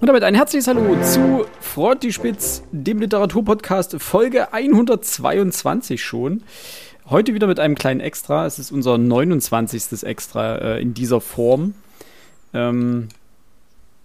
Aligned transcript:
Und 0.00 0.06
damit 0.06 0.24
ein 0.24 0.34
herzliches 0.34 0.66
Hallo 0.66 0.96
zu 1.02 1.44
Frontispitz, 1.60 2.62
dem 2.72 3.00
Literaturpodcast, 3.00 4.00
Folge 4.00 4.54
122 4.54 6.02
schon. 6.02 6.42
Heute 7.10 7.34
wieder 7.34 7.46
mit 7.46 7.60
einem 7.60 7.74
kleinen 7.74 8.00
Extra. 8.00 8.46
Es 8.46 8.58
ist 8.58 8.72
unser 8.72 8.96
29. 8.96 10.02
Extra 10.04 10.56
äh, 10.56 10.80
in 10.80 10.94
dieser 10.94 11.20
Form. 11.20 11.74
Ähm, 12.54 13.08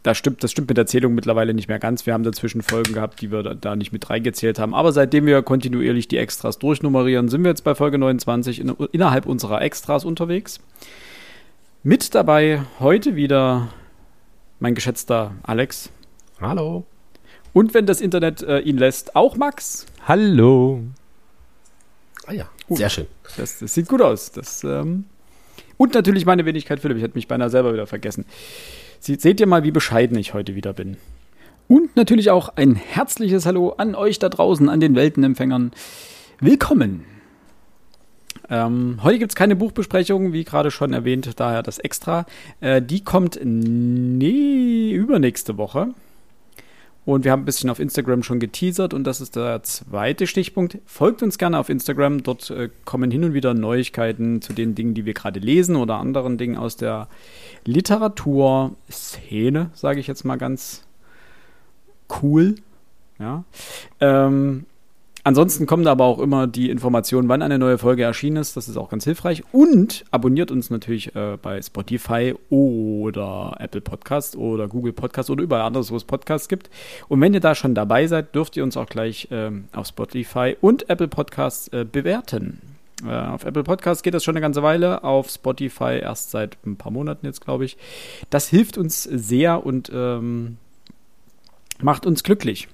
das 0.04 0.18
stimmt, 0.18 0.44
das 0.44 0.52
stimmt 0.52 0.68
mit 0.68 0.76
der 0.76 0.86
Zählung 0.86 1.16
mittlerweile 1.16 1.54
nicht 1.54 1.70
mehr 1.70 1.80
ganz. 1.80 2.06
Wir 2.06 2.14
haben 2.14 2.24
dazwischen 2.24 2.62
Folgen 2.62 2.94
gehabt, 2.94 3.22
die 3.22 3.32
wir 3.32 3.42
da, 3.42 3.54
da 3.54 3.78
nicht 3.78 3.94
mit 3.94 4.10
reingezählt 4.10 4.60
haben. 4.60 4.76
Aber 4.76 4.92
seitdem 4.92 5.26
wir 5.26 5.44
kontinuierlich 5.44 6.10
die 6.10 6.18
Extras 6.18 6.60
durchnummerieren, 6.60 7.30
sind 7.30 7.44
wir 7.44 7.52
jetzt 7.52 7.64
bei 7.64 7.74
Folge 7.74 7.98
29 8.00 8.60
in, 8.60 8.76
innerhalb 8.92 9.26
unserer 9.26 9.62
Extras 9.62 10.04
unterwegs. 10.04 10.60
Mit 11.84 12.14
dabei 12.16 12.64
heute 12.82 13.16
wieder 13.16 13.70
mein 14.66 14.74
geschätzter 14.74 15.36
Alex. 15.44 15.92
Hallo. 16.42 16.88
Und 17.54 17.76
wenn 17.76 17.86
das 17.86 18.02
Internet 18.02 18.42
äh, 18.42 18.62
ihn 18.62 18.80
lässt, 18.80 19.16
auch 19.16 19.38
Max. 19.38 19.86
Hallo. 20.08 20.82
Ah 22.26 22.34
ja, 22.34 22.50
uh, 22.68 22.76
sehr 22.76 22.90
schön. 22.90 23.06
Das, 23.38 23.60
das, 23.60 23.76
sieht 23.76 23.88
gut 23.88 24.02
aus. 24.02 24.32
Das, 24.32 24.64
ähm 24.64 25.06
und 25.78 25.94
natürlich 25.94 26.26
meine 26.26 26.46
Wenigkeit 26.46 26.80
Philipp. 26.80 26.98
Ich 26.98 27.04
hätte 27.04 27.14
mich 27.14 27.28
beinahe 27.28 27.52
selber 27.52 27.74
wieder 27.74 27.86
vergessen. 27.86 28.26
Sie, 29.00 29.14
seht 29.14 29.40
ihr 29.40 29.46
mal, 29.46 29.64
wie 29.64 29.70
bescheiden 29.70 30.18
ich 30.18 30.34
heute 30.34 30.56
wieder 30.56 30.74
bin. 30.74 30.98
Und 31.68 31.96
natürlich 31.96 32.32
auch 32.32 32.50
ein 32.56 32.74
herzliches 32.74 33.46
Hallo 33.46 33.70
an 33.78 33.94
euch 33.94 34.18
da 34.18 34.30
draußen, 34.30 34.68
an 34.68 34.80
den 34.80 34.96
Weltenempfängern. 34.96 35.74
Willkommen 36.40 37.06
ähm, 38.50 39.00
heute 39.04 39.20
gibt 39.20 39.32
es 39.32 39.36
keine 39.36 39.56
Buchbesprechung, 39.56 40.34
wie 40.34 40.44
gerade 40.44 40.72
schon 40.72 40.94
erwähnt, 40.94 41.40
daher 41.40 41.64
das 41.64 41.80
Extra. 41.80 42.26
Äh, 42.62 42.82
die 42.82 43.04
kommt 43.04 43.40
nee, 43.44 44.92
übernächste 44.92 45.58
Woche. 45.58 45.90
Und 47.06 47.24
wir 47.24 47.32
haben 47.32 47.44
ein 47.44 47.46
bisschen 47.46 47.70
auf 47.70 47.80
Instagram 47.80 48.24
schon 48.24 48.40
geteasert 48.40 48.96
und 48.96 49.04
das 49.04 49.22
ist 49.22 49.36
der 49.36 49.62
zweite 49.62 50.26
Stichpunkt. 50.26 50.80
Folgt 50.88 51.22
uns 51.22 51.38
gerne 51.38 51.60
auf 51.60 51.70
Instagram. 51.70 52.24
Dort 52.24 52.50
äh, 52.50 52.70
kommen 52.84 53.12
hin 53.12 53.24
und 53.24 53.36
wieder 53.36 53.54
Neuigkeiten 53.54 54.42
zu 54.42 54.54
den 54.54 54.74
Dingen, 54.74 54.96
die 54.96 55.06
wir 55.06 55.14
gerade 55.14 55.40
lesen 55.40 55.76
oder 55.76 55.98
anderen 55.98 56.40
Dingen 56.40 56.58
aus 56.58 56.78
der 56.78 57.08
Literaturszene, 57.64 59.70
sage 59.76 60.00
ich 60.00 60.08
jetzt 60.08 60.26
mal 60.26 60.38
ganz 60.38 60.84
cool. 62.24 62.56
Ja. 63.20 63.44
Ähm, 64.00 64.66
Ansonsten 65.26 65.66
kommen 65.66 65.84
da 65.84 65.92
aber 65.92 66.06
auch 66.06 66.20
immer 66.20 66.46
die 66.46 66.70
Informationen, 66.70 67.28
wann 67.30 67.42
eine 67.42 67.58
neue 67.58 67.80
Folge 67.80 68.04
erschienen 68.04 68.38
ist. 68.38 68.56
Das 68.56 68.68
ist 68.68 68.78
auch 68.78 68.90
ganz 68.90 69.06
hilfreich. 69.06 69.42
Und 69.52 70.06
abonniert 70.12 70.52
uns 70.52 70.70
natürlich 70.70 71.16
äh, 71.16 71.40
bei 71.42 71.60
Spotify 71.64 72.36
oder 72.52 73.56
Apple 73.58 73.82
Podcast 73.82 74.36
oder 74.36 74.68
Google 74.68 74.94
Podcast 74.94 75.32
oder 75.32 75.42
überall 75.42 75.64
anders, 75.64 75.90
wo 75.90 75.96
es 75.96 76.04
Podcasts 76.04 76.48
gibt. 76.48 76.70
Und 77.08 77.22
wenn 77.22 77.34
ihr 77.34 77.40
da 77.40 77.56
schon 77.56 77.74
dabei 77.74 78.06
seid, 78.06 78.36
dürft 78.36 78.56
ihr 78.56 78.64
uns 78.64 78.78
auch 78.78 78.86
gleich 78.86 79.28
ähm, 79.32 79.64
auf 79.74 79.88
Spotify 79.88 80.58
und 80.62 80.92
Apple 80.92 81.08
Podcasts 81.08 81.70
äh, 81.70 81.88
bewerten. 81.92 82.62
Äh, 83.04 83.10
auf 83.10 83.46
Apple 83.46 83.64
Podcasts 83.64 84.04
geht 84.04 84.14
das 84.14 84.24
schon 84.24 84.36
eine 84.36 84.42
ganze 84.42 84.62
Weile, 84.62 85.04
auf 85.04 85.32
Spotify 85.32 85.98
erst 86.04 86.30
seit 86.30 86.56
ein 86.68 86.78
paar 86.78 86.92
Monaten 86.92 87.26
jetzt, 87.26 87.42
glaube 87.42 87.66
ich. 87.66 87.78
Das 88.30 88.48
hilft 88.48 88.78
uns 88.78 89.02
sehr 89.02 89.66
und 89.66 89.90
ähm, 89.92 90.58
macht 91.82 92.06
uns 92.06 92.22
glücklich. 92.22 92.68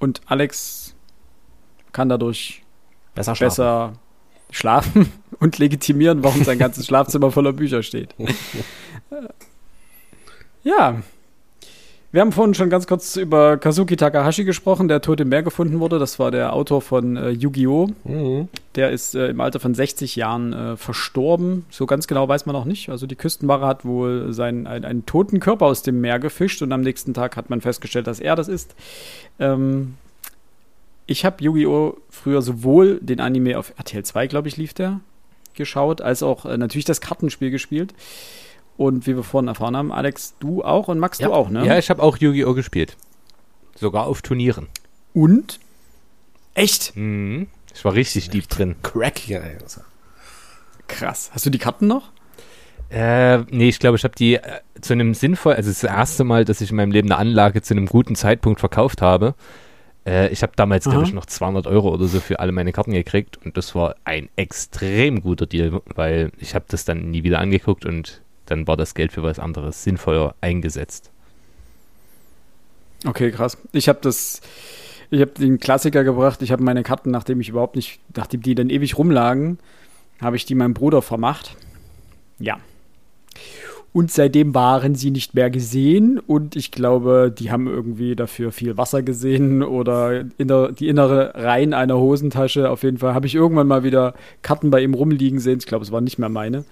Und 0.00 0.22
Alex 0.26 0.81
kann 1.92 2.08
dadurch 2.08 2.62
besser 3.14 3.34
schlafen, 3.34 3.50
besser 3.50 3.92
schlafen 4.50 5.12
und 5.40 5.58
legitimieren, 5.58 6.22
warum 6.22 6.44
sein 6.44 6.58
ganzes 6.58 6.86
Schlafzimmer 6.86 7.30
voller 7.30 7.52
Bücher 7.52 7.82
steht. 7.82 8.14
ja. 10.62 11.02
Wir 12.14 12.20
haben 12.20 12.32
vorhin 12.32 12.52
schon 12.52 12.68
ganz 12.68 12.86
kurz 12.86 13.16
über 13.16 13.56
Kazuki 13.56 13.96
Takahashi 13.96 14.44
gesprochen, 14.44 14.86
der 14.86 15.00
tot 15.00 15.18
im 15.20 15.30
Meer 15.30 15.42
gefunden 15.42 15.80
wurde. 15.80 15.98
Das 15.98 16.18
war 16.18 16.30
der 16.30 16.52
Autor 16.52 16.82
von 16.82 17.16
äh, 17.16 17.30
Yu-Gi-Oh! 17.30 17.88
Mhm. 18.04 18.48
Der 18.74 18.90
ist 18.90 19.14
äh, 19.14 19.28
im 19.28 19.40
Alter 19.40 19.60
von 19.60 19.74
60 19.74 20.16
Jahren 20.16 20.52
äh, 20.52 20.76
verstorben. 20.76 21.64
So 21.70 21.86
ganz 21.86 22.06
genau 22.06 22.28
weiß 22.28 22.44
man 22.44 22.54
noch 22.54 22.66
nicht. 22.66 22.90
Also 22.90 23.06
die 23.06 23.16
Küstenwache 23.16 23.64
hat 23.64 23.86
wohl 23.86 24.30
seinen, 24.34 24.66
ein, 24.66 24.84
einen 24.84 25.06
toten 25.06 25.40
Körper 25.40 25.64
aus 25.64 25.82
dem 25.82 26.02
Meer 26.02 26.18
gefischt 26.18 26.60
und 26.60 26.70
am 26.72 26.82
nächsten 26.82 27.14
Tag 27.14 27.38
hat 27.38 27.48
man 27.48 27.62
festgestellt, 27.62 28.06
dass 28.06 28.20
er 28.20 28.36
das 28.36 28.48
ist. 28.48 28.74
Ähm, 29.38 29.94
ich 31.06 31.24
habe 31.24 31.42
Yu-Gi-Oh! 31.42 31.96
früher 32.10 32.42
sowohl 32.42 32.98
den 33.00 33.20
Anime 33.20 33.58
auf 33.58 33.72
RTL 33.76 34.04
2, 34.04 34.26
glaube 34.26 34.48
ich, 34.48 34.56
lief 34.56 34.74
der, 34.74 35.00
geschaut, 35.54 36.00
als 36.00 36.22
auch 36.22 36.44
äh, 36.44 36.56
natürlich 36.56 36.84
das 36.84 37.00
Kartenspiel 37.00 37.50
gespielt. 37.50 37.94
Und 38.76 39.06
wie 39.06 39.14
wir 39.16 39.22
vorhin 39.22 39.48
erfahren 39.48 39.76
haben, 39.76 39.92
Alex, 39.92 40.34
du 40.40 40.64
auch 40.64 40.88
und 40.88 40.98
Max, 40.98 41.18
ja. 41.18 41.28
du 41.28 41.34
auch, 41.34 41.50
ne? 41.50 41.66
Ja, 41.66 41.78
ich 41.78 41.90
habe 41.90 42.02
auch 42.02 42.16
Yu-Gi-Oh! 42.16 42.54
gespielt. 42.54 42.96
Sogar 43.74 44.06
auf 44.06 44.22
Turnieren. 44.22 44.68
Und? 45.12 45.60
Echt? 46.54 46.96
Mhm. 46.96 47.48
Ich 47.74 47.84
war 47.84 47.94
richtig 47.94 48.30
deep 48.30 48.48
drin. 48.48 48.76
Crack, 48.82 49.28
ja. 49.28 49.40
Krass. 50.88 51.30
Hast 51.32 51.46
du 51.46 51.50
die 51.50 51.58
Karten 51.58 51.86
noch? 51.86 52.10
Äh, 52.90 53.38
nee, 53.50 53.68
ich 53.68 53.78
glaube, 53.78 53.96
ich 53.96 54.04
habe 54.04 54.14
die 54.14 54.34
äh, 54.34 54.60
zu 54.80 54.92
einem 54.92 55.14
sinnvoll, 55.14 55.54
also 55.54 55.70
das 55.70 55.82
erste 55.82 56.24
Mal, 56.24 56.44
dass 56.44 56.60
ich 56.60 56.70
in 56.70 56.76
meinem 56.76 56.92
Leben 56.92 57.10
eine 57.10 57.18
Anlage 57.18 57.62
zu 57.62 57.72
einem 57.72 57.86
guten 57.86 58.14
Zeitpunkt 58.16 58.60
verkauft 58.60 59.00
habe. 59.00 59.34
Äh, 60.06 60.28
ich 60.28 60.42
habe 60.42 60.52
damals, 60.56 60.84
glaube 60.84 61.04
ich, 61.04 61.12
noch 61.12 61.26
200 61.26 61.66
Euro 61.66 61.92
oder 61.92 62.06
so 62.06 62.20
für 62.20 62.40
alle 62.40 62.52
meine 62.52 62.72
Karten 62.72 62.92
gekriegt 62.92 63.38
und 63.44 63.56
das 63.56 63.74
war 63.74 63.94
ein 64.04 64.28
extrem 64.36 65.22
guter 65.22 65.46
Deal, 65.46 65.80
weil 65.94 66.32
ich 66.38 66.54
habe 66.54 66.64
das 66.68 66.84
dann 66.84 67.10
nie 67.10 67.22
wieder 67.22 67.38
angeguckt 67.38 67.86
und 67.86 68.22
dann 68.46 68.66
war 68.66 68.76
das 68.76 68.94
Geld 68.94 69.12
für 69.12 69.22
was 69.22 69.38
anderes 69.38 69.84
sinnvoller 69.84 70.34
eingesetzt. 70.40 71.10
Okay, 73.04 73.30
krass. 73.30 73.58
Ich 73.72 73.88
habe 73.88 73.98
das, 74.02 74.40
ich 75.10 75.20
habe 75.20 75.32
den 75.32 75.58
Klassiker 75.58 76.04
gebracht. 76.04 76.42
Ich 76.42 76.52
habe 76.52 76.62
meine 76.62 76.82
Karten, 76.82 77.10
nachdem 77.10 77.40
ich 77.40 77.48
überhaupt 77.48 77.76
nicht, 77.76 78.00
nachdem 78.16 78.42
die 78.42 78.54
dann 78.54 78.70
ewig 78.70 78.98
rumlagen, 78.98 79.58
habe 80.20 80.36
ich 80.36 80.44
die 80.44 80.54
meinem 80.54 80.74
Bruder 80.74 81.02
vermacht. 81.02 81.56
Ja, 82.38 82.58
und 83.92 84.10
seitdem 84.10 84.54
waren 84.54 84.94
sie 84.94 85.10
nicht 85.10 85.34
mehr 85.34 85.50
gesehen 85.50 86.18
und 86.18 86.56
ich 86.56 86.70
glaube, 86.70 87.32
die 87.36 87.50
haben 87.50 87.66
irgendwie 87.66 88.16
dafür 88.16 88.50
viel 88.50 88.78
Wasser 88.78 89.02
gesehen 89.02 89.62
oder 89.62 90.24
inner, 90.38 90.72
die 90.72 90.88
innere 90.88 91.34
Reihen 91.34 91.74
einer 91.74 91.98
Hosentasche. 91.98 92.70
Auf 92.70 92.84
jeden 92.84 92.98
Fall 92.98 93.12
habe 93.12 93.26
ich 93.26 93.34
irgendwann 93.34 93.66
mal 93.66 93.84
wieder 93.84 94.14
Karten 94.40 94.70
bei 94.70 94.80
ihm 94.80 94.94
rumliegen 94.94 95.40
sehen. 95.40 95.58
Ich 95.58 95.66
glaube, 95.66 95.84
es 95.84 95.92
waren 95.92 96.04
nicht 96.04 96.18
mehr 96.18 96.30
meine, 96.30 96.64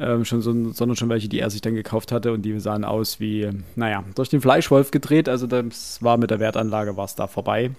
ähm, 0.00 0.24
schon 0.24 0.42
so, 0.42 0.52
sondern 0.72 0.96
schon 0.96 1.08
welche, 1.08 1.28
die 1.28 1.38
er 1.38 1.50
sich 1.50 1.60
dann 1.60 1.76
gekauft 1.76 2.10
hatte 2.10 2.32
und 2.32 2.42
die 2.42 2.58
sahen 2.58 2.84
aus 2.84 3.20
wie, 3.20 3.48
naja, 3.76 4.02
durch 4.16 4.28
den 4.28 4.40
Fleischwolf 4.40 4.90
gedreht. 4.90 5.28
Also 5.28 5.46
das 5.46 6.02
war 6.02 6.16
mit 6.16 6.32
der 6.32 6.40
Wertanlage 6.40 6.96
war 6.96 7.04
es 7.04 7.14
da 7.14 7.28
vorbei. 7.28 7.70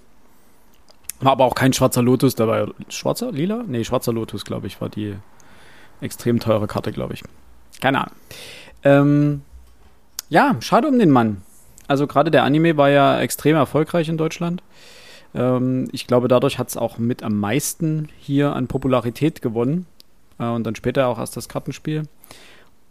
War 1.19 1.33
aber 1.33 1.43
auch 1.43 1.55
kein 1.55 1.73
schwarzer 1.73 2.03
Lotus 2.03 2.35
dabei. 2.35 2.67
Schwarzer? 2.87 3.33
Lila? 3.33 3.65
Nee, 3.67 3.83
schwarzer 3.83 4.13
Lotus, 4.13 4.45
glaube 4.45 4.67
ich, 4.67 4.79
war 4.79 4.87
die 4.87 5.15
extrem 5.99 6.39
teure 6.39 6.67
Karte, 6.67 6.93
glaube 6.93 7.15
ich. 7.15 7.23
Keine 7.81 8.01
Ahnung. 8.01 8.15
Ähm, 8.87 9.41
ja, 10.29 10.55
schade 10.61 10.87
um 10.87 10.97
den 10.97 11.11
Mann. 11.11 11.41
Also 11.87 12.07
gerade 12.07 12.31
der 12.31 12.43
Anime 12.43 12.77
war 12.77 12.89
ja 12.89 13.19
extrem 13.19 13.55
erfolgreich 13.55 14.07
in 14.07 14.17
Deutschland. 14.17 14.63
Ähm, 15.35 15.89
ich 15.91 16.07
glaube, 16.07 16.27
dadurch 16.27 16.57
hat 16.57 16.69
es 16.69 16.77
auch 16.77 16.97
mit 16.97 17.23
am 17.23 17.37
meisten 17.37 18.09
hier 18.17 18.53
an 18.53 18.67
Popularität 18.67 19.41
gewonnen. 19.41 19.85
Äh, 20.39 20.45
und 20.45 20.63
dann 20.63 20.75
später 20.75 21.07
auch 21.07 21.19
erst 21.19 21.35
das 21.35 21.49
Kartenspiel. 21.49 22.03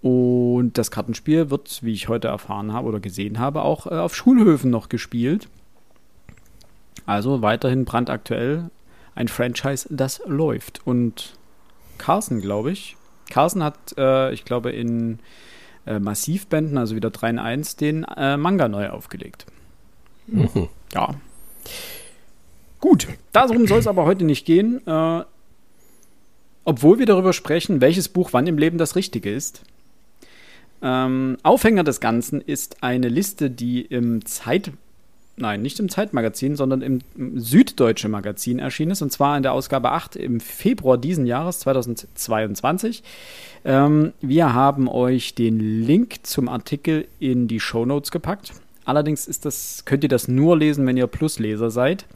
Und 0.02 0.74
das 0.74 0.90
Kartenspiel 0.90 1.50
wird, 1.50 1.82
wie 1.82 1.92
ich 1.92 2.08
heute 2.08 2.28
erfahren 2.28 2.72
habe 2.72 2.88
oder 2.88 3.00
gesehen 3.00 3.38
habe, 3.38 3.62
auch 3.62 3.86
äh, 3.86 3.94
auf 3.94 4.14
Schulhöfen 4.14 4.70
noch 4.70 4.88
gespielt. 4.88 5.48
Also 7.06 7.40
weiterhin 7.40 7.84
brandaktuell 7.84 8.70
ein 9.14 9.28
Franchise, 9.28 9.88
das 9.90 10.20
läuft. 10.26 10.86
Und 10.86 11.34
Carson, 11.96 12.42
glaube 12.42 12.70
ich. 12.70 12.96
Carson 13.30 13.62
hat, 13.62 13.78
äh, 13.96 14.32
ich 14.32 14.44
glaube, 14.44 14.70
in 14.70 15.18
äh, 15.86 15.98
Massivbänden, 15.98 16.78
also 16.78 16.96
wieder 16.96 17.10
3 17.10 17.30
in 17.30 17.38
1, 17.38 17.76
den 17.76 18.04
äh, 18.04 18.36
Manga 18.36 18.68
neu 18.68 18.88
aufgelegt. 18.90 19.46
Mhm. 20.26 20.68
Ja. 20.92 21.14
Gut, 22.80 23.08
darum 23.32 23.66
soll 23.66 23.78
es 23.78 23.86
aber 23.86 24.04
heute 24.04 24.24
nicht 24.24 24.44
gehen. 24.46 24.86
Äh, 24.86 25.24
obwohl 26.64 26.98
wir 26.98 27.06
darüber 27.06 27.32
sprechen, 27.32 27.80
welches 27.80 28.08
Buch 28.08 28.30
wann 28.32 28.46
im 28.46 28.58
Leben 28.58 28.76
das 28.76 28.96
Richtige 28.96 29.32
ist. 29.32 29.62
Ähm, 30.82 31.38
Aufhänger 31.42 31.84
des 31.84 32.00
Ganzen 32.00 32.40
ist 32.40 32.82
eine 32.82 33.08
Liste, 33.08 33.50
die 33.50 33.82
im 33.82 34.24
Zeit 34.26 34.72
nein, 35.36 35.62
nicht 35.62 35.78
im 35.78 35.88
Zeitmagazin, 35.88 36.56
sondern 36.56 36.82
im, 36.82 37.00
Süddeutsche 37.34 38.08
Magazin 38.08 38.58
erschienen 38.58 38.92
ist, 38.92 39.02
und 39.02 39.12
zwar 39.12 39.36
in 39.36 39.42
der 39.42 39.52
Ausgabe 39.52 39.92
8 39.92 40.16
im 40.16 40.40
Februar 40.40 40.98
diesen 40.98 41.26
Jahres, 41.26 41.60
2022. 41.60 43.02
Ähm, 43.64 44.12
wir 44.20 44.54
haben 44.54 44.88
euch 44.88 45.34
den 45.34 45.58
Link 45.58 46.26
zum 46.26 46.48
Artikel 46.48 47.06
in 47.18 47.48
die 47.48 47.60
Show 47.60 47.84
Notes 47.84 48.10
gepackt. 48.10 48.52
Allerdings 48.84 49.26
ist 49.26 49.44
das, 49.44 49.84
könnt 49.84 50.04
ihr 50.04 50.08
das 50.08 50.28
nur 50.28 50.56
lesen, 50.56 50.86
wenn 50.86 50.96
ihr 50.96 51.06
Plusleser 51.06 51.70
seid. 51.70 52.06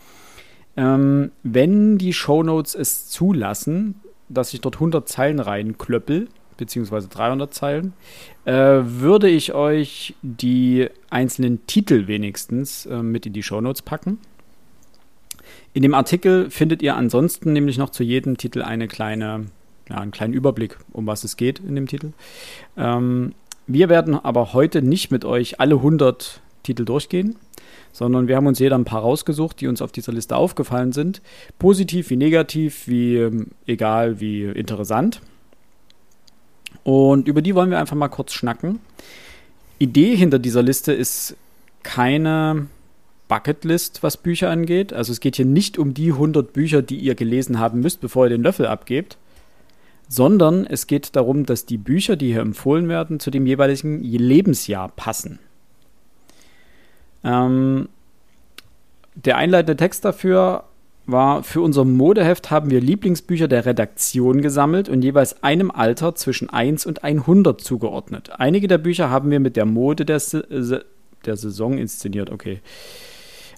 Ähm, 0.76 1.32
wenn 1.42 1.98
die 1.98 2.12
Show 2.12 2.42
Notes 2.42 2.74
es 2.74 3.08
zulassen, 3.08 3.96
dass 4.28 4.54
ich 4.54 4.60
dort 4.60 4.76
100 4.76 5.08
Zeilen 5.08 5.40
reinklöppel, 5.40 6.28
beziehungsweise 6.60 7.08
300 7.08 7.52
Zeilen, 7.52 7.94
äh, 8.44 8.52
würde 8.52 9.28
ich 9.28 9.52
euch 9.52 10.14
die 10.22 10.88
einzelnen 11.10 11.66
Titel 11.66 12.06
wenigstens 12.06 12.86
äh, 12.86 13.02
mit 13.02 13.26
in 13.26 13.32
die 13.32 13.42
Shownotes 13.42 13.82
packen. 13.82 14.18
In 15.72 15.82
dem 15.82 15.94
Artikel 15.94 16.50
findet 16.50 16.82
ihr 16.82 16.94
ansonsten 16.94 17.52
nämlich 17.52 17.78
noch 17.78 17.90
zu 17.90 18.04
jedem 18.04 18.36
Titel 18.36 18.62
eine 18.62 18.86
kleine, 18.86 19.46
ja, 19.88 19.96
einen 19.96 20.12
kleinen 20.12 20.34
Überblick, 20.34 20.78
um 20.92 21.06
was 21.06 21.24
es 21.24 21.36
geht 21.36 21.58
in 21.58 21.74
dem 21.74 21.88
Titel. 21.88 22.12
Ähm, 22.76 23.34
wir 23.66 23.88
werden 23.88 24.14
aber 24.14 24.52
heute 24.52 24.82
nicht 24.82 25.10
mit 25.10 25.24
euch 25.24 25.60
alle 25.60 25.76
100 25.76 26.40
Titel 26.62 26.84
durchgehen, 26.84 27.36
sondern 27.92 28.28
wir 28.28 28.36
haben 28.36 28.46
uns 28.46 28.58
jeder 28.58 28.76
ein 28.76 28.84
paar 28.84 29.02
rausgesucht, 29.02 29.60
die 29.60 29.68
uns 29.68 29.82
auf 29.82 29.92
dieser 29.92 30.12
Liste 30.12 30.36
aufgefallen 30.36 30.92
sind. 30.92 31.22
Positiv 31.58 32.10
wie 32.10 32.16
negativ, 32.16 32.86
wie 32.86 33.16
ähm, 33.16 33.48
egal, 33.66 34.20
wie 34.20 34.44
interessant. 34.44 35.20
Und 36.84 37.28
über 37.28 37.42
die 37.42 37.54
wollen 37.54 37.70
wir 37.70 37.78
einfach 37.78 37.96
mal 37.96 38.08
kurz 38.08 38.32
schnacken. 38.32 38.80
Idee 39.78 40.14
hinter 40.16 40.38
dieser 40.38 40.62
Liste 40.62 40.92
ist 40.92 41.36
keine 41.82 42.66
Bucketlist, 43.28 44.02
was 44.02 44.16
Bücher 44.16 44.50
angeht. 44.50 44.92
Also 44.92 45.12
es 45.12 45.20
geht 45.20 45.36
hier 45.36 45.46
nicht 45.46 45.78
um 45.78 45.94
die 45.94 46.12
100 46.12 46.52
Bücher, 46.52 46.82
die 46.82 46.96
ihr 46.96 47.14
gelesen 47.14 47.58
haben 47.58 47.80
müsst, 47.80 48.00
bevor 48.00 48.26
ihr 48.26 48.30
den 48.30 48.42
Löffel 48.42 48.66
abgebt, 48.66 49.16
sondern 50.08 50.66
es 50.66 50.86
geht 50.86 51.14
darum, 51.16 51.46
dass 51.46 51.64
die 51.64 51.78
Bücher, 51.78 52.16
die 52.16 52.32
hier 52.32 52.40
empfohlen 52.40 52.88
werden, 52.88 53.20
zu 53.20 53.30
dem 53.30 53.46
jeweiligen 53.46 54.02
Lebensjahr 54.02 54.88
passen. 54.88 55.38
Ähm, 57.22 57.88
der 59.14 59.36
einleitende 59.36 59.76
Text 59.76 60.04
dafür 60.04 60.64
war, 61.06 61.42
für 61.42 61.60
unser 61.60 61.84
Modeheft 61.84 62.50
haben 62.50 62.70
wir 62.70 62.80
Lieblingsbücher 62.80 63.48
der 63.48 63.66
Redaktion 63.66 64.42
gesammelt 64.42 64.88
und 64.88 65.02
jeweils 65.02 65.42
einem 65.42 65.70
Alter 65.70 66.14
zwischen 66.14 66.50
1 66.50 66.86
und 66.86 67.02
100 67.02 67.60
zugeordnet. 67.60 68.30
Einige 68.38 68.68
der 68.68 68.78
Bücher 68.78 69.10
haben 69.10 69.30
wir 69.30 69.40
mit 69.40 69.56
der 69.56 69.66
Mode 69.66 70.04
der, 70.04 70.20
Se 70.20 70.84
der 71.24 71.36
Saison 71.36 71.76
inszeniert. 71.76 72.30
Okay. 72.30 72.60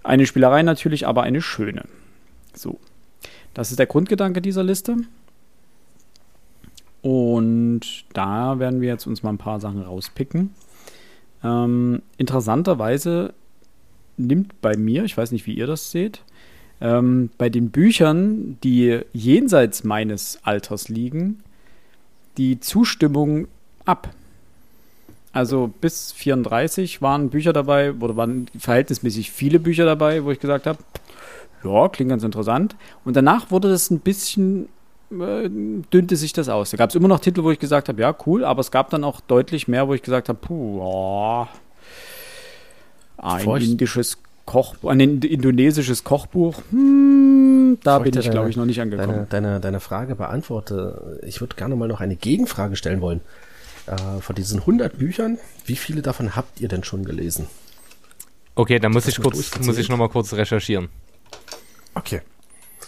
Eine 0.03 0.27
Spielerei 0.27 0.63
natürlich, 0.63 1.07
aber 1.07 1.23
eine 1.23 1.43
schöne. 1.43 1.85
So. 2.55 2.79
Das 3.55 3.71
ist 3.71 3.79
der 3.79 3.87
Grundgedanke 3.87 4.41
dieser 4.41 4.65
Liste. 4.65 4.97
Und 7.03 7.81
da 8.13 8.59
werden 8.59 8.81
wir 8.81 8.89
jetzt 8.89 9.07
uns 9.07 9.23
mal 9.23 9.31
ein 9.31 9.39
paar 9.39 9.61
Sachen 9.61 9.83
rauspicken. 9.83 10.55
Ähm, 11.45 12.03
interessanterweise 12.17 13.35
nimmt 14.17 14.61
bei 14.61 14.77
mir, 14.77 15.05
ich 15.05 15.17
weiß 15.17 15.33
nicht, 15.33 15.47
wie 15.47 15.55
ihr 15.55 15.67
das 15.67 15.91
seht, 15.91 16.23
ähm, 16.83 17.31
bei 17.39 17.49
den 17.49 17.71
Büchern, 17.71 18.59
die 18.63 19.01
jenseits 19.13 19.85
meines 19.85 20.41
Alters 20.43 20.89
liegen, 20.89 21.39
die 22.37 22.59
Zustimmung 22.61 23.47
ab. 23.85 24.11
Also 25.33 25.73
bis 25.81 26.13
34 26.13 27.01
waren 27.01 27.31
Bücher 27.31 27.53
dabei, 27.53 27.93
oder 27.93 28.17
waren 28.17 28.49
verhältnismäßig 28.59 29.31
viele 29.31 29.61
Bücher 29.61 29.87
dabei, 29.87 30.25
wo 30.25 30.33
ich 30.33 30.41
gesagt 30.41 30.67
habe, 30.67 30.79
ja, 31.65 31.89
klingt 31.89 32.11
ganz 32.11 32.25
interessant. 32.25 32.75
Und 33.05 33.17
danach 33.17 33.51
wurde 33.51 33.71
das 33.71 33.91
ein 33.91 34.01
bisschen 34.01 34.69
äh, 35.11 35.49
dünnte 35.49 36.17
sich 36.17 36.33
das 36.33 36.49
aus. 36.49 36.71
Da 36.71 36.77
gab 36.77 36.91
es 36.91 36.97
immer 36.97 37.09
noch 37.09 37.21
Titel, 37.21 37.45
wo 37.45 37.53
ich 37.53 37.61
gesagt 37.61 37.89
habe, 37.89 38.03
ja, 38.03 38.15
cool, 38.27 38.45
aber 38.45 38.61
es 38.61 38.73
gab 38.73 38.91
dann 38.91 39.05
auch 39.05 39.21
deutlich 39.21 39.69
mehr, 39.69 39.87
wo 39.87 39.95
ich 39.95 40.03
gesagt 40.03 40.29
habe, 40.29 40.39
puh, 40.41 40.81
oh, 40.83 41.47
ein 43.19 43.41
Furcht. 43.41 43.67
indisches 43.67 44.19
Koch, 44.45 44.77
ein 44.85 45.01
indonesisches 45.01 46.05
Kochbuch, 46.05 46.63
hm, 46.71 47.79
da 47.83 47.99
bin 48.01 48.17
ich, 48.19 48.31
glaube 48.31 48.51
ich, 48.51 48.57
noch 48.57 48.65
nicht 48.65 48.81
angekommen. 48.81 49.27
Deine, 49.29 49.49
deine, 49.49 49.61
deine 49.61 49.81
Frage 49.81 50.15
beantworte. 50.17 51.21
Ich 51.25 51.41
würde 51.41 51.57
gerne 51.57 51.77
mal 51.77 51.89
noch 51.89 52.01
eine 52.01 52.17
Gegenfrage 52.17 52.77
stellen 52.77 53.01
wollen. 53.01 53.21
Äh, 53.87 54.21
von 54.21 54.37
diesen 54.37 54.61
100 54.61 54.97
Büchern, 54.97 55.39
wie 55.67 55.77
viele 55.77 56.03
davon 56.03 56.37
habt 56.37 56.61
ihr 56.61 56.69
denn 56.69 56.85
schon 56.85 57.05
gelesen? 57.05 57.47
Okay, 58.55 58.79
dann 58.79 58.93
muss 58.93 59.09
ich 59.09 59.21
kurz, 59.21 59.59
muss 59.61 59.79
ich 59.79 59.89
noch 59.89 59.97
mal 59.97 60.09
kurz 60.09 60.33
recherchieren. 60.35 60.89
Okay. 61.95 62.21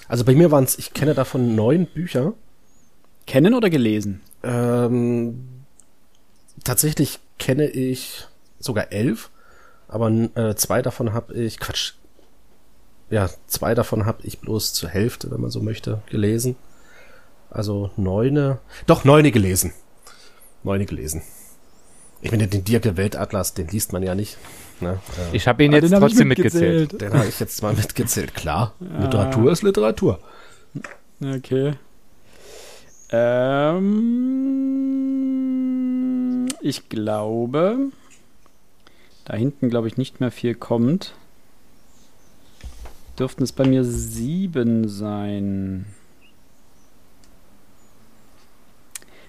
Also 0.08 0.24
bei 0.24 0.34
mir 0.34 0.50
waren 0.50 0.64
es, 0.64 0.78
ich 0.78 0.92
kenne 0.92 1.14
davon 1.14 1.54
neun 1.54 1.86
Bücher. 1.86 2.34
Kennen 3.26 3.54
oder 3.54 3.70
gelesen? 3.70 4.20
Ähm, 4.42 5.48
tatsächlich 6.62 7.18
kenne 7.38 7.66
ich 7.66 8.26
sogar 8.58 8.92
elf, 8.92 9.30
aber 9.94 10.10
äh, 10.10 10.56
zwei 10.56 10.82
davon 10.82 11.12
habe 11.12 11.32
ich, 11.34 11.60
Quatsch, 11.60 11.92
ja, 13.10 13.30
zwei 13.46 13.76
davon 13.76 14.06
habe 14.06 14.24
ich 14.24 14.40
bloß 14.40 14.74
zur 14.74 14.88
Hälfte, 14.88 15.30
wenn 15.30 15.40
man 15.40 15.52
so 15.52 15.60
möchte, 15.60 16.02
gelesen. 16.10 16.56
Also 17.48 17.92
neune, 17.96 18.58
doch 18.88 19.04
neune 19.04 19.30
gelesen. 19.30 19.72
Neune 20.64 20.86
gelesen. 20.86 21.22
Ich 22.22 22.32
meine, 22.32 22.48
den 22.48 22.64
Dirke 22.64 22.96
Weltatlas, 22.96 23.54
den 23.54 23.68
liest 23.68 23.92
man 23.92 24.02
ja 24.02 24.16
nicht. 24.16 24.36
Ne? 24.80 24.98
Äh, 25.32 25.36
ich 25.36 25.46
habe 25.46 25.62
ihn 25.62 25.72
jetzt 25.72 25.92
trotzdem 25.92 26.26
mitgezählt. 26.26 26.92
mitgezählt. 26.92 27.12
Den 27.12 27.16
habe 27.16 27.28
ich 27.28 27.38
jetzt 27.38 27.62
mal 27.62 27.72
mitgezählt, 27.74 28.34
klar. 28.34 28.74
Ja. 28.80 29.04
Literatur 29.04 29.52
ist 29.52 29.62
Literatur. 29.62 30.18
Okay. 31.22 31.74
Ähm, 33.10 33.78
ich 36.62 36.88
glaube, 36.88 37.92
da 39.24 39.36
hinten, 39.36 39.70
glaube 39.70 39.88
ich, 39.88 39.96
nicht 39.96 40.20
mehr 40.20 40.30
viel 40.30 40.54
kommt. 40.54 41.14
Dürften 43.18 43.42
es 43.42 43.52
bei 43.52 43.66
mir 43.66 43.84
sieben 43.84 44.88
sein. 44.88 45.86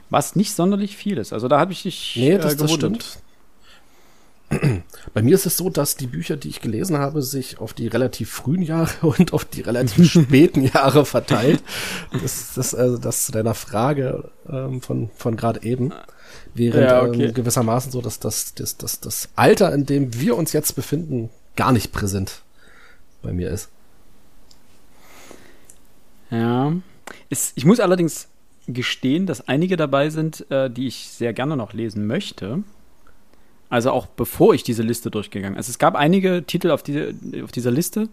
Was 0.09 0.36
nicht 0.36 0.53
sonderlich 0.53 0.97
viel 0.97 1.18
ist. 1.18 1.33
Also 1.33 1.47
da 1.47 1.59
habe 1.59 1.71
ich 1.71 1.83
dich 1.83 2.15
nee, 2.15 2.38
das, 2.38 2.53
äh, 2.53 2.57
das 2.57 2.74
stimmt. 2.74 3.19
Bei 5.13 5.21
mir 5.21 5.36
ist 5.36 5.45
es 5.45 5.57
so, 5.57 5.69
dass 5.69 5.95
die 5.95 6.07
Bücher, 6.07 6.38
die 6.38 6.50
ich 6.50 6.62
gelesen 6.62 6.97
habe, 6.97 7.21
sich 7.21 7.59
auf 7.59 7.74
die 7.74 7.88
relativ 7.88 8.30
frühen 8.31 8.62
Jahre 8.62 8.89
und 9.07 9.33
auf 9.33 9.45
die 9.45 9.62
relativ 9.62 10.12
späten 10.12 10.63
Jahre 10.63 11.06
verteilt. 11.06 11.63
Das, 12.12 12.57
ist 12.57 12.75
also 12.75 12.97
das 12.97 13.25
zu 13.25 13.31
deiner 13.31 13.53
Frage 13.53 14.30
ähm, 14.50 14.81
von, 14.81 15.09
von 15.15 15.36
gerade 15.36 15.63
eben. 15.63 15.92
Während 16.53 16.83
ja, 16.83 17.03
okay. 17.03 17.25
ähm, 17.25 17.33
gewissermaßen 17.33 17.92
so, 17.92 18.01
dass 18.01 18.19
das, 18.19 18.53
das, 18.56 18.77
das, 18.77 19.00
das 19.00 19.30
Alter, 19.36 19.74
in 19.74 19.86
dem 19.86 20.19
wir 20.19 20.38
uns 20.38 20.53
jetzt 20.53 20.75
befinden, 20.75 21.30
gar 21.56 21.71
nicht 21.71 21.91
präsent 21.91 22.41
bei 23.21 23.33
mir 23.33 23.50
ist. 23.50 23.69
Ja. 26.30 26.74
Ist, 27.30 27.53
ich 27.56 27.65
muss 27.65 27.79
allerdings 27.79 28.27
gestehen, 28.67 29.25
dass 29.25 29.48
einige 29.48 29.77
dabei 29.77 30.10
sind, 30.10 30.50
äh, 30.50 30.69
die 30.69 30.88
ich 30.88 31.10
sehr 31.10 31.34
gerne 31.34 31.55
noch 31.55 31.74
lesen 31.74 32.08
möchte. 32.08 32.63
Also 33.69 33.91
auch 33.91 34.07
bevor 34.07 34.53
ich 34.53 34.63
diese 34.63 34.84
Liste 34.84 35.10
durchgegangen. 35.10 35.57
Also 35.57 35.69
es 35.69 35.79
gab 35.79 35.95
einige 35.95 36.43
Titel 36.45 36.72
auf, 36.72 36.84
diese, 36.84 37.15
auf 37.43 37.51
dieser 37.51 37.72
Liste, 37.72 38.10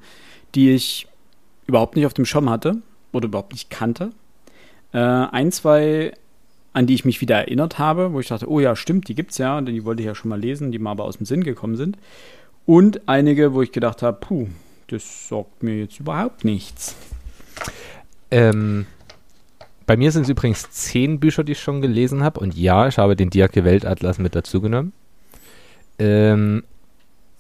die 0.55 0.71
ich 0.71 1.07
überhaupt 1.67 1.97
nicht 1.97 2.07
auf 2.07 2.15
dem 2.15 2.25
Schirm 2.25 2.51
hatte 2.51 2.79
oder 3.13 3.27
überhaupt 3.27 3.53
nicht 3.53 3.71
kannte. 3.71 4.11
Äh, 4.93 4.99
ein, 4.99 5.53
zwei, 5.53 6.13
an 6.73 6.87
die 6.87 6.95
ich 6.95 7.05
mich 7.05 7.21
wieder 7.21 7.37
erinnert 7.37 7.79
habe, 7.79 8.13
wo 8.13 8.21
ich 8.21 8.29
dachte, 8.29 8.51
oh 8.51 8.61
ja, 8.61 8.77
stimmt, 8.77 9.09
die 9.09 9.15
gibt's 9.15 9.39
ja, 9.39 9.61
die 9.61 9.85
wollte 9.85 10.03
ich 10.03 10.07
ja 10.07 10.15
schon 10.15 10.31
mal 10.31 10.41
lesen, 10.41 10.73
die 10.73 10.79
mal 10.79 10.93
aber 10.93 11.05
aus 11.05 11.19
dem 11.19 11.27
Sinn 11.27 11.45
gekommen 11.45 11.77
sind. 11.77 11.99
Und 12.65 13.09
einige, 13.09 13.55
wo 13.55 13.63
ich 13.63 13.73
gedacht 13.73 14.03
habe, 14.03 14.19
puh, 14.21 14.49
das 14.89 15.29
sorgt 15.29 15.63
mir 15.63 15.79
jetzt 15.79 15.99
überhaupt 16.01 16.45
nichts. 16.45 16.95
Ähm, 18.31 18.87
bei 19.87 19.97
mir 19.97 20.13
sind 20.13 20.23
es 20.23 20.29
übrigens 20.29 20.71
zehn 20.71 21.21
Bücher, 21.21 21.45
die 21.45 21.53
ich 21.53 21.61
schon 21.61 21.83
gelesen 21.83 22.23
habe. 22.23 22.41
Und 22.41 22.57
ja, 22.57 22.89
ich 22.89 22.99
habe 22.99 23.17
den 23.17 23.31
Diake 23.31 23.65
Weltatlas 23.65 24.19
mit 24.19 24.35
dazu 24.35 24.61
genommen. 24.61 24.93
Ähm, 26.03 26.65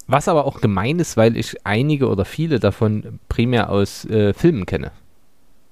was 0.06 0.28
aber 0.28 0.44
auch 0.44 0.60
gemein 0.60 0.98
ist, 0.98 1.16
weil 1.16 1.36
ich 1.36 1.64
einige 1.64 2.08
oder 2.08 2.24
viele 2.24 2.60
davon 2.60 3.20
primär 3.28 3.70
aus 3.70 4.04
äh, 4.06 4.34
Filmen 4.34 4.66
kenne. 4.66 4.92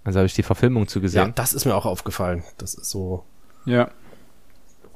Also 0.05 0.19
habe 0.19 0.27
ich 0.27 0.35
die 0.35 0.43
Verfilmung 0.43 0.89
zugesehen. 0.89 1.27
Ja, 1.27 1.33
das 1.33 1.53
ist 1.53 1.67
mir 1.67 1.75
auch 1.75 1.87
aufgefallen. 1.87 2.43
Das 2.59 2.75
ist 2.75 2.91
so. 2.91 3.25
Ja. 3.67 3.91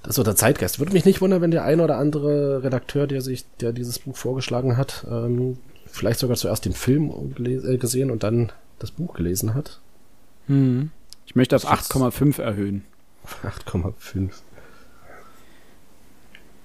Das 0.03 0.11
ist 0.11 0.17
so 0.17 0.23
der 0.23 0.37
Zeitgeist. 0.37 0.79
Würde 0.79 0.93
mich 0.93 1.05
nicht 1.05 1.21
wundern, 1.21 1.41
wenn 1.41 1.51
der 1.51 1.65
ein 1.65 1.81
oder 1.81 1.99
andere 1.99 2.63
Redakteur, 2.63 3.07
der 3.07 3.21
sich, 3.21 3.45
der 3.61 3.73
dieses 3.73 3.99
Buch 3.99 4.17
vorgeschlagen 4.17 4.77
hat, 4.77 5.07
ähm, 5.11 5.59
vielleicht 5.87 6.21
sogar 6.21 6.37
zuerst 6.37 6.65
den 6.65 6.73
Film 6.73 7.35
äh, 7.39 7.77
gesehen 7.77 8.11
und 8.11 8.23
dann 8.23 8.53
das 8.79 8.91
Buch 8.91 9.15
gelesen 9.15 9.55
hat. 9.55 9.81
Hm. 10.47 10.91
Ich 11.27 11.37
möchte 11.37 11.57
auf 11.57 11.71
8,5 11.71 12.41
erhöhen. 12.41 12.85
8,5. 13.43 14.31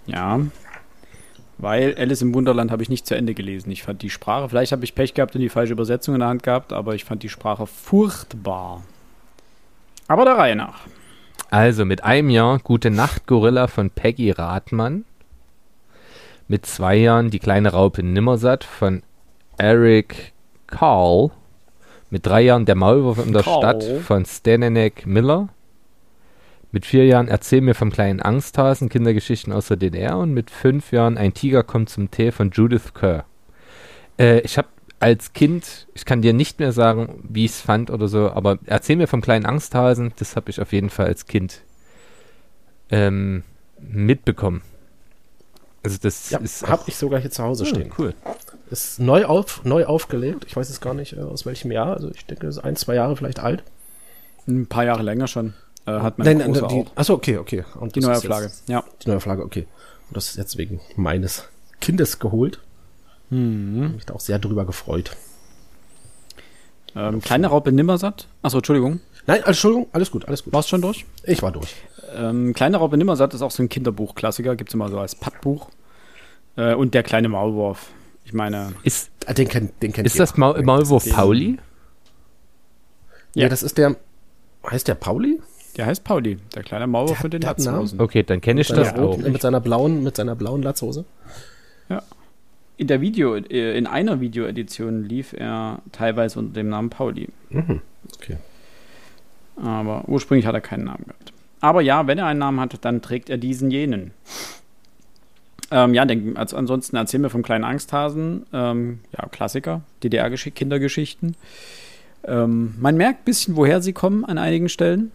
Ja, 0.05 0.41
weil 1.59 1.95
Alice 1.97 2.21
im 2.21 2.33
Wunderland 2.33 2.71
habe 2.71 2.81
ich 2.81 2.89
nicht 2.89 3.05
zu 3.05 3.15
Ende 3.15 3.33
gelesen. 3.33 3.69
Ich 3.69 3.83
fand 3.83 4.01
die 4.01 4.09
Sprache, 4.09 4.49
vielleicht 4.49 4.71
habe 4.71 4.83
ich 4.83 4.95
Pech 4.95 5.13
gehabt 5.13 5.35
und 5.35 5.41
die 5.41 5.49
falsche 5.49 5.73
Übersetzung 5.73 6.15
in 6.15 6.21
der 6.21 6.29
Hand 6.29 6.41
gehabt, 6.43 6.73
aber 6.73 6.95
ich 6.95 7.03
fand 7.05 7.21
die 7.21 7.29
Sprache 7.29 7.67
furchtbar. 7.67 8.81
Aber 10.07 10.25
der 10.25 10.37
Reihe 10.37 10.55
nach. 10.55 10.79
Also 11.51 11.85
mit 11.85 12.03
einem 12.03 12.29
Jahr 12.29 12.59
Gute 12.59 12.89
Nacht 12.89 13.27
Gorilla 13.27 13.67
von 13.67 13.89
Peggy 13.89 14.31
Rathmann. 14.31 15.03
Mit 16.47 16.65
zwei 16.65 16.95
Jahren 16.95 17.29
Die 17.29 17.39
kleine 17.39 17.73
Raupe 17.73 18.01
Nimmersatt 18.03 18.63
von 18.63 19.03
Eric 19.57 20.33
Carl. 20.67 21.31
Mit 22.09 22.25
drei 22.25 22.41
Jahren 22.41 22.65
Der 22.65 22.75
Maulwurf 22.75 23.23
in 23.23 23.33
der 23.33 23.43
Carl. 23.43 23.59
Stadt 23.59 23.83
von 24.03 24.25
Stanenek 24.25 25.05
Miller. 25.05 25.49
Mit 26.71 26.85
vier 26.85 27.05
Jahren 27.05 27.27
Erzähl 27.27 27.61
mir 27.61 27.73
vom 27.73 27.91
kleinen 27.91 28.21
Angsthasen, 28.21 28.89
Kindergeschichten 28.89 29.53
aus 29.53 29.67
der 29.67 29.77
DDR. 29.77 30.17
Und 30.17 30.33
mit 30.33 30.51
fünf 30.51 30.91
Jahren 30.91 31.17
Ein 31.17 31.33
Tiger 31.33 31.63
kommt 31.63 31.89
zum 31.89 32.11
Tee 32.11 32.31
von 32.31 32.51
Judith 32.51 32.93
Kerr. 32.93 33.25
Äh, 34.19 34.39
ich 34.41 34.57
habe 34.57 34.67
als 34.99 35.33
Kind, 35.33 35.87
ich 35.93 36.05
kann 36.05 36.21
dir 36.21 36.33
nicht 36.33 36.59
mehr 36.59 36.73
sagen, 36.73 37.23
wie 37.27 37.45
ich 37.45 37.51
es 37.51 37.61
fand 37.61 37.89
oder 37.89 38.07
so, 38.07 38.29
aber 38.31 38.59
Erzähl 38.65 38.97
mir 38.97 39.07
vom 39.07 39.21
kleinen 39.21 39.45
Angsthasen, 39.45 40.13
das 40.17 40.35
habe 40.35 40.49
ich 40.49 40.61
auf 40.61 40.73
jeden 40.73 40.89
Fall 40.89 41.07
als 41.07 41.25
Kind 41.25 41.61
ähm, 42.91 43.43
mitbekommen. 43.79 44.61
Also 45.83 45.97
das 46.01 46.29
ja, 46.29 46.39
ist 46.39 46.67
habe 46.67 46.83
ich 46.87 46.97
sogar 46.97 47.19
hier 47.21 47.31
zu 47.31 47.43
Hause 47.43 47.63
hm, 47.63 47.69
stehen. 47.69 47.91
Cool. 47.97 48.13
Ist 48.69 48.99
neu 48.99 49.25
auf 49.25 49.63
neu 49.63 49.85
aufgelegt. 49.85 50.45
Ich 50.45 50.55
weiß 50.55 50.67
jetzt 50.67 50.81
gar 50.81 50.93
nicht 50.93 51.13
äh, 51.13 51.21
aus 51.21 51.45
welchem 51.45 51.71
Jahr. 51.71 51.93
Also 51.93 52.11
ich 52.11 52.25
denke, 52.25 52.47
es 52.47 52.57
ist 52.57 52.63
ein 52.63 52.75
zwei 52.75 52.95
Jahre 52.95 53.15
vielleicht 53.15 53.39
alt. 53.39 53.63
Ein 54.47 54.67
paar 54.67 54.83
Jahre 54.83 55.03
länger 55.03 55.27
schon. 55.27 55.53
Äh, 55.89 56.01
hat 56.01 56.17
man 56.17 56.25
nein, 56.25 56.37
nein, 56.37 56.53
die, 56.53 56.85
Achso, 56.95 57.13
okay, 57.13 57.37
okay. 57.37 57.63
Und 57.79 57.95
die 57.95 58.01
Neuauflage. 58.01 58.51
Ja. 58.67 58.83
Die 59.03 59.09
Neuauflage, 59.09 59.43
okay. 59.43 59.67
Und 60.09 60.17
das 60.17 60.29
ist 60.29 60.37
jetzt 60.37 60.57
wegen 60.57 60.79
meines 60.95 61.45
Kindes 61.79 62.19
geholt. 62.19 62.59
Hm. 63.29 63.95
Mich 63.95 64.05
da 64.05 64.15
auch 64.15 64.19
sehr 64.19 64.39
drüber 64.39 64.65
gefreut. 64.65 65.15
Ähm, 66.95 67.21
kleine 67.21 67.47
Raupe 67.47 67.71
Nimmersatt. 67.71 68.27
Achso, 68.41 68.57
Entschuldigung. 68.57 68.99
Nein, 69.27 69.43
Entschuldigung, 69.43 69.87
alles 69.91 70.11
gut, 70.11 70.25
alles 70.25 70.43
gut. 70.43 70.53
Warst 70.53 70.69
schon 70.69 70.81
durch? 70.81 71.05
Ich 71.23 71.41
war 71.41 71.51
durch. 71.51 71.75
Ähm, 72.15 72.53
kleine 72.53 72.77
Raupe 72.77 72.97
Nimmersatt 72.97 73.33
ist 73.33 73.41
auch 73.41 73.51
so 73.51 73.61
ein 73.61 73.69
Kinderbuch-Klassiker, 73.69 74.55
gibt 74.55 74.71
es 74.71 74.73
immer 74.73 74.89
so 74.89 74.99
als 74.99 75.15
Pappbuch. 75.15 75.69
Äh, 76.55 76.73
und 76.73 76.93
der 76.93 77.03
kleine 77.03 77.29
Maulwurf. 77.29 77.91
Ich 78.25 78.33
meine. 78.33 78.73
Ist, 78.83 79.11
ah, 79.27 79.33
den 79.33 79.47
kennt, 79.47 79.81
den 79.83 79.93
kennt 79.93 80.07
ist 80.07 80.19
das 80.19 80.35
Maul 80.37 80.61
Maulwurf 80.63 81.07
Pauli? 81.09 81.59
Ja. 83.35 83.43
ja, 83.43 83.49
das 83.49 83.63
ist 83.63 83.77
der. 83.77 83.95
Heißt 84.69 84.87
der 84.87 84.95
Pauli? 84.95 85.39
Der 85.77 85.85
heißt 85.85 86.03
Pauli, 86.03 86.37
der 86.55 86.63
kleine 86.63 86.87
Maulwurf 86.87 87.23
mit 87.23 87.33
den 87.33 87.41
Latzhosen. 87.41 87.99
Okay, 87.99 88.23
dann 88.23 88.41
kenne 88.41 88.61
ich 88.61 88.67
das 88.67 88.93
auch. 88.95 89.17
Mit 89.17 89.41
seiner 89.41 89.59
blauen, 89.59 90.03
mit 90.03 90.15
seiner 90.15 90.35
blauen 90.35 90.61
Latzhose. 90.61 91.05
Ja. 91.89 92.03
In 92.77 92.87
der 92.87 93.01
Video, 93.01 93.35
äh, 93.35 93.77
in 93.77 93.87
einer 93.87 94.19
Videoedition 94.21 95.03
lief 95.03 95.33
er 95.33 95.79
teilweise 95.91 96.39
unter 96.39 96.53
dem 96.53 96.69
Namen 96.69 96.89
Pauli. 96.89 97.29
Mhm. 97.49 97.81
Okay. 98.15 98.37
Aber 99.57 100.07
ursprünglich 100.07 100.45
hat 100.45 100.55
er 100.55 100.61
keinen 100.61 100.85
Namen 100.85 101.03
gehabt. 101.05 101.33
Aber 101.61 101.81
ja, 101.81 102.07
wenn 102.07 102.17
er 102.17 102.25
einen 102.25 102.39
Namen 102.39 102.59
hat, 102.59 102.73
dann 102.85 103.01
trägt 103.01 103.29
er 103.29 103.37
diesen 103.37 103.69
jenen. 103.69 104.11
Ähm, 105.71 105.93
ja, 105.93 106.05
denk, 106.05 106.37
also 106.37 106.55
ansonsten 106.57 106.95
erzählen 106.95 107.23
wir 107.23 107.29
vom 107.29 107.43
kleinen 107.43 107.63
Angsthasen. 107.63 108.45
Ähm, 108.53 108.99
ja, 109.17 109.27
Klassiker, 109.27 109.81
DDR-Kindergeschichten. 110.03 111.35
Ähm, 112.23 112.75
man 112.79 112.97
merkt 112.97 113.21
ein 113.21 113.25
bisschen, 113.25 113.55
woher 113.55 113.81
sie 113.81 113.93
kommen 113.93 114.25
an 114.25 114.37
einigen 114.37 114.69
Stellen. 114.69 115.11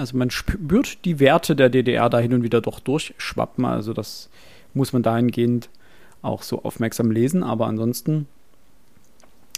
Also 0.00 0.16
man 0.16 0.30
spürt 0.30 1.04
die 1.04 1.20
Werte 1.20 1.54
der 1.54 1.68
DDR 1.68 2.08
da 2.08 2.18
hin 2.18 2.32
und 2.32 2.42
wieder 2.42 2.60
doch 2.60 2.80
durchschwappen. 2.80 3.64
Also 3.64 3.92
das 3.92 4.30
muss 4.74 4.92
man 4.92 5.02
dahingehend 5.02 5.68
auch 6.22 6.42
so 6.42 6.62
aufmerksam 6.62 7.10
lesen. 7.10 7.42
Aber 7.42 7.66
ansonsten 7.66 8.26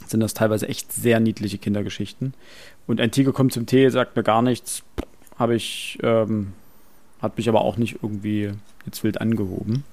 sind 0.07 0.21
das 0.21 0.35
teilweise 0.35 0.69
echt 0.69 0.93
sehr 0.93 1.21
niedliche 1.21 1.59
Kindergeschichten. 1.59 2.35
Und 2.87 3.01
ein 3.01 3.13
Tiger 3.13 3.33
kommt 3.33 3.53
zum 3.53 3.67
Tee, 3.67 3.89
sagt 3.89 4.17
mir 4.17 4.25
gar 4.25 4.43
nichts. 4.43 4.83
Habe 5.39 5.55
ich, 5.55 5.99
ähm, 6.03 6.53
hat 7.21 7.37
mich 7.37 7.49
aber 7.49 7.63
auch 7.63 7.77
nicht 7.77 7.99
irgendwie 8.03 8.51
jetzt 8.85 9.05
wild 9.05 9.21
angehoben. 9.21 9.85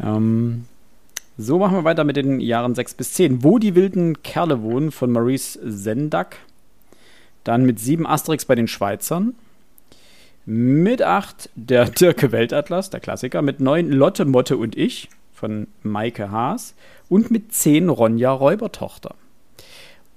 Ähm, 0.00 0.64
so 1.38 1.58
machen 1.58 1.76
wir 1.76 1.84
weiter 1.84 2.04
mit 2.04 2.16
den 2.16 2.40
Jahren 2.40 2.74
6 2.74 2.94
bis 2.94 3.14
10. 3.14 3.42
Wo 3.44 3.58
die 3.58 3.74
wilden 3.74 4.22
Kerle 4.22 4.62
wohnen 4.62 4.90
von 4.90 5.12
Maurice 5.12 5.58
Sendak. 5.64 6.38
Dann 7.44 7.64
mit 7.64 7.78
7 7.78 8.06
Asterix 8.06 8.44
bei 8.44 8.54
den 8.54 8.68
Schweizern. 8.68 9.34
Mit 10.46 11.02
8 11.02 11.50
der 11.54 11.84
Dirke 11.90 12.32
Weltatlas, 12.32 12.90
der 12.90 13.00
Klassiker. 13.00 13.42
Mit 13.42 13.60
9 13.60 13.90
Lotte, 13.90 14.24
Motte 14.24 14.56
und 14.56 14.76
ich 14.76 15.08
von 15.32 15.68
Maike 15.82 16.30
Haas. 16.30 16.74
Und 17.08 17.30
mit 17.30 17.52
10 17.52 17.88
Ronja 17.88 18.30
Räubertochter. 18.30 19.14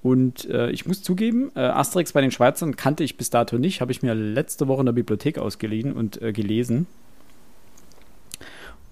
Und 0.04 0.50
äh, 0.50 0.70
ich 0.70 0.86
muss 0.86 1.02
zugeben, 1.02 1.52
äh, 1.56 1.60
Asterix 1.60 2.14
bei 2.14 2.22
den 2.22 2.32
Schweizern 2.32 2.76
kannte 2.76 3.04
ich 3.04 3.18
bis 3.18 3.30
dato 3.30 3.58
nicht, 3.58 3.82
habe 3.82 3.92
ich 3.92 4.04
mir 4.04 4.14
letzte 4.14 4.68
Woche 4.68 4.82
in 4.82 4.86
der 4.86 4.94
Bibliothek 4.94 5.38
ausgeliehen 5.38 5.92
und 5.92 6.22
äh, 6.22 6.32
gelesen. 6.32 6.88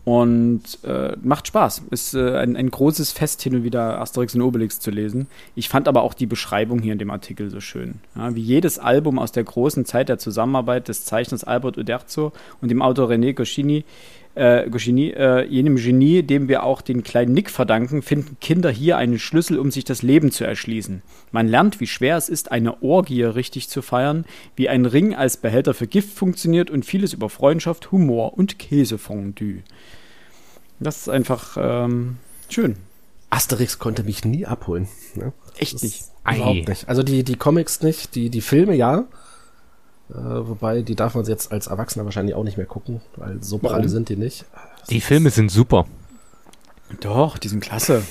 Und 0.06 0.62
äh, 0.84 1.18
macht 1.24 1.48
Spaß. 1.48 1.82
Ist 1.90 2.14
äh, 2.14 2.38
ein, 2.38 2.56
ein 2.56 2.70
großes 2.70 3.12
Fest, 3.12 3.42
hin 3.42 3.56
und 3.56 3.64
wieder 3.64 4.00
Asterix 4.00 4.36
und 4.36 4.42
Obelix 4.44 4.80
zu 4.80 4.92
lesen. 4.92 5.26
Ich 5.56 5.68
fand 5.68 5.88
aber 5.88 6.04
auch 6.04 6.14
die 6.14 6.28
Beschreibung 6.28 6.80
hier 6.80 6.94
in 6.94 7.00
dem 7.00 7.10
Artikel 7.10 7.50
so 7.50 7.60
schön. 7.60 7.96
Ja, 8.16 8.36
wie 8.36 8.42
jedes 8.42 8.78
Album 8.78 9.18
aus 9.18 9.32
der 9.32 9.44
großen 9.44 9.84
Zeit 9.86 10.10
der 10.10 10.20
Zusammenarbeit 10.20 10.90
des 10.90 11.06
Zeichners 11.06 11.44
Albert 11.44 11.80
Uderzo 11.80 12.34
und 12.62 12.70
dem 12.70 12.84
Autor 12.84 13.10
René 13.10 13.34
Goscinny, 13.34 13.84
äh, 14.36 14.70
Goscinny 14.70 15.10
äh, 15.10 15.46
jenem 15.48 15.78
Genie, 15.78 16.22
dem 16.22 16.50
wir 16.50 16.64
auch 16.64 16.82
den 16.82 17.04
kleinen 17.04 17.34
Nick 17.34 17.50
verdanken, 17.50 18.02
finden 18.02 18.38
Kinder 18.40 18.70
hier 18.70 18.98
einen 18.98 19.18
Schlüssel, 19.18 19.58
um 19.58 19.72
sich 19.72 19.86
das 19.86 20.04
Leben 20.04 20.30
zu 20.30 20.44
erschließen. 20.44 21.02
Man 21.32 21.48
lernt, 21.48 21.80
wie 21.80 21.88
schwer 21.88 22.18
es 22.18 22.30
ist, 22.30 22.52
eine 22.52 22.84
Orgie 22.84 23.24
richtig 23.24 23.70
zu 23.70 23.82
feiern, 23.82 24.26
wie 24.56 24.70
ein 24.70 24.86
Ring 24.86 25.16
als 25.16 25.38
Behälter 25.38 25.74
für 25.74 25.88
Gift 25.88 26.16
funktioniert 26.16 26.70
und 26.70 26.86
vieles 26.86 27.14
über 27.14 27.30
Freundschaft, 27.30 27.92
Humor 27.92 28.38
und 28.38 28.60
Käsefondue. 28.60 29.64
Das 30.80 30.98
ist 30.98 31.10
einfach 31.10 31.58
ähm, 31.60 32.18
schön. 32.50 32.78
Asterix 33.30 33.80
konnte 33.80 34.04
mich 34.04 34.24
nie 34.26 34.46
abholen. 34.46 34.88
Ne? 35.16 35.34
Echt 35.58 35.82
nicht. 35.84 36.06
Überhaupt 36.24 36.68
nicht. 36.68 36.90
Also 36.90 37.04
die, 37.04 37.24
die 37.24 37.36
Comics 37.36 37.82
nicht, 37.82 38.16
die, 38.16 38.30
die 38.30 38.42
Filme 38.42 38.76
ja. 38.76 39.06
Äh, 40.10 40.14
wobei, 40.14 40.82
die 40.82 40.96
darf 40.96 41.16
man 41.16 41.26
jetzt 41.26 41.52
als 41.52 41.68
Erwachsener 41.68 42.06
wahrscheinlich 42.06 42.36
auch 42.36 42.44
nicht 42.44 42.58
mehr 42.58 42.66
gucken, 42.66 43.02
weil 43.16 43.42
so 43.42 43.58
pralle 43.58 43.90
sind 43.90 44.10
die 44.10 44.16
nicht. 44.16 44.46
Das 44.80 44.90
die 44.90 45.02
Filme 45.02 45.30
sind 45.32 45.50
super. 45.50 45.86
Doch, 47.00 47.38
die 47.38 47.48
sind 47.48 47.62
klasse. 47.62 48.04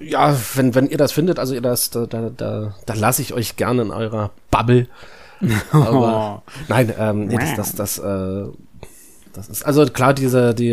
Ja, 0.00 0.36
wenn, 0.54 0.74
wenn 0.74 0.88
ihr 0.88 0.96
das 0.96 1.12
findet, 1.12 1.38
also 1.38 1.54
ihr 1.54 1.60
das, 1.60 1.90
da, 1.90 2.06
da, 2.06 2.30
da, 2.30 2.74
da 2.86 2.94
lasse 2.94 3.22
ich 3.22 3.32
euch 3.32 3.56
gerne 3.56 3.82
in 3.82 3.90
eurer 3.90 4.30
Bubble. 4.50 4.88
Aber, 5.72 6.42
nein, 6.68 6.92
ähm, 6.98 7.26
nee, 7.26 7.36
das, 7.36 7.54
das, 7.54 7.74
das, 7.74 7.98
äh, 7.98 8.46
das 9.38 9.48
ist, 9.48 9.62
also 9.64 9.86
klar, 9.86 10.14
diese, 10.14 10.54
die, 10.54 10.72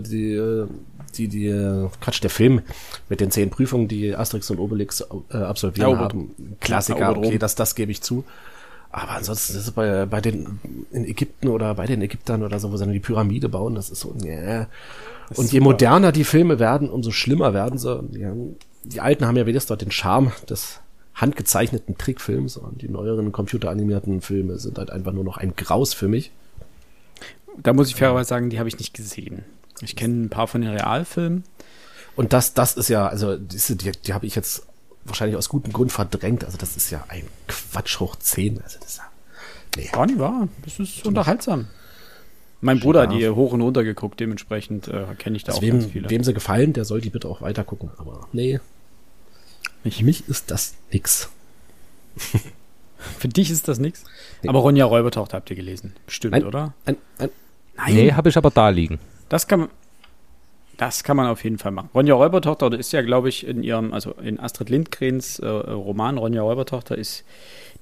die, 0.00 0.66
die, 1.16 1.28
die, 1.28 1.88
Quatsch, 2.00 2.22
der 2.22 2.30
Film 2.30 2.62
mit 3.08 3.20
den 3.20 3.30
zehn 3.30 3.50
Prüfungen, 3.50 3.88
die 3.88 4.14
Asterix 4.14 4.50
und 4.50 4.58
Obelix 4.58 5.04
äh, 5.30 5.36
absolvieren 5.36 5.90
ja, 5.90 5.98
haben. 5.98 6.30
Klassiker, 6.60 7.16
okay, 7.16 7.38
das, 7.38 7.54
das 7.54 7.74
gebe 7.74 7.90
ich 7.90 8.02
zu. 8.02 8.24
Aber 8.90 9.10
ansonsten 9.10 9.54
ist 9.56 9.66
es 9.66 9.70
bei, 9.72 10.06
bei 10.06 10.20
den, 10.20 10.60
in 10.92 11.04
Ägypten 11.04 11.48
oder 11.48 11.74
bei 11.74 11.86
den 11.86 12.00
Ägyptern 12.00 12.44
oder 12.44 12.60
so, 12.60 12.70
wo 12.70 12.76
sie 12.76 12.84
dann 12.84 12.92
die 12.92 13.00
Pyramide 13.00 13.48
bauen, 13.48 13.74
das 13.74 13.90
ist 13.90 14.00
so, 14.00 14.14
yeah. 14.24 14.68
Und 15.34 15.52
je 15.52 15.58
moderner 15.58 16.12
die 16.12 16.22
Filme 16.22 16.60
werden, 16.60 16.88
umso 16.88 17.10
schlimmer 17.10 17.54
werden 17.54 17.78
sie. 17.78 18.00
Die, 18.10 18.26
die 18.84 19.00
Alten 19.00 19.26
haben 19.26 19.36
ja 19.36 19.46
wenigstens 19.46 19.68
dort 19.68 19.80
den 19.80 19.90
Charme 19.90 20.30
des 20.48 20.80
handgezeichneten 21.14 21.98
Trickfilms 21.98 22.56
und 22.56 22.82
die 22.82 22.88
neueren 22.88 23.32
computeranimierten 23.32 24.20
Filme 24.20 24.58
sind 24.58 24.78
halt 24.78 24.90
einfach 24.90 25.12
nur 25.12 25.24
noch 25.24 25.38
ein 25.38 25.54
Graus 25.56 25.94
für 25.94 26.08
mich. 26.08 26.30
Da 27.58 27.72
muss 27.72 27.88
ich 27.88 27.94
fairerweise 27.94 28.28
sagen, 28.28 28.50
die 28.50 28.58
habe 28.58 28.68
ich 28.68 28.78
nicht 28.78 28.94
gesehen. 28.94 29.44
Ich 29.80 29.96
kenne 29.96 30.24
ein 30.24 30.30
paar 30.30 30.46
von 30.46 30.60
den 30.60 30.70
Realfilmen. 30.70 31.44
Und 32.16 32.32
das, 32.32 32.54
das 32.54 32.76
ist 32.76 32.88
ja, 32.88 33.06
also 33.06 33.36
diese, 33.36 33.76
die, 33.76 33.92
die 33.92 34.14
habe 34.14 34.26
ich 34.26 34.34
jetzt 34.34 34.66
wahrscheinlich 35.04 35.36
aus 35.36 35.48
gutem 35.48 35.72
Grund 35.72 35.92
verdrängt. 35.92 36.44
Also 36.44 36.58
das 36.58 36.76
ist 36.76 36.90
ja 36.90 37.04
ein 37.08 37.24
Quatsch 37.48 38.00
hoch 38.00 38.16
10. 38.16 38.62
Also 38.62 38.78
das 38.78 38.90
ist 38.90 38.96
ja, 38.98 39.04
nee. 39.76 39.88
War 39.92 40.06
nicht 40.06 40.18
wahr. 40.18 40.48
Das 40.64 40.78
ist 40.78 41.06
unterhaltsam. 41.06 41.66
Mein 42.60 42.80
Bruder 42.80 43.02
hat 43.02 43.12
die 43.12 43.28
hoch 43.28 43.52
und 43.52 43.60
runter 43.60 43.84
geguckt, 43.84 44.20
dementsprechend 44.20 44.88
äh, 44.88 45.04
kenne 45.18 45.36
ich 45.36 45.44
da 45.44 45.52
also 45.52 45.58
auch 45.58 45.62
wem, 45.62 45.80
ganz 45.80 45.92
viele. 45.92 46.08
Wem 46.08 46.24
sie 46.24 46.32
gefallen, 46.32 46.72
der 46.72 46.86
soll 46.86 47.02
die 47.02 47.10
bitte 47.10 47.28
auch 47.28 47.42
weiter 47.42 47.62
gucken. 47.62 47.90
Aber 47.98 48.26
nee, 48.32 48.58
mich, 49.82 50.02
mich 50.02 50.28
ist 50.30 50.50
das 50.50 50.74
nix. 50.90 51.28
Für 53.18 53.28
dich 53.28 53.50
ist 53.50 53.68
das 53.68 53.78
nix? 53.78 54.04
Nee. 54.42 54.48
Aber 54.48 54.60
Ronja 54.60 54.86
Räubertochter 54.86 55.36
habt 55.36 55.50
ihr 55.50 55.56
gelesen. 55.56 55.94
Bestimmt, 56.06 56.34
ein, 56.34 56.44
oder? 56.44 56.72
Ein, 56.86 56.96
ein, 57.18 57.28
Nein. 57.76 57.94
Nee, 57.94 58.12
habe 58.12 58.28
ich 58.28 58.36
aber 58.36 58.50
da 58.50 58.68
liegen. 58.68 58.98
Das 59.28 59.46
kann 59.46 59.60
man. 59.60 59.68
Das 60.76 61.04
kann 61.04 61.16
man 61.16 61.28
auf 61.28 61.44
jeden 61.44 61.58
Fall 61.58 61.70
machen. 61.70 61.88
Ronja 61.94 62.16
Räubertochter 62.16 62.72
ist 62.72 62.92
ja, 62.92 63.02
glaube 63.02 63.28
ich, 63.28 63.46
in 63.46 63.62
ihrem, 63.62 63.92
also 63.92 64.10
in 64.10 64.40
Astrid 64.40 64.70
Lindgrens 64.70 65.38
äh, 65.38 65.46
Roman 65.46 66.18
Ronja 66.18 66.42
Räubertochter 66.42 66.98
ist 66.98 67.24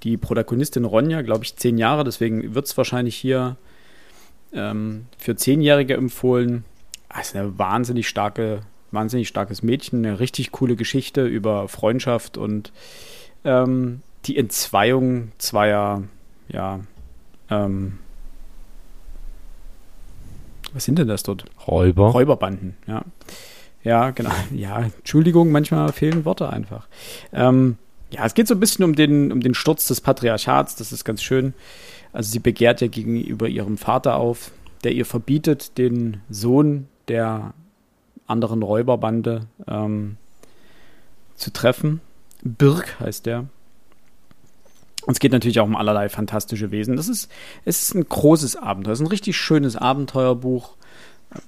die 0.03 0.19
Protagonistin 0.19 0.85
Ronja, 0.85 1.23
glaube 1.23 1.45
ich, 1.45 1.57
zehn 1.57 1.79
Jahre. 1.79 2.05
Deswegen 2.05 2.55
wird 2.55 2.67
es 2.67 2.77
wahrscheinlich 2.77 3.17
hier 3.17 3.57
ähm, 4.53 5.07
für 5.17 5.37
Zehnjährige 5.37 5.95
empfohlen. 5.95 6.65
Das 7.09 7.29
ist 7.29 7.37
eine 7.37 7.59
wahnsinnig 7.59 8.09
starke, 8.09 8.61
wahnsinnig 8.91 9.29
starkes 9.29 9.63
Mädchen, 9.63 10.05
eine 10.05 10.21
richtig 10.21 10.53
coole 10.53 10.77
Geschichte 10.77 11.27
über 11.27 11.69
Freundschaft 11.69 12.37
und 12.37 12.73
ähm, 13.45 14.03
die 14.27 14.37
Entzweiung 14.37 15.33
zweier, 15.39 16.05
ja, 16.49 16.81
ähm, 17.51 17.99
was 20.73 20.85
sind 20.85 20.99
denn 20.99 21.09
das 21.09 21.23
dort? 21.23 21.45
Räuber. 21.67 22.11
Räuberbanden, 22.11 22.77
ja. 22.87 23.03
Ja, 23.85 24.11
genau. 24.11 24.31
Ja, 24.55 24.81
Entschuldigung, 24.81 25.51
manchmal 25.51 25.93
fehlen 25.93 26.25
Worte 26.25 26.51
einfach. 26.51 26.87
Ähm, 27.33 27.77
ja, 28.11 28.27
es 28.27 28.35
geht 28.35 28.47
so 28.47 28.55
ein 28.55 28.61
bisschen 28.61 28.85
um 28.85 28.95
den, 28.95 29.33
um 29.33 29.41
den 29.41 29.55
Sturz 29.55 29.87
des 29.89 30.01
Patriarchats, 30.01 30.77
das 30.77 30.93
ist 30.93 31.05
ganz 31.05 31.23
schön. 31.23 31.55
Also 32.13 32.31
sie 32.31 32.41
begehrt 32.41 32.81
ja 32.81 32.89
gegenüber 32.89 33.49
ihrem 33.49 33.79
Vater 33.79 34.17
auf, 34.17 34.53
der 34.85 34.93
ihr 34.93 35.07
verbietet, 35.07 35.79
den 35.79 36.21
Sohn 36.29 36.89
der 37.09 37.55
anderen 38.27 38.63
Räuberbande 38.63 39.47
ähm, 39.67 40.17
zu 41.37 41.53
treffen. 41.53 42.01
Birk 42.43 43.01
heißt 43.01 43.27
der. 43.27 43.47
Und 45.13 45.17
es 45.17 45.21
geht 45.21 45.33
natürlich 45.33 45.61
auch 45.61 45.67
um 45.67 45.77
allerlei 45.77 46.09
fantastische 46.09 46.71
Wesen. 46.71 46.97
Das 46.97 47.07
ist, 47.07 47.31
es 47.67 47.83
ist 47.83 47.95
ein 47.95 48.09
großes 48.09 48.57
Abenteuer. 48.57 48.95
Es 48.95 49.01
ist 49.01 49.05
ein 49.05 49.11
richtig 49.11 49.37
schönes 49.37 49.77
Abenteuerbuch, 49.77 50.71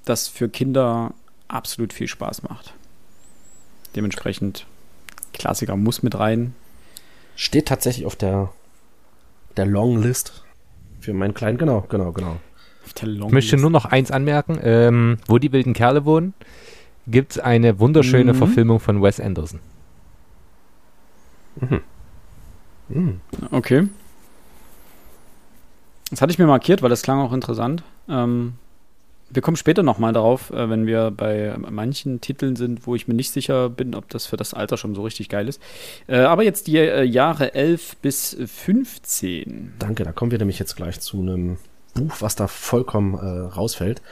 das 0.04 0.28
für 0.28 0.50
Kinder 0.50 1.14
absolut 1.48 1.94
viel 1.94 2.06
Spaß 2.06 2.42
macht. 2.42 2.74
Dementsprechend, 3.96 4.66
Klassiker 5.32 5.76
muss 5.76 6.02
mit 6.02 6.18
rein. 6.18 6.54
Steht 7.36 7.68
tatsächlich 7.68 8.04
auf 8.04 8.16
der, 8.16 8.50
der 9.56 9.64
Longlist 9.64 10.44
für 11.00 11.14
meinen 11.14 11.32
Kleinen. 11.32 11.56
Genau, 11.56 11.86
genau, 11.88 12.12
genau. 12.12 12.36
Ich 12.84 13.32
möchte 13.32 13.56
nur 13.56 13.70
noch 13.70 13.86
eins 13.86 14.10
anmerken. 14.10 14.58
Ähm, 14.62 15.16
wo 15.26 15.38
die 15.38 15.52
wilden 15.52 15.72
Kerle 15.72 16.04
wohnen, 16.04 16.34
gibt 17.06 17.32
es 17.32 17.38
eine 17.38 17.78
wunderschöne 17.78 18.34
mhm. 18.34 18.36
Verfilmung 18.36 18.78
von 18.78 19.02
Wes 19.02 19.20
Anderson. 19.20 19.60
Mhm. 21.58 21.80
Mhm. 22.88 23.20
Okay. 23.50 23.88
Das 26.10 26.20
hatte 26.20 26.32
ich 26.32 26.38
mir 26.38 26.46
markiert, 26.46 26.82
weil 26.82 26.90
das 26.90 27.02
klang 27.02 27.18
auch 27.18 27.32
interessant. 27.32 27.82
Ähm, 28.08 28.54
wir 29.30 29.42
kommen 29.42 29.56
später 29.56 29.82
nochmal 29.82 30.12
darauf, 30.12 30.50
äh, 30.50 30.70
wenn 30.70 30.86
wir 30.86 31.10
bei 31.10 31.56
manchen 31.58 32.20
Titeln 32.20 32.56
sind, 32.56 32.86
wo 32.86 32.94
ich 32.94 33.08
mir 33.08 33.14
nicht 33.14 33.30
sicher 33.30 33.68
bin, 33.68 33.94
ob 33.94 34.08
das 34.10 34.26
für 34.26 34.36
das 34.36 34.54
Alter 34.54 34.76
schon 34.76 34.94
so 34.94 35.02
richtig 35.02 35.28
geil 35.28 35.48
ist. 35.48 35.60
Äh, 36.06 36.18
aber 36.18 36.44
jetzt 36.44 36.66
die 36.66 36.78
äh, 36.78 37.02
Jahre 37.02 37.54
11 37.54 37.96
bis 37.96 38.36
15. 38.44 39.74
Danke, 39.78 40.04
da 40.04 40.12
kommen 40.12 40.30
wir 40.30 40.38
nämlich 40.38 40.58
jetzt 40.58 40.76
gleich 40.76 41.00
zu 41.00 41.20
einem 41.20 41.56
Buch, 41.94 42.16
was 42.20 42.36
da 42.36 42.46
vollkommen 42.46 43.14
äh, 43.14 43.54
rausfällt. 43.54 44.02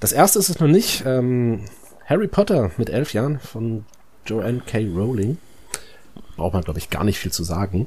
Das 0.00 0.12
erste 0.12 0.38
ist 0.38 0.48
es 0.48 0.58
noch 0.58 0.68
nicht. 0.68 1.04
Ähm, 1.06 1.64
Harry 2.06 2.26
Potter 2.26 2.72
mit 2.76 2.90
elf 2.90 3.12
Jahren 3.12 3.38
von 3.38 3.84
Joanne 4.26 4.62
K. 4.66 4.86
Rowling. 4.88 5.38
Braucht 6.36 6.54
man, 6.54 6.62
glaube 6.64 6.78
ich, 6.78 6.90
gar 6.90 7.04
nicht 7.04 7.18
viel 7.18 7.32
zu 7.32 7.44
sagen. 7.44 7.86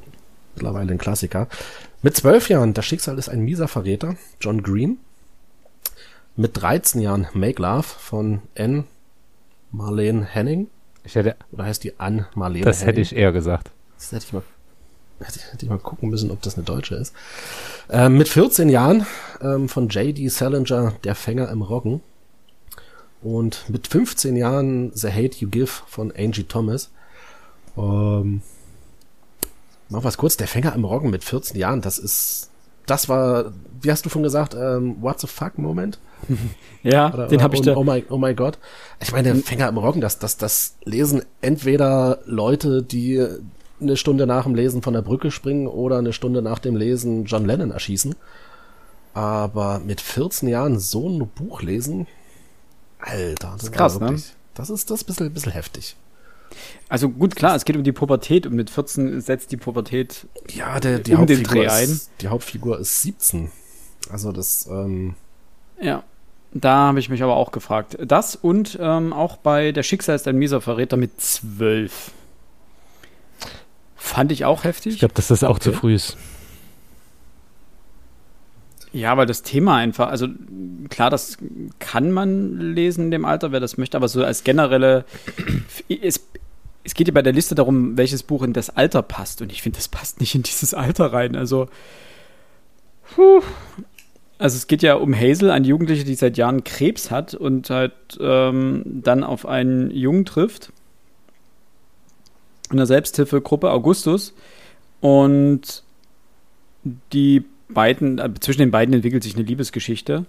Mittlerweile 0.55 0.91
ein 0.91 0.97
Klassiker. 0.97 1.47
Mit 2.01 2.15
zwölf 2.15 2.49
Jahren, 2.49 2.73
das 2.73 2.85
Schicksal 2.85 3.17
ist 3.17 3.29
ein 3.29 3.41
mieser 3.41 3.67
Verräter. 3.67 4.15
John 4.39 4.61
Green. 4.61 4.97
Mit 6.35 6.57
13 6.61 7.01
Jahren 7.01 7.27
Make 7.33 7.61
Love 7.61 7.83
von 7.83 8.41
Anne 8.57 8.85
Marlene 9.71 10.25
Henning. 10.25 10.67
Ich 11.03 11.15
hätte, 11.15 11.35
Oder 11.51 11.65
heißt 11.65 11.83
die 11.83 11.99
Anne 11.99 12.27
Marlene 12.35 12.65
Das 12.65 12.81
Henning? 12.81 12.87
hätte 12.89 13.01
ich 13.01 13.15
eher 13.15 13.31
gesagt. 13.31 13.71
Das 13.97 14.11
hätte 14.11 14.25
ich 14.27 14.33
mal 14.33 14.43
hätte 15.19 15.39
ich, 15.39 15.53
hätte 15.53 15.65
ich 15.65 15.69
mal 15.69 15.79
gucken 15.79 16.09
müssen, 16.09 16.31
ob 16.31 16.41
das 16.41 16.55
eine 16.55 16.63
deutsche 16.65 16.95
ist. 16.95 17.13
Ähm, 17.89 18.17
mit 18.17 18.27
14 18.29 18.69
Jahren 18.69 19.05
ähm, 19.41 19.69
von 19.69 19.87
J.D. 19.89 20.27
Salinger, 20.27 20.93
Der 21.03 21.15
Fänger 21.15 21.49
im 21.49 21.61
Roggen. 21.61 22.01
Und 23.21 23.69
mit 23.69 23.87
15 23.87 24.35
Jahren 24.35 24.91
The 24.93 25.09
Hate 25.09 25.37
You 25.37 25.49
Give 25.49 25.71
von 25.87 26.11
Angie 26.15 26.43
Thomas. 26.43 26.91
Ähm, 27.77 28.41
noch 29.89 30.03
was 30.03 30.17
kurz, 30.17 30.37
Der 30.37 30.47
Fänger 30.47 30.73
im 30.73 30.85
Roggen 30.85 31.09
mit 31.09 31.23
14 31.23 31.57
Jahren, 31.57 31.81
das 31.81 31.97
ist, 31.97 32.49
das 32.85 33.09
war, 33.09 33.51
wie 33.81 33.91
hast 33.91 34.05
du 34.05 34.09
schon 34.09 34.23
gesagt, 34.23 34.55
ähm, 34.55 34.97
What 35.01 35.19
the 35.19 35.27
fuck 35.27 35.57
Moment? 35.57 35.99
ja, 36.83 37.13
oder, 37.13 37.27
den 37.27 37.41
habe 37.41 37.55
ich 37.55 37.61
oh, 37.61 37.65
da. 37.65 37.75
Oh 37.75 37.83
mein, 37.83 38.03
oh 38.09 38.17
mein 38.17 38.35
Gott. 38.35 38.57
Ich 39.01 39.11
meine, 39.11 39.33
der 39.33 39.43
Fänger 39.43 39.67
im 39.69 39.77
Roggen, 39.77 40.01
das, 40.01 40.19
das, 40.19 40.37
das 40.37 40.75
lesen 40.83 41.23
entweder 41.41 42.19
Leute, 42.25 42.81
die 42.81 43.25
eine 43.81 43.97
Stunde 43.97 44.25
nach 44.25 44.43
dem 44.43 44.55
Lesen 44.55 44.81
von 44.81 44.93
der 44.93 45.01
Brücke 45.01 45.31
springen 45.31 45.67
oder 45.67 45.97
eine 45.97 46.13
Stunde 46.13 46.41
nach 46.41 46.59
dem 46.59 46.75
Lesen 46.75 47.25
John 47.25 47.45
Lennon 47.45 47.71
erschießen. 47.71 48.15
Aber 49.13 49.79
mit 49.79 50.01
14 50.01 50.49
Jahren 50.49 50.79
so 50.79 51.07
ein 51.07 51.29
Buch 51.29 51.61
lesen, 51.61 52.07
Alter, 52.99 53.51
das, 53.51 53.55
das 53.57 53.63
ist 53.63 53.71
krass, 53.73 53.99
wirklich, 53.99 54.21
ne? 54.21 54.33
Das 54.55 54.69
ist 54.69 54.89
das 54.89 55.01
ist 55.01 55.03
ein 55.03 55.07
bisschen, 55.07 55.33
bisschen 55.33 55.51
heftig. 55.51 55.95
Also 56.89 57.09
gut, 57.09 57.35
klar, 57.35 57.55
es 57.55 57.65
geht 57.65 57.75
um 57.75 57.83
die 57.83 57.91
Pubertät 57.91 58.45
und 58.45 58.53
mit 58.53 58.69
14 58.69 59.21
setzt 59.21 59.51
die 59.51 59.57
Pubertät 59.57 60.27
ja, 60.49 60.79
der, 60.79 60.99
die 60.99 61.13
um 61.13 61.19
Hauptfigur 61.19 61.53
den 61.53 61.61
Dreh 61.61 61.67
ein. 61.67 61.89
Ist, 61.89 62.11
die 62.21 62.27
Hauptfigur 62.27 62.79
ist 62.79 63.01
17. 63.01 63.51
Also 64.09 64.31
das, 64.31 64.67
ähm 64.67 65.15
Ja, 65.81 66.03
da 66.53 66.87
habe 66.87 66.99
ich 66.99 67.09
mich 67.09 67.23
aber 67.23 67.35
auch 67.35 67.51
gefragt. 67.51 67.97
Das 68.05 68.35
und 68.35 68.77
ähm, 68.79 69.13
auch 69.13 69.37
bei 69.37 69.71
Der 69.71 69.83
Schicksal 69.83 70.15
ist 70.15 70.27
ein 70.27 70.37
mieser 70.37 70.61
Verräter 70.61 70.97
mit 70.97 71.19
12. 71.19 72.11
Fand 73.95 74.31
ich 74.31 74.45
auch 74.45 74.63
heftig. 74.63 74.93
Ich 74.93 74.99
glaube, 74.99 75.13
dass 75.13 75.27
das 75.27 75.43
auch 75.43 75.51
okay. 75.51 75.61
zu 75.61 75.73
früh 75.73 75.95
ist. 75.95 76.17
Ja, 78.93 79.17
weil 79.17 79.25
das 79.25 79.41
Thema 79.41 79.77
einfach, 79.77 80.09
also 80.09 80.27
klar, 80.89 81.09
das 81.09 81.39
kann 81.79 82.11
man 82.11 82.59
lesen 82.59 83.05
in 83.05 83.11
dem 83.11 83.25
Alter, 83.25 83.51
wer 83.51 83.59
das 83.59 83.77
möchte, 83.77 83.97
aber 83.97 84.07
so 84.07 84.23
als 84.23 84.43
generelle, 84.43 85.03
es, 85.89 86.27
es 86.83 86.93
geht 86.93 87.07
ja 87.07 87.13
bei 87.13 87.21
der 87.21 87.33
Liste 87.33 87.55
darum, 87.55 87.97
welches 87.97 88.23
Buch 88.23 88.43
in 88.43 88.53
das 88.53 88.69
Alter 88.69 89.01
passt 89.01 89.41
und 89.41 89.51
ich 89.51 89.61
finde, 89.61 89.77
das 89.77 89.87
passt 89.87 90.19
nicht 90.19 90.35
in 90.35 90.43
dieses 90.43 90.73
Alter 90.73 91.13
rein. 91.13 91.35
Also, 91.35 91.67
puh. 93.15 93.41
also 94.37 94.57
es 94.57 94.67
geht 94.67 94.83
ja 94.83 94.95
um 94.95 95.13
Hazel, 95.15 95.51
eine 95.51 95.67
Jugendliche, 95.67 96.03
die 96.03 96.15
seit 96.15 96.37
Jahren 96.37 96.63
Krebs 96.63 97.11
hat 97.11 97.33
und 97.33 97.69
halt 97.69 97.93
ähm, 98.19 98.83
dann 98.85 99.23
auf 99.23 99.45
einen 99.45 99.91
Jungen 99.91 100.25
trifft 100.25 100.71
in 102.71 102.77
der 102.77 102.85
Selbsthilfegruppe 102.85 103.71
Augustus 103.71 104.33
und 104.99 105.83
die 107.13 107.45
beiden, 107.69 108.19
äh, 108.19 108.29
zwischen 108.39 108.59
den 108.59 108.71
beiden 108.71 108.93
entwickelt 108.93 109.23
sich 109.23 109.35
eine 109.35 109.43
Liebesgeschichte. 109.43 110.25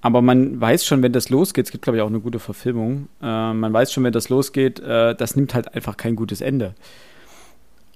Aber 0.00 0.22
man 0.22 0.60
weiß 0.60 0.84
schon, 0.84 1.02
wenn 1.02 1.12
das 1.12 1.30
losgeht, 1.30 1.66
es 1.66 1.72
gibt, 1.72 1.82
glaube 1.82 1.96
ich, 1.96 2.02
auch 2.02 2.08
eine 2.08 2.20
gute 2.20 2.38
Verfilmung, 2.38 3.08
äh, 3.22 3.52
man 3.52 3.72
weiß 3.72 3.92
schon, 3.92 4.04
wenn 4.04 4.12
das 4.12 4.28
losgeht, 4.28 4.78
äh, 4.80 5.14
das 5.14 5.36
nimmt 5.36 5.54
halt 5.54 5.74
einfach 5.74 5.96
kein 5.96 6.16
gutes 6.16 6.40
Ende. 6.40 6.74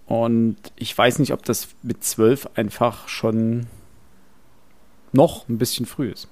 Und 0.07 0.57
ich 0.77 0.97
weiß 0.97 1.21
nicht, 1.21 1.33
ob 1.33 1.45
das 1.45 1.69
mit 1.83 2.03
zwölf 2.03 2.49
einfach 2.55 3.07
schon 3.07 3.67
noch 5.13 5.49
ein 5.49 5.59
bisschen 5.59 5.87
früh 5.87 6.11
ist. 6.11 6.29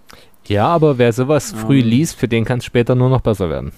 Ja, 0.47 0.67
aber 0.67 0.99
wer 0.99 1.13
sowas 1.13 1.53
früh 1.53 1.81
ähm. 1.81 1.87
liest, 1.87 2.17
für 2.17 2.29
den 2.29 2.45
kann 2.45 2.59
es 2.59 2.65
später 2.65 2.95
nur 2.95 3.11
noch 3.11 3.21
besser 3.21 3.51
werden. 3.51 3.73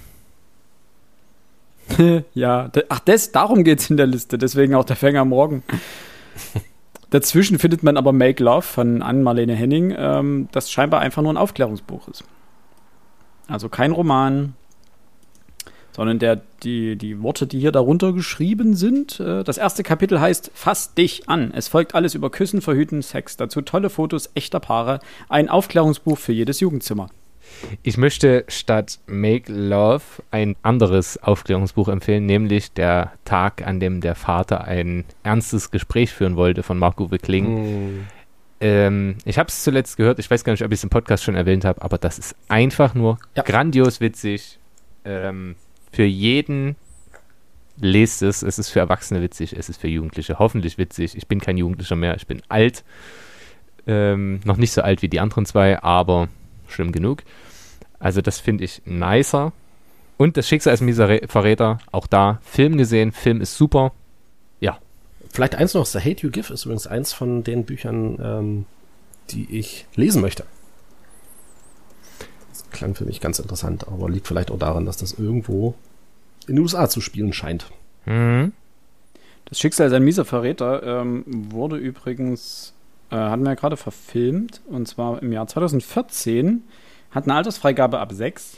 ja, 2.34 2.70
ach, 2.88 3.00
das, 3.00 3.32
darum 3.32 3.64
geht 3.64 3.80
es 3.80 3.90
in 3.90 3.96
der 3.96 4.06
Liste, 4.06 4.38
deswegen 4.38 4.74
auch 4.74 4.84
der 4.84 4.96
Fänger 4.96 5.20
am 5.20 5.30
Morgen. 5.30 5.62
Dazwischen 7.10 7.58
findet 7.58 7.82
man 7.82 7.96
aber 7.96 8.12
Make 8.12 8.42
Love 8.42 8.62
von 8.62 9.02
Anne-Marlene 9.02 9.54
Henning, 9.54 9.94
ähm, 9.96 10.48
das 10.52 10.70
scheinbar 10.70 11.00
einfach 11.00 11.22
nur 11.22 11.32
ein 11.32 11.36
Aufklärungsbuch 11.36 12.08
ist. 12.08 12.24
Also 13.48 13.68
kein 13.68 13.90
Roman, 13.90 14.54
sondern 15.92 16.20
der, 16.20 16.40
die, 16.62 16.96
die 16.96 17.20
Worte, 17.20 17.46
die 17.46 17.58
hier 17.58 17.72
darunter 17.72 18.12
geschrieben 18.12 18.74
sind. 18.74 19.18
Äh, 19.18 19.42
das 19.42 19.58
erste 19.58 19.82
Kapitel 19.82 20.20
heißt 20.20 20.52
Fass 20.54 20.94
dich 20.94 21.28
an. 21.28 21.52
Es 21.52 21.68
folgt 21.68 21.94
alles 21.94 22.14
über 22.14 22.30
Küssen, 22.30 22.62
Verhüten, 22.62 23.02
Sex. 23.02 23.36
Dazu 23.36 23.60
tolle 23.60 23.90
Fotos 23.90 24.30
echter 24.34 24.60
Paare. 24.60 25.00
Ein 25.28 25.48
Aufklärungsbuch 25.48 26.16
für 26.18 26.32
jedes 26.32 26.60
Jugendzimmer. 26.60 27.08
Ich 27.82 27.96
möchte 27.96 28.44
statt 28.48 28.98
Make 29.06 29.52
Love 29.52 30.02
ein 30.30 30.56
anderes 30.62 31.22
Aufklärungsbuch 31.22 31.88
empfehlen, 31.88 32.26
nämlich 32.26 32.72
Der 32.72 33.12
Tag, 33.24 33.66
an 33.66 33.80
dem 33.80 34.00
der 34.00 34.14
Vater 34.14 34.64
ein 34.64 35.04
ernstes 35.22 35.70
Gespräch 35.70 36.12
führen 36.12 36.36
wollte 36.36 36.62
von 36.62 36.78
Marco 36.78 37.10
Wickling. 37.10 37.98
Mm. 37.98 38.06
Ähm, 38.62 39.16
ich 39.24 39.38
habe 39.38 39.48
es 39.48 39.62
zuletzt 39.62 39.96
gehört, 39.96 40.18
ich 40.18 40.30
weiß 40.30 40.44
gar 40.44 40.52
nicht, 40.52 40.64
ob 40.64 40.70
ich 40.70 40.78
es 40.78 40.84
im 40.84 40.90
Podcast 40.90 41.24
schon 41.24 41.34
erwähnt 41.34 41.64
habe, 41.64 41.80
aber 41.82 41.96
das 41.96 42.18
ist 42.18 42.36
einfach 42.48 42.94
nur 42.94 43.18
ja. 43.34 43.42
grandios 43.42 44.00
witzig. 44.00 44.58
Ähm, 45.04 45.56
für 45.92 46.04
jeden 46.04 46.76
lest 47.80 48.22
es. 48.22 48.42
Es 48.42 48.58
ist 48.58 48.70
für 48.70 48.80
Erwachsene 48.80 49.22
witzig, 49.22 49.54
es 49.56 49.68
ist 49.68 49.80
für 49.80 49.88
Jugendliche 49.88 50.38
hoffentlich 50.38 50.78
witzig. 50.78 51.16
Ich 51.16 51.26
bin 51.26 51.40
kein 51.40 51.56
Jugendlicher 51.56 51.96
mehr, 51.96 52.14
ich 52.16 52.26
bin 52.26 52.42
alt. 52.48 52.84
Ähm, 53.86 54.40
noch 54.44 54.58
nicht 54.58 54.72
so 54.72 54.82
alt 54.82 55.02
wie 55.02 55.08
die 55.08 55.20
anderen 55.20 55.46
zwei, 55.46 55.82
aber 55.82 56.28
schlimm 56.70 56.92
genug. 56.92 57.22
Also 57.98 58.20
das 58.22 58.40
finde 58.40 58.64
ich 58.64 58.82
nicer. 58.84 59.52
Und 60.16 60.36
das 60.36 60.48
Schicksal 60.48 60.74
ist 60.74 60.80
mieser 60.80 61.20
Verräter, 61.28 61.78
auch 61.92 62.06
da 62.06 62.40
Film 62.42 62.76
gesehen, 62.76 63.12
Film 63.12 63.40
ist 63.40 63.56
super. 63.56 63.92
Ja. 64.60 64.78
Vielleicht 65.30 65.54
eins 65.54 65.74
noch, 65.74 65.86
The 65.86 65.98
Hate 65.98 66.22
You 66.22 66.30
Give 66.30 66.52
ist 66.52 66.64
übrigens 66.64 66.86
eins 66.86 67.12
von 67.12 67.42
den 67.42 67.64
Büchern, 67.64 68.18
ähm, 68.22 68.66
die 69.30 69.58
ich 69.58 69.86
lesen 69.94 70.20
möchte. 70.20 70.44
Das 72.50 72.68
klang 72.70 72.94
für 72.94 73.04
mich 73.04 73.20
ganz 73.20 73.38
interessant, 73.38 73.88
aber 73.88 74.10
liegt 74.10 74.26
vielleicht 74.26 74.50
auch 74.50 74.58
daran, 74.58 74.84
dass 74.84 74.98
das 74.98 75.12
irgendwo 75.14 75.74
in 76.46 76.56
den 76.56 76.62
USA 76.62 76.88
zu 76.88 77.00
spielen 77.00 77.32
scheint. 77.32 77.70
Mhm. 78.04 78.52
Das 79.46 79.58
Schicksal 79.58 79.86
ist 79.86 79.92
ein 79.94 80.04
mieser 80.04 80.24
Verräter 80.24 81.00
ähm, 81.00 81.24
wurde 81.26 81.76
übrigens 81.76 82.74
äh, 83.10 83.16
hatten 83.16 83.42
wir 83.42 83.50
ja 83.50 83.54
gerade 83.54 83.76
verfilmt, 83.76 84.60
und 84.66 84.86
zwar 84.86 85.22
im 85.22 85.32
Jahr 85.32 85.46
2014. 85.46 86.62
Hat 87.10 87.24
eine 87.24 87.34
Altersfreigabe 87.34 87.98
ab 87.98 88.12
6. 88.12 88.56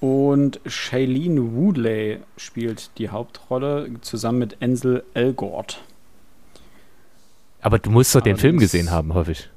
Und 0.00 0.58
Shailene 0.66 1.54
Woodley 1.54 2.18
spielt 2.36 2.90
die 2.98 3.10
Hauptrolle 3.10 3.88
zusammen 4.00 4.40
mit 4.40 4.60
Ansel 4.60 5.04
Elgort. 5.14 5.80
Aber 7.60 7.78
du 7.78 7.90
musst 7.90 8.12
doch 8.14 8.20
den 8.20 8.36
Film 8.36 8.58
gesehen 8.58 8.90
haben, 8.90 9.14
hoffe 9.14 9.30
ich. 9.32 9.48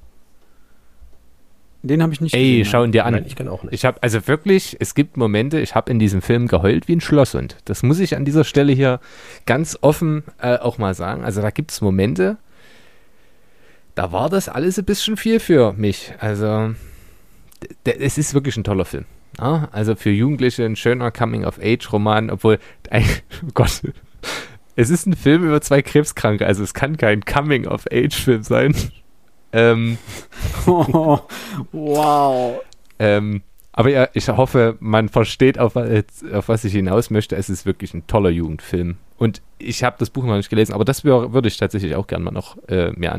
Den 1.81 2.01
habe 2.01 2.13
ich 2.13 2.21
nicht 2.21 2.33
Ey, 2.33 2.59
gesehen. 2.59 2.65
schau 2.65 2.83
ihn 2.83 2.91
dir 2.91 3.05
an. 3.05 3.13
Nein, 3.13 3.25
ich 3.27 3.35
kann 3.35 3.47
auch 3.47 3.63
nicht. 3.63 3.73
Ich 3.73 3.85
habe 3.85 4.01
also 4.01 4.27
wirklich, 4.27 4.77
es 4.79 4.95
gibt 4.95 5.17
Momente, 5.17 5.59
ich 5.59 5.75
habe 5.75 5.91
in 5.91 5.99
diesem 5.99 6.21
Film 6.21 6.47
geheult 6.47 6.87
wie 6.87 6.95
ein 6.95 7.01
Schlosshund. 7.01 7.57
Das 7.65 7.83
muss 7.83 7.99
ich 7.99 8.15
an 8.15 8.25
dieser 8.25 8.43
Stelle 8.43 8.73
hier 8.73 8.99
ganz 9.45 9.77
offen 9.81 10.23
äh, 10.39 10.57
auch 10.57 10.77
mal 10.77 10.93
sagen. 10.95 11.23
Also 11.23 11.41
da 11.41 11.51
gibt 11.51 11.71
es 11.71 11.81
Momente, 11.81 12.37
da 13.95 14.11
war 14.11 14.29
das 14.29 14.49
alles 14.49 14.77
ein 14.77 14.85
bisschen 14.85 15.17
viel 15.17 15.39
für 15.39 15.73
mich. 15.73 16.13
Also 16.19 16.75
es 17.83 18.17
ist 18.17 18.33
wirklich 18.33 18.57
ein 18.57 18.63
toller 18.63 18.85
Film. 18.85 19.05
Ja? 19.39 19.69
Also 19.71 19.95
für 19.95 20.11
Jugendliche 20.11 20.65
ein 20.65 20.75
schöner 20.75 21.11
Coming-of-Age-Roman, 21.11 22.29
obwohl, 22.29 22.59
oh 22.91 23.49
Gott, 23.53 23.81
es 24.75 24.89
ist 24.89 25.07
ein 25.07 25.15
Film 25.15 25.45
über 25.45 25.61
zwei 25.61 25.81
Krebskranke, 25.81 26.45
also 26.45 26.63
es 26.63 26.73
kann 26.73 26.97
kein 26.97 27.23
Coming-of-Age-Film 27.23 28.43
sein. 28.43 28.75
Ähm, 29.53 29.97
wow. 30.65 32.61
Ähm, 32.99 33.41
aber 33.71 33.89
ja, 33.89 34.09
ich 34.13 34.27
hoffe, 34.27 34.75
man 34.79 35.09
versteht, 35.09 35.59
auf, 35.59 35.75
auf 35.75 36.47
was 36.47 36.63
ich 36.63 36.73
hinaus 36.73 37.09
möchte. 37.09 37.35
Es 37.35 37.49
ist 37.49 37.65
wirklich 37.65 37.93
ein 37.93 38.07
toller 38.07 38.29
Jugendfilm. 38.29 38.97
Und 39.17 39.41
ich 39.59 39.83
habe 39.83 39.95
das 39.99 40.09
Buch 40.09 40.25
noch 40.25 40.35
nicht 40.35 40.49
gelesen, 40.49 40.73
aber 40.73 40.85
das 40.85 41.03
würde 41.03 41.47
ich 41.47 41.57
tatsächlich 41.57 41.95
auch 41.95 42.07
gerne 42.07 42.25
mal 42.25 42.31
noch 42.31 42.57
äh, 42.67 42.91
mir 42.91 43.13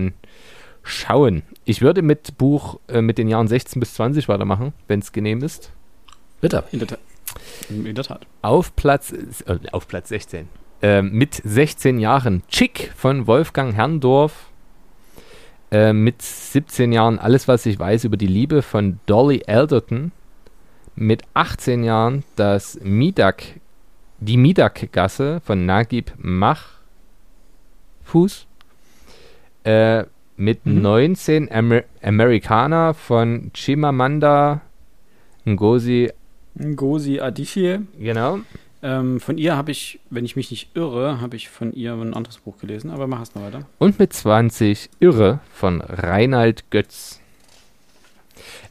anschauen. 0.87 1.43
Ich 1.65 1.83
würde 1.83 2.01
mit 2.03 2.39
Buch 2.39 2.79
äh, 2.89 3.03
mit 3.03 3.19
den 3.19 3.27
Jahren 3.29 3.49
16 3.49 3.81
bis 3.81 3.95
20 3.95 4.29
weitermachen, 4.29 4.73
wenn 4.87 5.01
es 5.01 5.11
genehm 5.13 5.43
ist. 5.43 5.71
Bitte. 6.41 6.63
In 6.73 6.79
der, 6.79 6.89
Ta- 6.89 6.99
in 7.69 7.95
der 7.95 8.05
Tat. 8.05 8.27
Auf 8.43 8.75
Platz, 8.77 9.13
äh, 9.13 9.59
auf 9.73 9.89
Platz 9.89 10.09
16. 10.11 10.49
Ähm, 10.83 11.11
mit 11.13 11.35
16 11.45 11.99
Jahren 11.99 12.43
Chick 12.49 12.93
von 12.97 13.27
Wolfgang 13.27 13.75
Herrndorf. 13.75 14.51
Äh, 15.73 15.93
mit 15.93 16.23
17 16.23 16.93
Jahren 16.93 17.19
Alles, 17.19 17.49
was 17.49 17.67
ich 17.67 17.77
weiß 17.79 18.05
über 18.05 18.17
die 18.17 18.29
Liebe 18.29 18.63
von 18.63 19.01
Dolly 19.07 19.43
Alderton. 19.47 20.13
Mit 20.95 21.23
18 21.35 21.83
Jahren 21.85 22.23
das 22.37 22.79
Midak, 22.83 23.43
die 24.19 24.37
Midak-Gasse 24.39 25.41
von 25.45 25.67
Nagib 25.67 26.13
Mahfouz. 26.17 26.77
Äh, 29.65 30.05
mit 30.37 30.65
Mhm. 30.67 30.83
19 30.83 31.51
Amer 31.53 31.83
Amerikaner 32.03 32.95
von 32.95 33.51
Chimamanda 33.55 34.61
Ngozi, 35.47 36.11
Ngozi 36.59 37.21
Adichie. 37.21 37.79
genau. 37.99 38.39
Ähm, 38.83 39.21
von 39.21 39.39
ihr 39.39 39.57
habe 39.57 39.71
ich, 39.73 39.99
wenn 40.11 40.25
ich 40.25 40.37
mich 40.37 40.51
nicht 40.51 40.71
irre, 40.77 41.21
habe 41.21 41.37
ich 41.37 41.49
von 41.49 41.73
ihr 41.73 41.95
ein 41.95 42.15
anderes 42.15 42.39
Buch 42.39 42.59
gelesen, 42.59 42.91
aber 42.91 43.07
mach 43.07 43.23
es 43.23 43.35
noch 43.35 43.43
weiter. 43.43 43.61
Und 43.79 43.99
mit 43.99 44.13
20 44.13 44.91
Irre 45.01 45.41
von 45.53 45.81
Reinhard 45.81 46.71
Götz. 46.71 47.21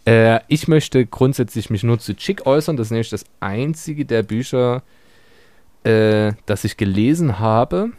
Äh, 0.06 0.40
ich 0.48 0.68
möchte 0.68 1.06
grundsätzlich 1.06 1.70
mich 1.72 1.84
nur 1.84 1.98
zu 2.00 2.16
Chick 2.16 2.46
äußern. 2.46 2.78
Das 2.78 2.88
ist 2.88 2.92
nämlich 2.92 3.10
das 3.10 3.26
einzige 3.40 4.06
der 4.06 4.22
Bücher, 4.24 4.84
äh, 5.84 6.34
das 6.46 6.64
ich 6.64 6.78
gelesen 6.78 7.40
habe 7.40 7.92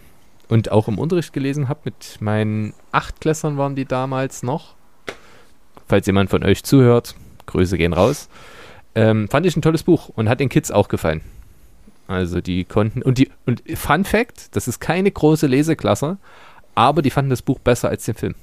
und 0.48 0.70
auch 0.70 0.88
im 0.88 0.98
Unterricht 0.98 1.32
gelesen 1.32 1.68
habe. 1.68 1.80
Mit 1.84 2.18
meinen 2.20 2.74
Achtklässern 2.92 3.58
waren 3.58 3.76
die 3.76 3.84
damals 3.84 4.42
noch. 4.42 4.74
Falls 5.88 6.06
jemand 6.06 6.30
von 6.30 6.42
euch 6.42 6.64
zuhört, 6.64 7.14
Grüße 7.46 7.78
gehen 7.78 7.92
raus. 7.92 8.28
Ähm, 8.94 9.28
fand 9.28 9.46
ich 9.46 9.56
ein 9.56 9.62
tolles 9.62 9.82
Buch 9.82 10.10
und 10.14 10.28
hat 10.28 10.40
den 10.40 10.48
Kids 10.48 10.70
auch 10.70 10.88
gefallen. 10.88 11.20
Also 12.08 12.40
die 12.40 12.64
konnten 12.64 13.02
und 13.02 13.18
die 13.18 13.30
und 13.46 13.62
Fun 13.74 14.04
Fact, 14.04 14.54
das 14.54 14.68
ist 14.68 14.80
keine 14.80 15.10
große 15.10 15.46
Leseklasse, 15.46 16.18
aber 16.74 17.02
die 17.02 17.10
fanden 17.10 17.30
das 17.30 17.42
Buch 17.42 17.58
besser 17.58 17.88
als 17.88 18.04
den 18.04 18.14
Film. 18.14 18.34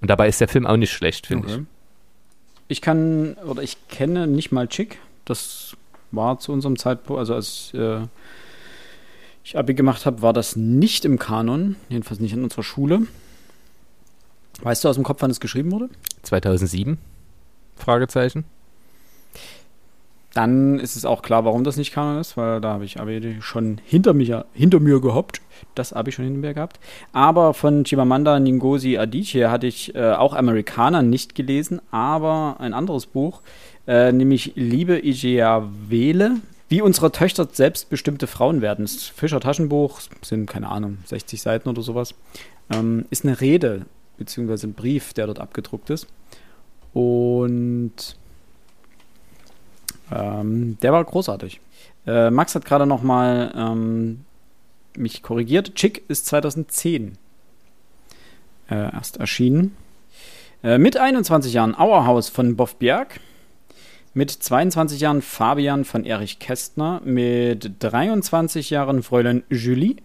Und 0.00 0.08
dabei 0.08 0.28
ist 0.28 0.40
der 0.40 0.48
Film 0.48 0.66
auch 0.66 0.76
nicht 0.76 0.92
schlecht, 0.92 1.26
finde 1.26 1.48
Okay. 1.48 1.64
Ich 2.68 2.80
kann, 2.80 3.34
oder 3.46 3.62
ich 3.62 3.88
kenne 3.88 4.26
nicht 4.26 4.50
mal 4.50 4.68
Chick. 4.68 4.98
Das 5.26 5.76
war 6.12 6.38
zu 6.38 6.52
unserem 6.52 6.78
Zeitpunkt, 6.78 7.18
also 7.18 7.34
als 7.34 7.74
äh, 7.74 8.00
ich 9.44 9.58
Abi 9.58 9.74
gemacht 9.74 10.06
habe, 10.06 10.22
war 10.22 10.32
das 10.32 10.56
nicht 10.56 11.04
im 11.04 11.18
Kanon, 11.18 11.76
jedenfalls 11.90 12.18
nicht 12.18 12.32
in 12.32 12.42
unserer 12.42 12.62
Schule. 12.62 13.02
Weißt 14.62 14.82
du 14.82 14.88
aus 14.88 14.94
dem 14.96 15.04
Kopf, 15.04 15.20
wann 15.20 15.30
es 15.30 15.40
geschrieben 15.40 15.70
wurde? 15.70 15.90
ich. 15.90 16.22
2007? 16.22 16.98
Fragezeichen. 17.76 18.44
Dann 20.32 20.80
ist 20.80 20.96
es 20.96 21.04
auch 21.04 21.22
klar, 21.22 21.44
warum 21.44 21.62
das 21.62 21.76
nicht 21.76 21.92
Kanon 21.92 22.20
ist, 22.20 22.36
weil 22.36 22.60
da 22.60 22.72
habe 22.72 22.84
ich 22.84 22.98
Abi 22.98 23.36
schon 23.40 23.80
hinter 23.84 24.14
mir, 24.14 24.46
hinter 24.52 24.80
mir 24.80 25.00
gehoppt. 25.00 25.40
Das 25.76 25.92
Abi 25.92 26.10
schon 26.10 26.24
hinter 26.24 26.40
mir 26.40 26.54
gehabt. 26.54 26.80
Aber 27.12 27.54
von 27.54 27.84
Chimamanda 27.84 28.40
Ngozi 28.40 28.98
Adichie 28.98 29.46
hatte 29.46 29.66
ich 29.66 29.94
äh, 29.94 30.12
auch 30.12 30.34
Amerikaner 30.34 31.02
nicht 31.02 31.34
gelesen, 31.34 31.80
aber 31.92 32.56
ein 32.58 32.74
anderes 32.74 33.06
Buch, 33.06 33.42
äh, 33.86 34.10
nämlich 34.10 34.52
Liebe 34.56 34.98
Ijeawele, 34.98 36.40
wie 36.68 36.82
unsere 36.82 37.12
Töchter 37.12 37.48
selbstbestimmte 37.50 38.26
Frauen 38.26 38.62
werden. 38.62 38.84
Das 38.84 39.04
Fischer 39.04 39.40
Taschenbuch, 39.40 40.00
sind 40.22 40.48
keine 40.48 40.68
Ahnung, 40.68 40.98
60 41.06 41.40
Seiten 41.40 41.68
oder 41.68 41.82
sowas. 41.82 42.14
Ähm, 42.72 43.06
ist 43.10 43.24
eine 43.24 43.40
Rede, 43.40 43.86
beziehungsweise 44.16 44.68
ein 44.68 44.74
Brief, 44.74 45.12
der 45.12 45.26
dort 45.26 45.40
abgedruckt 45.40 45.90
ist. 45.90 46.06
Und 46.92 48.16
ähm, 50.10 50.78
der 50.80 50.92
war 50.92 51.04
großartig. 51.04 51.60
Äh, 52.06 52.30
Max 52.30 52.54
hat 52.54 52.64
gerade 52.64 52.86
noch 52.86 53.02
mal 53.02 53.52
ähm, 53.56 54.24
mich 54.96 55.22
korrigiert. 55.22 55.74
Chick 55.74 56.04
ist 56.08 56.26
2010 56.26 57.18
äh, 58.70 58.74
erst 58.74 59.18
erschienen. 59.18 59.76
Äh, 60.62 60.78
mit 60.78 60.96
21 60.96 61.52
Jahren 61.52 61.74
Auerhaus 61.74 62.28
von 62.28 62.56
Boff 62.56 62.76
Bjerg. 62.76 63.20
Mit 64.16 64.30
22 64.30 65.00
Jahren 65.00 65.22
Fabian 65.22 65.84
von 65.84 66.04
Erich 66.04 66.38
Kästner. 66.38 67.02
Mit 67.04 67.82
23 67.82 68.70
Jahren 68.70 69.02
Fräulein 69.02 69.42
Julie. 69.50 69.96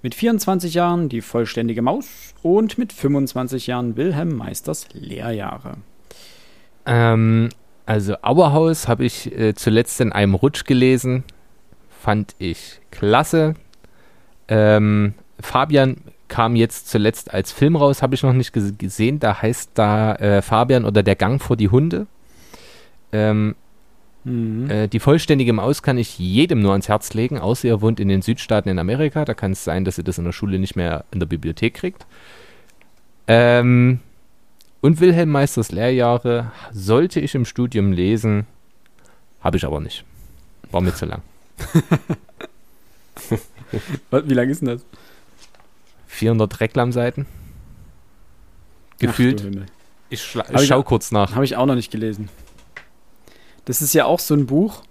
Mit 0.00 0.14
24 0.14 0.74
Jahren 0.74 1.08
die 1.08 1.20
vollständige 1.20 1.82
Maus. 1.82 2.34
Und 2.44 2.78
mit 2.78 2.92
25 2.92 3.66
Jahren 3.66 3.96
Wilhelm 3.96 4.36
Meisters 4.36 4.86
Lehrjahre. 4.92 5.78
Ähm, 6.86 7.48
also 7.84 8.14
Auerhaus 8.22 8.86
habe 8.86 9.04
ich 9.04 9.36
äh, 9.36 9.54
zuletzt 9.56 10.00
in 10.00 10.12
einem 10.12 10.34
Rutsch 10.34 10.64
gelesen. 10.64 11.24
Fand 12.00 12.36
ich 12.38 12.80
klasse. 12.92 13.54
Ähm, 14.46 15.14
Fabian 15.40 15.96
kam 16.28 16.54
jetzt 16.54 16.88
zuletzt 16.88 17.34
als 17.34 17.50
Film 17.50 17.74
raus, 17.74 18.02
habe 18.02 18.14
ich 18.14 18.22
noch 18.22 18.34
nicht 18.34 18.52
ges 18.52 18.78
gesehen. 18.78 19.18
Da 19.18 19.42
heißt 19.42 19.72
da 19.74 20.14
äh, 20.14 20.42
Fabian 20.42 20.84
oder 20.84 21.02
der 21.02 21.16
Gang 21.16 21.42
vor 21.42 21.56
die 21.56 21.70
Hunde. 21.70 22.06
Ähm, 23.12 23.54
Mhm. 24.24 24.70
Äh, 24.70 24.86
die 24.86 25.00
vollständige 25.00 25.52
Maus 25.52 25.82
kann 25.82 25.98
ich 25.98 26.16
jedem 26.16 26.60
nur 26.62 26.70
ans 26.70 26.88
Herz 26.88 27.12
legen, 27.12 27.40
außer 27.40 27.66
ihr 27.66 27.80
wohnt 27.80 27.98
in 27.98 28.06
den 28.06 28.22
Südstaaten 28.22 28.68
in 28.68 28.78
Amerika. 28.78 29.24
Da 29.24 29.34
kann 29.34 29.50
es 29.50 29.64
sein, 29.64 29.84
dass 29.84 29.98
ihr 29.98 30.04
das 30.04 30.16
in 30.16 30.24
der 30.24 30.30
Schule 30.30 30.60
nicht 30.60 30.76
mehr 30.76 31.04
in 31.10 31.18
der 31.18 31.26
Bibliothek 31.26 31.74
kriegt. 31.74 32.06
Ähm, 33.26 33.98
und 34.80 35.00
Wilhelm 35.00 35.28
Meisters 35.30 35.72
Lehrjahre 35.72 36.52
sollte 36.72 37.18
ich 37.18 37.34
im 37.34 37.44
Studium 37.44 37.90
lesen, 37.90 38.46
habe 39.40 39.56
ich 39.56 39.64
aber 39.64 39.80
nicht. 39.80 40.04
War 40.70 40.82
mir 40.82 40.94
zu 40.94 41.06
lang. 41.06 41.22
Wie 44.10 44.34
lang 44.34 44.48
ist 44.50 44.60
denn 44.60 44.68
das? 44.68 44.84
400 46.06 46.60
Reklamseiten. 46.60 47.26
Gefühlt. 49.00 49.44
Ach, 49.44 49.62
ich 50.10 50.36
ich 50.60 50.66
schau 50.68 50.78
auch- 50.78 50.84
kurz 50.84 51.10
nach. 51.10 51.34
Habe 51.34 51.44
ich 51.44 51.56
auch 51.56 51.66
noch 51.66 51.74
nicht 51.74 51.90
gelesen. 51.90 52.28
Das 53.64 53.82
ist 53.82 53.94
ja 53.94 54.04
auch 54.06 54.18
so 54.18 54.34
ein 54.34 54.46
Buch. 54.46 54.82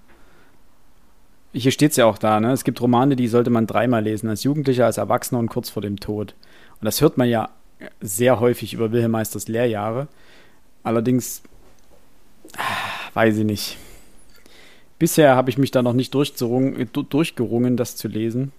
Hier 1.53 1.71
steht 1.71 1.91
es 1.91 1.97
ja 1.97 2.05
auch 2.05 2.17
da, 2.17 2.39
ne? 2.39 2.53
Es 2.53 2.63
gibt 2.63 2.79
Romane, 2.79 3.15
die 3.17 3.27
sollte 3.27 3.49
man 3.49 3.67
dreimal 3.67 4.03
lesen, 4.03 4.29
als 4.29 4.43
Jugendlicher, 4.43 4.85
als 4.85 4.97
Erwachsener 4.97 5.39
und 5.39 5.49
kurz 5.49 5.69
vor 5.69 5.81
dem 5.81 5.99
Tod. 5.99 6.33
Und 6.79 6.85
das 6.85 7.01
hört 7.01 7.17
man 7.17 7.27
ja 7.27 7.49
sehr 7.99 8.39
häufig 8.39 8.73
über 8.73 8.91
Wilhelm 8.91 9.11
Meisters 9.11 9.47
Lehrjahre. 9.49 10.07
Allerdings, 10.83 11.41
ah, 12.55 12.61
weiß 13.13 13.37
ich 13.37 13.43
nicht. 13.43 13.77
Bisher 14.97 15.35
habe 15.35 15.49
ich 15.49 15.57
mich 15.57 15.71
da 15.71 15.81
noch 15.81 15.93
nicht 15.93 16.13
durchzurungen- 16.15 16.77
äh, 16.79 16.85
durchgerungen, 16.85 17.75
das 17.75 17.95
zu 17.97 18.07
lesen. 18.07 18.53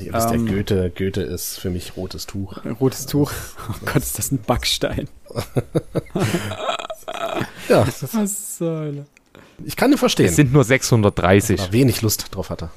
Ihr 0.00 0.12
wisst 0.12 0.30
ja, 0.30 0.34
Ähm. 0.36 0.46
Goethe, 0.46 0.90
Goethe 0.96 1.22
ist 1.22 1.58
für 1.58 1.70
mich 1.70 1.96
rotes 1.96 2.26
Tuch. 2.26 2.64
Rotes 2.80 3.06
Tuch. 3.06 3.30
Oh 3.68 3.74
Gott, 3.84 3.96
ist 3.96 4.18
das 4.18 4.30
ein 4.32 4.38
Backstein. 4.38 5.08
Ja, 7.68 7.86
Was 8.12 8.58
soll 8.58 9.04
ich 9.64 9.76
kann 9.76 9.92
ihn 9.92 9.98
verstehen. 9.98 10.26
Es 10.26 10.36
sind 10.36 10.52
nur 10.52 10.64
630. 10.64 11.60
Aber 11.60 11.72
wenig 11.72 12.02
Lust 12.02 12.34
drauf 12.34 12.50
hatte. 12.50 12.70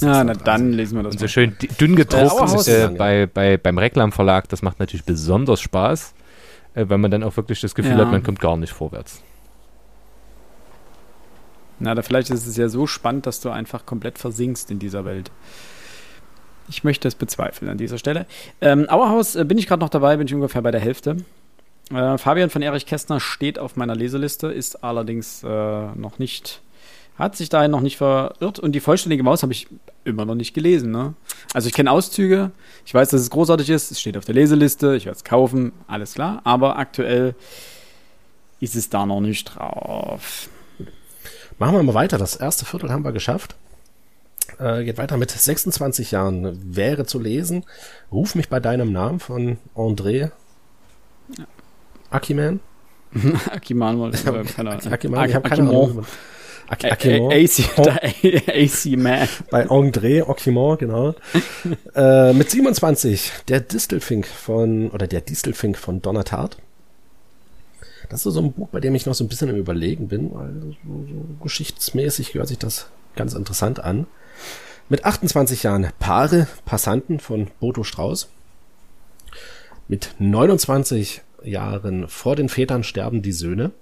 Na, 0.00 0.22
na 0.24 0.32
dann 0.34 0.72
lesen 0.72 0.96
wir 0.96 1.02
das 1.02 1.12
Und 1.14 1.18
so 1.18 1.24
mal. 1.24 1.28
schön 1.28 1.56
dünn 1.80 1.96
gedruckt 1.96 2.68
äh, 2.68 2.82
ja. 2.82 2.88
bei, 2.88 3.26
bei, 3.26 3.56
beim 3.56 3.78
Reklam 3.78 4.12
Verlag, 4.12 4.48
das 4.48 4.62
macht 4.62 4.78
natürlich 4.78 5.04
besonders 5.04 5.60
Spaß, 5.60 6.14
äh, 6.74 6.84
weil 6.88 6.98
man 6.98 7.10
dann 7.10 7.22
auch 7.22 7.36
wirklich 7.36 7.60
das 7.60 7.74
Gefühl 7.74 7.92
Ja. 7.92 7.98
hat, 7.98 8.10
man 8.10 8.22
kommt 8.22 8.38
gar 8.40 8.56
nicht 8.56 8.72
vorwärts. 8.72 9.22
Na, 11.80 11.94
da 11.94 12.02
vielleicht 12.02 12.30
ist 12.30 12.46
es 12.46 12.56
ja 12.56 12.68
so 12.68 12.86
spannend, 12.86 13.26
dass 13.26 13.40
du 13.40 13.50
einfach 13.50 13.86
komplett 13.86 14.18
versinkst 14.18 14.70
in 14.70 14.78
dieser 14.78 15.04
Welt. 15.04 15.30
Ich 16.68 16.84
möchte 16.84 17.08
es 17.08 17.14
bezweifeln 17.14 17.70
an 17.70 17.78
dieser 17.78 17.98
Stelle. 17.98 18.26
Ähm, 18.60 18.88
Auerhaus 18.88 19.36
äh, 19.36 19.44
bin 19.44 19.58
ich 19.58 19.66
gerade 19.66 19.80
noch 19.80 19.88
dabei, 19.88 20.16
bin 20.16 20.26
ich 20.26 20.34
ungefähr 20.34 20.62
bei 20.62 20.70
der 20.70 20.80
Hälfte. 20.80 21.16
Äh, 21.90 22.18
Fabian 22.18 22.50
von 22.50 22.62
Erich 22.62 22.86
Kästner 22.86 23.20
steht 23.20 23.58
auf 23.58 23.76
meiner 23.76 23.94
Leseliste, 23.94 24.48
ist 24.48 24.84
allerdings 24.84 25.42
äh, 25.42 25.46
noch 25.94 26.18
nicht, 26.18 26.60
hat 27.18 27.36
sich 27.36 27.48
dahin 27.48 27.70
noch 27.70 27.80
nicht 27.80 27.96
verirrt 27.96 28.58
und 28.58 28.72
die 28.72 28.80
vollständige 28.80 29.22
Maus 29.22 29.42
habe 29.42 29.52
ich 29.52 29.66
immer 30.04 30.24
noch 30.24 30.34
nicht 30.34 30.54
gelesen. 30.54 30.90
Ne? 30.90 31.14
Also 31.54 31.68
ich 31.68 31.74
kenne 31.74 31.90
Auszüge, 31.90 32.50
ich 32.84 32.94
weiß, 32.94 33.10
dass 33.10 33.20
es 33.20 33.30
großartig 33.30 33.70
ist, 33.70 33.90
es 33.90 34.00
steht 34.00 34.16
auf 34.16 34.24
der 34.24 34.34
Leseliste, 34.34 34.96
ich 34.96 35.06
werde 35.06 35.16
es 35.16 35.24
kaufen, 35.24 35.72
alles 35.86 36.14
klar, 36.14 36.40
aber 36.44 36.78
aktuell 36.78 37.34
ist 38.60 38.76
es 38.76 38.90
da 38.90 39.06
noch 39.06 39.20
nicht 39.20 39.44
drauf. 39.56 40.48
Machen 41.58 41.76
wir 41.76 41.82
mal 41.82 41.94
weiter. 41.94 42.18
Das 42.18 42.36
erste 42.36 42.64
Viertel 42.64 42.90
haben 42.90 43.04
wir 43.04 43.12
geschafft. 43.12 43.56
Äh, 44.58 44.84
geht 44.84 44.98
weiter 44.98 45.16
mit 45.16 45.30
26 45.30 46.12
Jahren. 46.12 46.76
Wäre 46.76 47.04
zu 47.04 47.18
lesen. 47.18 47.64
Ruf 48.12 48.34
mich 48.34 48.48
bei 48.48 48.60
deinem 48.60 48.92
Namen 48.92 49.18
von 49.20 49.58
André 49.74 50.30
ja. 51.36 51.46
Akiman. 52.10 52.60
Akiman, 53.50 54.12
äh, 54.12 54.16
keine 54.16 54.70
Ahnung. 54.70 54.92
Akiman, 54.92 55.28
ich 55.28 55.34
habe 55.34 55.48
keine 55.48 55.68
Ahnung. 55.68 56.04
AC 56.68 58.96
Man. 58.96 59.28
Bei 59.50 59.66
André 59.68 60.28
Okimon, 60.28 60.76
genau. 60.76 61.14
äh, 61.94 62.32
mit 62.34 62.50
27, 62.50 63.32
der 63.48 63.60
Distelfink 63.60 64.26
von, 64.26 64.90
oder 64.90 65.06
der 65.06 65.22
Distelfink 65.22 65.78
von 65.78 66.02
Donnertat. 66.02 66.58
Das 68.10 68.24
ist 68.24 68.34
so 68.34 68.40
ein 68.40 68.52
Buch, 68.52 68.68
bei 68.68 68.80
dem 68.80 68.94
ich 68.94 69.06
noch 69.06 69.14
so 69.14 69.24
ein 69.24 69.28
bisschen 69.28 69.48
im 69.48 69.56
Überlegen 69.56 70.08
bin, 70.08 70.32
weil 70.34 70.52
so, 70.60 70.76
so 70.86 71.42
geschichtsmäßig 71.42 72.34
hört 72.34 72.48
sich 72.48 72.58
das 72.58 72.88
ganz 73.16 73.34
interessant 73.34 73.80
an. 73.80 74.06
Mit 74.88 75.04
28 75.04 75.62
Jahren 75.62 75.88
Paare, 75.98 76.46
Passanten 76.64 77.18
von 77.18 77.48
Boto 77.60 77.82
Strauß. 77.82 78.28
Mit 79.88 80.14
29 80.18 81.22
Jahren 81.42 82.08
vor 82.08 82.36
den 82.36 82.48
Vätern 82.48 82.84
sterben 82.84 83.22
die 83.22 83.32
Söhne. 83.32 83.72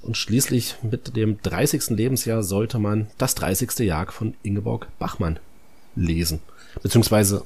Und 0.00 0.16
schließlich 0.16 0.76
mit 0.82 1.16
dem 1.16 1.42
30. 1.42 1.90
Lebensjahr 1.90 2.42
sollte 2.42 2.78
man 2.78 3.08
das 3.18 3.34
30. 3.34 3.80
Jagd 3.80 4.12
von 4.12 4.34
Ingeborg 4.42 4.86
Bachmann 4.98 5.40
lesen. 5.96 6.40
Beziehungsweise 6.82 7.44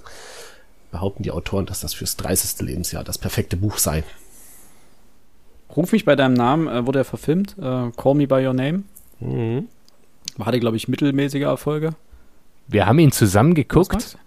behaupten 0.91 1.23
die 1.23 1.31
Autoren, 1.31 1.67
dass 1.67 1.81
das 1.81 1.95
fürs 1.95 2.17
30. 2.17 2.61
Lebensjahr 2.61 3.05
das 3.05 3.17
perfekte 3.17 3.57
Buch 3.57 3.79
sei. 3.79 4.05
Ruf 5.75 5.93
mich 5.93 6.05
bei 6.05 6.17
deinem 6.17 6.35
Namen, 6.35 6.69
äh, 6.69 6.87
wurde 6.87 7.01
er 7.01 7.05
verfilmt. 7.05 7.57
Äh, 7.59 7.91
Call 7.97 8.15
Me 8.15 8.27
By 8.27 8.47
Your 8.47 8.53
Name. 8.53 8.83
Mhm. 9.21 9.69
Hatte, 10.39 10.61
glaube 10.61 10.77
ich, 10.77 10.89
mittelmäßige 10.89 11.43
Erfolge. 11.43 11.95
Wir 12.69 12.87
haben 12.87 12.99
ihn 12.99 13.13
zusammen 13.13 13.55
geguckt. 13.55 14.19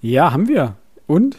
Ja, 0.00 0.32
haben 0.32 0.48
wir. 0.48 0.76
Und? 1.06 1.36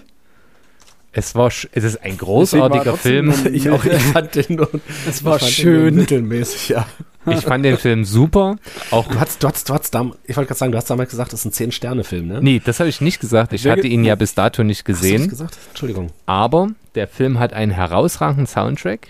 Es 1.17 1.33
war, 1.33 1.47
es 1.47 1.65
ist 1.83 2.03
ein 2.03 2.15
großartiger 2.15 2.95
Film. 2.95 3.33
Ich 3.51 3.71
auch, 3.71 3.83
ich 3.83 4.03
fand 4.03 4.35
den 4.35 4.57
nur, 4.57 4.69
es 5.09 5.25
war 5.25 5.39
schön. 5.39 5.95
mittelmäßig, 5.95 6.69
ja. 6.69 6.85
Ich 7.25 7.41
fand 7.41 7.65
den 7.65 7.79
Film 7.79 8.05
super. 8.05 8.57
Auch 8.91 9.07
du 9.07 9.19
hast, 9.19 9.41
du 9.41 9.47
hast, 9.47 9.67
du 9.67 9.73
hast 9.73 9.95
damals, 9.95 10.19
ich 10.25 10.37
wollte 10.37 10.49
gerade 10.49 10.59
sagen, 10.59 10.71
du 10.71 10.77
hast 10.77 10.91
damals 10.91 11.09
gesagt, 11.09 11.33
das 11.33 11.43
ist 11.43 11.59
ein 11.59 11.69
10-Sterne-Film, 11.71 12.27
ne? 12.27 12.39
Nee, 12.43 12.61
das 12.63 12.79
habe 12.79 12.87
ich 12.87 13.01
nicht 13.01 13.19
gesagt. 13.19 13.51
Ich 13.53 13.65
hatte 13.65 13.87
ihn 13.87 14.03
ja 14.03 14.13
bis 14.13 14.35
dato 14.35 14.63
nicht 14.63 14.85
gesehen. 14.85 15.21
Hast 15.21 15.25
du 15.25 15.29
gesagt? 15.31 15.57
Entschuldigung. 15.69 16.11
Aber 16.27 16.69
der 16.93 17.07
Film 17.07 17.39
hat 17.39 17.51
einen 17.51 17.71
herausragenden 17.71 18.45
Soundtrack. 18.45 19.07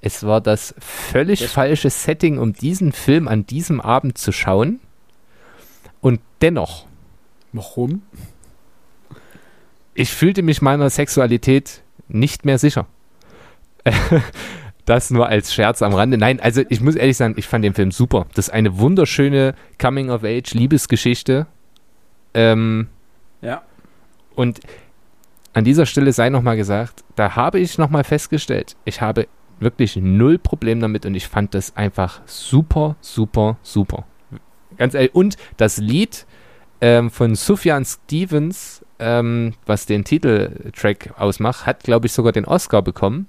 Es 0.00 0.22
war 0.22 0.40
das 0.40 0.74
völlig 0.78 1.40
das 1.40 1.52
falsche 1.52 1.90
Setting, 1.90 2.38
um 2.38 2.54
diesen 2.54 2.92
Film 2.92 3.28
an 3.28 3.44
diesem 3.44 3.82
Abend 3.82 4.16
zu 4.16 4.32
schauen. 4.32 4.80
Und 6.00 6.20
dennoch. 6.40 6.86
Warum? 7.52 8.00
Ich 9.94 10.12
fühlte 10.12 10.42
mich 10.42 10.60
meiner 10.60 10.90
Sexualität 10.90 11.82
nicht 12.08 12.44
mehr 12.44 12.58
sicher. 12.58 12.86
das 14.84 15.10
nur 15.10 15.28
als 15.28 15.54
Scherz 15.54 15.82
am 15.82 15.94
Rande. 15.94 16.18
Nein, 16.18 16.40
also 16.40 16.62
ich 16.68 16.80
muss 16.80 16.94
ehrlich 16.94 17.16
sagen, 17.16 17.34
ich 17.36 17.46
fand 17.46 17.64
den 17.64 17.74
Film 17.74 17.90
super. 17.90 18.26
Das 18.34 18.48
ist 18.48 18.54
eine 18.54 18.78
wunderschöne 18.78 19.54
Coming-of-Age-Liebesgeschichte. 19.80 21.46
Ähm, 22.34 22.88
ja. 23.40 23.62
Und 24.34 24.60
an 25.52 25.64
dieser 25.64 25.86
Stelle 25.86 26.12
sei 26.12 26.30
nochmal 26.30 26.56
gesagt, 26.56 27.04
da 27.14 27.36
habe 27.36 27.60
ich 27.60 27.78
nochmal 27.78 28.04
festgestellt, 28.04 28.76
ich 28.84 29.00
habe 29.00 29.28
wirklich 29.60 29.96
null 29.96 30.38
Problem 30.38 30.80
damit 30.80 31.06
und 31.06 31.14
ich 31.14 31.28
fand 31.28 31.54
das 31.54 31.76
einfach 31.76 32.20
super, 32.26 32.96
super, 33.00 33.56
super. 33.62 34.04
Ganz 34.76 34.94
ehrlich. 34.94 35.14
Und 35.14 35.36
das 35.56 35.76
Lied 35.76 36.26
ähm, 36.80 37.10
von 37.10 37.36
Sufjan 37.36 37.84
Stevens, 37.84 38.83
ähm, 38.98 39.54
was 39.66 39.86
den 39.86 40.04
Titeltrack 40.04 41.14
ausmacht, 41.18 41.66
hat, 41.66 41.82
glaube 41.84 42.06
ich, 42.06 42.12
sogar 42.12 42.32
den 42.32 42.44
Oscar 42.44 42.82
bekommen. 42.82 43.28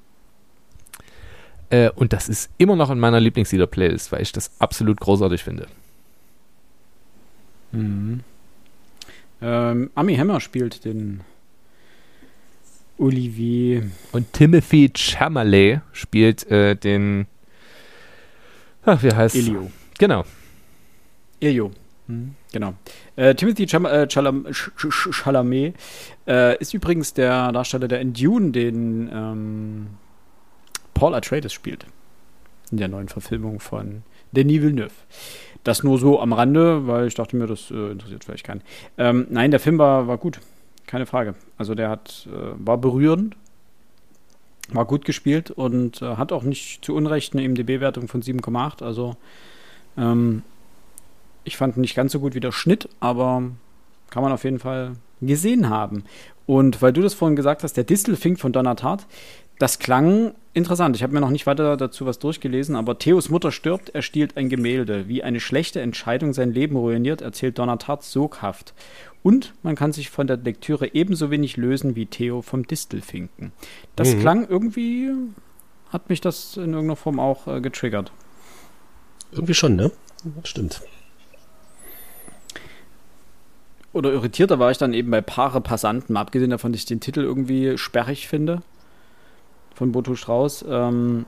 Äh, 1.69 1.89
und 1.91 2.13
das 2.13 2.29
ist 2.29 2.49
immer 2.57 2.75
noch 2.75 2.89
in 2.89 2.99
meiner 2.99 3.19
Lieblingslieder-Playlist, 3.19 4.11
weil 4.11 4.21
ich 4.21 4.31
das 4.31 4.51
absolut 4.59 4.99
großartig 4.99 5.43
finde. 5.43 5.67
Mhm. 7.71 8.21
Ähm, 9.41 9.91
Ami 9.95 10.15
Hammer 10.15 10.39
spielt 10.39 10.85
den 10.85 11.21
Olivier. 12.97 13.89
Und 14.11 14.31
Timothy 14.33 14.91
Chalamet 14.95 15.81
spielt 15.91 16.49
äh, 16.49 16.75
den. 16.75 17.27
Ach, 18.85 19.01
wie 19.03 19.11
heißt 19.11 19.35
Elio. 19.35 19.71
Genau. 19.97 20.23
Elio. 21.39 21.71
Mhm, 22.07 22.35
genau. 22.51 22.73
Äh, 23.15 23.35
Timothy 23.35 23.65
Cham 23.65 23.85
äh, 23.85 24.07
Chalam 24.07 24.45
Chalamet 24.51 25.75
äh, 26.27 26.57
ist 26.59 26.73
übrigens 26.73 27.13
der 27.13 27.51
Darsteller, 27.51 27.87
der 27.87 28.01
in 28.01 28.13
Dune 28.13 28.51
den 28.51 29.09
ähm, 29.11 29.87
Paul 30.93 31.15
Atreides 31.15 31.53
spielt. 31.53 31.85
In 32.71 32.77
der 32.77 32.87
neuen 32.87 33.09
Verfilmung 33.09 33.59
von 33.59 34.03
Denis 34.31 34.61
Villeneuve. 34.61 34.91
Das 35.63 35.83
nur 35.83 35.97
so 35.97 36.19
am 36.19 36.33
Rande, 36.33 36.87
weil 36.87 37.07
ich 37.07 37.15
dachte 37.15 37.35
mir, 37.35 37.47
das 37.47 37.71
äh, 37.71 37.91
interessiert 37.91 38.23
vielleicht 38.23 38.45
keinen. 38.45 38.61
Ähm, 38.97 39.27
nein, 39.29 39.51
der 39.51 39.59
Film 39.59 39.77
war, 39.77 40.07
war 40.07 40.17
gut. 40.17 40.39
Keine 40.85 41.07
Frage. 41.07 41.33
Also 41.57 41.73
der 41.73 41.89
hat, 41.89 42.27
äh, 42.31 42.53
war 42.57 42.77
berührend, 42.77 43.35
war 44.69 44.85
gut 44.85 45.05
gespielt 45.05 45.49
und 45.49 46.01
äh, 46.01 46.17
hat 46.17 46.31
auch 46.31 46.43
nicht 46.43 46.85
zu 46.85 46.93
Unrecht 46.93 47.33
eine 47.33 47.47
MDB-Wertung 47.47 48.07
von 48.07 48.21
7,8. 48.21 48.83
Also 48.83 49.15
ähm, 49.97 50.43
ich 51.45 51.57
fand 51.57 51.77
nicht 51.77 51.95
ganz 51.95 52.11
so 52.11 52.19
gut 52.19 52.35
wie 52.35 52.39
der 52.39 52.51
Schnitt, 52.51 52.89
aber 52.99 53.43
kann 54.09 54.23
man 54.23 54.31
auf 54.31 54.43
jeden 54.43 54.59
Fall 54.59 54.93
gesehen 55.21 55.69
haben. 55.69 56.03
Und 56.45 56.81
weil 56.81 56.93
du 56.93 57.01
das 57.01 57.13
vorhin 57.13 57.35
gesagt 57.35 57.63
hast, 57.63 57.77
der 57.77 57.83
Distelfink 57.83 58.39
von 58.39 58.51
Donnertat, 58.51 59.05
das 59.57 59.79
klang 59.79 60.33
interessant. 60.53 60.95
Ich 60.95 61.03
habe 61.03 61.13
mir 61.13 61.21
noch 61.21 61.29
nicht 61.29 61.47
weiter 61.47 61.77
dazu 61.77 62.05
was 62.05 62.19
durchgelesen, 62.19 62.75
aber 62.75 62.99
Theos 62.99 63.29
Mutter 63.29 63.51
stirbt, 63.51 63.89
er 63.89 64.01
stiehlt 64.01 64.37
ein 64.37 64.49
Gemälde. 64.49 65.07
Wie 65.07 65.23
eine 65.23 65.39
schlechte 65.39 65.81
Entscheidung 65.81 66.33
sein 66.33 66.53
Leben 66.53 66.75
ruiniert, 66.75 67.21
erzählt 67.21 67.57
Donnertat 67.57 68.03
soghaft. 68.03 68.73
Und 69.23 69.53
man 69.63 69.75
kann 69.75 69.91
sich 69.91 70.09
von 70.09 70.27
der 70.27 70.37
Lektüre 70.37 70.93
ebenso 70.93 71.31
wenig 71.31 71.57
lösen 71.57 71.95
wie 71.95 72.05
Theo 72.05 72.41
vom 72.41 72.67
Distelfinken. 72.67 73.53
Das 73.95 74.13
mhm. 74.13 74.19
klang 74.19 74.47
irgendwie, 74.47 75.11
hat 75.89 76.09
mich 76.09 76.21
das 76.21 76.57
in 76.57 76.73
irgendeiner 76.73 76.95
Form 76.95 77.19
auch 77.19 77.47
äh, 77.47 77.61
getriggert. 77.61 78.11
Irgendwie 79.31 79.55
schon, 79.55 79.75
ne? 79.75 79.91
Stimmt. 80.43 80.81
Oder 83.95 84.11
irritierter 84.11 84.59
war 84.59 84.71
ich 84.71 84.77
dann 84.77 84.93
eben 84.93 85.09
bei 85.09 85.21
Paare 85.21 85.61
Passanten, 85.61 86.17
abgesehen 86.17 86.49
davon, 86.49 86.73
dass 86.73 86.81
ich 86.81 86.85
den 86.85 86.99
Titel 86.99 87.21
irgendwie 87.21 87.77
sperrig 87.77 88.27
finde 88.27 88.61
von 89.73 89.93
Boto 89.93 90.15
Strauß. 90.15 90.65
Ähm, 90.67 91.25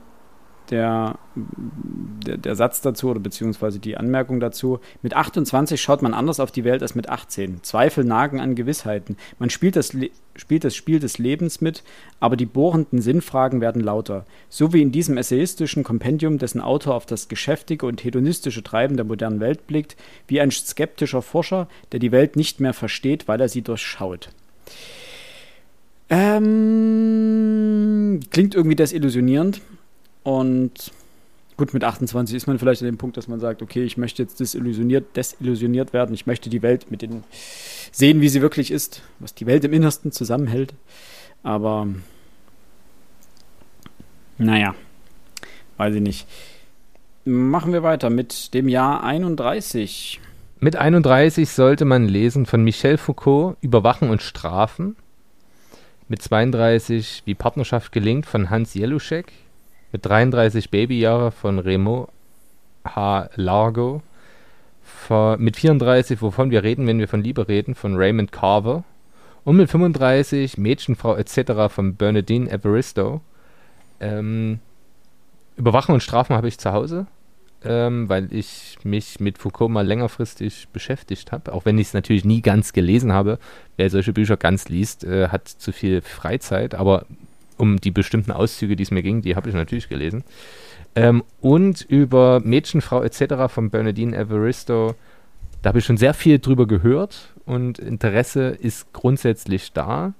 der, 0.70 1.18
der, 1.34 2.36
der, 2.36 2.54
Satz 2.54 2.80
dazu 2.80 3.08
oder 3.08 3.20
beziehungsweise 3.20 3.78
die 3.78 3.96
Anmerkung 3.96 4.40
dazu. 4.40 4.80
Mit 5.02 5.14
28 5.14 5.80
schaut 5.80 6.02
man 6.02 6.14
anders 6.14 6.40
auf 6.40 6.50
die 6.50 6.64
Welt 6.64 6.82
als 6.82 6.94
mit 6.94 7.08
18. 7.08 7.62
Zweifel 7.62 8.04
nagen 8.04 8.40
an 8.40 8.54
Gewissheiten. 8.54 9.16
Man 9.38 9.50
spielt 9.50 9.76
das, 9.76 9.96
spielt 10.36 10.64
das 10.64 10.74
Spiel 10.74 11.00
des 11.00 11.18
Lebens 11.18 11.60
mit, 11.60 11.82
aber 12.20 12.36
die 12.36 12.46
bohrenden 12.46 13.00
Sinnfragen 13.00 13.60
werden 13.60 13.82
lauter. 13.82 14.26
So 14.48 14.72
wie 14.72 14.82
in 14.82 14.92
diesem 14.92 15.16
essayistischen 15.16 15.84
Kompendium, 15.84 16.38
dessen 16.38 16.60
Autor 16.60 16.94
auf 16.94 17.06
das 17.06 17.28
geschäftige 17.28 17.86
und 17.86 18.04
hedonistische 18.04 18.62
Treiben 18.62 18.96
der 18.96 19.04
modernen 19.04 19.40
Welt 19.40 19.66
blickt, 19.66 19.96
wie 20.26 20.40
ein 20.40 20.50
skeptischer 20.50 21.22
Forscher, 21.22 21.68
der 21.92 22.00
die 22.00 22.12
Welt 22.12 22.36
nicht 22.36 22.60
mehr 22.60 22.74
versteht, 22.74 23.28
weil 23.28 23.40
er 23.40 23.48
sie 23.48 23.62
durchschaut. 23.62 24.30
Ähm, 26.10 26.60
klingt 28.30 28.54
irgendwie 28.54 28.76
desillusionierend. 28.76 29.60
Und 30.28 30.92
gut, 31.56 31.72
mit 31.72 31.84
28 31.84 32.36
ist 32.36 32.46
man 32.46 32.58
vielleicht 32.58 32.82
an 32.82 32.86
dem 32.86 32.98
Punkt, 32.98 33.16
dass 33.16 33.28
man 33.28 33.40
sagt, 33.40 33.62
okay, 33.62 33.82
ich 33.84 33.96
möchte 33.96 34.22
jetzt 34.22 34.38
desillusioniert, 34.40 35.16
desillusioniert 35.16 35.94
werden. 35.94 36.12
Ich 36.14 36.26
möchte 36.26 36.50
die 36.50 36.60
Welt 36.60 36.90
mit 36.90 37.00
den 37.00 37.24
sehen, 37.92 38.20
wie 38.20 38.28
sie 38.28 38.42
wirklich 38.42 38.70
ist, 38.70 39.00
was 39.20 39.34
die 39.34 39.46
Welt 39.46 39.64
im 39.64 39.72
Innersten 39.72 40.12
zusammenhält. 40.12 40.74
Aber 41.42 41.86
naja, 44.36 44.74
weiß 45.78 45.94
ich 45.94 46.02
nicht. 46.02 46.26
Machen 47.24 47.72
wir 47.72 47.82
weiter 47.82 48.10
mit 48.10 48.52
dem 48.52 48.68
Jahr 48.68 49.02
31. 49.02 50.20
Mit 50.60 50.76
31 50.76 51.48
sollte 51.48 51.86
man 51.86 52.06
lesen 52.06 52.44
von 52.44 52.62
Michel 52.62 52.98
Foucault 52.98 53.56
Überwachen 53.62 54.10
und 54.10 54.20
Strafen. 54.20 54.94
Mit 56.06 56.20
32 56.20 57.22
Wie 57.24 57.34
Partnerschaft 57.34 57.92
gelingt 57.92 58.26
von 58.26 58.50
Hans 58.50 58.74
Jeluschek. 58.74 59.32
Mit 59.92 60.04
33 60.04 60.70
Babyjahre 60.70 61.30
von 61.30 61.58
Remo 61.58 62.08
H. 62.84 63.30
Largo. 63.36 64.02
mit 65.38 65.56
34 65.56 66.20
Wovon 66.22 66.50
wir 66.50 66.62
reden, 66.62 66.86
wenn 66.86 66.98
wir 66.98 67.08
von 67.08 67.22
Liebe 67.22 67.48
reden 67.48 67.74
von 67.74 67.96
Raymond 67.96 68.32
Carver. 68.32 68.84
Und 69.44 69.56
mit 69.56 69.70
35 69.70 70.58
Mädchenfrau 70.58 71.16
etc. 71.16 71.72
von 71.72 71.96
Bernadine 71.96 72.50
Evaristo. 72.50 73.20
Ähm, 74.00 74.60
Überwachen 75.56 75.94
und 75.94 76.02
Strafen 76.02 76.36
habe 76.36 76.48
ich 76.48 76.58
zu 76.58 76.72
Hause 76.72 77.06
ähm, 77.64 78.08
weil 78.08 78.32
ich 78.32 78.78
mich 78.84 79.20
mit 79.20 79.38
Foucault 79.38 79.70
mal 79.70 79.86
längerfristig 79.86 80.68
beschäftigt 80.72 81.32
habe, 81.32 81.52
auch 81.52 81.64
wenn 81.64 81.78
ich 81.78 81.88
es 81.88 81.94
natürlich 81.94 82.24
nie 82.24 82.40
ganz 82.40 82.72
gelesen 82.72 83.12
habe. 83.12 83.38
Wer 83.76 83.90
solche 83.90 84.12
Bücher 84.12 84.36
ganz 84.36 84.68
liest, 84.68 85.04
äh, 85.04 85.28
hat 85.28 85.48
zu 85.48 85.72
viel 85.72 86.00
Freizeit, 86.02 86.74
aber 86.74 87.06
um 87.58 87.76
die 87.78 87.90
bestimmten 87.90 88.32
Auszüge, 88.32 88.76
die 88.76 88.82
es 88.82 88.90
mir 88.90 89.02
ging, 89.02 89.22
die 89.22 89.36
habe 89.36 89.48
ich 89.48 89.54
natürlich 89.54 89.88
gelesen. 89.88 90.24
Ähm, 90.94 91.22
und 91.40 91.82
über 91.82 92.40
Mädchenfrau 92.40 93.02
etc. 93.02 93.52
von 93.52 93.70
Bernadine 93.70 94.16
Evaristo, 94.16 94.94
da 95.62 95.68
habe 95.68 95.80
ich 95.80 95.84
schon 95.84 95.96
sehr 95.96 96.14
viel 96.14 96.38
drüber 96.38 96.66
gehört 96.66 97.34
und 97.44 97.78
Interesse 97.78 98.48
ist 98.48 98.92
grundsätzlich 98.92 99.72
da, 99.72 100.14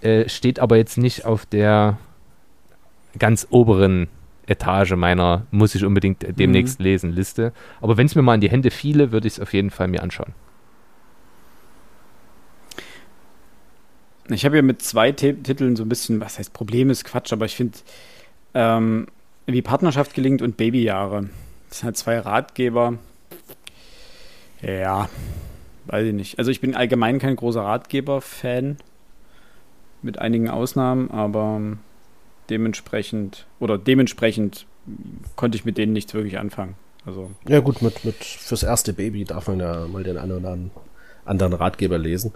äh, 0.00 0.28
steht 0.28 0.58
aber 0.58 0.76
jetzt 0.76 0.98
nicht 0.98 1.24
auf 1.24 1.46
der 1.46 1.98
ganz 3.18 3.46
oberen 3.50 4.08
Etage 4.46 4.92
meiner 4.96 5.46
muss 5.50 5.74
ich 5.74 5.84
unbedingt 5.84 6.26
demnächst 6.38 6.78
mhm. 6.78 6.84
lesen 6.84 7.12
Liste. 7.12 7.52
Aber 7.80 7.96
wenn 7.96 8.06
es 8.06 8.14
mir 8.14 8.22
mal 8.22 8.34
in 8.34 8.40
die 8.40 8.50
Hände 8.50 8.70
fiele, 8.70 9.12
würde 9.12 9.26
ich 9.26 9.34
es 9.34 9.40
auf 9.40 9.54
jeden 9.54 9.70
Fall 9.70 9.88
mir 9.88 10.02
anschauen. 10.02 10.34
Ich 14.28 14.44
habe 14.44 14.56
ja 14.56 14.62
mit 14.62 14.82
zwei 14.82 15.12
T 15.12 15.34
Titeln 15.34 15.76
so 15.76 15.84
ein 15.84 15.88
bisschen, 15.88 16.20
was 16.20 16.38
heißt 16.38 16.52
Problem 16.52 16.90
ist 16.90 17.04
Quatsch, 17.04 17.32
aber 17.32 17.44
ich 17.44 17.56
finde, 17.56 17.78
ähm, 18.54 19.06
wie 19.46 19.62
Partnerschaft 19.62 20.14
gelingt 20.14 20.40
und 20.40 20.56
Babyjahre. 20.56 21.28
Das 21.68 21.80
sind 21.80 21.86
halt 21.86 21.96
zwei 21.96 22.18
Ratgeber. 22.18 22.98
Ja, 24.62 25.08
weiß 25.86 26.06
ich 26.06 26.14
nicht. 26.14 26.38
Also 26.38 26.50
ich 26.50 26.60
bin 26.60 26.74
allgemein 26.74 27.18
kein 27.18 27.36
großer 27.36 27.62
Ratgeber-Fan. 27.62 28.78
Mit 30.00 30.18
einigen 30.18 30.50
Ausnahmen, 30.50 31.10
aber 31.10 31.60
dementsprechend 32.50 33.46
oder 33.58 33.78
dementsprechend 33.78 34.66
konnte 35.34 35.56
ich 35.56 35.64
mit 35.64 35.78
denen 35.78 35.94
nichts 35.94 36.12
wirklich 36.12 36.38
anfangen. 36.38 36.74
Also 37.06 37.30
ja 37.48 37.60
gut, 37.60 37.80
mit, 37.80 38.04
mit 38.04 38.16
fürs 38.22 38.62
erste 38.62 38.92
Baby 38.92 39.24
darf 39.24 39.48
man 39.48 39.60
ja 39.60 39.86
mal 39.86 40.02
den 40.02 40.18
einen 40.18 40.32
oder 40.32 40.58
anderen 41.24 41.52
Ratgeber 41.54 41.96
lesen. 41.96 42.32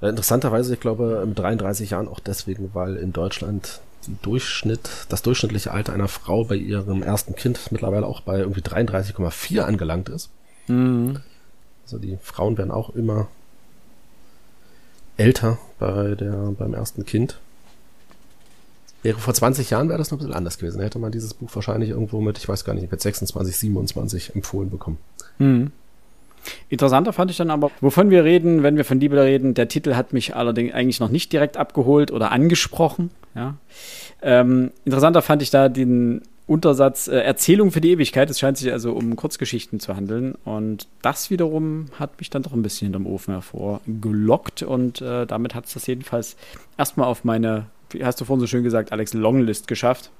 Äh, 0.00 0.08
interessanterweise, 0.08 0.74
ich 0.74 0.80
glaube, 0.80 1.20
im 1.22 1.34
33 1.34 1.90
Jahren 1.90 2.08
auch 2.08 2.20
deswegen, 2.20 2.70
weil 2.74 2.96
in 2.96 3.12
Deutschland 3.12 3.80
die 4.06 4.16
Durchschnitt, 4.22 5.06
das 5.08 5.22
durchschnittliche 5.22 5.72
Alter 5.72 5.92
einer 5.92 6.08
Frau 6.08 6.44
bei 6.44 6.56
ihrem 6.56 7.02
ersten 7.02 7.34
Kind 7.34 7.70
mittlerweile 7.70 8.06
auch 8.06 8.22
bei 8.22 8.38
irgendwie 8.38 8.62
33,4 8.62 9.60
angelangt 9.60 10.08
ist. 10.08 10.30
Mhm. 10.68 11.20
Also 11.84 11.98
die 11.98 12.18
Frauen 12.22 12.56
werden 12.56 12.70
auch 12.70 12.90
immer 12.94 13.28
älter 15.16 15.58
bei 15.78 16.14
der, 16.14 16.52
beim 16.58 16.72
ersten 16.72 17.04
Kind. 17.04 17.38
Wäre 19.02 19.18
vor 19.18 19.34
20 19.34 19.70
Jahren 19.70 19.88
wäre 19.88 19.98
das 19.98 20.10
noch 20.10 20.18
ein 20.18 20.20
bisschen 20.20 20.34
anders 20.34 20.58
gewesen. 20.58 20.78
Da 20.78 20.84
hätte 20.84 20.98
man 20.98 21.12
dieses 21.12 21.34
Buch 21.34 21.50
wahrscheinlich 21.54 21.90
irgendwo 21.90 22.20
mit, 22.20 22.38
ich 22.38 22.48
weiß 22.48 22.64
gar 22.64 22.74
nicht, 22.74 22.90
mit 22.90 23.00
26, 23.00 23.56
27 23.56 24.34
empfohlen 24.34 24.70
bekommen. 24.70 24.98
Hm. 25.38 25.72
Interessanter 26.68 27.12
fand 27.12 27.30
ich 27.30 27.36
dann 27.36 27.50
aber, 27.50 27.70
wovon 27.80 28.10
wir 28.10 28.24
reden, 28.24 28.62
wenn 28.62 28.76
wir 28.76 28.84
von 28.84 29.00
Liebe 29.00 29.22
reden, 29.22 29.54
der 29.54 29.68
Titel 29.68 29.94
hat 29.94 30.12
mich 30.12 30.36
allerdings 30.36 30.72
eigentlich 30.72 31.00
noch 31.00 31.10
nicht 31.10 31.32
direkt 31.32 31.56
abgeholt 31.56 32.10
oder 32.10 32.32
angesprochen. 32.32 33.10
Ja. 33.34 33.54
Ähm, 34.22 34.70
interessanter 34.84 35.22
fand 35.22 35.42
ich 35.42 35.50
da 35.50 35.68
den 35.68 36.22
Untersatz 36.46 37.06
äh, 37.06 37.20
Erzählung 37.20 37.70
für 37.70 37.80
die 37.80 37.92
Ewigkeit. 37.92 38.28
Es 38.28 38.40
scheint 38.40 38.58
sich 38.58 38.72
also 38.72 38.92
um 38.92 39.14
Kurzgeschichten 39.16 39.78
zu 39.80 39.96
handeln. 39.96 40.34
Und 40.44 40.88
das 41.02 41.30
wiederum 41.30 41.86
hat 41.98 42.18
mich 42.18 42.30
dann 42.30 42.42
doch 42.42 42.52
ein 42.52 42.62
bisschen 42.62 42.86
hinterm 42.86 43.06
Ofen 43.06 43.34
hervorgelockt. 43.34 44.62
Und 44.62 45.00
äh, 45.00 45.26
damit 45.26 45.54
hat 45.54 45.66
es 45.66 45.74
das 45.74 45.86
jedenfalls 45.86 46.36
erstmal 46.76 47.06
auf 47.06 47.24
meine 47.24 47.66
wie 47.92 48.04
hast 48.04 48.20
du 48.20 48.24
vorhin 48.24 48.40
so 48.40 48.46
schön 48.46 48.62
gesagt, 48.62 48.92
Alex, 48.92 49.12
Longlist 49.14 49.68
geschafft. 49.68 50.10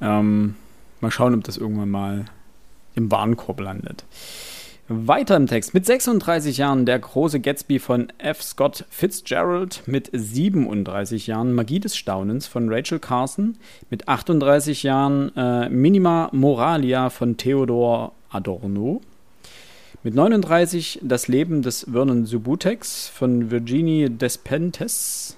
Ähm, 0.00 0.54
mal 1.00 1.10
schauen, 1.10 1.34
ob 1.34 1.44
das 1.44 1.56
irgendwann 1.56 1.90
mal 1.90 2.24
im 2.96 3.10
Warenkorb 3.10 3.60
landet. 3.60 4.04
Weiter 4.88 5.36
im 5.36 5.48
Text. 5.48 5.74
Mit 5.74 5.84
36 5.84 6.58
Jahren 6.58 6.86
der 6.86 7.00
große 7.00 7.40
Gatsby 7.40 7.80
von 7.80 8.12
F. 8.18 8.40
Scott 8.40 8.84
Fitzgerald. 8.88 9.82
Mit 9.86 10.10
37 10.12 11.26
Jahren 11.26 11.52
Magie 11.54 11.80
des 11.80 11.96
Staunens 11.96 12.46
von 12.46 12.72
Rachel 12.72 13.00
Carson. 13.00 13.56
Mit 13.90 14.06
38 14.06 14.84
Jahren 14.84 15.36
äh, 15.36 15.68
Minima 15.68 16.28
Moralia 16.32 17.10
von 17.10 17.36
Theodor 17.36 18.12
Adorno. 18.30 19.00
Mit 20.04 20.14
39 20.14 21.00
Das 21.02 21.26
Leben 21.26 21.62
des 21.62 21.84
Vernon 21.90 22.24
Subutex 22.24 23.08
von 23.08 23.50
Virginie 23.50 24.08
Despentes. 24.08 25.36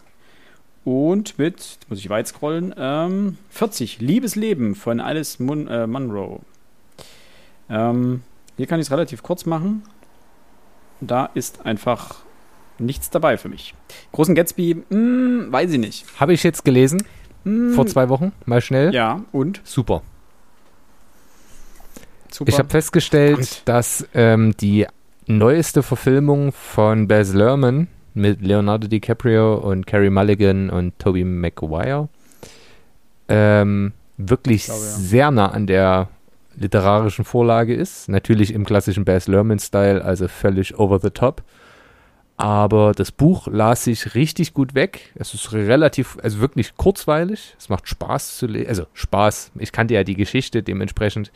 Und 0.85 1.39
mit, 1.39 1.79
muss 1.89 2.01
ich 2.01 2.11
weit 2.11 2.29
scrollen, 2.29 2.75
ähm, 2.77 3.39
40, 3.49 4.01
Liebesleben 4.01 4.75
von 4.75 5.01
Alice 5.01 5.39
Mun 5.39 5.69
äh, 5.69 5.87
Munro. 5.87 6.43
Ähm, 7.71 8.23
hier 8.57 8.67
kann 8.67 8.81
ich 8.81 8.87
es 8.87 8.93
relativ 8.93 9.23
kurz 9.23 9.47
machen. 9.47 9.83
Da 11.01 11.27
ist 11.35 11.65
einfach 11.65 12.17
nichts 12.79 13.11
dabei 13.11 13.37
für 13.37 13.49
mich. 13.49 13.75
Großen 14.13 14.35
Gatsby, 14.35 14.75
mh, 14.75 14.85
hm, 14.91 15.53
weiß 15.53 15.73
ich 15.73 15.79
nicht. 15.79 16.05
Habe 16.19 16.33
ich 16.33 16.43
jetzt 16.43 16.65
gelesen. 16.65 17.03
Hm. 17.45 17.73
Vor 17.73 17.87
zwei 17.87 18.09
Wochen, 18.09 18.33
mal 18.47 18.61
schnell. 18.61 18.95
Ja, 18.95 19.23
und? 19.33 19.61
Super. 19.65 20.03
Super. 22.31 22.49
Ich 22.51 22.59
habe 22.59 22.69
festgestellt, 22.69 23.39
und? 23.39 23.63
dass 23.65 24.07
ähm, 24.15 24.55
die 24.61 24.87
neueste 25.27 25.83
Verfilmung 25.83 26.53
von 26.53 27.09
Baz 27.09 27.33
Luhrmann 27.33 27.89
mit 28.15 28.43
Leonardo 28.43 28.89
DiCaprio 28.89 29.55
und 29.57 29.87
Carrie 29.87 30.11
Mulligan 30.11 30.71
und 30.71 30.99
Tobey 30.99 31.25
Maguire. 31.25 32.09
Ähm, 33.29 33.93
wirklich 34.17 34.65
glaube, 34.67 34.81
ja. 34.81 34.87
sehr 34.87 35.31
nah 35.31 35.49
an 35.49 35.67
der 35.67 36.09
literarischen 36.59 37.25
Vorlage 37.25 37.75
ist. 37.75 38.09
Natürlich 38.09 38.53
im 38.53 38.65
klassischen 38.65 39.05
Baz 39.05 39.29
Luhrmann-Style, 39.29 40.05
also 40.05 40.29
völlig 40.29 40.79
over 40.79 40.99
the 41.01 41.11
top. 41.11 41.43
Aber 42.37 42.93
das 42.93 43.11
Buch 43.11 43.49
las 43.49 43.85
sich 43.85 44.15
richtig 44.15 44.55
gut 44.55 44.75
weg. 44.75 45.13
Es 45.17 45.35
ist 45.35 45.53
relativ, 45.53 46.19
also 46.23 46.39
wirklich 46.39 46.77
kurzweilig. 46.77 47.57
Es 47.59 47.69
macht 47.69 47.89
Spaß 47.89 48.39
zu 48.39 48.47
lesen. 48.47 48.69
Also 48.69 48.87
Spaß. 48.93 49.51
Ich 49.59 49.73
kannte 49.73 49.95
ja 49.95 50.05
die 50.05 50.15
Geschichte 50.15 50.63
dementsprechend. 50.63 51.33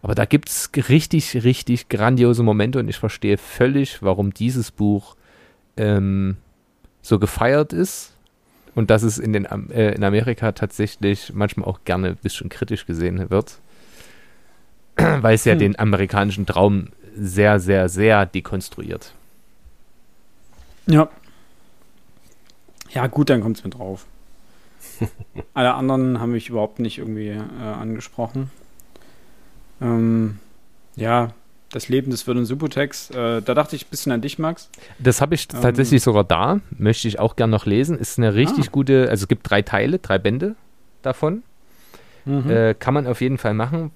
Aber 0.00 0.14
da 0.14 0.26
gibt 0.26 0.48
es 0.48 0.70
richtig, 0.88 1.42
richtig 1.42 1.88
grandiose 1.88 2.44
Momente 2.44 2.78
und 2.78 2.88
ich 2.88 2.98
verstehe 2.98 3.36
völlig, 3.36 4.02
warum 4.02 4.32
dieses 4.32 4.70
Buch 4.70 5.16
ähm, 5.76 6.36
so 7.02 7.18
gefeiert 7.18 7.72
ist 7.72 8.14
und 8.74 8.90
dass 8.90 9.02
es 9.02 9.18
in, 9.18 9.32
den, 9.32 9.46
äh, 9.70 9.92
in 9.94 10.04
Amerika 10.04 10.52
tatsächlich 10.52 11.32
manchmal 11.34 11.68
auch 11.68 11.80
gerne 11.84 12.08
ein 12.08 12.16
bisschen 12.16 12.48
kritisch 12.48 12.86
gesehen 12.86 13.30
wird, 13.30 13.58
weil 15.20 15.34
es 15.34 15.44
ja 15.44 15.52
hm. 15.52 15.58
den 15.58 15.78
amerikanischen 15.78 16.46
Traum 16.46 16.88
sehr, 17.16 17.60
sehr, 17.60 17.88
sehr 17.88 18.26
dekonstruiert. 18.26 19.12
Ja. 20.86 21.08
Ja, 22.90 23.06
gut, 23.06 23.30
dann 23.30 23.40
kommt 23.40 23.58
es 23.58 23.64
mir 23.64 23.70
drauf. 23.70 24.06
Alle 25.54 25.74
anderen 25.74 26.20
haben 26.20 26.32
mich 26.32 26.48
überhaupt 26.48 26.78
nicht 26.78 26.98
irgendwie 26.98 27.28
äh, 27.28 27.40
angesprochen. 27.62 28.50
Ähm, 29.80 30.38
ja, 30.94 31.30
das 31.70 31.88
Leben 31.88 32.10
des 32.10 32.22
Vernon 32.22 32.44
Subutex. 32.44 33.10
Äh, 33.10 33.42
da 33.42 33.54
dachte 33.54 33.74
ich 33.74 33.86
ein 33.86 33.90
bisschen 33.90 34.12
an 34.12 34.20
dich, 34.20 34.38
Max. 34.38 34.70
Das 34.98 35.20
habe 35.20 35.34
ich 35.34 35.48
ähm, 35.52 35.60
tatsächlich 35.60 36.02
sogar 36.02 36.24
da. 36.24 36.60
Möchte 36.78 37.08
ich 37.08 37.18
auch 37.18 37.34
gerne 37.36 37.50
noch 37.50 37.66
lesen. 37.66 37.98
Ist 37.98 38.18
eine 38.18 38.34
richtig 38.34 38.68
ah. 38.68 38.70
gute, 38.70 39.08
also 39.10 39.24
es 39.24 39.28
gibt 39.28 39.48
drei 39.48 39.62
Teile, 39.62 39.98
drei 39.98 40.18
Bände 40.18 40.54
davon. 41.02 41.42
Mhm. 42.24 42.48
Äh, 42.48 42.74
kann 42.74 42.94
man 42.94 43.06
auf 43.06 43.20
jeden 43.20 43.38
Fall 43.38 43.54
machen. 43.54 43.90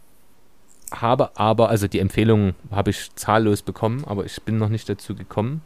Habe 0.90 1.36
aber, 1.36 1.68
also 1.68 1.86
die 1.86 1.98
Empfehlung 1.98 2.54
habe 2.70 2.90
ich 2.90 3.14
zahllos 3.14 3.62
bekommen, 3.62 4.04
aber 4.06 4.24
ich 4.24 4.40
bin 4.42 4.56
noch 4.56 4.68
nicht 4.68 4.88
dazu 4.88 5.14
gekommen. 5.14 5.62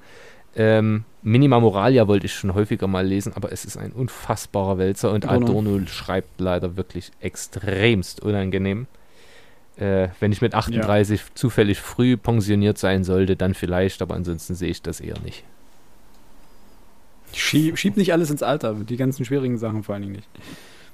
Ähm, 0.54 1.04
Minima 1.22 1.60
Moralia 1.60 2.08
wollte 2.08 2.26
ich 2.26 2.34
schon 2.34 2.54
häufiger 2.54 2.86
mal 2.86 3.06
lesen, 3.06 3.32
aber 3.34 3.52
es 3.52 3.64
ist 3.64 3.76
ein 3.76 3.92
unfassbarer 3.92 4.76
Wälzer 4.78 5.12
und 5.12 5.24
Adorno, 5.24 5.46
Adorno 5.46 5.86
schreibt 5.86 6.40
leider 6.40 6.76
wirklich 6.76 7.10
extremst 7.20 8.20
unangenehm. 8.20 8.86
Äh, 9.76 10.08
wenn 10.20 10.32
ich 10.32 10.42
mit 10.42 10.54
38 10.54 11.20
ja. 11.20 11.26
zufällig 11.34 11.80
früh 11.80 12.16
pensioniert 12.16 12.76
sein 12.76 13.04
sollte, 13.04 13.36
dann 13.36 13.54
vielleicht, 13.54 14.02
aber 14.02 14.14
ansonsten 14.14 14.54
sehe 14.54 14.70
ich 14.70 14.82
das 14.82 15.00
eher 15.00 15.18
nicht. 15.20 15.44
Schieb, 17.32 17.78
schieb 17.78 17.96
nicht 17.96 18.12
alles 18.12 18.30
ins 18.30 18.42
Alter, 18.42 18.74
die 18.74 18.96
ganzen 18.96 19.24
schwierigen 19.24 19.56
Sachen 19.56 19.82
vor 19.82 19.94
allen 19.94 20.02
Dingen 20.02 20.16
nicht. 20.16 20.28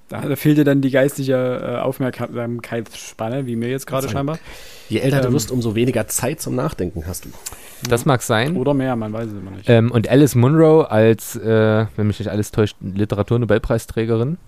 Da 0.08 0.36
fehlt 0.36 0.56
dir 0.56 0.64
dann 0.64 0.80
die 0.80 0.90
geistige 0.90 1.34
äh, 1.34 1.76
Aufmerksamkeitsspanne, 1.80 3.46
wie 3.46 3.56
mir 3.56 3.68
jetzt 3.68 3.86
gerade 3.86 4.08
scheinbar. 4.08 4.38
Je 4.88 5.00
älter 5.00 5.18
ähm, 5.18 5.26
du 5.26 5.32
wirst, 5.34 5.50
umso 5.50 5.74
weniger 5.74 6.06
Zeit 6.06 6.40
zum 6.40 6.54
Nachdenken 6.54 7.06
hast 7.06 7.26
du. 7.26 7.30
Das 7.88 8.06
mag 8.06 8.22
sein. 8.22 8.56
Oder 8.56 8.72
mehr, 8.72 8.96
man 8.96 9.12
weiß 9.12 9.26
es 9.26 9.32
immer 9.32 9.50
nicht. 9.50 9.68
Ähm, 9.68 9.90
und 9.92 10.08
Alice 10.08 10.34
Munro 10.34 10.82
als, 10.82 11.36
äh, 11.36 11.86
wenn 11.96 12.06
mich 12.06 12.18
nicht 12.18 12.28
alles 12.28 12.50
täuscht, 12.52 12.76
Literaturnobelpreisträgerin. 12.80 14.38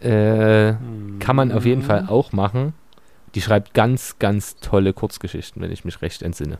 Äh. 0.00 0.74
Kann 1.18 1.36
man 1.36 1.52
auf 1.52 1.66
jeden 1.66 1.82
Fall 1.82 2.06
auch 2.08 2.32
machen. 2.32 2.72
Die 3.34 3.42
schreibt 3.42 3.74
ganz, 3.74 4.18
ganz 4.18 4.56
tolle 4.56 4.94
Kurzgeschichten, 4.94 5.60
wenn 5.60 5.70
ich 5.70 5.84
mich 5.84 6.00
recht 6.00 6.22
entsinne. 6.22 6.56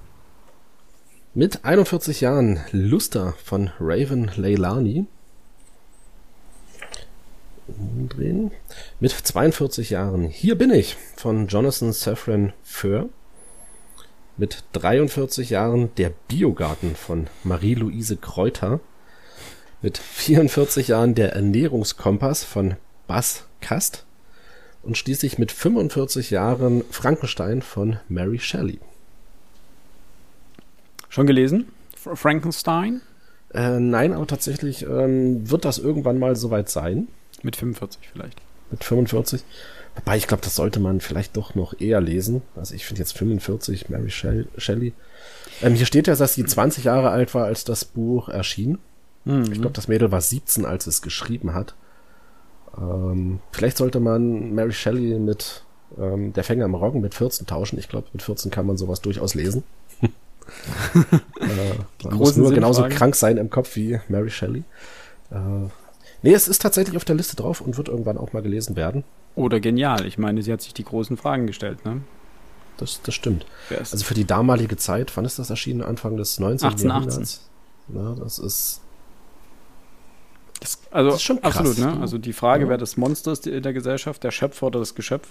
Mit 1.32 1.64
41 1.64 2.20
Jahren 2.20 2.61
Luster 2.72 3.34
von 3.42 3.70
Raven 3.80 4.30
Leilani 4.36 5.07
umdrehen. 7.79 8.51
Mit 9.01 9.12
42 9.12 9.91
Jahren 9.91 10.25
Hier 10.25 10.57
bin 10.57 10.71
ich 10.71 10.97
von 11.16 11.47
Jonathan 11.47 11.93
Safran 11.93 12.53
Foer. 12.62 13.09
Mit 14.37 14.64
43 14.73 15.51
Jahren 15.51 15.91
Der 15.97 16.12
Biogarten 16.29 16.97
von 16.97 17.27
Marie-Louise 17.45 18.16
Kräuter. 18.16 18.81
Mit 19.83 19.99
44 19.99 20.89
Jahren 20.89 21.14
Der 21.14 21.33
Ernährungskompass 21.33 22.45
von 22.45 22.77
Bas 23.07 23.45
Kast. 23.61 24.05
Und 24.83 24.97
schließlich 24.97 25.39
mit 25.39 25.53
45 25.53 26.31
Jahren 26.31 26.85
Frankenstein 26.91 27.61
von 27.61 27.99
Mary 28.09 28.39
Shelley. 28.39 28.79
Schon 31.11 31.27
gelesen? 31.27 31.66
Frankenstein? 31.97 33.03
Äh, 33.53 33.81
nein, 33.81 34.12
aber 34.12 34.27
tatsächlich 34.27 34.83
ähm, 34.83 35.51
wird 35.51 35.64
das 35.64 35.79
irgendwann 35.79 36.18
mal 36.18 36.37
soweit 36.37 36.68
sein. 36.68 37.09
Mit 37.43 37.57
45 37.57 38.11
vielleicht. 38.12 38.41
Mit 38.70 38.84
45. 38.84 39.43
Wobei, 39.97 40.16
ich 40.16 40.26
glaube, 40.26 40.43
das 40.43 40.55
sollte 40.55 40.80
man 40.80 41.01
vielleicht 41.01 41.36
doch 41.36 41.55
noch 41.55 41.78
eher 41.80 42.01
lesen. 42.01 42.43
Also 42.57 42.74
ich 42.74 42.86
finde 42.86 43.01
jetzt 43.01 43.16
45, 43.18 43.88
Mary 43.88 44.11
Shelley. 44.11 44.93
Ähm, 45.62 45.74
hier 45.74 45.86
steht 45.86 46.07
ja, 46.07 46.14
dass 46.14 46.34
sie 46.34 46.45
20 46.45 46.84
Jahre 46.84 47.11
alt 47.11 47.34
war, 47.34 47.47
als 47.47 47.64
das 47.64 47.84
Buch 47.84 48.28
erschien. 48.28 48.78
Mhm. 49.24 49.45
Ich 49.53 49.61
glaube, 49.61 49.72
das 49.72 49.88
Mädel 49.88 50.12
war 50.12 50.20
17, 50.20 50.64
als 50.64 50.86
es 50.86 51.03
geschrieben 51.03 51.55
hat. 51.55 51.74
Ähm, 52.78 53.41
vielleicht 53.51 53.76
sollte 53.76 54.01
man 54.01 54.55
Mary 54.55 54.72
Shelley 54.72 55.18
mit 55.18 55.64
ähm, 55.99 56.32
Der 56.32 56.45
Fänger 56.45 56.66
im 56.66 56.74
Roggen 56.74 57.01
mit 57.01 57.14
14 57.14 57.47
tauschen. 57.47 57.78
Ich 57.78 57.88
glaube, 57.88 58.09
mit 58.12 58.22
14 58.22 58.51
kann 58.51 58.66
man 58.66 58.76
sowas 58.76 59.01
durchaus 59.01 59.34
lesen. 59.34 59.64
äh, 60.03 60.09
man 62.05 62.14
muss 62.14 62.36
nur 62.36 62.53
genauso 62.53 62.86
krank 62.88 63.16
sein 63.16 63.36
im 63.36 63.51
Kopf 63.51 63.74
wie 63.76 64.01
Mary 64.09 64.30
Shelley. 64.30 64.62
Äh, 65.30 65.34
Nee, 66.23 66.35
es 66.35 66.49
ist 66.49 66.61
tatsächlich 66.62 66.97
auf 66.97 67.05
der 67.05 67.16
Liste 67.16 67.37
drauf 67.37 67.61
und 67.61 67.77
wird 67.77 67.89
irgendwann 67.89 68.18
auch 68.18 68.33
mal 68.33 68.43
gelesen 68.43 68.77
werden. 68.77 69.05
Oder 69.35 69.61
genial. 69.61 70.07
Ich 70.07 70.18
meine, 70.18 70.43
sie 70.43 70.53
hat 70.53 70.61
sich 70.61 70.75
die 70.75 70.85
großen 70.85 71.16
Fragen 71.16 71.47
gestellt, 71.47 71.85
ne? 71.85 72.03
Das, 72.77 73.01
das 73.03 73.14
stimmt. 73.14 73.47
Also 73.68 74.05
für 74.05 74.14
die 74.14 74.25
damalige 74.25 74.77
Zeit, 74.77 75.14
wann 75.16 75.25
ist 75.25 75.39
das 75.39 75.51
erschienen? 75.51 75.83
Anfang 75.83 76.16
des 76.16 76.39
19. 76.39 76.68
18, 76.68 76.89
Jahrhunderts? 76.89 77.51
Ja, 77.89 78.14
das 78.14 78.39
ist. 78.39 78.81
Das, 80.61 80.79
also 80.91 81.11
das 81.11 81.16
ist 81.16 81.23
schon 81.23 81.41
krass, 81.41 81.57
absolut, 81.57 81.79
ne? 81.79 82.01
Also 82.01 82.18
die 82.18 82.33
Frage, 82.33 82.64
ja. 82.64 82.71
wer 82.71 82.79
das 82.79 82.97
Monster 82.97 83.33
ist 83.33 83.47
der 83.47 83.73
Gesellschaft, 83.73 84.25
der 84.25 84.31
Schöpfer 84.31 84.66
oder 84.66 84.81
das 84.81 84.95
Geschöpf. 84.95 85.29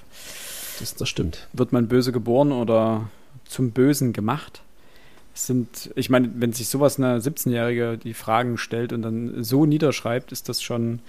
Das, 0.80 0.96
das 0.96 1.10
stimmt. 1.10 1.48
Wird 1.54 1.72
man 1.72 1.88
böse 1.88 2.12
geboren 2.12 2.52
oder 2.52 3.10
zum 3.46 3.72
Bösen 3.72 4.14
gemacht? 4.14 4.62
Sind, 5.46 5.92
ich 5.96 6.10
meine, 6.10 6.30
wenn 6.36 6.54
sich 6.54 6.68
sowas 6.70 6.98
eine 6.98 7.20
17-Jährige 7.20 7.98
die 7.98 8.14
Fragen 8.14 8.58
stellt 8.58 8.94
und 8.94 9.02
dann 9.02 9.44
so 9.44 9.66
niederschreibt, 9.66 10.32
ist 10.32 10.50
das 10.50 10.62
schon 10.62 11.00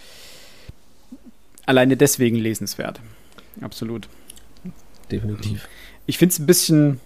alleine 1.66 1.96
deswegen 1.96 2.36
lesenswert. 2.36 3.00
Absolut. 3.60 4.08
Definitiv. 5.10 5.68
Ich 6.06 6.18
finde 6.18 6.32
es 6.32 6.38
ein 6.38 6.46
bisschen 6.46 7.00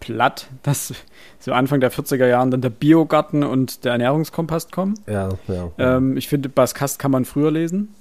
platt, 0.00 0.48
dass 0.62 0.94
so 1.38 1.52
Anfang 1.52 1.80
der 1.80 1.92
40er 1.92 2.26
Jahren 2.26 2.50
dann 2.50 2.60
der 2.60 2.70
Biogarten 2.70 3.44
und 3.44 3.84
der 3.84 3.92
Ernährungskompass 3.92 4.70
kommen. 4.70 4.94
Ja, 5.06 5.28
ja. 5.48 5.70
ja. 5.76 5.96
Ähm, 5.96 6.16
ich 6.16 6.28
finde, 6.28 6.48
Baskast 6.48 6.98
kann 6.98 7.10
man 7.10 7.24
früher 7.24 7.50
lesen. 7.50 7.94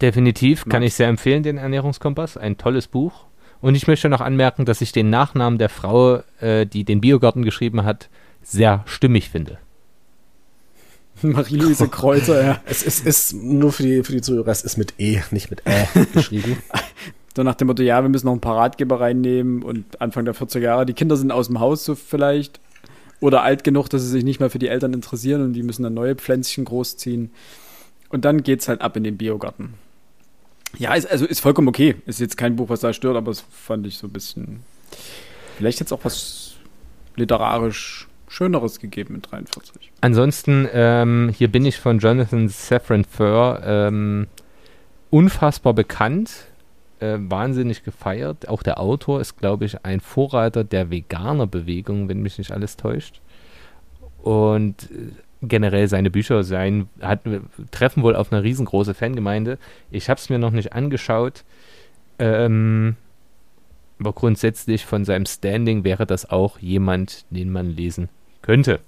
Definitiv, 0.00 0.64
kann 0.66 0.82
ich 0.82 0.94
sehr 0.94 1.08
empfehlen, 1.08 1.42
den 1.42 1.58
Ernährungskompass. 1.58 2.36
Ein 2.36 2.58
tolles 2.58 2.86
Buch. 2.86 3.25
Und 3.60 3.74
ich 3.74 3.86
möchte 3.86 4.08
noch 4.08 4.20
anmerken, 4.20 4.64
dass 4.64 4.80
ich 4.80 4.92
den 4.92 5.10
Nachnamen 5.10 5.58
der 5.58 5.68
Frau, 5.68 6.22
äh, 6.40 6.66
die 6.66 6.84
den 6.84 7.00
Biogarten 7.00 7.42
geschrieben 7.42 7.84
hat, 7.84 8.08
sehr 8.42 8.82
stimmig 8.86 9.30
finde. 9.30 9.58
Marie-Louise 11.22 11.88
Kreuzer, 11.88 12.44
ja. 12.44 12.60
Es 12.66 12.82
ist, 12.82 13.06
ist, 13.06 13.32
nur 13.34 13.72
für 13.72 13.82
die, 13.82 14.02
für 14.04 14.12
die 14.12 14.20
Zuhörer, 14.20 14.48
es 14.48 14.62
ist 14.62 14.76
mit 14.76 14.94
E, 14.98 15.22
nicht 15.30 15.50
mit 15.50 15.62
Ä 15.66 15.86
geschrieben. 16.12 16.58
so 17.34 17.42
nach 17.42 17.54
dem 17.54 17.68
Motto, 17.68 17.82
ja, 17.82 18.02
wir 18.02 18.08
müssen 18.08 18.26
noch 18.26 18.34
ein 18.34 18.40
paar 18.40 18.56
Ratgeber 18.56 19.00
reinnehmen 19.00 19.62
und 19.62 20.00
Anfang 20.00 20.24
der 20.24 20.34
40er 20.34 20.60
Jahre, 20.60 20.86
die 20.86 20.94
Kinder 20.94 21.16
sind 21.16 21.32
aus 21.32 21.46
dem 21.46 21.60
Haus 21.60 21.84
so 21.84 21.94
vielleicht 21.94 22.60
oder 23.20 23.42
alt 23.42 23.64
genug, 23.64 23.88
dass 23.88 24.02
sie 24.02 24.08
sich 24.08 24.24
nicht 24.24 24.40
mehr 24.40 24.50
für 24.50 24.58
die 24.58 24.68
Eltern 24.68 24.92
interessieren 24.92 25.42
und 25.42 25.52
die 25.54 25.62
müssen 25.62 25.82
dann 25.82 25.94
neue 25.94 26.16
Pflänzchen 26.16 26.66
großziehen. 26.66 27.30
Und 28.10 28.24
dann 28.24 28.42
geht's 28.42 28.68
halt 28.68 28.82
ab 28.82 28.96
in 28.96 29.04
den 29.04 29.16
Biogarten. 29.16 29.74
Ja, 30.78 30.94
ist, 30.94 31.10
also 31.10 31.26
ist 31.26 31.40
vollkommen 31.40 31.68
okay. 31.68 31.96
Ist 32.06 32.20
jetzt 32.20 32.36
kein 32.36 32.56
Buch, 32.56 32.68
was 32.68 32.80
da 32.80 32.92
stört, 32.92 33.16
aber 33.16 33.30
es 33.30 33.40
fand 33.50 33.86
ich 33.86 33.98
so 33.98 34.06
ein 34.06 34.12
bisschen. 34.12 34.60
Vielleicht 35.56 35.80
jetzt 35.80 35.92
auch 35.92 36.04
was 36.04 36.56
literarisch 37.16 38.08
Schöneres 38.28 38.80
gegeben 38.80 39.14
mit 39.14 39.30
43. 39.30 39.92
Ansonsten, 40.00 40.68
ähm, 40.72 41.32
hier 41.34 41.48
bin 41.50 41.64
ich 41.64 41.78
von 41.78 41.98
Jonathan 41.98 42.48
Safran 42.48 43.04
Foer 43.04 43.62
ähm, 43.64 44.26
unfassbar 45.10 45.72
bekannt, 45.72 46.46
äh, 47.00 47.16
wahnsinnig 47.18 47.84
gefeiert. 47.84 48.48
Auch 48.48 48.62
der 48.62 48.80
Autor 48.80 49.20
ist, 49.20 49.38
glaube 49.38 49.64
ich, 49.64 49.84
ein 49.84 50.00
Vorreiter 50.00 50.64
der 50.64 50.90
Veganer-Bewegung, 50.90 52.08
wenn 52.08 52.20
mich 52.20 52.36
nicht 52.36 52.52
alles 52.52 52.76
täuscht. 52.76 53.20
Und 54.22 54.90
äh, 54.90 55.12
generell 55.42 55.88
seine 55.88 56.10
Bücher 56.10 56.42
sein, 56.44 56.88
hat, 57.00 57.20
treffen 57.70 58.02
wohl 58.02 58.16
auf 58.16 58.32
eine 58.32 58.42
riesengroße 58.42 58.94
Fangemeinde. 58.94 59.58
Ich 59.90 60.08
habe 60.08 60.18
es 60.18 60.28
mir 60.30 60.38
noch 60.38 60.50
nicht 60.50 60.72
angeschaut. 60.72 61.44
Ähm, 62.18 62.96
aber 63.98 64.12
grundsätzlich 64.12 64.84
von 64.84 65.04
seinem 65.04 65.26
Standing 65.26 65.84
wäre 65.84 66.06
das 66.06 66.28
auch 66.28 66.58
jemand, 66.58 67.24
den 67.30 67.50
man 67.50 67.70
lesen 67.70 68.08
könnte. 68.42 68.80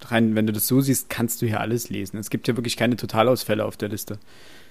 Rein, 0.00 0.34
wenn 0.34 0.46
du 0.46 0.52
das 0.52 0.66
so 0.66 0.80
siehst, 0.80 1.08
kannst 1.10 1.42
du 1.42 1.46
hier 1.46 1.60
alles 1.60 1.88
lesen. 1.90 2.18
Es 2.18 2.30
gibt 2.30 2.48
ja 2.48 2.56
wirklich 2.56 2.76
keine 2.76 2.96
Totalausfälle 2.96 3.64
auf 3.64 3.76
der 3.76 3.88
Liste. 3.88 4.18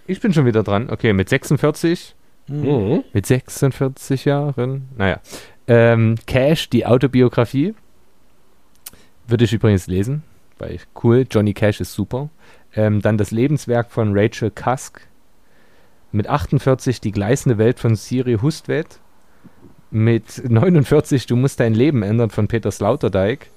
Ich 0.07 0.19
bin 0.19 0.33
schon 0.33 0.45
wieder 0.45 0.63
dran. 0.63 0.89
Okay, 0.89 1.13
mit 1.13 1.29
46. 1.29 2.15
Mhm. 2.47 3.03
Mit 3.13 3.25
46 3.25 4.25
Jahren. 4.25 4.89
Naja. 4.97 5.21
Ähm, 5.67 6.15
Cash, 6.25 6.69
die 6.69 6.85
Autobiografie. 6.85 7.75
Würde 9.31 9.45
ich 9.45 9.53
übrigens 9.53 9.87
lesen, 9.87 10.23
weil 10.59 10.77
cool, 11.05 11.25
Johnny 11.31 11.53
Cash 11.53 11.79
ist 11.79 11.93
super. 11.93 12.29
Ähm, 12.75 13.01
dann 13.01 13.17
das 13.17 13.31
Lebenswerk 13.31 13.89
von 13.89 14.11
Rachel 14.13 14.51
Cusk. 14.51 15.07
Mit 16.11 16.27
48 16.27 16.99
die 16.99 17.13
gleißende 17.13 17.57
Welt 17.57 17.79
von 17.79 17.95
Siri 17.95 18.39
Hustvedt. 18.41 18.99
Mit 19.89 20.43
49 20.49 21.27
Du 21.27 21.37
musst 21.37 21.61
dein 21.61 21.73
Leben 21.73 22.03
ändern 22.03 22.29
von 22.29 22.49
Peter 22.49 22.71
Slauterdijk. 22.71 23.49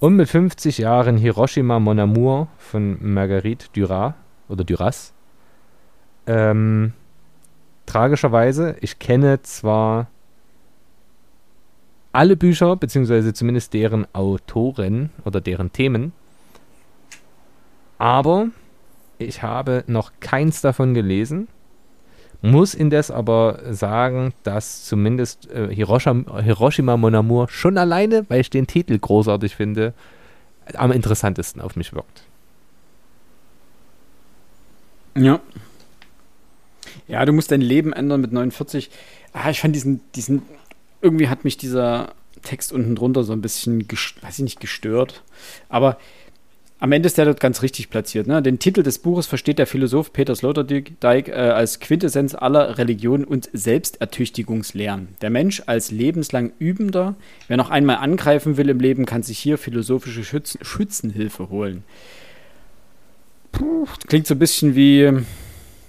Und 0.00 0.16
mit 0.16 0.28
50 0.28 0.78
Jahren 0.78 1.16
Hiroshima 1.16 1.78
Mon 1.78 2.00
Amour 2.00 2.48
von 2.58 2.98
Marguerite 3.00 3.66
Duras 3.72 4.14
oder 4.48 4.64
Duras. 4.64 5.14
Ähm, 6.26 6.94
tragischerweise, 7.86 8.74
ich 8.80 8.98
kenne 8.98 9.40
zwar 9.42 10.08
alle 12.16 12.34
Bücher, 12.34 12.76
beziehungsweise 12.76 13.34
zumindest 13.34 13.74
deren 13.74 14.06
Autoren 14.14 15.10
oder 15.26 15.42
deren 15.42 15.70
Themen. 15.70 16.12
Aber 17.98 18.48
ich 19.18 19.42
habe 19.42 19.84
noch 19.86 20.12
keins 20.20 20.62
davon 20.62 20.94
gelesen. 20.94 21.48
Muss 22.40 22.74
indes 22.74 23.10
aber 23.10 23.60
sagen, 23.70 24.32
dass 24.44 24.84
zumindest 24.84 25.50
äh, 25.50 25.74
Hiroshima, 25.74 26.40
Hiroshima 26.40 26.96
Mon 26.96 27.14
Amour 27.14 27.48
schon 27.50 27.76
alleine, 27.76 28.24
weil 28.28 28.40
ich 28.40 28.50
den 28.50 28.66
Titel 28.66 28.98
großartig 28.98 29.54
finde, 29.54 29.92
am 30.74 30.92
interessantesten 30.92 31.60
auf 31.60 31.76
mich 31.76 31.92
wirkt. 31.92 32.22
Ja. 35.16 35.40
Ja, 37.08 37.24
du 37.26 37.32
musst 37.32 37.50
dein 37.50 37.60
Leben 37.60 37.92
ändern 37.92 38.22
mit 38.22 38.32
49. 38.32 38.90
Ah, 39.32 39.50
ich 39.50 39.60
fand 39.60 39.74
diesen, 39.74 40.00
diesen 40.14 40.42
irgendwie 41.00 41.28
hat 41.28 41.44
mich 41.44 41.56
dieser 41.56 42.14
Text 42.42 42.72
unten 42.72 42.94
drunter 42.94 43.24
so 43.24 43.32
ein 43.32 43.42
bisschen, 43.42 43.86
weiß 44.22 44.38
ich 44.38 44.44
nicht, 44.44 44.60
gestört. 44.60 45.22
Aber 45.68 45.98
am 46.78 46.92
Ende 46.92 47.06
ist 47.06 47.16
der 47.16 47.24
dort 47.24 47.40
ganz 47.40 47.62
richtig 47.62 47.88
platziert. 47.88 48.26
Ne? 48.26 48.42
Den 48.42 48.58
Titel 48.58 48.82
des 48.82 48.98
Buches 48.98 49.26
versteht 49.26 49.58
der 49.58 49.66
Philosoph 49.66 50.12
Peter 50.12 50.34
Sloterdijk 50.34 51.28
äh, 51.28 51.32
als 51.32 51.80
Quintessenz 51.80 52.34
aller 52.34 52.76
Religion 52.76 53.24
und 53.24 53.48
Selbstertüchtigungslehren. 53.52 55.08
Der 55.22 55.30
Mensch 55.30 55.62
als 55.66 55.90
lebenslang 55.90 56.52
Übender, 56.58 57.14
wer 57.48 57.56
noch 57.56 57.70
einmal 57.70 57.96
angreifen 57.96 58.58
will 58.58 58.68
im 58.68 58.80
Leben, 58.80 59.06
kann 59.06 59.22
sich 59.22 59.38
hier 59.38 59.56
philosophische 59.56 60.22
Schützen, 60.22 60.58
Schützenhilfe 60.62 61.48
holen. 61.48 61.82
Puh, 63.52 63.86
klingt 64.06 64.26
so 64.26 64.34
ein 64.34 64.38
bisschen 64.38 64.76
wie, 64.76 65.10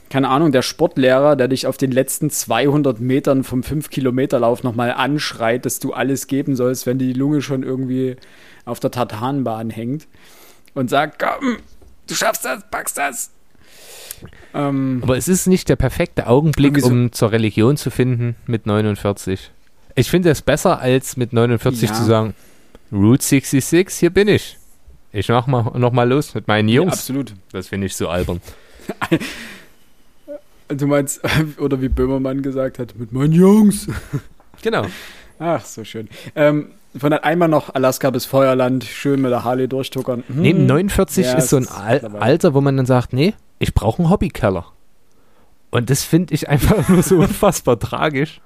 keine 0.10 0.30
Ahnung, 0.30 0.52
der 0.52 0.62
Sportlehrer, 0.62 1.36
der 1.36 1.48
dich 1.48 1.68
auf 1.68 1.78
den 1.78 1.92
letzten 1.92 2.30
200 2.30 3.00
Metern 3.00 3.44
vom 3.44 3.62
5-Kilometer-Lauf 3.62 4.64
nochmal 4.64 4.92
anschreit, 4.92 5.66
dass 5.66 5.80
du 5.80 5.94
alles 5.94 6.28
geben 6.28 6.56
sollst, 6.56 6.86
wenn 6.86 6.98
die 6.98 7.14
Lunge 7.14 7.42
schon 7.42 7.64
irgendwie 7.64 8.16
auf 8.66 8.80
der 8.80 8.92
Tartanbahn 8.92 9.70
hängt 9.70 10.08
und 10.74 10.90
sagt, 10.90 11.20
komm, 11.20 11.58
du 12.08 12.16
schaffst 12.16 12.46
das, 12.46 12.64
packst 12.70 12.98
das. 12.98 13.32
Ähm, 14.54 15.00
Aber 15.04 15.18
es 15.18 15.28
ist 15.28 15.48
nicht 15.48 15.70
der 15.70 15.76
perfekte 15.76 16.28
Augenblick, 16.28 16.80
so 16.80 16.88
um 16.88 17.12
zur 17.12 17.32
Religion 17.32 17.78
zu 17.78 17.92
finden 17.92 18.36
mit 18.46 18.66
49. 18.66 19.52
Ich 19.96 20.10
finde 20.10 20.30
es 20.30 20.42
besser, 20.42 20.80
als 20.80 21.18
mit 21.18 21.34
49 21.34 21.90
ja. 21.90 21.96
zu 21.96 22.04
sagen, 22.04 22.34
Route 22.92 23.24
66, 23.24 24.00
hier 24.00 24.10
bin 24.10 24.28
ich. 24.28 24.58
Ich 25.12 25.30
mach 25.30 25.48
mal 25.48 25.72
noch 25.78 25.92
mal 25.92 26.08
los 26.08 26.34
mit 26.36 26.48
meinen 26.48 26.70
Jungs. 26.70 26.94
Ja, 26.94 26.94
absolut. 26.94 27.34
Das 27.52 27.68
finde 27.68 27.88
ich 27.88 27.96
so 27.96 28.08
albern. 28.08 28.42
du 30.68 30.88
meinst, 30.88 31.22
oder 31.60 31.82
wie 31.82 31.90
Böhmermann 31.90 32.42
gesagt 32.42 32.80
hat, 32.80 32.98
mit 32.98 33.12
meinen 33.12 33.34
Jungs. 33.34 33.88
Genau. 34.64 34.88
Ach, 35.38 35.64
so 35.64 35.84
schön. 35.84 36.10
Ähm, 36.36 36.72
von 36.98 37.14
einmal 37.14 37.48
noch 37.48 37.76
Alaska 37.76 38.10
bis 38.10 38.26
Feuerland, 38.26 38.84
schön 38.84 39.22
mit 39.22 39.30
der 39.30 39.44
Harley 39.44 39.68
durchtuckern. 39.68 40.24
Hm. 40.28 40.42
Neben 40.42 40.66
49 40.66 41.28
ja, 41.28 41.34
ist 41.36 41.50
so 41.50 41.58
ein 41.58 41.68
Al 41.68 42.04
Alter, 42.20 42.56
wo 42.56 42.62
man 42.62 42.76
dann 42.76 42.88
sagt, 42.88 43.14
nee, 43.14 43.36
ich 43.60 43.76
brauche 43.76 44.00
einen 44.02 44.10
Hobbykeller. 44.10 44.66
Und 45.70 45.92
das 45.92 46.04
finde 46.04 46.34
ich 46.34 46.50
einfach 46.50 46.90
nur 46.90 47.04
so 47.04 47.18
unfassbar 47.20 47.80
tragisch. 47.80 48.42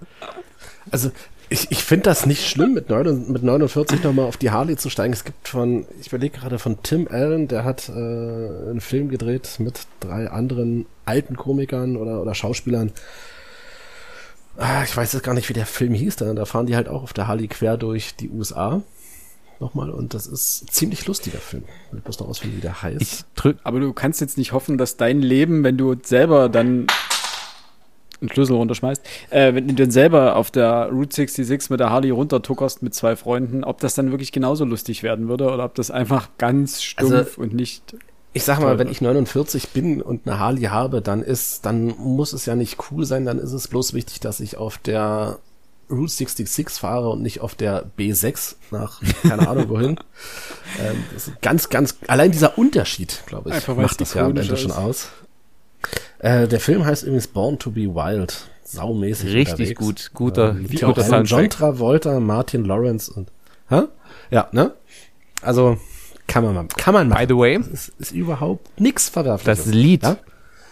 Also 0.91 1.11
ich, 1.49 1.71
ich 1.71 1.83
finde 1.83 2.03
das 2.03 2.25
nicht 2.25 2.47
schlimm, 2.47 2.73
mit, 2.73 2.89
9, 2.89 3.31
mit 3.31 3.43
49 3.43 4.03
nochmal 4.03 4.25
auf 4.25 4.37
die 4.37 4.51
Harley 4.51 4.77
zu 4.77 4.89
steigen. 4.89 5.13
Es 5.13 5.23
gibt 5.23 5.47
von, 5.47 5.85
ich 5.99 6.07
überlege 6.07 6.39
gerade 6.39 6.59
von 6.59 6.81
Tim 6.81 7.07
Allen, 7.09 7.47
der 7.47 7.63
hat 7.63 7.89
äh, 7.89 7.91
einen 7.93 8.81
Film 8.81 9.09
gedreht 9.09 9.57
mit 9.59 9.81
drei 9.99 10.29
anderen 10.29 10.85
alten 11.11 11.35
Komikern 11.35 11.97
oder, 11.97 12.21
oder 12.21 12.33
Schauspielern. 12.33 12.91
Ah, 14.57 14.83
ich 14.83 14.95
weiß 14.95 15.13
jetzt 15.13 15.23
gar 15.23 15.33
nicht, 15.33 15.49
wie 15.49 15.53
der 15.53 15.65
Film 15.65 15.93
hieß. 15.93 16.15
Da, 16.17 16.33
da 16.33 16.45
fahren 16.45 16.65
die 16.65 16.75
halt 16.75 16.87
auch 16.87 17.03
auf 17.03 17.13
der 17.13 17.27
Harley 17.27 17.47
quer 17.47 17.77
durch 17.77 18.15
die 18.15 18.29
USA. 18.29 18.81
Nochmal, 19.59 19.91
und 19.91 20.13
das 20.13 20.25
ist 20.25 20.63
ein 20.63 20.67
ziemlich 20.69 21.05
lustiger 21.05 21.37
Film. 21.37 21.63
Ich 21.95 22.05
muss 22.05 22.19
noch 22.19 22.27
ausfinden, 22.27 22.57
wie 22.57 22.61
der 22.61 22.81
heißt. 22.81 23.01
Ich 23.01 23.55
aber 23.63 23.79
du 23.79 23.93
kannst 23.93 24.19
jetzt 24.19 24.37
nicht 24.37 24.53
hoffen, 24.53 24.77
dass 24.77 24.97
dein 24.97 25.21
Leben, 25.21 25.63
wenn 25.63 25.77
du 25.77 25.95
selber 26.01 26.49
dann 26.49 26.87
einen 28.21 28.29
Schlüssel 28.29 28.55
runterschmeißt, 28.55 29.03
äh, 29.31 29.53
wenn 29.53 29.67
du 29.67 29.73
dann 29.73 29.91
selber 29.91 30.35
auf 30.35 30.51
der 30.51 30.89
Route 30.91 31.15
66 31.15 31.69
mit 31.69 31.79
der 31.79 31.89
Harley 31.89 32.11
runtertuckerst 32.11 32.83
mit 32.83 32.93
zwei 32.93 33.15
Freunden, 33.15 33.63
ob 33.63 33.79
das 33.79 33.95
dann 33.95 34.11
wirklich 34.11 34.31
genauso 34.31 34.63
lustig 34.65 35.03
werden 35.03 35.27
würde 35.27 35.51
oder 35.51 35.65
ob 35.65 35.75
das 35.75 35.91
einfach 35.91 36.29
ganz 36.37 36.81
stumpf 36.81 37.11
also, 37.11 37.41
und 37.41 37.53
nicht. 37.53 37.95
Ich 38.33 38.43
sag 38.45 38.59
mal, 38.59 38.79
wenn 38.79 38.87
ich 38.87 39.01
49 39.01 39.69
bin 39.69 40.01
und 40.01 40.25
eine 40.25 40.39
Harley 40.39 40.63
habe, 40.63 41.01
dann 41.01 41.21
ist, 41.21 41.65
dann 41.65 41.87
muss 41.97 42.31
es 42.31 42.45
ja 42.45 42.55
nicht 42.55 42.77
cool 42.89 43.05
sein, 43.05 43.25
dann 43.25 43.39
ist 43.39 43.51
es 43.51 43.67
bloß 43.67 43.93
wichtig, 43.93 44.21
dass 44.21 44.39
ich 44.39 44.57
auf 44.57 44.77
der 44.77 45.39
Route 45.89 46.13
66 46.13 46.79
fahre 46.79 47.09
und 47.09 47.21
nicht 47.21 47.41
auf 47.41 47.55
der 47.55 47.85
B6 47.97 48.55
nach 48.71 49.01
keine 49.23 49.47
Ahnung 49.47 49.67
wohin. 49.69 49.99
ähm, 50.79 51.03
das 51.13 51.27
ist 51.27 51.41
ganz, 51.41 51.69
ganz, 51.69 51.97
allein 52.07 52.31
dieser 52.31 52.57
Unterschied, 52.57 53.23
glaube 53.25 53.49
ich, 53.49 53.55
Einfach, 53.55 53.75
macht 53.75 53.99
das 53.99 54.13
ja 54.13 54.25
am 54.25 54.37
Ende 54.37 54.55
schon 54.55 54.71
aus. 54.71 55.09
Äh, 56.19 56.47
der 56.47 56.61
Film 56.61 56.85
heißt 56.85 57.03
übrigens 57.03 57.27
Born 57.27 57.59
to 57.59 57.71
be 57.71 57.93
Wild. 57.93 58.47
Saumäßig. 58.63 59.33
Richtig 59.33 59.51
unterwegs. 59.51 59.79
gut. 59.79 60.11
Guter, 60.13 60.51
ähm, 60.51 60.71
wie 60.71 60.77
guter 60.77 61.03
Soundtrack. 61.03 61.25
John 61.25 61.49
Travolta, 61.49 62.19
Martin 62.21 62.63
Lawrence 62.63 63.11
und. 63.11 63.29
Hä? 63.67 63.81
Ja, 64.29 64.47
ne? 64.53 64.73
Also 65.41 65.77
kann 66.27 66.43
man. 66.43 66.67
Kann 66.69 66.93
man 66.93 67.09
mal. 67.09 67.25
By 67.25 67.33
the 67.33 67.37
way. 67.37 67.55
ist, 67.55 67.89
ist 67.99 68.11
überhaupt 68.11 68.79
nichts 68.79 69.09
verwerfliches. 69.09 69.65
Das 69.65 69.73
Lied. 69.73 70.03
Ja? 70.03 70.17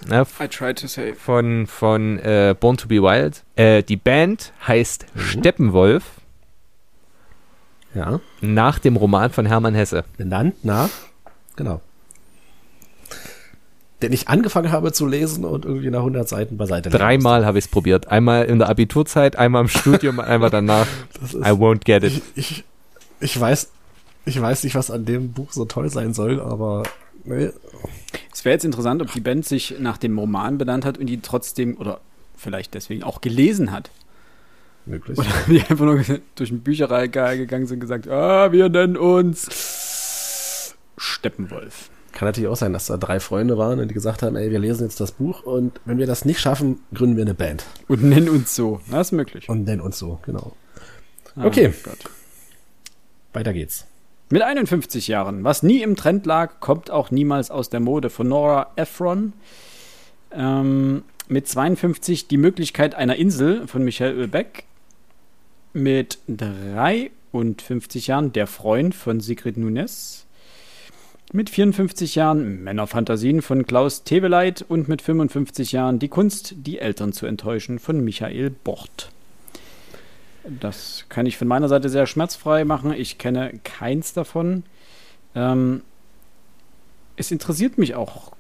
Ja, 0.09 0.21
I 0.39 0.47
tried 0.47 0.79
to 0.79 0.87
say. 0.87 1.13
Von, 1.13 1.67
von 1.67 2.19
äh, 2.19 2.55
Born 2.57 2.77
to 2.77 2.87
be 2.87 3.01
Wild. 3.01 3.43
Äh, 3.55 3.83
die 3.83 3.97
Band 3.97 4.53
heißt 4.65 5.05
mhm. 5.13 5.19
Steppenwolf. 5.19 6.03
Ja. 7.93 8.19
Nach 8.39 8.79
dem 8.79 8.95
Roman 8.95 9.31
von 9.31 9.45
Hermann 9.45 9.75
Hesse. 9.75 10.05
Benannt 10.17 10.63
nach. 10.63 10.89
Genau 11.55 11.81
den 14.01 14.13
ich 14.13 14.29
angefangen 14.29 14.71
habe 14.71 14.91
zu 14.93 15.05
lesen 15.05 15.43
und 15.43 15.65
irgendwie 15.65 15.89
nach 15.89 15.99
100 15.99 16.27
Seiten 16.27 16.57
beiseite 16.57 16.89
Dreimal 16.89 17.45
habe 17.45 17.57
ich 17.57 17.65
es 17.65 17.71
probiert. 17.71 18.07
Einmal 18.07 18.45
in 18.45 18.59
der 18.59 18.69
Abiturzeit, 18.69 19.35
einmal 19.35 19.63
im 19.63 19.67
Studium, 19.67 20.19
einmal 20.19 20.49
danach. 20.49 20.87
Ist, 21.23 21.35
I 21.35 21.51
won't 21.51 21.83
get 21.83 22.03
it. 22.03 22.13
Ich, 22.13 22.23
ich, 22.35 22.63
ich, 23.19 23.39
weiß, 23.39 23.69
ich 24.29 24.41
weiß 24.41 24.63
nicht, 24.63 24.75
was 24.75 24.91
an 24.91 25.05
dem 25.05 25.31
Buch 25.31 25.51
so 25.51 25.65
toll 25.65 25.89
sein 25.89 26.13
soll, 26.13 26.39
aber 26.39 26.83
nee. 27.23 27.49
Es 28.31 28.45
wäre 28.45 28.53
jetzt 28.53 28.65
interessant, 28.65 29.01
ob 29.01 29.11
die 29.11 29.19
Band 29.19 29.45
sich 29.45 29.75
nach 29.79 29.97
dem 29.97 30.17
Roman 30.17 30.57
benannt 30.57 30.85
hat 30.85 30.97
und 30.97 31.07
die 31.07 31.21
trotzdem, 31.21 31.77
oder 31.77 31.99
vielleicht 32.37 32.73
deswegen 32.73 33.03
auch 33.03 33.21
gelesen 33.21 33.71
hat. 33.71 33.91
Möglich. 34.85 35.17
Oder 35.17 35.29
die 35.47 35.61
einfach 35.61 35.85
nur 35.85 36.03
durch 36.35 36.51
ein 36.51 36.61
Bücherregal 36.61 37.37
gegangen 37.37 37.67
sind 37.67 37.77
und 37.77 37.81
gesagt, 37.81 38.07
ah, 38.07 38.51
wir 38.51 38.69
nennen 38.69 38.97
uns 38.97 40.75
Steppenwolf. 40.97 41.89
Kann 42.11 42.27
natürlich 42.27 42.49
auch 42.49 42.55
sein, 42.55 42.73
dass 42.73 42.87
da 42.87 42.97
drei 42.97 43.19
Freunde 43.19 43.57
waren 43.57 43.79
und 43.79 43.87
die 43.87 43.93
gesagt 43.93 44.23
haben, 44.23 44.35
ey, 44.35 44.51
wir 44.51 44.59
lesen 44.59 44.83
jetzt 44.83 44.99
das 44.99 45.11
Buch 45.11 45.43
und 45.43 45.79
wenn 45.85 45.99
wir 45.99 46.07
das 46.07 46.25
nicht 46.25 46.39
schaffen, 46.39 46.79
gründen 46.93 47.15
wir 47.17 47.23
eine 47.23 47.33
Band. 47.33 47.65
Und 47.87 48.03
nennen 48.03 48.29
uns 48.29 48.55
so. 48.55 48.81
Das 48.89 49.07
ist 49.07 49.11
möglich. 49.11 49.47
Und 49.47 49.65
nennen 49.65 49.81
uns 49.81 49.99
so, 49.99 50.19
genau. 50.25 50.53
Ah, 51.35 51.45
okay. 51.45 51.73
Gott. 51.83 51.99
Weiter 53.33 53.53
geht's. 53.53 53.85
Mit 54.31 54.43
51 54.43 55.07
Jahren. 55.07 55.43
Was 55.43 55.63
nie 55.63 55.81
im 55.81 55.95
Trend 55.95 56.27
lag, 56.27 56.59
kommt 56.59 56.91
auch 56.91 57.09
niemals 57.09 57.49
aus 57.49 57.69
der 57.69 57.79
Mode 57.79 58.11
von 58.11 58.27
Nora 58.27 58.71
Ephron. 58.75 59.33
Ähm, 60.31 61.03
mit 61.27 61.47
52 61.47 62.27
die 62.27 62.37
Möglichkeit 62.37 62.93
einer 62.93 63.15
Insel 63.15 63.67
von 63.67 63.83
Michael 63.83 64.13
Ölbeck. 64.13 64.65
Mit 65.73 66.19
53 66.27 68.07
Jahren 68.07 68.31
der 68.31 68.45
Freund 68.45 68.93
von 68.93 69.19
Sigrid 69.19 69.57
Nunes. 69.57 70.27
Mit 71.31 71.49
54 71.49 72.13
Jahren 72.13 72.63
Männerfantasien 72.63 73.41
von 73.41 73.65
Klaus 73.65 74.03
Teweleit 74.03 74.63
und 74.67 74.87
mit 74.87 75.01
55 75.01 75.71
Jahren 75.71 75.97
Die 75.97 76.07
Kunst, 76.07 76.53
die 76.57 76.77
Eltern 76.77 77.13
zu 77.13 77.25
enttäuschen 77.25 77.79
von 77.79 78.03
Michael 78.03 78.51
Bort. 78.51 79.11
Das 80.43 81.05
kann 81.09 81.25
ich 81.25 81.37
von 81.37 81.47
meiner 81.47 81.67
Seite 81.67 81.89
sehr 81.89 82.05
schmerzfrei 82.05 82.65
machen. 82.65 82.93
Ich 82.93 83.17
kenne 83.17 83.59
keins 83.63 84.13
davon. 84.13 84.63
Ähm, 85.35 85.81
es 87.15 87.31
interessiert 87.31 87.77
mich 87.77 87.95
auch 87.95 88.31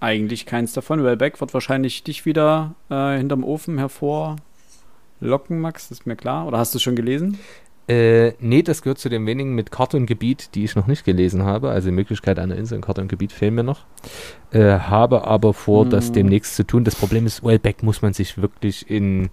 eigentlich 0.00 0.46
keins 0.46 0.72
davon. 0.72 1.02
Wellbeck 1.04 1.40
wird 1.40 1.54
wahrscheinlich 1.54 2.04
dich 2.04 2.26
wieder 2.26 2.74
äh, 2.90 3.16
hinterm 3.16 3.44
Ofen 3.44 3.78
hervorlocken, 3.78 5.60
Max, 5.60 5.90
ist 5.90 6.06
mir 6.06 6.16
klar. 6.16 6.46
Oder 6.46 6.58
hast 6.58 6.74
du 6.74 6.78
es 6.78 6.82
schon 6.82 6.96
gelesen? 6.96 7.38
Äh, 7.86 8.32
nee, 8.40 8.62
das 8.62 8.82
gehört 8.82 8.98
zu 8.98 9.08
den 9.08 9.26
wenigen 9.26 9.54
mit 9.54 9.70
Karte 9.70 9.96
und 9.96 10.06
Gebiet, 10.06 10.54
die 10.54 10.64
ich 10.64 10.74
noch 10.74 10.86
nicht 10.86 11.04
gelesen 11.04 11.44
habe. 11.44 11.70
Also 11.70 11.88
die 11.88 11.94
Möglichkeit 11.94 12.38
einer 12.38 12.56
Insel 12.56 12.76
in 12.76 12.82
Karte 12.82 13.02
und 13.02 13.08
Gebiet 13.08 13.32
fehlen 13.32 13.54
mir 13.54 13.62
noch. 13.62 13.84
Äh, 14.52 14.78
habe 14.78 15.26
aber 15.26 15.52
vor, 15.52 15.84
hm. 15.84 15.90
das 15.90 16.10
demnächst 16.10 16.56
zu 16.56 16.66
tun. 16.66 16.84
Das 16.84 16.96
Problem 16.96 17.26
ist, 17.26 17.44
Wellbeck 17.44 17.82
muss 17.82 18.00
man 18.00 18.14
sich 18.14 18.38
wirklich 18.38 18.90
in 18.90 19.30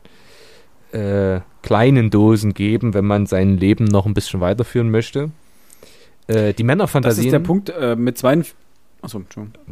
äh, 0.91 1.39
kleinen 1.61 2.09
Dosen 2.09 2.53
geben, 2.53 2.93
wenn 2.93 3.05
man 3.05 3.25
sein 3.25 3.57
Leben 3.57 3.85
noch 3.85 4.05
ein 4.05 4.13
bisschen 4.13 4.41
weiterführen 4.41 4.89
möchte. 4.89 5.31
Äh, 6.27 6.53
die 6.53 6.63
Männerfantasien. 6.63 7.17
Das 7.17 7.25
ist 7.25 7.31
der 7.31 7.39
Punkt 7.39 7.69
äh, 7.69 7.95
mit 7.95 8.17
zwei. 8.17 8.41
Achso, 9.01 9.23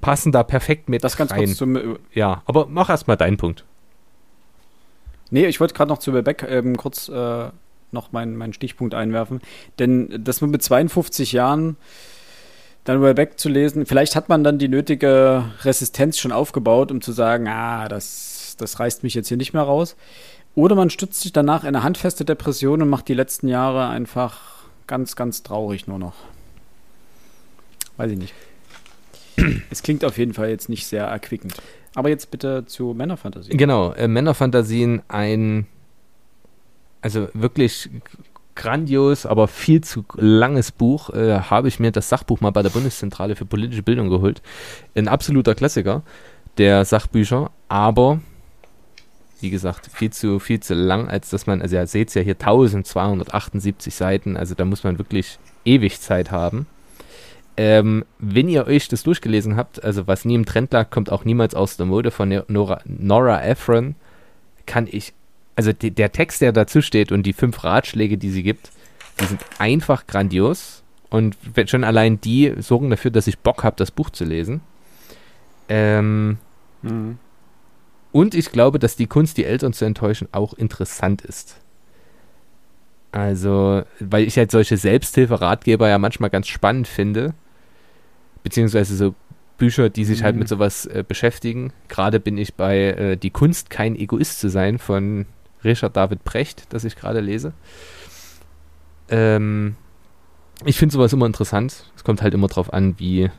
passen 0.01 0.31
da 0.31 0.43
perfekt 0.43 0.89
mit 0.89 1.03
das 1.03 1.15
ganz 1.15 1.31
rein. 1.31 1.45
Kurz 1.45 1.57
zum, 1.57 1.75
äh, 1.75 1.81
ja, 2.13 2.41
aber 2.45 2.67
mach 2.69 2.89
erstmal 2.89 3.17
deinen 3.17 3.37
Punkt. 3.37 3.63
Nee, 5.29 5.45
ich 5.45 5.59
wollte 5.59 5.75
gerade 5.75 5.89
noch 5.89 5.99
zu 5.99 6.13
Wellbeck 6.13 6.45
ähm, 6.49 6.75
kurz 6.75 7.09
noch 7.91 8.11
meinen 8.11 8.35
mein 8.35 8.53
Stichpunkt 8.53 8.93
einwerfen. 8.93 9.41
Denn 9.79 10.23
das 10.23 10.41
mit 10.41 10.61
52 10.61 11.31
Jahren 11.31 11.75
dann 12.83 13.01
Wellbeck 13.01 13.39
zu 13.39 13.49
lesen, 13.49 13.85
vielleicht 13.85 14.15
hat 14.15 14.29
man 14.29 14.43
dann 14.43 14.57
die 14.57 14.67
nötige 14.67 15.45
Resistenz 15.61 16.17
schon 16.17 16.31
aufgebaut, 16.31 16.91
um 16.91 17.01
zu 17.01 17.11
sagen, 17.11 17.47
ah, 17.47 17.87
das, 17.87 18.55
das 18.57 18.79
reißt 18.79 19.03
mich 19.03 19.13
jetzt 19.13 19.27
hier 19.27 19.37
nicht 19.37 19.53
mehr 19.53 19.63
raus. 19.63 19.95
Oder 20.55 20.75
man 20.75 20.89
stützt 20.89 21.21
sich 21.21 21.31
danach 21.31 21.63
in 21.63 21.69
eine 21.69 21.83
handfeste 21.83 22.25
Depression 22.25 22.81
und 22.81 22.89
macht 22.89 23.07
die 23.07 23.13
letzten 23.13 23.47
Jahre 23.47 23.87
einfach 23.87 24.39
ganz, 24.87 25.15
ganz 25.15 25.43
traurig 25.43 25.87
nur 25.87 25.99
noch. 25.99 26.15
Weiß 27.97 28.11
ich 28.11 28.17
nicht. 28.17 28.33
es 29.69 29.83
klingt 29.83 30.03
auf 30.03 30.17
jeden 30.17 30.33
Fall 30.33 30.49
jetzt 30.49 30.69
nicht 30.69 30.87
sehr 30.87 31.05
erquickend. 31.05 31.55
Aber 31.95 32.09
jetzt 32.09 32.31
bitte 32.31 32.65
zu 32.65 32.93
Männerfantasien. 32.93 33.57
Genau, 33.57 33.93
äh, 33.93 34.07
Männerfantasien 34.07 35.01
ein 35.07 35.67
also 37.01 37.29
wirklich 37.33 37.89
grandios, 38.55 39.25
aber 39.25 39.47
viel 39.47 39.81
zu 39.81 40.03
langes 40.17 40.71
Buch, 40.71 41.11
äh, 41.11 41.39
habe 41.39 41.69
ich 41.69 41.79
mir 41.79 41.91
das 41.91 42.09
Sachbuch 42.09 42.41
mal 42.41 42.49
bei 42.51 42.61
der 42.61 42.69
Bundeszentrale 42.69 43.35
für 43.35 43.45
politische 43.45 43.83
Bildung 43.83 44.09
geholt. 44.09 44.41
Ein 44.95 45.07
absoluter 45.07 45.55
Klassiker 45.55 46.03
der 46.57 46.83
Sachbücher, 46.83 47.51
aber 47.69 48.19
wie 49.41 49.49
gesagt, 49.49 49.89
viel 49.93 50.11
zu, 50.11 50.39
viel 50.39 50.59
zu 50.59 50.73
lang, 50.73 51.07
als 51.07 51.29
dass 51.29 51.47
man, 51.47 51.61
also 51.61 51.75
ihr 51.75 51.87
seht 51.87 52.09
es 52.09 52.13
ja 52.13 52.21
hier 52.21 52.33
1278 52.33 53.93
Seiten, 53.93 54.37
also 54.37 54.55
da 54.55 54.65
muss 54.65 54.83
man 54.83 54.97
wirklich 54.97 55.39
ewig 55.65 55.99
Zeit 55.99 56.31
haben. 56.31 56.67
Ähm, 57.57 58.05
wenn 58.19 58.47
ihr 58.47 58.67
euch 58.67 58.87
das 58.87 59.03
durchgelesen 59.03 59.57
habt, 59.57 59.83
also 59.83 60.07
was 60.07 60.23
nie 60.23 60.35
im 60.35 60.45
Trend 60.45 60.71
lag, 60.71 60.89
kommt 60.89 61.11
auch 61.11 61.25
niemals 61.25 61.55
aus 61.55 61.77
der 61.77 61.85
Mode 61.85 62.11
von 62.11 62.43
Nora, 62.47 62.81
Nora 62.85 63.43
Ephron, 63.43 63.95
kann 64.65 64.87
ich, 64.89 65.13
also 65.55 65.73
die, 65.73 65.91
der 65.91 66.11
Text, 66.11 66.41
der 66.41 66.51
dazu 66.51 66.81
steht 66.81 67.11
und 67.11 67.23
die 67.23 67.33
fünf 67.33 67.63
Ratschläge, 67.63 68.17
die 68.17 68.29
sie 68.29 68.43
gibt, 68.43 68.71
die 69.19 69.25
sind 69.25 69.41
einfach 69.57 70.07
grandios 70.07 70.83
und 71.09 71.35
schon 71.65 71.83
allein 71.83 72.21
die 72.21 72.53
sorgen 72.59 72.89
dafür, 72.89 73.11
dass 73.11 73.27
ich 73.27 73.39
Bock 73.39 73.63
habe, 73.63 73.75
das 73.75 73.91
Buch 73.91 74.09
zu 74.09 74.23
lesen. 74.23 74.61
Ähm, 75.67 76.37
mhm. 76.81 77.17
Und 78.11 78.33
ich 78.33 78.51
glaube, 78.51 78.79
dass 78.79 78.95
die 78.95 79.07
Kunst, 79.07 79.37
die 79.37 79.45
Eltern 79.45 79.73
zu 79.73 79.85
enttäuschen, 79.85 80.27
auch 80.31 80.53
interessant 80.53 81.21
ist. 81.21 81.57
Also, 83.11 83.83
weil 83.99 84.23
ich 84.25 84.37
halt 84.37 84.51
solche 84.51 84.77
Selbsthilferatgeber 84.77 85.89
ja 85.89 85.97
manchmal 85.97 86.29
ganz 86.29 86.47
spannend 86.47 86.87
finde 86.87 87.33
beziehungsweise 88.43 88.95
so 88.95 89.15
Bücher, 89.57 89.89
die 89.89 90.05
sich 90.05 90.21
mhm. 90.21 90.23
halt 90.23 90.35
mit 90.37 90.47
sowas 90.47 90.85
äh, 90.85 91.03
beschäftigen. 91.07 91.73
Gerade 91.87 92.19
bin 92.19 92.37
ich 92.37 92.55
bei 92.55 92.77
äh, 92.77 93.17
Die 93.17 93.29
Kunst, 93.29 93.69
kein 93.69 93.95
Egoist 93.95 94.39
zu 94.39 94.49
sein 94.49 94.79
von 94.79 95.25
Richard 95.63 95.95
David 95.97 96.23
Brecht, 96.23 96.65
das 96.69 96.85
ich 96.85 96.95
gerade 96.95 97.19
lese. 97.19 97.53
Ähm, 99.09 99.75
ich 100.65 100.77
finde 100.77 100.93
sowas 100.93 101.13
immer 101.13 101.25
interessant. 101.25 101.91
Es 101.95 102.03
kommt 102.03 102.21
halt 102.21 102.33
immer 102.33 102.47
drauf 102.47 102.73
an, 102.73 102.97
wie, 102.97 103.29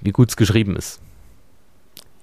wie 0.00 0.12
gut 0.12 0.30
es 0.30 0.36
geschrieben 0.36 0.76
ist. 0.76 1.00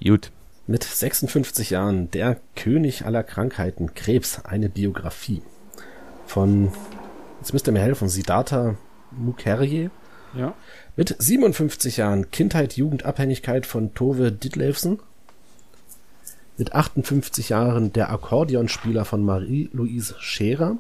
Gut. 0.02 0.32
Mit 0.70 0.84
56 0.84 1.70
Jahren, 1.70 2.12
der 2.12 2.42
König 2.58 3.06
aller 3.06 3.24
Krankheiten, 3.24 3.94
Krebs, 3.96 4.44
eine 4.44 4.68
Biografie. 4.68 5.42
Von, 6.26 6.74
jetzt 7.40 7.54
müsst 7.54 7.68
ihr 7.70 7.72
mir 7.72 7.80
helfen, 7.80 8.10
Siddhartha 8.10 8.76
Mukherjee. 9.12 9.90
Ja. 10.36 10.56
Mit 10.98 11.16
57 11.18 11.96
Jahren 11.96 12.32
Kindheit, 12.32 12.76
Jugendabhängigkeit 12.76 13.66
von 13.66 13.94
Tove 13.94 14.34
Ditlevsen. 14.34 15.00
Mit 16.58 16.74
58 16.74 17.48
Jahren 17.48 17.94
der 17.94 18.12
Akkordeonspieler 18.12 19.06
von 19.06 19.24
Marie-Louise 19.24 20.16
Scherer. 20.20 20.76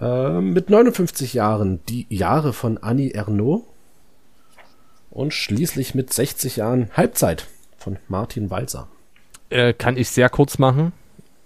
Äh, 0.00 0.40
mit 0.40 0.70
59 0.70 1.34
Jahren 1.34 1.78
die 1.88 2.06
Jahre 2.08 2.52
von 2.52 2.78
Annie 2.78 3.14
Ernaux. 3.14 3.64
Und 5.10 5.32
schließlich 5.32 5.94
mit 5.94 6.12
60 6.12 6.56
Jahren 6.56 6.90
Halbzeit 6.94 7.46
von 7.84 7.98
Martin 8.08 8.50
Walser. 8.50 8.88
Äh, 9.50 9.72
kann 9.72 9.96
ich 9.96 10.08
sehr 10.08 10.28
kurz 10.28 10.58
machen. 10.58 10.92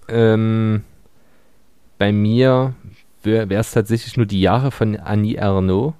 Ähm, 0.08 0.84
bei 1.98 2.12
mir 2.12 2.74
wäre 3.22 3.52
es 3.54 3.72
tatsächlich 3.72 4.16
nur 4.16 4.24
die 4.24 4.40
Jahre 4.40 4.70
von 4.70 4.96
Annie 4.96 5.36
Ernaux 5.36 5.94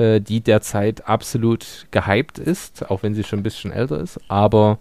äh, 0.00 0.20
die 0.20 0.40
derzeit 0.40 1.06
absolut 1.06 1.86
gehypt 1.90 2.38
ist, 2.38 2.90
auch 2.90 3.02
wenn 3.02 3.14
sie 3.14 3.22
schon 3.22 3.40
ein 3.40 3.42
bisschen 3.42 3.70
älter 3.70 4.00
ist, 4.00 4.18
aber 4.28 4.78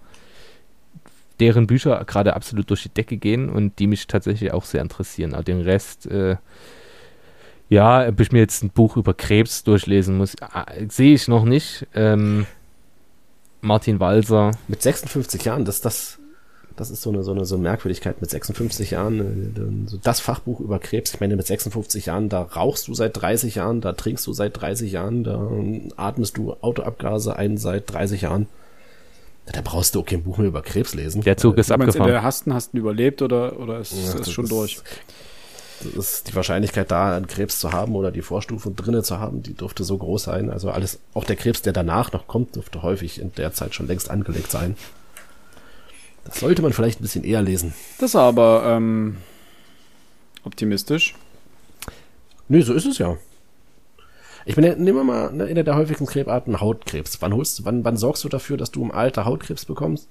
deren 1.42 1.68
Bücher 1.68 2.04
gerade 2.06 2.36
absolut 2.36 2.70
durch 2.70 2.84
die 2.84 2.94
Decke 2.94 3.18
gehen 3.18 3.50
und 3.50 3.80
die 3.80 3.88
mich 3.88 4.08
tatsächlich 4.08 4.54
auch 4.54 4.64
sehr 4.64 4.82
interessieren. 4.82 5.34
Aber 5.34 5.44
den 5.44 5.62
Rest, 5.62 6.06
äh, 6.06 6.38
ja, 7.68 8.08
ob 8.08 8.20
ich 8.20 8.32
mir 8.32 8.40
jetzt 8.40 8.64
ein 8.64 8.70
Buch 8.70 8.98
über 8.98 9.14
Krebs 9.14 9.64
durchlesen 9.64 10.18
muss, 10.18 10.36
äh, 10.36 10.88
sehe 10.88 11.14
ich 11.14 11.28
noch 11.28 11.44
nicht. 11.44 11.86
Ähm, 11.94 12.46
Martin 13.62 14.00
Walser. 14.00 14.52
Mit 14.68 14.82
56 14.82 15.44
Jahren, 15.46 15.66
das, 15.66 15.82
das 15.82 16.20
das 16.80 16.92
ist 16.92 17.02
so 17.02 17.10
eine, 17.10 17.24
so 17.24 17.32
eine, 17.32 17.44
so 17.44 17.56
eine 17.56 17.64
Merkwürdigkeit 17.64 18.22
mit 18.22 18.30
56 18.30 18.92
Jahren. 18.92 19.90
Äh, 19.92 19.98
das 20.02 20.22
Fachbuch 20.22 20.62
über 20.62 20.80
Krebs. 20.80 21.14
Ich 21.14 21.20
meine, 21.20 21.36
mit 21.36 21.46
56 21.46 22.06
Jahren, 22.06 22.30
da 22.30 22.42
rauchst 22.42 22.88
du 22.88 22.94
seit 22.94 23.22
30 23.22 23.56
Jahren, 23.56 23.82
da 23.82 23.92
trinkst 23.92 24.26
du 24.26 24.32
seit 24.32 24.60
30 24.62 24.94
Jahren, 24.94 25.26
da 25.26 25.52
atmest 25.98 26.38
du 26.38 26.54
Autoabgase 26.62 27.36
ein 27.36 27.58
seit 27.58 27.92
30 27.92 28.22
Jahren. 28.22 28.48
Da 29.52 29.60
brauchst 29.62 29.96
du 29.96 30.02
auch 30.02 30.06
kein 30.06 30.24
Buch 30.24 30.38
mehr 30.38 30.48
über 30.48 30.62
Krebs 30.62 30.94
lesen. 30.94 31.22
Der 31.22 31.36
Zug 31.36 31.58
ist 31.58 31.70
abgefahren. 31.70 32.02
Entweder 32.02 32.24
hast 32.24 32.46
du, 32.46 32.54
hast 32.54 32.74
du 32.74 32.78
überlebt 32.78 33.22
oder, 33.22 33.60
oder 33.60 33.80
ist, 33.80 33.92
ja, 33.92 34.20
ist 34.20 34.32
schon 34.32 34.46
ist, 34.46 34.52
durch. 34.52 34.80
Ist 35.96 36.28
die 36.28 36.36
Wahrscheinlichkeit 36.36 36.92
da, 36.92 37.16
einen 37.16 37.28
Krebs 37.28 37.60
zu 37.60 37.72
haben 37.72 37.96
oder 37.96 38.12
die 38.12 38.22
Vorstufen 38.22 38.76
drinnen 38.76 39.04
zu 39.04 39.20
haben, 39.20 39.44
die 39.44 39.54
dürfte 39.54 39.84
so 39.84 39.98
groß 39.98 40.24
sein. 40.24 40.50
Also 40.50 40.72
alles, 40.72 41.00
auch 41.14 41.24
der 41.24 41.36
Krebs, 41.36 41.62
der 41.62 41.74
danach 41.74 42.12
noch 42.12 42.28
kommt, 42.28 42.56
dürfte 42.56 42.84
häufig 42.84 43.22
in 43.22 43.34
der 43.36 43.54
Zeit 43.54 43.74
schon 43.76 43.88
längst 43.88 44.10
angelegt 44.10 44.52
sein. 44.52 44.76
Das 46.26 46.42
sollte 46.42 46.62
man 46.62 46.74
vielleicht 46.74 47.00
ein 47.00 47.04
bisschen 47.04 47.24
eher 47.24 47.42
lesen. 47.42 47.74
Das 47.98 48.12
ist 48.12 48.16
aber 48.16 48.64
ähm, 48.66 49.18
optimistisch. 50.44 51.16
Nö, 52.50 52.62
so 52.62 52.74
ist 52.74 52.86
es 52.86 52.98
ja. 52.98 53.18
Ich 54.46 54.56
meine, 54.56 54.76
nehmen 54.76 54.98
wir 54.98 55.04
mal 55.04 55.30
eine, 55.30 55.46
eine 55.46 55.64
der 55.64 55.76
häufigsten 55.76 56.06
Krebsarten 56.06 56.60
Hautkrebs. 56.60 57.22
Wann 57.22 57.34
holst, 57.34 57.66
wann, 57.66 57.84
wann 57.84 57.98
sorgst 57.98 58.24
du 58.24 58.30
dafür, 58.30 58.58
dass 58.58 58.72
du 58.72 58.84
im 58.84 58.92
Alter 58.92 59.26
Hautkrebs 59.26 59.66
bekommst? 59.66 60.08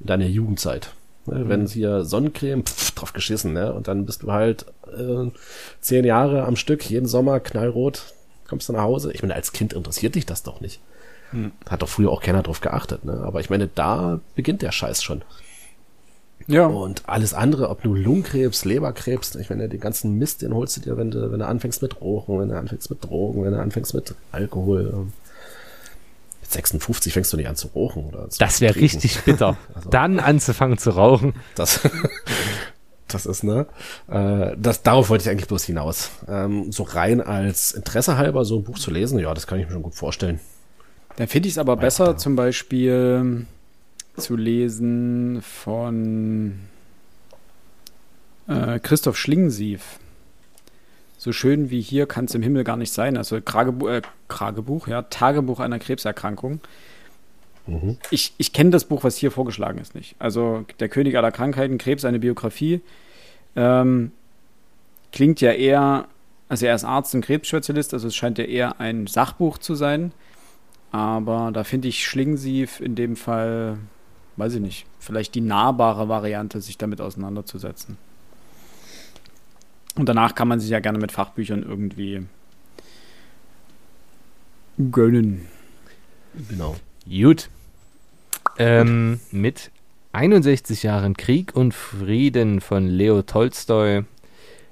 In 0.00 0.06
deiner 0.06 0.26
Jugendzeit. 0.26 0.92
Ne, 1.26 1.40
mhm. 1.40 1.48
Wenn 1.48 1.66
hier 1.66 2.04
Sonnencreme, 2.04 2.64
pff, 2.64 2.92
drauf 2.92 3.12
geschissen, 3.12 3.52
ne? 3.52 3.72
Und 3.72 3.88
dann 3.88 4.06
bist 4.06 4.22
du 4.22 4.32
halt 4.32 4.66
äh, 4.86 5.30
zehn 5.80 6.04
Jahre 6.04 6.44
am 6.44 6.56
Stück, 6.56 6.88
jeden 6.88 7.06
Sommer 7.06 7.40
knallrot, 7.40 8.12
kommst 8.48 8.68
du 8.68 8.72
nach 8.72 8.82
Hause. 8.82 9.12
Ich 9.12 9.22
meine, 9.22 9.34
als 9.34 9.52
Kind 9.52 9.72
interessiert 9.72 10.14
dich 10.14 10.26
das 10.26 10.42
doch 10.42 10.60
nicht. 10.60 10.80
Mhm. 11.32 11.52
Hat 11.68 11.82
doch 11.82 11.88
früher 11.88 12.10
auch 12.10 12.20
keiner 12.20 12.42
drauf 12.42 12.60
geachtet, 12.60 13.04
ne? 13.04 13.22
Aber 13.24 13.40
ich 13.40 13.50
meine, 13.50 13.68
da 13.68 14.20
beginnt 14.34 14.62
der 14.62 14.72
Scheiß 14.72 15.02
schon. 15.02 15.22
Ja. 16.48 16.66
Und 16.66 17.08
alles 17.08 17.34
andere, 17.34 17.68
ob 17.68 17.84
nur 17.84 17.96
Lungenkrebs, 17.96 18.64
Leberkrebs, 18.64 19.36
ich 19.36 19.48
meine, 19.48 19.68
den 19.68 19.80
ganzen 19.80 20.18
Mist, 20.18 20.42
den 20.42 20.54
holst 20.54 20.76
du 20.76 20.80
dir, 20.80 20.96
wenn 20.96 21.10
du, 21.10 21.30
wenn 21.30 21.38
du 21.38 21.46
anfängst 21.46 21.82
mit 21.82 22.00
Rauchen, 22.00 22.40
wenn 22.40 22.48
du 22.48 22.58
anfängst 22.58 22.90
mit 22.90 23.04
Drogen, 23.04 23.44
wenn 23.44 23.52
du 23.52 23.60
anfängst 23.60 23.94
mit 23.94 24.14
Alkohol. 24.32 25.06
Mit 26.52 26.66
56 26.66 27.12
fängst 27.14 27.32
du 27.32 27.38
nicht 27.38 27.48
an 27.48 27.56
zu 27.56 27.68
rauchen 27.68 28.04
oder 28.04 28.28
zu 28.28 28.38
Das 28.38 28.60
wäre 28.60 28.76
richtig 28.76 29.22
bitter. 29.22 29.56
Also, 29.74 29.88
Dann 29.88 30.20
anzufangen 30.20 30.76
zu 30.76 30.90
rauchen. 30.90 31.34
Das, 31.54 31.80
das 33.08 33.24
ist, 33.26 33.42
ne? 33.42 33.66
Äh, 34.08 34.54
das, 34.58 34.82
darauf 34.82 35.08
wollte 35.08 35.22
ich 35.22 35.30
eigentlich 35.30 35.48
bloß 35.48 35.64
hinaus. 35.64 36.10
Ähm, 36.28 36.70
so 36.70 36.82
rein 36.82 37.20
als 37.22 37.72
Interesse 37.72 38.18
halber 38.18 38.44
so 38.44 38.58
ein 38.58 38.64
Buch 38.64 38.78
zu 38.78 38.90
lesen, 38.90 39.18
ja, 39.18 39.32
das 39.32 39.46
kann 39.46 39.60
ich 39.60 39.66
mir 39.66 39.72
schon 39.72 39.82
gut 39.82 39.94
vorstellen. 39.94 40.40
Da 41.16 41.26
finde 41.26 41.48
ich 41.48 41.54
es 41.54 41.58
aber 41.58 41.76
besser, 41.76 42.16
zum 42.16 42.36
Beispiel 42.36 43.46
zu 44.16 44.36
lesen 44.36 45.40
von 45.42 46.60
äh, 48.46 48.78
Christoph 48.78 49.16
Schlingensief. 49.16 49.98
So 51.22 51.30
schön 51.30 51.70
wie 51.70 51.80
hier 51.80 52.06
kann 52.06 52.24
es 52.24 52.34
im 52.34 52.42
Himmel 52.42 52.64
gar 52.64 52.76
nicht 52.76 52.92
sein. 52.92 53.16
Also 53.16 53.40
Kragebu 53.40 53.86
äh, 53.86 54.02
Kragebuch, 54.26 54.88
ja, 54.88 55.02
Tagebuch 55.02 55.60
einer 55.60 55.78
Krebserkrankung. 55.78 56.58
Mhm. 57.68 57.96
Ich, 58.10 58.34
ich 58.38 58.52
kenne 58.52 58.70
das 58.70 58.86
Buch, 58.86 59.04
was 59.04 59.18
hier 59.18 59.30
vorgeschlagen 59.30 59.78
ist, 59.78 59.94
nicht. 59.94 60.16
Also 60.18 60.66
Der 60.80 60.88
König 60.88 61.16
aller 61.16 61.30
Krankheiten, 61.30 61.78
Krebs, 61.78 62.04
eine 62.04 62.18
Biografie. 62.18 62.80
Ähm, 63.54 64.10
klingt 65.12 65.40
ja 65.40 65.52
eher, 65.52 66.08
also 66.48 66.66
er 66.66 66.74
ist 66.74 66.82
Arzt 66.82 67.14
und 67.14 67.24
Krebsspezialist, 67.24 67.94
also 67.94 68.08
es 68.08 68.16
scheint 68.16 68.38
ja 68.38 68.44
eher 68.44 68.80
ein 68.80 69.06
Sachbuch 69.06 69.58
zu 69.58 69.76
sein. 69.76 70.10
Aber 70.90 71.52
da 71.54 71.62
finde 71.62 71.86
ich 71.86 72.04
Schlingensief 72.04 72.80
in 72.80 72.96
dem 72.96 73.14
Fall 73.14 73.78
weiß 74.36 74.54
ich 74.54 74.60
nicht, 74.60 74.86
vielleicht 74.98 75.36
die 75.36 75.40
nahbare 75.40 76.08
Variante, 76.08 76.60
sich 76.60 76.78
damit 76.78 77.00
auseinanderzusetzen. 77.00 77.96
Und 79.96 80.08
danach 80.08 80.34
kann 80.34 80.48
man 80.48 80.60
sich 80.60 80.70
ja 80.70 80.80
gerne 80.80 80.98
mit 80.98 81.12
Fachbüchern 81.12 81.62
irgendwie 81.62 82.26
gönnen. 84.90 85.46
Genau. 86.48 86.76
Gut. 87.06 87.50
Ähm, 88.58 89.20
mit 89.30 89.70
61 90.12 90.82
Jahren 90.82 91.16
Krieg 91.16 91.54
und 91.54 91.74
Frieden 91.74 92.60
von 92.60 92.86
Leo 92.86 93.22
Tolstoi, 93.22 94.04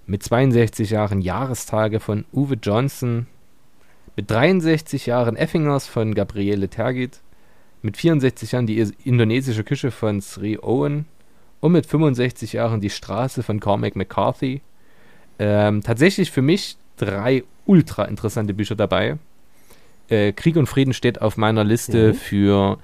mit 0.07 0.23
62 0.23 0.91
Jahren 0.91 1.21
Jahrestage 1.21 2.01
von 2.01 2.25
Uwe 2.33 2.57
Johnson, 2.63 3.27
mit 4.17 4.31
63 4.31 5.07
Jahren 5.07 5.37
Effingers 5.37 5.87
von 5.87 6.15
Gabriele 6.15 6.69
Tergit, 6.69 7.21
mit 7.83 7.97
64 7.97 8.53
Jahren 8.53 8.67
die 8.67 8.81
indonesische 9.05 9.65
Küche 9.65 9.91
von 9.91 10.21
Sri 10.21 10.59
Owen 10.59 11.07
und 11.61 11.73
mit 11.73 11.87
65 11.87 12.53
Jahren 12.53 12.81
die 12.81 12.91
Straße 12.91 13.43
von 13.43 13.61
Cormac 13.61 13.97
McCarthy. 13.97 14.61
Ähm, 15.41 15.83
tatsächlich 15.83 16.31
für 16.31 16.43
mich 16.43 16.77
drei 16.97 17.45
ultra 17.65 18.05
interessante 18.05 18.55
Bücher 18.55 18.77
dabei. 18.77 19.17
Äh, 20.09 20.33
Krieg 20.33 20.57
und 20.57 20.67
Frieden 20.67 20.93
steht 20.93 21.21
auf 21.21 21.37
meiner 21.37 21.65
Liste 21.65 22.09
mhm. 22.09 22.15
für, 22.15 22.79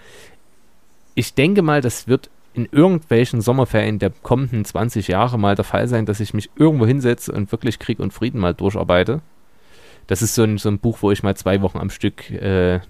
ich 1.15 1.35
denke 1.35 1.61
mal, 1.63 1.83
das 1.83 2.09
wird 2.09 2.31
in 2.55 2.67
irgendwelchen 2.73 3.43
Sommerferien 3.43 3.99
der 3.99 4.11
kommenden 4.11 4.65
20 4.65 5.09
Jahre 5.09 5.39
mal 5.39 5.55
der 5.55 5.65
Fall 5.65 5.87
sein, 5.87 6.07
dass 6.07 6.21
ich 6.21 6.33
mich 6.33 6.51
irgendwo 6.57 6.87
hinsetze 6.87 7.31
und 7.31 7.53
wirklich 7.53 7.79
Krieg 7.79 8.01
und 8.01 8.15
Frieden 8.15 8.41
mal 8.41 8.55
durcharbeite. 8.55 9.21
Das 10.07 10.23
ist 10.23 10.35
so 10.35 10.45
ein, 10.45 10.57
so 10.57 10.71
ein 10.71 10.79
Buch, 10.79 10.99
wo 11.03 11.11
ich 11.11 11.23
mal 11.23 11.37
zwei 11.37 11.61
Wochen 11.61 11.79
am 11.79 11.91
Stück 11.91 12.31
äh, 12.31 12.81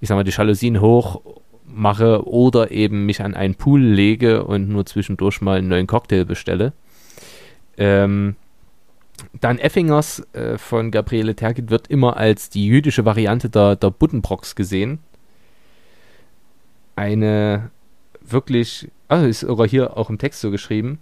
ich 0.00 0.08
sag 0.08 0.16
mal, 0.16 0.24
die 0.24 0.30
Jalousien 0.30 0.80
hoch 0.80 1.20
mache 1.66 2.26
oder 2.26 2.70
eben 2.70 3.06
mich 3.06 3.22
an 3.22 3.34
einen 3.34 3.54
Pool 3.54 3.80
lege 3.80 4.44
und 4.44 4.68
nur 4.68 4.86
zwischendurch 4.86 5.40
mal 5.40 5.58
einen 5.58 5.68
neuen 5.68 5.86
Cocktail 5.86 6.24
bestelle. 6.24 6.72
Ähm, 7.76 8.34
Dan 9.40 9.58
Effingers 9.58 10.22
äh, 10.32 10.58
von 10.58 10.90
Gabriele 10.90 11.34
Tergit 11.34 11.70
wird 11.70 11.88
immer 11.88 12.16
als 12.16 12.50
die 12.50 12.66
jüdische 12.66 13.04
Variante 13.04 13.48
der, 13.48 13.76
der 13.76 13.90
Buddenbrocks 13.90 14.54
gesehen. 14.54 14.98
Eine 16.96 17.70
wirklich, 18.20 18.88
also 19.08 19.26
ist 19.26 19.40
sogar 19.40 19.68
hier 19.68 19.96
auch 19.96 20.10
im 20.10 20.18
Text 20.18 20.40
so 20.40 20.50
geschrieben. 20.50 20.98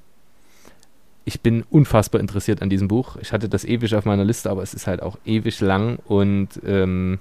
Ich 1.24 1.40
bin 1.40 1.64
unfassbar 1.68 2.20
interessiert 2.20 2.62
an 2.62 2.70
diesem 2.70 2.88
Buch. 2.88 3.16
Ich 3.20 3.32
hatte 3.32 3.48
das 3.48 3.64
ewig 3.64 3.94
auf 3.94 4.04
meiner 4.04 4.24
Liste, 4.24 4.50
aber 4.50 4.62
es 4.62 4.72
ist 4.72 4.86
halt 4.86 5.02
auch 5.02 5.18
ewig 5.26 5.60
lang 5.60 5.98
und 6.06 6.60
ähm, 6.64 7.18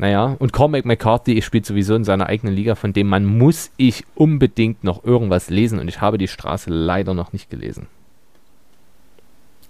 naja, 0.00 0.34
und 0.38 0.52
Cormac 0.52 0.86
McCarthy 0.86 1.42
spielt 1.42 1.66
sowieso 1.66 1.94
in 1.94 2.04
seiner 2.04 2.26
eigenen 2.26 2.54
Liga, 2.54 2.74
von 2.74 2.94
dem 2.94 3.06
man 3.06 3.26
muss 3.26 3.70
ich 3.76 4.04
unbedingt 4.14 4.82
noch 4.82 5.04
irgendwas 5.04 5.50
lesen 5.50 5.78
und 5.78 5.88
ich 5.88 6.00
habe 6.00 6.16
die 6.16 6.28
Straße 6.28 6.70
leider 6.70 7.12
noch 7.12 7.34
nicht 7.34 7.50
gelesen. 7.50 7.86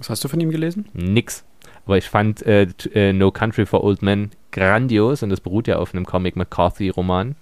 Was 0.01 0.09
hast 0.09 0.25
du 0.25 0.29
von 0.29 0.41
ihm 0.41 0.51
gelesen? 0.51 0.87
Nix. 0.95 1.45
Aber 1.85 1.99
ich 1.99 2.09
fand 2.09 2.43
äh, 2.47 2.67
äh, 2.95 3.13
No 3.13 3.31
Country 3.31 3.67
for 3.67 3.85
Old 3.85 4.03
Men 4.03 4.31
grandios 4.51 5.23
und 5.23 5.31
das 5.31 5.41
beruht 5.41 5.69
ja 5.69 5.77
auf 5.77 5.95
einem 5.95 6.07
Comic 6.07 6.37
McCarthy-Roman. 6.37 7.37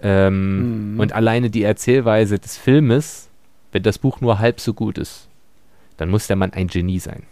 Ähm, 0.00 0.92
mhm. 0.92 1.00
Und 1.00 1.12
alleine 1.14 1.50
die 1.50 1.62
Erzählweise 1.62 2.38
des 2.38 2.56
Filmes, 2.56 3.28
wenn 3.72 3.82
das 3.82 3.98
Buch 3.98 4.20
nur 4.20 4.38
halb 4.38 4.60
so 4.60 4.74
gut 4.74 4.98
ist, 4.98 5.26
dann 5.96 6.10
muss 6.10 6.26
der 6.26 6.36
Mann 6.36 6.52
ein 6.52 6.68
Genie 6.68 7.00
sein. 7.00 7.22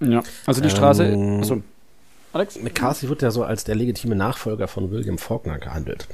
Ja, 0.00 0.22
also 0.46 0.60
die 0.60 0.70
Straße. 0.70 1.06
Ähm, 1.06 1.40
achso. 1.40 1.62
Alex? 2.32 2.60
McCarthy 2.60 3.08
wird 3.08 3.22
ja 3.22 3.30
so 3.30 3.44
als 3.44 3.64
der 3.64 3.74
legitime 3.74 4.14
Nachfolger 4.14 4.68
von 4.68 4.90
William 4.90 5.18
Faulkner 5.18 5.58
gehandelt. 5.58 6.08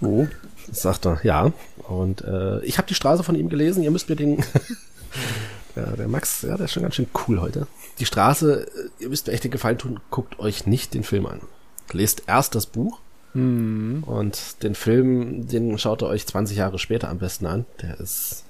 Oh. 0.00 0.26
Sagt 0.70 1.06
er, 1.06 1.20
ja. 1.22 1.52
Und 1.88 2.22
äh, 2.22 2.60
ich 2.64 2.78
habe 2.78 2.88
die 2.88 2.94
Straße 2.94 3.22
von 3.22 3.34
ihm 3.34 3.48
gelesen. 3.48 3.82
Ihr 3.82 3.90
müsst 3.90 4.08
mir 4.08 4.16
den 4.16 4.42
ja, 5.76 5.96
der 5.96 6.08
Max, 6.08 6.42
ja, 6.42 6.56
der 6.56 6.64
ist 6.64 6.72
schon 6.72 6.82
ganz 6.82 6.94
schön 6.94 7.08
cool 7.26 7.40
heute. 7.40 7.66
Die 7.98 8.06
Straße, 8.06 8.66
äh, 8.66 9.02
ihr 9.02 9.08
müsst 9.08 9.26
mir 9.26 9.32
echt 9.32 9.44
den 9.44 9.50
Gefallen 9.50 9.78
tun, 9.78 10.00
guckt 10.10 10.38
euch 10.38 10.66
nicht 10.66 10.94
den 10.94 11.04
Film 11.04 11.26
an. 11.26 11.40
Lest 11.92 12.24
erst 12.26 12.54
das 12.54 12.66
Buch 12.66 13.00
mhm. 13.34 14.04
und 14.04 14.62
den 14.62 14.74
Film, 14.74 15.48
den 15.48 15.78
schaut 15.78 16.02
ihr 16.02 16.08
euch 16.08 16.26
20 16.26 16.56
Jahre 16.56 16.78
später 16.78 17.08
am 17.08 17.18
besten 17.18 17.46
an. 17.46 17.64
Der 17.82 17.98
ist, 17.98 18.44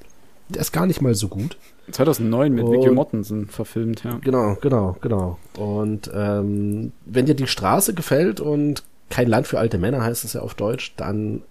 der 0.49 0.61
ist 0.61 0.73
gar 0.73 0.87
nicht 0.87 1.01
mal 1.01 1.15
so 1.15 1.29
gut. 1.29 1.57
2009 1.91 2.53
mit 2.53 2.71
Vicky 2.71 2.91
Mortensen 2.91 3.49
verfilmt, 3.49 4.05
ja. 4.05 4.19
Genau, 4.23 4.57
genau, 4.61 4.97
genau. 5.01 5.39
Und 5.57 6.11
ähm, 6.15 6.93
wenn 7.07 7.27
dir 7.27 7.35
die 7.35 7.47
Straße 7.47 7.95
gefällt 7.95 8.41
und 8.41 8.83
kein 9.09 9.29
Land 9.29 9.47
für 9.47 9.59
alte 9.59 9.79
Männer 9.79 10.03
heißt 10.03 10.25
es 10.25 10.35
ja 10.35 10.43
auf 10.43 10.55
Deutsch, 10.55 10.95
dann 10.97 11.43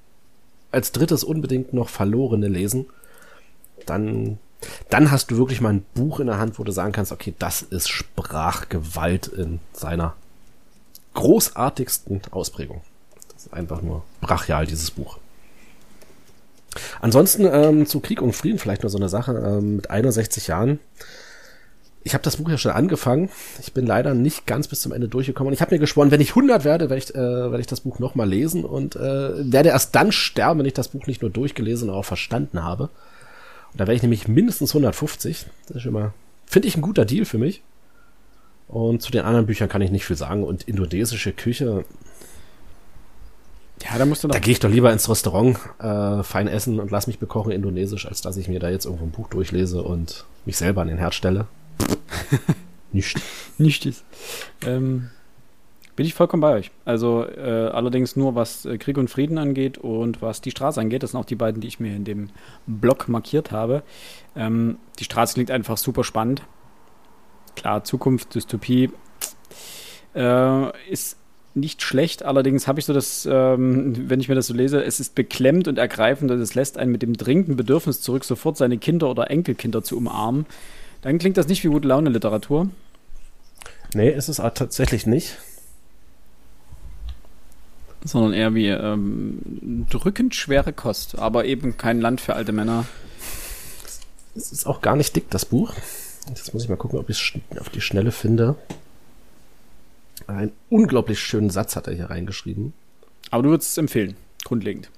als 0.72 0.92
drittes 0.92 1.24
unbedingt 1.24 1.74
noch 1.74 1.90
Verlorene 1.90 2.48
lesen. 2.48 2.86
Dann 3.86 4.38
dann 4.90 5.12
hast 5.12 5.32
du 5.32 5.38
wirklich 5.38 5.62
mal 5.62 5.74
ein 5.74 5.86
Buch 5.94 6.20
in 6.20 6.28
der 6.28 6.40
Hand, 6.40 6.60
wo 6.60 6.64
du 6.64 6.72
sagen 6.72 6.92
kannst, 6.92 7.12
okay, 7.12 7.34
das 7.38 7.62
ist 7.62 7.90
Sprachgewalt 7.90 9.28
in 9.28 9.60
seiner 9.74 10.16
großartigsten 11.14 12.22
Ausprägung. 12.32 12.82
Das 13.34 13.46
ist 13.46 13.54
einfach 13.54 13.82
nur 13.82 14.04
brachial, 14.22 14.66
dieses 14.66 14.92
Buch. 14.92 15.20
Ansonsten 17.02 17.48
ähm, 17.52 17.86
zu 17.86 18.00
Krieg 18.00 18.22
und 18.22 18.34
Frieden 18.34 18.60
vielleicht 18.60 18.84
nur 18.84 18.90
so 18.90 18.98
eine 18.98 19.10
Sache. 19.10 19.34
Ähm, 19.34 19.78
mit 19.78 19.90
61 19.90 20.48
Jahren. 20.48 20.80
Ich 22.04 22.14
habe 22.14 22.24
das 22.24 22.38
Buch 22.38 22.50
ja 22.50 22.58
schon 22.58 22.72
angefangen. 22.72 23.30
Ich 23.62 23.74
bin 23.74 23.86
leider 23.86 24.14
nicht 24.14 24.46
ganz 24.46 24.68
bis 24.68 24.82
zum 24.82 24.94
Ende 24.94 25.08
durchgekommen. 25.10 25.50
Und 25.50 25.54
ich 25.54 25.62
habe 25.62 25.76
mir 25.76 25.80
geschworen, 25.80 26.12
wenn 26.12 26.22
ich 26.22 26.30
100 26.30 26.64
werde, 26.64 26.90
werde 26.90 27.04
ich, 27.04 27.14
äh, 27.14 27.18
werde 27.18 27.60
ich 27.60 27.68
das 27.68 27.82
Buch 27.82 28.00
nochmal 28.00 28.30
lesen 28.30 28.64
und 28.64 28.96
äh, 28.96 29.52
werde 29.52 29.70
erst 29.70 29.94
dann 29.96 30.12
sterben, 30.12 30.60
wenn 30.60 30.66
ich 30.66 30.74
das 30.74 30.88
Buch 30.88 31.06
nicht 31.08 31.22
nur 31.22 31.32
durchgelesen, 31.32 31.82
sondern 31.82 31.98
auch 31.98 32.06
verstanden 32.06 32.64
habe. 32.64 32.90
Da 33.78 33.86
wäre 33.86 33.96
ich 33.96 34.02
nämlich 34.02 34.28
mindestens 34.28 34.72
150. 34.72 35.46
Das 35.68 35.78
ist 35.78 35.86
immer, 35.86 36.14
finde 36.46 36.68
ich 36.68 36.76
ein 36.76 36.82
guter 36.82 37.06
Deal 37.06 37.26
für 37.26 37.38
mich. 37.38 37.62
Und 38.68 39.02
zu 39.02 39.12
den 39.12 39.22
anderen 39.22 39.46
Büchern 39.46 39.70
kann 39.70 39.82
ich 39.82 39.92
nicht 39.92 40.06
viel 40.06 40.16
sagen. 40.16 40.44
Und 40.44 40.64
indonesische 40.64 41.32
Küche. 41.32 41.86
Ja, 43.84 43.98
da 43.98 44.06
musst 44.06 44.24
du 44.24 44.28
noch. 44.28 44.34
Da 44.34 44.40
gehe 44.40 44.52
ich 44.52 44.60
doch 44.60 44.70
lieber 44.70 44.92
ins 44.92 45.08
Restaurant, 45.08 45.58
äh, 45.80 46.24
fein 46.24 46.48
essen 46.48 46.80
und 46.80 46.92
lass 46.92 47.08
mich 47.08 47.20
bekochen 47.20 47.52
indonesisch, 47.52 48.08
als 48.08 48.22
dass 48.22 48.36
ich 48.36 48.50
mir 48.50 48.60
da 48.60 48.70
jetzt 48.70 48.86
irgendwo 48.86 49.06
ein 49.06 49.12
Buch 49.12 49.30
durchlese 49.30 49.84
und 49.84 50.26
mich 50.46 50.58
selber 50.58 50.82
an 50.82 50.88
den 50.88 50.98
Herd 50.98 51.14
stelle. 51.14 51.48
nicht. 52.92 53.22
Nicht 53.58 53.86
ist. 53.86 54.04
Ähm, 54.66 55.12
bin 55.98 56.06
ich 56.06 56.14
vollkommen 56.14 56.42
bei 56.42 56.54
euch. 56.54 56.72
Also 56.86 57.26
äh, 57.26 57.70
allerdings 57.74 58.16
nur 58.16 58.36
was 58.36 58.66
äh, 58.66 58.78
Krieg 58.78 58.98
und 59.00 59.10
Frieden 59.10 59.40
angeht 59.40 59.80
und 59.80 60.22
was 60.22 60.42
die 60.42 60.52
Straße 60.52 60.80
angeht. 60.80 61.02
Das 61.02 61.12
sind 61.12 61.20
auch 61.20 61.26
die 61.26 61.36
beiden, 61.36 61.60
die 61.60 61.68
ich 61.68 61.80
mir 61.80 61.94
in 61.94 62.06
dem 62.06 62.30
Blog 62.68 63.10
markiert 63.10 63.52
habe. 63.52 63.82
Ähm, 64.36 64.78
die 65.00 65.04
Straße 65.04 65.34
klingt 65.34 65.50
einfach 65.50 65.76
super 65.76 66.04
spannend. 66.04 66.44
Klar, 67.56 67.84
Zukunft, 67.84 68.36
Dystopie 68.36 68.92
äh, 70.16 70.92
ist 70.92 71.18
nicht 71.56 71.82
schlecht. 71.82 72.24
Allerdings 72.24 72.68
habe 72.68 72.80
ich 72.80 72.86
so 72.86 72.94
das, 72.94 73.28
ähm, 73.30 74.08
wenn 74.08 74.20
ich 74.20 74.30
mir 74.30 74.36
das 74.36 74.46
so 74.46 74.54
lese, 74.54 74.84
es 74.84 75.00
ist 75.00 75.16
beklemmt 75.16 75.68
und 75.68 75.80
ergreifend 75.80 76.30
und 76.30 76.40
es 76.40 76.54
lässt 76.54 76.78
einen 76.78 76.92
mit 76.92 77.02
dem 77.02 77.14
dringenden 77.14 77.56
Bedürfnis 77.56 78.02
zurück, 78.02 78.24
sofort 78.24 78.56
seine 78.56 78.78
Kinder 78.78 79.10
oder 79.10 79.32
Enkelkinder 79.32 79.84
zu 79.84 79.98
umarmen. 79.98 80.46
Dann 81.02 81.18
klingt 81.18 81.38
das 81.38 81.48
nicht 81.48 81.64
wie 81.64 81.70
gute 81.70 81.88
Laune 81.88 82.12
Literatur. 82.12 82.70
Nee, 83.96 84.12
ist 84.12 84.28
es 84.28 84.38
tatsächlich 84.38 85.08
nicht 85.08 85.38
sondern 88.08 88.34
eher 88.34 88.56
wie 88.56 88.70
ähm, 88.70 89.86
drückend 89.90 90.36
schwere 90.36 90.74
Kost, 90.74 91.18
aber 91.18 91.46
eben 91.46 91.78
kein 91.78 92.02
Land 92.02 92.22
für 92.22 92.36
alte 92.36 92.52
Männer. 92.52 92.86
Es 94.36 94.52
ist 94.52 94.66
auch 94.66 94.82
gar 94.82 94.96
nicht 94.96 95.16
dick, 95.16 95.30
das 95.30 95.46
Buch. 95.46 95.74
Jetzt 96.30 96.54
muss 96.54 96.64
ich 96.64 96.70
mal 96.70 96.78
gucken, 96.78 97.00
ob 97.00 97.10
ich 97.10 97.36
es 97.54 97.60
auf 97.60 97.70
die 97.70 97.82
Schnelle 97.82 98.12
finde. 98.12 98.56
Einen 100.28 100.52
unglaublich 100.70 101.20
schönen 101.20 101.50
Satz 101.50 101.76
hat 101.76 101.88
er 101.88 101.94
hier 101.94 102.10
reingeschrieben. 102.10 102.74
Aber 103.32 103.44
du 103.44 103.50
würdest 103.50 103.72
es 103.72 103.78
empfehlen, 103.78 104.16
grundlegend. 104.44 104.90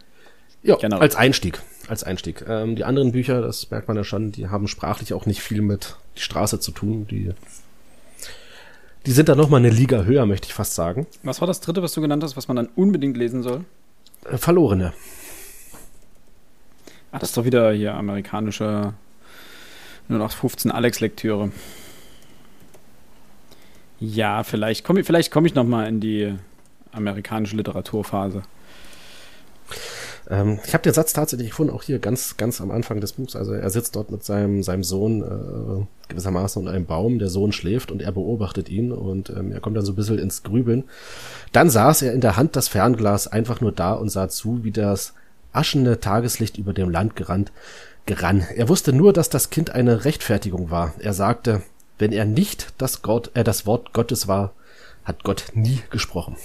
Ja, 0.61 0.75
Generell. 0.75 1.01
als 1.01 1.15
Einstieg. 1.15 1.61
Als 1.87 2.03
Einstieg. 2.03 2.43
Ähm, 2.47 2.75
die 2.75 2.83
anderen 2.83 3.11
Bücher, 3.11 3.41
das 3.41 3.69
merkt 3.71 3.87
man 3.87 3.97
ja 3.97 4.03
schon, 4.03 4.31
die 4.31 4.47
haben 4.47 4.67
sprachlich 4.67 5.13
auch 5.13 5.25
nicht 5.25 5.41
viel 5.41 5.61
mit 5.61 5.95
die 6.17 6.21
Straße 6.21 6.59
zu 6.59 6.71
tun. 6.71 7.07
Die 7.07 7.31
die 9.05 9.11
sind 9.11 9.29
da 9.29 9.35
nochmal 9.35 9.59
eine 9.59 9.69
Liga 9.69 10.03
höher, 10.03 10.25
möchte 10.25 10.47
ich 10.47 10.53
fast 10.53 10.75
sagen. 10.75 11.07
Was 11.23 11.41
war 11.41 11.47
das 11.47 11.61
dritte, 11.61 11.81
was 11.81 11.93
du 11.93 12.01
genannt 12.01 12.23
hast, 12.23 12.35
was 12.37 12.47
man 12.47 12.57
dann 12.57 12.67
unbedingt 12.75 13.17
lesen 13.17 13.43
soll? 13.43 13.65
Äh, 14.29 14.37
Verlorene. 14.37 14.93
Ah, 17.11 17.19
das 17.19 17.29
ist 17.29 17.37
doch 17.37 17.45
wieder 17.45 17.71
hier 17.71 17.95
amerikanische 17.95 18.93
0815 20.09 20.71
Alex-Lektüre. 20.71 21.51
Ja, 23.99 24.43
vielleicht 24.43 24.85
komme 24.85 25.03
vielleicht 25.03 25.31
komm 25.31 25.45
ich 25.45 25.55
nochmal 25.55 25.87
in 25.87 25.99
die 25.99 26.35
amerikanische 26.91 27.55
Literaturphase. 27.55 28.43
Ähm, 30.29 30.59
ich 30.65 30.73
habe 30.73 30.83
den 30.83 30.93
Satz 30.93 31.13
tatsächlich 31.13 31.49
gefunden, 31.49 31.73
auch 31.73 31.83
hier 31.83 31.99
ganz, 31.99 32.37
ganz 32.37 32.61
am 32.61 32.71
Anfang 32.71 33.01
des 33.01 33.13
Buchs. 33.13 33.35
Also 33.35 33.53
er 33.53 33.69
sitzt 33.69 33.95
dort 33.95 34.11
mit 34.11 34.23
seinem, 34.23 34.61
seinem 34.63 34.83
Sohn 34.83 35.23
äh, 35.23 36.09
gewissermaßen 36.09 36.61
unter 36.61 36.73
einem 36.73 36.85
Baum. 36.85 37.19
Der 37.19 37.29
Sohn 37.29 37.51
schläft 37.51 37.91
und 37.91 38.01
er 38.01 38.11
beobachtet 38.11 38.69
ihn 38.69 38.91
und 38.91 39.29
ähm, 39.31 39.51
er 39.51 39.59
kommt 39.59 39.75
dann 39.75 39.85
so 39.85 39.93
ein 39.93 39.95
bisschen 39.95 40.19
ins 40.19 40.43
Grübeln. 40.43 40.83
Dann 41.51 41.69
saß 41.69 42.03
er 42.03 42.13
in 42.13 42.21
der 42.21 42.37
Hand 42.37 42.55
das 42.55 42.67
Fernglas 42.67 43.27
einfach 43.27 43.59
nur 43.59 43.71
da 43.71 43.93
und 43.93 44.09
sah 44.09 44.29
zu, 44.29 44.63
wie 44.63 44.71
das 44.71 45.13
aschende 45.51 45.99
Tageslicht 45.99 46.57
über 46.57 46.73
dem 46.73 46.91
Land 46.91 47.15
gerannt, 47.15 47.51
gerann. 48.05 48.45
Er 48.55 48.69
wusste 48.69 48.93
nur, 48.93 49.13
dass 49.13 49.29
das 49.29 49.49
Kind 49.49 49.71
eine 49.71 50.05
Rechtfertigung 50.05 50.69
war. 50.69 50.93
Er 50.99 51.13
sagte, 51.13 51.63
wenn 51.97 52.11
er 52.11 52.25
nicht 52.25 52.73
das, 52.77 53.01
Gott, 53.01 53.31
äh, 53.33 53.43
das 53.43 53.65
Wort 53.65 53.93
Gottes 53.93 54.27
war, 54.27 54.53
hat 55.03 55.23
Gott 55.23 55.45
nie 55.55 55.81
gesprochen. 55.89 56.35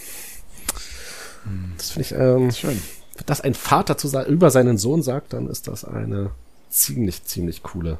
Das 1.77 1.91
finde 1.91 2.07
ich 2.07 2.15
ähm, 2.15 2.51
schön 2.51 2.81
dass 3.27 3.41
ein 3.41 3.55
Vater 3.55 3.97
zu 3.97 4.09
über 4.27 4.51
seinen 4.51 4.79
Sohn 4.79 5.03
sagt, 5.03 5.33
dann 5.33 5.49
ist 5.49 5.69
das 5.69 5.85
eine 5.85 6.31
ziemlich, 6.69 7.25
ziemlich 7.25 7.63
coole 7.63 7.99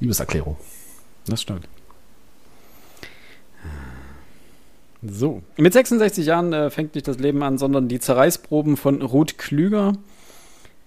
Liebeserklärung. 0.00 0.56
Das 1.26 1.42
stimmt. 1.42 1.68
So. 5.02 5.42
Mit 5.56 5.72
66 5.72 6.26
Jahren 6.26 6.52
äh, 6.52 6.70
fängt 6.70 6.94
nicht 6.94 7.06
das 7.06 7.18
Leben 7.18 7.42
an, 7.42 7.58
sondern 7.58 7.88
die 7.88 8.00
Zerreißproben 8.00 8.76
von 8.76 9.02
Ruth 9.02 9.38
Klüger. 9.38 9.92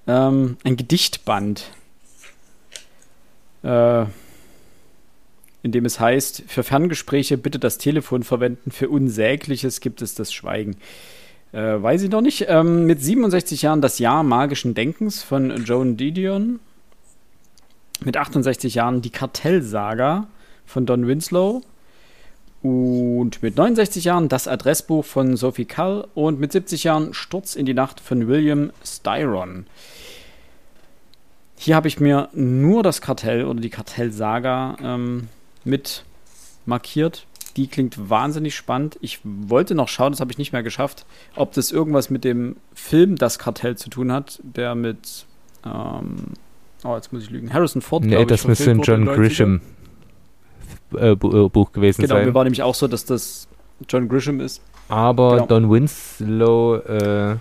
Ähm, 0.08 0.58
ein 0.64 0.76
Gedichtband. 0.76 1.72
Äh, 3.64 4.06
in 5.64 5.72
dem 5.72 5.86
es 5.86 6.00
heißt, 6.00 6.44
für 6.48 6.64
Ferngespräche 6.64 7.38
bitte 7.38 7.60
das 7.60 7.78
Telefon 7.78 8.24
verwenden, 8.24 8.72
für 8.72 8.90
Unsägliches 8.90 9.80
gibt 9.80 10.02
es 10.02 10.16
das 10.16 10.34
Schweigen. 10.34 10.76
Äh, 11.52 11.82
weiß 11.82 12.04
ich 12.04 12.10
noch 12.10 12.22
nicht. 12.22 12.46
Ähm, 12.48 12.86
mit 12.86 13.02
67 13.02 13.62
Jahren 13.62 13.82
das 13.82 14.00
Jahr 14.00 14.24
magischen 14.24 14.74
Denkens 14.74 15.22
von 15.22 15.66
Joan 15.66 15.98
Didion. 15.98 16.60
Mit 18.04 18.18
68 18.18 18.76
Jahren 18.76 19.02
die 19.02 19.10
Kartellsaga 19.10 20.28
von 20.66 20.86
Don 20.86 21.08
Winslow. 21.08 21.62
Und 22.62 23.42
mit 23.42 23.58
69 23.58 24.06
Jahren 24.06 24.30
das 24.30 24.48
Adressbuch 24.48 25.04
von 25.04 25.36
Sophie 25.36 25.66
Cull. 25.66 26.08
Und 26.14 26.40
mit 26.40 26.52
70 26.52 26.86
Jahren 26.86 27.14
Sturz 27.14 27.56
in 27.56 27.66
die 27.66 27.74
Nacht 27.74 28.00
von 28.00 28.28
William 28.28 28.72
Styron. 28.86 29.66
Hier 31.58 31.76
habe 31.76 31.88
ich 31.88 32.00
mir 32.00 32.30
nur 32.34 32.82
das 32.82 33.02
Kartell 33.02 33.46
oder 33.46 33.60
die 33.60 33.70
Kartellsaga 33.70 34.78
ähm, 34.82 35.28
mit 35.64 36.06
markiert. 36.66 37.28
Die 37.58 37.68
klingt 37.68 38.10
wahnsinnig 38.10 38.56
spannend. 38.56 38.98
Ich 39.02 39.20
wollte 39.24 39.76
noch 39.76 39.88
schauen, 39.88 40.12
das 40.12 40.22
habe 40.22 40.32
ich 40.32 40.38
nicht 40.38 40.54
mehr 40.54 40.64
geschafft, 40.64 41.06
ob 41.36 41.54
das 41.54 41.72
irgendwas 41.72 42.10
mit 42.10 42.24
dem 42.24 42.56
Film 42.74 43.16
Das 43.16 43.40
Kartell 43.40 43.78
zu 43.78 43.90
tun 43.90 44.12
hat, 44.12 44.40
der 44.44 44.76
mit, 44.76 45.26
ähm, 45.66 46.16
oh, 46.84 46.96
jetzt 46.96 47.12
muss 47.12 47.24
ich 47.24 47.30
lügen, 47.30 47.54
Harrison 47.54 47.82
Ford. 47.82 48.04
Nee, 48.04 48.26
das 48.26 48.48
müsste 48.48 48.72
ein 48.72 48.82
John 48.82 49.06
Grisham 49.06 49.62
äh, 50.96 51.12
äh, 51.12 51.16
Buch 51.16 51.72
gewesen 51.72 52.02
genau, 52.02 52.16
sein. 52.16 52.22
Genau, 52.22 52.32
mir 52.32 52.36
war 52.36 52.44
nämlich 52.44 52.64
auch 52.64 52.76
so, 52.76 52.88
dass 52.88 53.06
das 53.06 53.48
John 53.88 54.10
Grisham 54.10 54.40
ist. 54.40 54.62
Aber 54.88 55.36
genau. 55.36 55.46
Don 55.48 55.72
Winslow, 55.72 56.78
äh, 56.78 57.36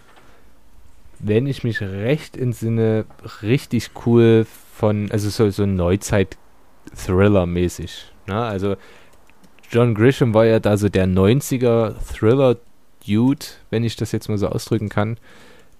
wenn 1.18 1.46
ich 1.46 1.64
mich 1.64 1.80
recht 1.82 2.36
entsinne, 2.36 3.06
richtig 3.42 3.90
cool 4.06 4.46
von, 4.74 5.10
also 5.10 5.30
so, 5.30 5.50
so 5.50 5.66
Neuzeit-Thriller-mäßig. 5.66 8.12
Ne? 8.26 8.40
Also 8.40 8.76
John 9.70 9.94
Grisham 9.94 10.34
war 10.34 10.46
ja 10.46 10.58
da 10.58 10.76
so 10.76 10.88
der 10.88 11.06
90er 11.06 11.94
Thriller-Dude, 12.12 13.46
wenn 13.70 13.84
ich 13.84 13.94
das 13.94 14.10
jetzt 14.10 14.28
mal 14.28 14.36
so 14.36 14.48
ausdrücken 14.48 14.88
kann. 14.88 15.16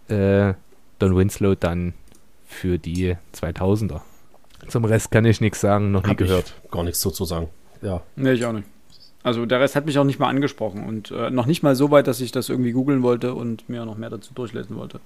Äh, 0.09 0.55
Don 1.01 1.17
Winslow 1.17 1.57
dann 1.57 1.95
für 2.47 2.79
die 2.79 3.17
2000er. 3.35 4.01
Zum 4.69 4.85
Rest 4.85 5.11
kann 5.11 5.25
ich 5.25 5.41
nichts 5.41 5.61
sagen, 5.61 5.91
noch 5.91 6.05
nie 6.05 6.11
Hab 6.11 6.19
gehört. 6.19 6.55
Gar 6.71 6.85
nichts 6.85 7.01
so 7.01 7.11
zu 7.11 7.25
sagen. 7.25 7.49
Ja. 7.83 8.03
Nee, 8.15 8.33
ich 8.33 8.45
auch 8.45 8.53
nicht. 8.53 8.69
Also 9.25 9.45
der 9.45 9.59
Rest 9.59 9.75
hat 9.75 9.87
mich 9.87 9.99
auch 9.99 10.05
nicht 10.05 10.21
mal 10.21 10.29
angesprochen 10.29 10.87
und 10.87 11.11
äh, 11.11 11.31
noch 11.31 11.47
nicht 11.47 11.65
mal 11.65 11.75
so 11.75 11.91
weit, 11.91 12.07
dass 12.07 12.21
ich 12.21 12.31
das 12.31 12.49
irgendwie 12.49 12.73
googeln 12.73 13.03
wollte 13.03 13.35
und 13.35 13.69
mir 13.69 13.85
noch 13.85 13.97
mehr 13.97 14.11
dazu 14.11 14.33
durchlesen 14.35 14.77
wollte. 14.77 15.01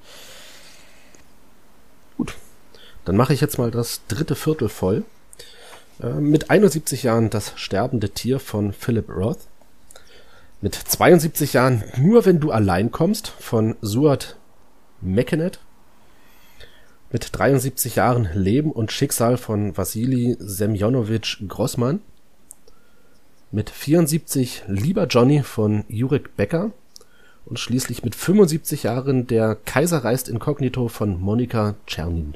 Gut. 2.18 2.34
Dann 3.06 3.16
mache 3.16 3.32
ich 3.32 3.40
jetzt 3.40 3.58
mal 3.58 3.70
das 3.70 4.02
dritte 4.08 4.34
Viertel 4.34 4.68
voll. 4.68 5.04
Äh, 6.02 6.14
mit 6.14 6.50
71 6.50 7.02
Jahren 7.02 7.30
das 7.30 7.52
sterbende 7.56 8.10
Tier 8.10 8.40
von 8.40 8.72
Philip 8.72 9.08
Roth. 9.08 9.46
Mit 10.60 10.74
72 10.74 11.52
Jahren 11.52 11.84
Nur 11.96 12.24
wenn 12.24 12.40
du 12.40 12.50
allein 12.50 12.90
kommst 12.90 13.28
von 13.28 13.76
Suat 13.82 14.36
Meckenet. 15.00 15.60
Mit 17.12 17.28
73 17.32 17.96
Jahren 17.96 18.28
Leben 18.34 18.72
und 18.72 18.90
Schicksal 18.90 19.36
von 19.36 19.76
Wassili 19.76 20.36
Semjonowitsch 20.40 21.42
Grossmann 21.46 22.00
mit 23.54 23.70
74 23.70 24.64
Lieber 24.66 25.06
Johnny 25.06 25.44
von 25.44 25.84
Jurek 25.86 26.36
Becker 26.36 26.72
und 27.46 27.60
schließlich 27.60 28.02
mit 28.02 28.16
75 28.16 28.82
Jahren 28.82 29.28
Der 29.28 29.54
Kaiser 29.54 30.02
reist 30.02 30.28
inkognito 30.28 30.88
von 30.88 31.20
Monika 31.20 31.76
Czernin. 31.86 32.34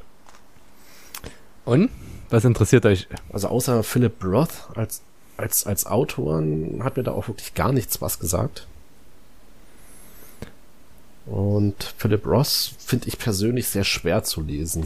Und? 1.64 1.90
Was 2.30 2.44
interessiert 2.44 2.84
euch? 2.84 3.08
Also 3.32 3.48
außer 3.48 3.82
Philip 3.82 4.22
Roth 4.22 4.68
als, 4.74 5.02
als, 5.36 5.66
als 5.66 5.86
Autor 5.86 6.42
hat 6.80 6.96
mir 6.96 7.02
da 7.02 7.12
auch 7.12 7.28
wirklich 7.28 7.54
gar 7.54 7.72
nichts 7.72 8.00
was 8.00 8.18
gesagt. 8.18 8.66
Und 11.26 11.94
Philip 11.96 12.26
Roth 12.26 12.74
finde 12.78 13.08
ich 13.08 13.18
persönlich 13.18 13.68
sehr 13.68 13.84
schwer 13.84 14.24
zu 14.24 14.42
lesen. 14.42 14.84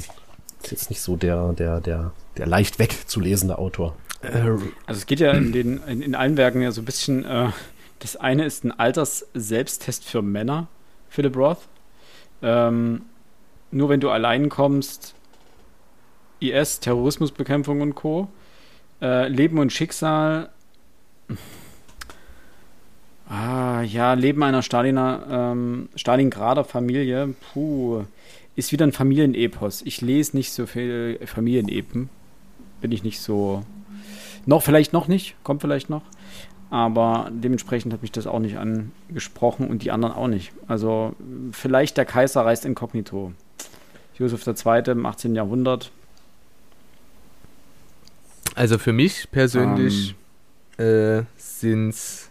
Ist 0.63 0.71
jetzt 0.71 0.91
nicht 0.91 1.01
so 1.01 1.17
der, 1.17 1.53
der, 1.53 1.81
der, 1.81 2.13
der 2.37 2.47
leicht 2.47 2.79
wegzulesende 2.79 3.59
Autor. 3.59 3.97
Äh, 4.23 4.51
also 4.87 4.99
es 4.99 5.07
geht 5.07 5.21
ja 5.21 5.33
in, 5.33 5.53
den, 5.53 5.83
in, 5.87 6.03
in 6.03 6.15
allen 6.15 6.37
Werken 6.37 6.63
ja 6.63 6.71
so 6.71 6.83
ein 6.83 6.85
bisschen, 6.85 7.25
äh, 7.25 7.51
das 7.99 8.17
eine 8.17 8.45
ist 8.45 8.65
ein 8.65 8.73
Alters-Selbsttest 8.73 10.05
für 10.05 10.23
Männer, 10.23 10.69
Philip 11.09 11.37
Roth. 11.37 11.69
Ähm, 12.43 13.03
nur 13.71 13.89
wenn 13.89 14.01
du 14.01 14.11
allein 14.11 14.49
kommst, 14.49 15.15
IS, 16.51 16.81
Terrorismusbekämpfung 16.81 17.81
und 17.81 17.95
Co. 17.95 18.29
Äh, 19.01 19.29
Leben 19.29 19.59
und 19.59 19.73
Schicksal. 19.73 20.51
Ah, 23.29 23.83
ja, 23.83 24.13
Leben 24.13 24.43
einer 24.43 24.63
Staliner, 24.63 25.27
ähm, 25.31 25.89
Stalingrader 25.97 26.65
Familie. 26.65 27.35
Puh, 27.53 28.05
ist 28.57 28.73
wieder 28.73 28.87
ein 28.87 28.93
Familienepos. 28.93 29.83
Ich 29.83 30.01
lese 30.01 30.37
nicht 30.37 30.53
so 30.53 30.67
viel 30.67 31.19
Familienepen. 31.25 32.11
Bin 32.81 32.93
ich 32.93 33.03
nicht 33.03 33.21
so 33.21 33.65
noch, 34.45 34.63
vielleicht 34.63 34.93
noch 34.93 35.09
nicht, 35.09 35.37
kommt 35.45 35.63
vielleicht 35.63 35.89
noch. 35.89 36.03
Aber 36.71 37.31
dementsprechend 37.31 37.93
hat 37.93 38.03
mich 38.03 38.13
das 38.13 38.27
auch 38.27 38.39
nicht 38.39 38.57
angesprochen 38.57 39.69
und 39.69 39.83
die 39.83 39.91
anderen 39.91 40.15
auch 40.15 40.27
nicht. 40.27 40.53
Also 40.67 41.15
vielleicht 41.53 41.97
der 41.97 42.07
Kaiser 42.07 42.45
reist 42.45 42.65
inkognito. 42.65 43.33
Josef 44.19 44.47
II. 44.47 44.91
im 44.91 45.07
18. 45.07 45.35
Jahrhundert. 45.35 45.91
Also 48.55 48.79
für 48.79 48.93
mich 48.93 49.31
persönlich 49.31 50.15
ähm, 50.79 51.21
äh, 51.21 51.25
sind 51.37 51.91
es 51.91 52.31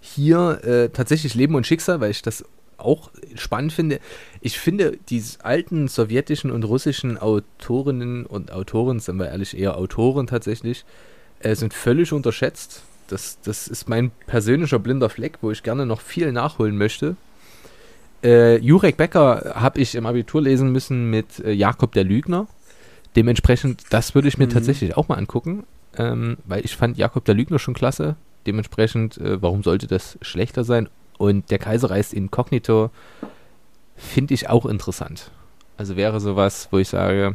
hier 0.00 0.60
äh, 0.64 0.88
tatsächlich 0.88 1.34
Leben 1.34 1.54
und 1.54 1.66
Schicksal, 1.66 2.00
weil 2.00 2.10
ich 2.10 2.22
das 2.22 2.44
auch 2.78 3.10
spannend 3.34 3.72
finde. 3.72 3.98
Ich 4.40 4.58
finde, 4.58 4.98
die 5.08 5.22
alten 5.42 5.88
sowjetischen 5.88 6.50
und 6.50 6.64
russischen 6.64 7.18
Autorinnen 7.18 8.24
und 8.24 8.52
Autoren, 8.52 9.00
sind 9.00 9.16
wir 9.16 9.28
ehrlich, 9.28 9.58
eher 9.58 9.76
Autoren 9.76 10.26
tatsächlich, 10.26 10.84
äh, 11.40 11.54
sind 11.54 11.74
völlig 11.74 12.12
unterschätzt. 12.12 12.82
Das, 13.08 13.38
das 13.42 13.68
ist 13.68 13.88
mein 13.88 14.10
persönlicher 14.26 14.78
blinder 14.78 15.08
Fleck, 15.08 15.38
wo 15.40 15.50
ich 15.50 15.62
gerne 15.62 15.86
noch 15.86 16.00
viel 16.00 16.30
nachholen 16.32 16.76
möchte. 16.76 17.16
Äh, 18.22 18.58
Jurek 18.58 18.96
Becker 18.96 19.54
habe 19.54 19.80
ich 19.80 19.94
im 19.94 20.06
Abitur 20.06 20.42
lesen 20.42 20.72
müssen 20.72 21.10
mit 21.10 21.38
äh, 21.40 21.52
Jakob 21.52 21.92
der 21.92 22.04
Lügner. 22.04 22.46
Dementsprechend, 23.16 23.84
das 23.90 24.14
würde 24.14 24.28
ich 24.28 24.38
mir 24.38 24.46
mhm. 24.46 24.50
tatsächlich 24.50 24.96
auch 24.96 25.08
mal 25.08 25.16
angucken, 25.16 25.64
ähm, 25.96 26.38
weil 26.44 26.64
ich 26.64 26.76
fand 26.76 26.98
Jakob 26.98 27.24
der 27.24 27.34
Lügner 27.34 27.58
schon 27.58 27.74
klasse. 27.74 28.16
Dementsprechend, 28.46 29.18
äh, 29.18 29.42
warum 29.42 29.62
sollte 29.62 29.86
das 29.86 30.18
schlechter 30.22 30.64
sein? 30.64 30.88
Und 31.18 31.50
der 31.50 31.58
Kaiser 31.58 31.90
reist 31.90 32.14
inkognito 32.14 32.90
finde 33.96 34.34
ich 34.34 34.48
auch 34.48 34.66
interessant. 34.66 35.30
Also 35.76 35.96
wäre 35.96 36.20
sowas, 36.20 36.68
wo 36.70 36.78
ich 36.78 36.88
sage, 36.88 37.34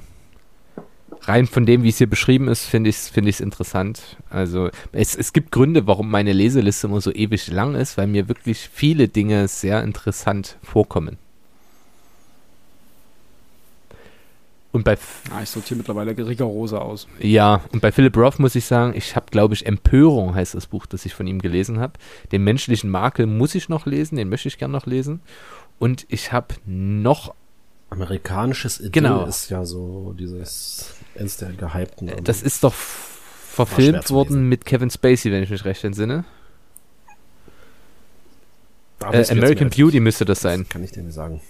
rein 1.21 1.47
von 1.47 1.65
dem, 1.65 1.83
wie 1.83 1.89
es 1.89 1.97
hier 1.97 2.09
beschrieben 2.09 2.47
ist, 2.47 2.65
finde 2.65 2.89
ich 2.89 2.97
es 2.97 3.09
find 3.09 3.39
interessant. 3.39 4.17
Also 4.29 4.69
es, 4.91 5.15
es 5.15 5.33
gibt 5.33 5.51
Gründe, 5.51 5.87
warum 5.87 6.09
meine 6.09 6.33
Leseliste 6.33 6.87
immer 6.87 7.01
so 7.01 7.11
ewig 7.11 7.47
lang 7.47 7.75
ist, 7.75 7.97
weil 7.97 8.07
mir 8.07 8.27
wirklich 8.27 8.69
viele 8.71 9.07
Dinge 9.07 9.47
sehr 9.47 9.83
interessant 9.83 10.57
vorkommen. 10.61 11.17
Und 14.73 14.83
bei 14.83 14.97
ah, 15.29 15.43
ich 15.43 15.49
sortiere 15.49 15.77
mittlerweile 15.77 16.17
rigoroser 16.17 16.81
aus. 16.81 17.07
Ja, 17.19 17.61
und 17.71 17.81
bei 17.81 17.91
Philip 17.91 18.17
Roth 18.17 18.39
muss 18.39 18.55
ich 18.55 18.65
sagen, 18.65 18.93
ich 18.95 19.15
habe, 19.15 19.27
glaube 19.29 19.53
ich, 19.53 19.67
Empörung 19.67 20.33
heißt 20.33 20.55
das 20.55 20.65
Buch, 20.65 20.87
das 20.87 21.05
ich 21.05 21.13
von 21.13 21.27
ihm 21.27 21.39
gelesen 21.39 21.79
habe. 21.79 21.93
Den 22.31 22.43
menschlichen 22.43 22.89
Makel 22.89 23.27
muss 23.27 23.53
ich 23.53 23.69
noch 23.69 23.85
lesen, 23.85 24.15
den 24.15 24.29
möchte 24.29 24.47
ich 24.47 24.57
gern 24.57 24.71
noch 24.71 24.87
lesen. 24.87 25.21
Und 25.77 26.07
ich 26.09 26.31
habe 26.31 26.55
noch 26.65 27.35
amerikanisches 27.91 28.79
Idyll 28.79 28.91
genau. 28.91 29.25
ist 29.25 29.49
ja 29.49 29.63
so 29.63 30.15
dieses 30.17 30.95
eines 31.15 31.37
der 31.37 31.51
gehypten. 31.51 32.07
Äh, 32.07 32.23
das 32.23 32.41
ist 32.41 32.63
doch 32.63 32.73
verfilmt 32.73 34.09
worden 34.09 34.49
mit 34.49 34.65
Kevin 34.65 34.89
Spacey, 34.89 35.31
wenn 35.31 35.43
ich 35.43 35.51
mich 35.51 35.63
recht 35.65 35.83
entsinne. 35.83 36.25
Äh, 39.11 39.29
American 39.29 39.69
Beauty 39.69 39.99
müsste 39.99 40.25
das 40.25 40.41
sein. 40.41 40.61
Das 40.61 40.69
kann 40.69 40.83
ich 40.83 40.91
dir 40.91 41.03
nicht 41.03 41.13
sagen. 41.13 41.41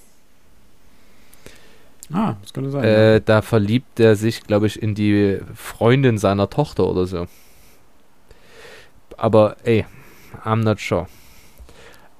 Ah, 2.12 2.36
das 2.42 2.54
könnte 2.54 2.72
sein. 2.72 2.84
Äh. 2.84 3.22
Da 3.22 3.42
verliebt 3.42 4.00
er 4.00 4.16
sich, 4.16 4.44
glaube 4.44 4.68
ich, 4.68 4.82
in 4.82 4.96
die 4.96 5.40
Freundin 5.56 6.18
seiner 6.18 6.50
Tochter 6.50 6.88
oder 6.88 7.06
so. 7.06 7.28
Aber 9.18 9.58
ey, 9.64 9.86
I'm 10.44 10.64
not 10.64 10.80
sure. 10.80 11.08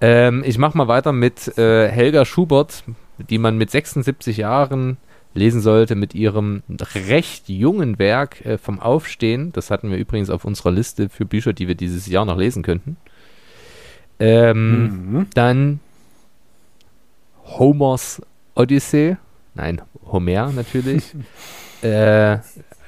Ähm, 0.02 0.44
ich 0.46 0.58
mach 0.58 0.74
mal 0.74 0.88
weiter 0.88 1.12
mit 1.12 1.58
äh, 1.58 1.90
Helga 1.90 2.26
Schubert, 2.26 2.84
die 3.18 3.38
man 3.38 3.58
mit 3.58 3.72
76 3.72 4.38
Jahren 4.38 4.98
lesen 5.34 5.62
sollte 5.62 5.96
mit 5.96 6.14
ihrem 6.14 6.62
recht 7.08 7.50
jungen 7.50 7.98
Werk 8.00 8.46
äh, 8.46 8.58
vom 8.58 8.80
Aufstehen. 8.80 9.52
Das 9.52 9.72
hatten 9.72 9.90
wir 9.90 9.98
übrigens 9.98 10.30
auf 10.30 10.46
unserer 10.46 10.72
Liste 10.72 11.10
für 11.10 11.26
Bücher, 11.26 11.54
die 11.54 11.68
wir 11.68 11.76
dieses 11.76 12.08
Jahr 12.08 12.26
noch 12.26 12.38
lesen 12.38 12.64
könnten. 12.64 12.98
Ähm, 14.20 15.12
mhm. 15.12 15.28
Dann 15.34 15.80
Homers 17.46 18.22
Odyssee. 18.56 19.18
Nein, 19.56 19.82
Homer 20.06 20.52
natürlich. 20.52 21.14
äh, 21.82 22.38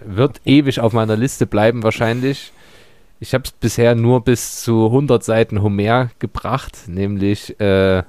wird 0.03 0.41
ewig 0.45 0.79
auf 0.79 0.93
meiner 0.93 1.15
Liste 1.15 1.45
bleiben 1.45 1.83
wahrscheinlich. 1.83 2.51
Ich 3.19 3.33
habe 3.33 3.43
es 3.45 3.51
bisher 3.51 3.95
nur 3.95 4.23
bis 4.23 4.61
zu 4.61 4.87
100 4.87 5.23
Seiten 5.23 5.61
Homer 5.61 6.09
gebracht, 6.19 6.87
nämlich 6.87 7.59
äh, 7.59 8.03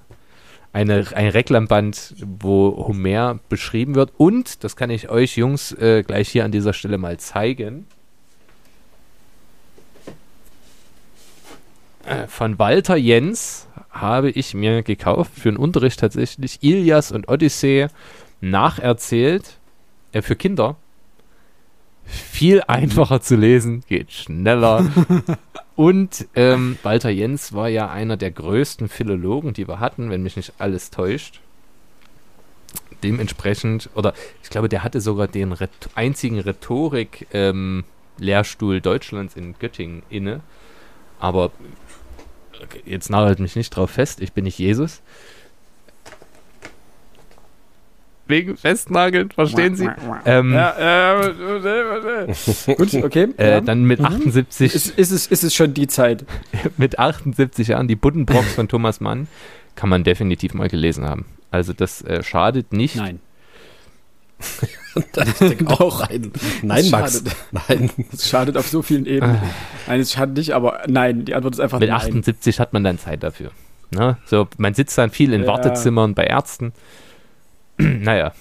eine, 0.73 1.07
ein 1.15 1.29
Reklamband, 1.29 2.15
wo 2.41 2.87
Homer 2.89 3.39
beschrieben 3.49 3.95
wird. 3.95 4.13
Und, 4.17 4.65
das 4.65 4.77
kann 4.77 4.91
ich 4.91 5.09
euch 5.09 5.37
Jungs 5.37 5.73
äh, 5.73 6.03
gleich 6.03 6.29
hier 6.29 6.45
an 6.45 6.53
dieser 6.53 6.73
Stelle 6.73 6.99
mal 6.99 7.19
zeigen. 7.19 7.87
Äh, 12.05 12.27
von 12.27 12.59
Walter 12.59 12.97
Jens 12.97 13.69
habe 13.91 14.31
ich 14.31 14.55
mir 14.55 14.83
gekauft 14.83 15.33
für 15.35 15.49
einen 15.49 15.57
Unterricht 15.57 16.01
tatsächlich 16.01 16.63
Ilias 16.63 17.11
und 17.11 17.29
Odyssee 17.29 17.89
nacherzählt 18.51 19.59
äh, 20.13 20.23
für 20.23 20.37
Kinder 20.37 20.77
viel 22.07 22.63
einfacher 22.63 23.21
zu 23.21 23.37
lesen, 23.37 23.85
geht 23.89 24.13
schneller. 24.13 24.91
Und 25.77 26.27
ähm, 26.35 26.79
Walter 26.83 27.11
Jens 27.11 27.53
war 27.53 27.69
ja 27.69 27.91
einer 27.91 28.17
der 28.17 28.31
größten 28.31 28.89
Philologen, 28.89 29.53
die 29.53 29.69
wir 29.69 29.79
hatten, 29.81 30.09
wenn 30.11 30.23
mich 30.23 30.37
nicht 30.37 30.55
alles 30.59 30.91
täuscht. 30.91 31.41
Dementsprechend, 33.03 33.91
oder 33.95 34.15
ich 34.43 34.49
glaube, 34.49 34.71
der 34.71 34.83
hatte 34.83 35.03
sogar 35.03 35.29
den 35.29 35.55
einzigen 35.95 36.41
Rhetorik-Lehrstuhl 36.41 38.77
ähm, 38.77 38.83
Deutschlands 38.83 39.37
in 39.37 39.55
Göttingen 39.59 40.03
inne. 40.09 40.41
Aber 41.19 41.51
jetzt 42.87 43.11
nagelt 43.11 43.39
mich 43.39 43.55
nicht 43.55 43.69
drauf 43.71 43.91
fest, 43.91 44.23
ich 44.23 44.33
bin 44.33 44.45
nicht 44.45 44.59
Jesus. 44.59 45.03
Wegen 48.29 48.57
Festnageln, 48.57 49.31
verstehen 49.31 49.77
Sie? 49.77 49.89
ähm, 50.25 50.53
ja, 50.53 51.21
äh, 51.21 52.35
Gut, 52.77 52.95
okay. 52.95 53.29
Äh. 53.37 53.63
Dann 53.63 53.85
mit 53.85 54.01
78. 54.01 54.73
Mhm. 54.73 54.77
Ist, 54.77 54.99
ist, 54.99 55.11
es, 55.13 55.27
ist 55.29 55.45
es 55.45 55.55
schon 55.55 55.75
die 55.75 55.87
Zeit? 55.87 56.25
mit 56.77 56.99
78 56.99 57.69
Jahren, 57.69 57.87
die 57.87 57.95
Buddenbrocks 57.95 58.55
von 58.55 58.67
Thomas 58.67 59.01
Mann, 59.01 59.29
kann 59.77 59.89
man 59.89 60.03
definitiv 60.03 60.55
mal 60.55 60.69
gelesen 60.69 61.05
haben. 61.05 61.27
Also 61.53 61.73
das 61.73 62.03
äh, 62.03 62.25
schadet 62.25 62.73
nicht. 62.73 62.97
Nein. 62.97 63.21
das 65.13 65.41
auch 65.67 66.09
rein. 66.09 66.33
Nein, 66.63 66.91
Max. 66.91 67.23
Schadet. 67.23 67.37
Nein. 67.69 67.91
Es 68.13 68.29
schadet 68.29 68.57
auf 68.57 68.67
so 68.67 68.83
vielen 68.83 69.07
Ebenen. 69.07 69.37
Ah. 69.37 69.49
Nein, 69.87 70.01
es 70.01 70.13
schadet 70.13 70.37
nicht, 70.37 70.53
aber 70.53 70.83
nein, 70.89 71.25
die 71.25 71.35
Antwort 71.35 71.55
ist 71.55 71.61
einfach 71.61 71.79
Mit 71.79 71.91
nein. 71.91 71.99
78 71.99 72.61
hat 72.61 72.73
man 72.73 72.85
dann 72.85 72.99
Zeit 72.99 73.23
dafür. 73.23 73.53
Ne? 73.91 74.17
So, 74.27 74.49
man 74.59 74.75
sitzt 74.75 74.99
dann 74.99 75.11
viel 75.11 75.33
in 75.33 75.43
ja. 75.43 75.47
Wartezimmern 75.47 76.15
bei 76.15 76.25
Ärzten. 76.25 76.73
naja. 77.79 78.33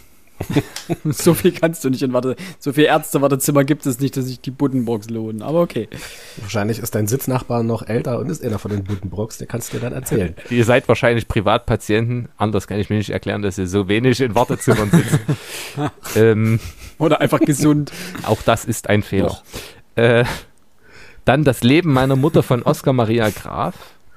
so 1.05 1.33
viel 1.33 1.53
kannst 1.53 1.83
du 1.83 1.89
nicht 1.89 2.01
in 2.01 2.13
Warte. 2.13 2.35
So 2.59 2.73
viel 2.73 2.85
Ärzte-Wartezimmer 2.85 3.63
gibt 3.63 3.85
es 3.85 3.99
nicht, 3.99 4.17
dass 4.17 4.25
sich 4.25 4.41
die 4.41 4.51
Buddenbrocks 4.51 5.09
lohnen. 5.09 5.41
Aber 5.41 5.61
okay. 5.61 5.87
Wahrscheinlich 6.37 6.79
ist 6.79 6.93
dein 6.93 7.07
Sitznachbar 7.07 7.63
noch 7.63 7.87
älter 7.87 8.19
und 8.19 8.29
ist 8.29 8.43
einer 8.43 8.59
von 8.59 8.71
den 8.71 8.83
Buddenbrocks. 8.83 9.37
Der 9.37 9.47
kannst 9.47 9.71
du 9.71 9.77
dir 9.77 9.83
dann 9.83 9.93
erzählen. 9.93 10.35
ihr 10.49 10.65
seid 10.65 10.87
wahrscheinlich 10.87 11.27
Privatpatienten. 11.27 12.29
Anders 12.37 12.67
kann 12.67 12.79
ich 12.79 12.89
mir 12.89 12.97
nicht 12.97 13.11
erklären, 13.11 13.41
dass 13.41 13.57
ihr 13.57 13.67
so 13.67 13.87
wenig 13.87 14.19
in 14.21 14.35
Wartezimmern 14.35 14.91
sitzt. 14.91 15.19
ähm, 16.15 16.59
Oder 16.97 17.21
einfach 17.21 17.39
gesund. 17.39 17.91
Auch 18.23 18.41
das 18.41 18.65
ist 18.65 18.89
ein 18.89 19.03
Fehler. 19.03 19.39
Äh, 19.95 20.25
dann 21.23 21.43
das 21.43 21.63
Leben 21.63 21.93
meiner 21.93 22.15
Mutter 22.15 22.43
von 22.43 22.61
Oskar 22.63 22.93
Maria 22.93 23.29
Graf. 23.29 23.75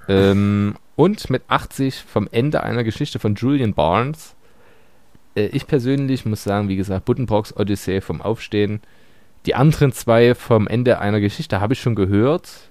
Ähm, 0.08 0.74
und 0.96 1.30
mit 1.30 1.42
80 1.48 2.02
vom 2.10 2.28
Ende 2.32 2.62
einer 2.64 2.82
Geschichte 2.82 3.18
von 3.18 3.36
Julian 3.36 3.74
Barnes 3.74 4.34
ich 5.46 5.66
persönlich 5.66 6.24
muss 6.26 6.44
sagen, 6.44 6.68
wie 6.68 6.76
gesagt, 6.76 7.04
Buddenbrocks 7.04 7.56
Odyssee 7.56 8.00
vom 8.00 8.20
Aufstehen. 8.20 8.80
Die 9.46 9.54
anderen 9.54 9.92
zwei 9.92 10.34
vom 10.34 10.66
Ende 10.66 10.98
einer 10.98 11.20
Geschichte 11.20 11.60
habe 11.60 11.74
ich 11.74 11.80
schon 11.80 11.94
gehört, 11.94 12.70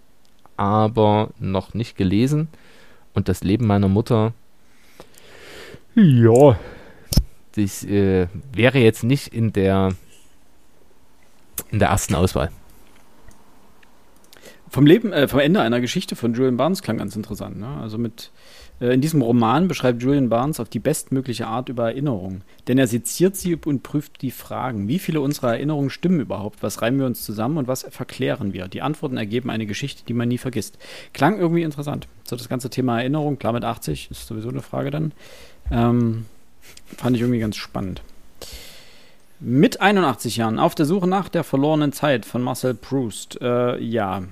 aber 0.57 1.30
noch 1.39 1.74
nicht 1.74 1.97
gelesen. 1.97 2.49
Und 3.13 3.30
das 3.30 3.43
Leben 3.43 3.65
meiner 3.65 3.88
Mutter, 3.88 4.34
ja, 5.95 6.59
das 7.55 7.84
äh, 7.84 8.28
wäre 8.53 8.78
jetzt 8.78 9.03
nicht 9.03 9.34
in 9.34 9.51
der 9.51 9.95
in 11.72 11.80
der 11.80 11.89
ersten 11.89 12.13
Auswahl. 12.13 12.51
Vom 14.70 14.86
Leben, 14.86 15.11
äh, 15.11 15.28
vom 15.28 15.39
Ende 15.39 15.61
einer 15.61 15.82
Geschichte 15.82 16.15
von 16.15 16.34
Julian 16.34 16.57
Barnes 16.57 16.84
klang 16.84 16.97
ganz 16.97 17.15
interessant. 17.15 17.57
Ne? 17.57 17.68
Also 17.68 17.97
mit 17.97 18.26
äh, 18.26 18.57
in 18.80 19.02
diesem 19.02 19.24
Roman 19.24 19.68
beschreibt 19.68 20.04
Julian 20.04 20.30
Barnes 20.30 20.60
auf 20.60 20.70
die 20.70 20.80
bestmögliche 20.80 21.48
Art 21.48 21.68
über 21.70 21.86
Erinnerung. 21.86 22.42
Denn 22.68 22.78
er 22.78 22.86
seziert 22.86 23.36
sie 23.36 23.56
und 23.56 23.82
prüft 23.82 24.22
die 24.22 24.30
Fragen. 24.30 24.88
Wie 24.88 25.00
viele 25.00 25.20
unserer 25.20 25.54
Erinnerungen 25.54 25.90
stimmen 25.90 26.20
überhaupt? 26.20 26.62
Was 26.62 26.82
reimen 26.84 27.00
wir 27.00 27.08
uns 27.08 27.24
zusammen 27.24 27.58
und 27.58 27.68
was 27.68 27.88
verklären 27.90 28.54
wir? 28.54 28.68
Die 28.68 28.84
Antworten 28.84 29.18
ergeben 29.18 29.50
eine 29.50 29.66
Geschichte, 29.66 30.04
die 30.08 30.14
man 30.14 30.28
nie 30.28 30.38
vergisst. 30.38 30.78
Klang 31.14 31.40
irgendwie 31.40 31.64
interessant. 31.64 32.08
So 32.24 32.36
das 32.36 32.50
ganze 32.50 32.70
Thema 32.70 33.00
Erinnerung, 33.00 33.40
klar 33.40 33.54
mit 33.54 33.64
80, 33.64 34.12
ist 34.12 34.28
sowieso 34.28 34.50
eine 34.50 34.62
Frage 34.62 34.92
dann. 34.92 35.12
Ähm, 35.72 36.26
fand 36.98 37.16
ich 37.16 37.22
irgendwie 37.24 37.40
ganz 37.40 37.56
spannend. 37.56 38.04
Mit 39.40 39.82
81 39.82 40.38
Jahren, 40.38 40.60
auf 40.60 40.76
der 40.76 40.86
Suche 40.86 41.08
nach 41.08 41.30
der 41.30 41.44
verlorenen 41.44 41.94
Zeit 41.94 42.26
von 42.26 42.44
Marcel 42.44 42.76
Proust. 42.76 43.40
Äh, 43.42 43.80
ja, 43.84 44.24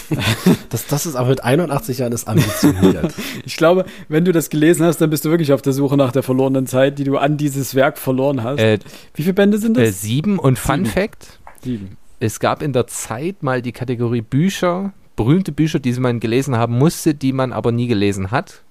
das, 0.70 0.86
das 0.86 1.06
ist 1.06 1.16
aber 1.16 1.28
mit 1.28 1.44
81 1.44 1.98
Jahren 1.98 2.12
ist 2.12 2.26
ambitioniert. 2.26 3.14
ich 3.44 3.56
glaube, 3.56 3.84
wenn 4.08 4.24
du 4.24 4.32
das 4.32 4.50
gelesen 4.50 4.86
hast, 4.86 5.00
dann 5.00 5.10
bist 5.10 5.24
du 5.24 5.30
wirklich 5.30 5.52
auf 5.52 5.62
der 5.62 5.72
Suche 5.72 5.96
nach 5.96 6.12
der 6.12 6.22
verlorenen 6.22 6.66
Zeit, 6.66 6.98
die 6.98 7.04
du 7.04 7.18
an 7.18 7.36
dieses 7.36 7.74
Werk 7.74 7.98
verloren 7.98 8.42
hast. 8.42 8.60
Äh, 8.60 8.78
Wie 9.14 9.22
viele 9.22 9.34
Bände 9.34 9.58
sind 9.58 9.76
das? 9.76 9.88
Äh, 9.88 9.92
sieben 9.92 10.38
und 10.38 10.58
Fun 10.58 10.86
Fact: 10.86 11.38
Sieben. 11.62 11.96
Es 12.20 12.40
gab 12.40 12.62
in 12.62 12.72
der 12.72 12.86
Zeit 12.86 13.42
mal 13.42 13.62
die 13.62 13.72
Kategorie 13.72 14.22
Bücher, 14.22 14.92
berühmte 15.16 15.52
Bücher, 15.52 15.78
die 15.78 15.92
man 15.94 16.20
gelesen 16.20 16.56
haben 16.56 16.78
musste, 16.78 17.14
die 17.14 17.32
man 17.32 17.52
aber 17.52 17.72
nie 17.72 17.86
gelesen 17.86 18.30
hat. 18.30 18.62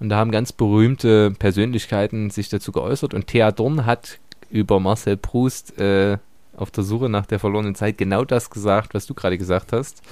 Und 0.00 0.08
da 0.08 0.16
haben 0.16 0.30
ganz 0.30 0.52
berühmte 0.52 1.30
Persönlichkeiten 1.30 2.30
sich 2.30 2.48
dazu 2.48 2.72
geäußert. 2.72 3.14
Und 3.14 3.28
Thea 3.28 3.52
Dorn 3.52 3.86
hat 3.86 4.18
über 4.50 4.80
Marcel 4.80 5.16
Proust 5.16 5.78
äh, 5.78 6.18
auf 6.56 6.70
der 6.70 6.84
Suche 6.84 7.08
nach 7.08 7.26
der 7.26 7.38
verlorenen 7.38 7.74
Zeit 7.74 7.98
genau 7.98 8.24
das 8.24 8.50
gesagt, 8.50 8.94
was 8.94 9.06
du 9.06 9.14
gerade 9.14 9.38
gesagt 9.38 9.72
hast 9.72 10.02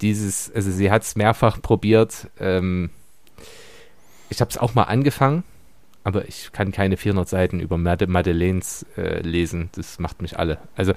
dieses, 0.00 0.50
also 0.54 0.70
sie 0.70 0.90
hat 0.90 1.02
es 1.02 1.16
mehrfach 1.16 1.60
probiert. 1.60 2.28
Ähm, 2.38 2.90
ich 4.28 4.40
habe 4.40 4.50
es 4.50 4.58
auch 4.58 4.74
mal 4.74 4.84
angefangen, 4.84 5.44
aber 6.04 6.28
ich 6.28 6.50
kann 6.52 6.72
keine 6.72 6.96
400 6.96 7.28
Seiten 7.28 7.60
über 7.60 7.78
Mad 7.78 8.06
Madeleines 8.06 8.86
äh, 8.96 9.20
lesen. 9.20 9.70
Das 9.74 9.98
macht 9.98 10.22
mich 10.22 10.38
alle. 10.38 10.58
Also 10.76 10.92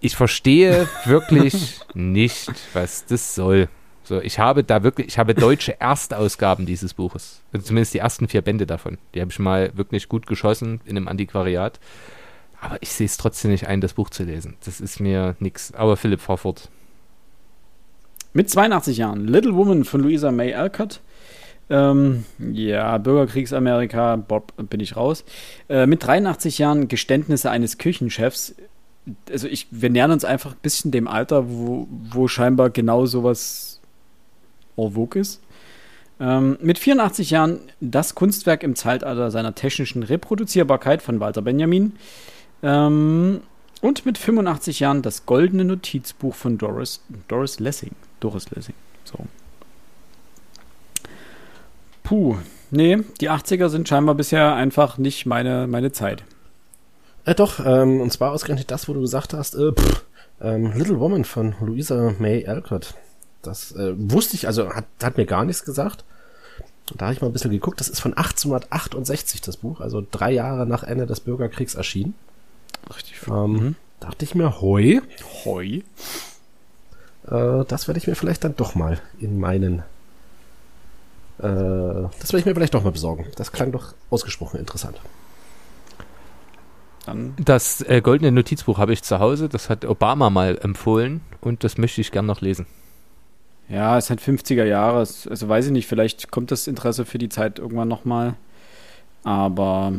ich 0.00 0.16
verstehe 0.16 0.88
wirklich 1.04 1.80
nicht, 1.94 2.52
was 2.72 3.06
das 3.06 3.34
soll. 3.34 3.68
So, 4.04 4.20
ich 4.20 4.38
habe 4.38 4.62
da 4.62 4.84
wirklich, 4.84 5.08
ich 5.08 5.18
habe 5.18 5.34
deutsche 5.34 5.80
Erstausgaben 5.80 6.64
dieses 6.64 6.94
Buches. 6.94 7.42
Also 7.52 7.66
zumindest 7.66 7.92
die 7.92 7.98
ersten 7.98 8.28
vier 8.28 8.42
Bände 8.42 8.66
davon. 8.66 8.98
Die 9.14 9.20
habe 9.20 9.32
ich 9.32 9.38
mal 9.40 9.72
wirklich 9.76 10.08
gut 10.08 10.28
geschossen 10.28 10.80
in 10.84 10.96
einem 10.96 11.08
Antiquariat. 11.08 11.80
Aber 12.60 12.80
ich 12.82 12.90
sehe 12.90 13.06
es 13.06 13.16
trotzdem 13.16 13.50
nicht 13.50 13.66
ein, 13.66 13.80
das 13.80 13.94
Buch 13.94 14.10
zu 14.10 14.22
lesen. 14.22 14.56
Das 14.64 14.80
ist 14.80 15.00
mir 15.00 15.34
nichts. 15.40 15.74
Aber 15.74 15.96
Philipp, 15.96 16.20
fahr 16.20 16.38
fort. 16.38 16.70
Mit 18.36 18.50
82 18.50 18.98
Jahren. 18.98 19.26
Little 19.26 19.54
Woman 19.54 19.84
von 19.84 20.02
Louisa 20.02 20.30
May 20.30 20.52
Alcott. 20.52 21.00
Ähm, 21.70 22.26
ja, 22.52 22.98
Bürgerkriegsamerika, 22.98 24.16
Bob, 24.16 24.52
bin 24.68 24.80
ich 24.80 24.94
raus. 24.94 25.24
Äh, 25.70 25.86
mit 25.86 26.06
83 26.06 26.58
Jahren 26.58 26.88
Geständnisse 26.88 27.50
eines 27.50 27.78
Küchenchefs. 27.78 28.54
Also 29.30 29.48
ich, 29.48 29.68
wir 29.70 29.88
nähern 29.88 30.10
uns 30.10 30.26
einfach 30.26 30.50
ein 30.52 30.58
bisschen 30.60 30.90
dem 30.90 31.08
Alter, 31.08 31.48
wo, 31.48 31.88
wo 32.10 32.28
scheinbar 32.28 32.68
genau 32.68 33.06
sowas 33.06 33.80
en 34.76 34.92
vogue 34.92 35.18
ist. 35.18 35.40
Ähm, 36.20 36.58
mit 36.60 36.78
84 36.78 37.30
Jahren 37.30 37.60
das 37.80 38.14
Kunstwerk 38.14 38.64
im 38.64 38.76
Zeitalter 38.76 39.30
seiner 39.30 39.54
technischen 39.54 40.02
Reproduzierbarkeit 40.02 41.00
von 41.00 41.20
Walter 41.20 41.40
Benjamin. 41.40 41.94
Ähm, 42.62 43.40
und 43.80 44.04
mit 44.04 44.18
85 44.18 44.80
Jahren 44.80 45.00
das 45.00 45.24
goldene 45.24 45.64
Notizbuch 45.64 46.34
von 46.34 46.58
Doris, 46.58 47.02
Doris 47.28 47.60
Lessing. 47.60 47.92
Doris 48.20 48.50
Lessing. 48.50 48.74
So. 49.04 49.18
Puh. 52.02 52.36
Nee, 52.70 52.98
die 53.20 53.30
80er 53.30 53.68
sind 53.68 53.88
scheinbar 53.88 54.16
bisher 54.16 54.54
einfach 54.54 54.98
nicht 54.98 55.24
meine, 55.24 55.66
meine 55.66 55.92
Zeit. 55.92 56.24
Äh, 57.24 57.34
doch, 57.34 57.64
ähm, 57.64 58.00
und 58.00 58.12
zwar 58.12 58.32
ausgerechnet 58.32 58.70
das, 58.70 58.88
wo 58.88 58.92
du 58.92 59.00
gesagt 59.00 59.34
hast, 59.34 59.54
äh, 59.54 59.72
pff, 59.72 60.04
ähm, 60.40 60.72
Little 60.76 60.98
Woman 60.98 61.24
von 61.24 61.54
Louisa 61.60 62.14
May 62.18 62.46
Alcott. 62.46 62.94
Das 63.42 63.72
äh, 63.72 63.94
wusste 63.96 64.34
ich, 64.34 64.46
also 64.46 64.70
hat, 64.70 64.86
hat 65.02 65.16
mir 65.16 65.26
gar 65.26 65.44
nichts 65.44 65.64
gesagt. 65.64 66.04
Da 66.94 67.06
habe 67.06 67.14
ich 67.14 67.20
mal 67.20 67.28
ein 67.28 67.32
bisschen 67.32 67.50
geguckt. 67.50 67.80
Das 67.80 67.88
ist 67.88 68.00
von 68.00 68.14
1868 68.14 69.40
das 69.40 69.56
Buch, 69.56 69.80
also 69.80 70.04
drei 70.08 70.32
Jahre 70.32 70.66
nach 70.66 70.84
Ende 70.84 71.06
des 71.06 71.20
Bürgerkriegs 71.20 71.74
erschienen. 71.74 72.14
Richtig. 72.94 73.16
Ähm, 73.28 73.52
mhm. 73.52 73.74
Dachte 74.00 74.24
ich 74.24 74.34
mir, 74.34 74.60
hoi. 74.60 75.00
Hoi. 75.44 75.82
Äh, 77.30 77.64
das 77.66 77.88
werde 77.88 77.98
ich 77.98 78.06
mir 78.06 78.14
vielleicht 78.14 78.44
dann 78.44 78.56
doch 78.56 78.74
mal 78.74 79.00
in 79.18 79.38
meinen. 79.38 79.80
Äh, 81.38 81.42
das 81.42 82.32
werde 82.32 82.38
ich 82.38 82.46
mir 82.46 82.54
vielleicht 82.54 82.74
doch 82.74 82.84
mal 82.84 82.92
besorgen. 82.92 83.26
Das 83.36 83.52
klang 83.52 83.72
doch 83.72 83.94
ausgesprochen 84.10 84.60
interessant. 84.60 85.00
Dann 87.04 87.34
das 87.38 87.82
äh, 87.82 88.00
goldene 88.00 88.32
Notizbuch 88.32 88.78
habe 88.78 88.92
ich 88.92 89.02
zu 89.02 89.18
Hause. 89.18 89.48
Das 89.48 89.70
hat 89.70 89.84
Obama 89.84 90.30
mal 90.30 90.58
empfohlen 90.58 91.20
und 91.40 91.64
das 91.64 91.78
möchte 91.78 92.00
ich 92.00 92.10
gern 92.10 92.26
noch 92.26 92.40
lesen. 92.40 92.66
Ja, 93.68 93.98
es 93.98 94.06
sind 94.06 94.20
50er 94.20 94.64
Jahre. 94.64 94.98
Also 94.98 95.48
weiß 95.48 95.66
ich 95.66 95.72
nicht, 95.72 95.86
vielleicht 95.86 96.30
kommt 96.30 96.50
das 96.50 96.66
Interesse 96.66 97.04
für 97.04 97.18
die 97.18 97.28
Zeit 97.28 97.58
irgendwann 97.58 97.88
nochmal. 97.88 98.34
Aber. 99.24 99.92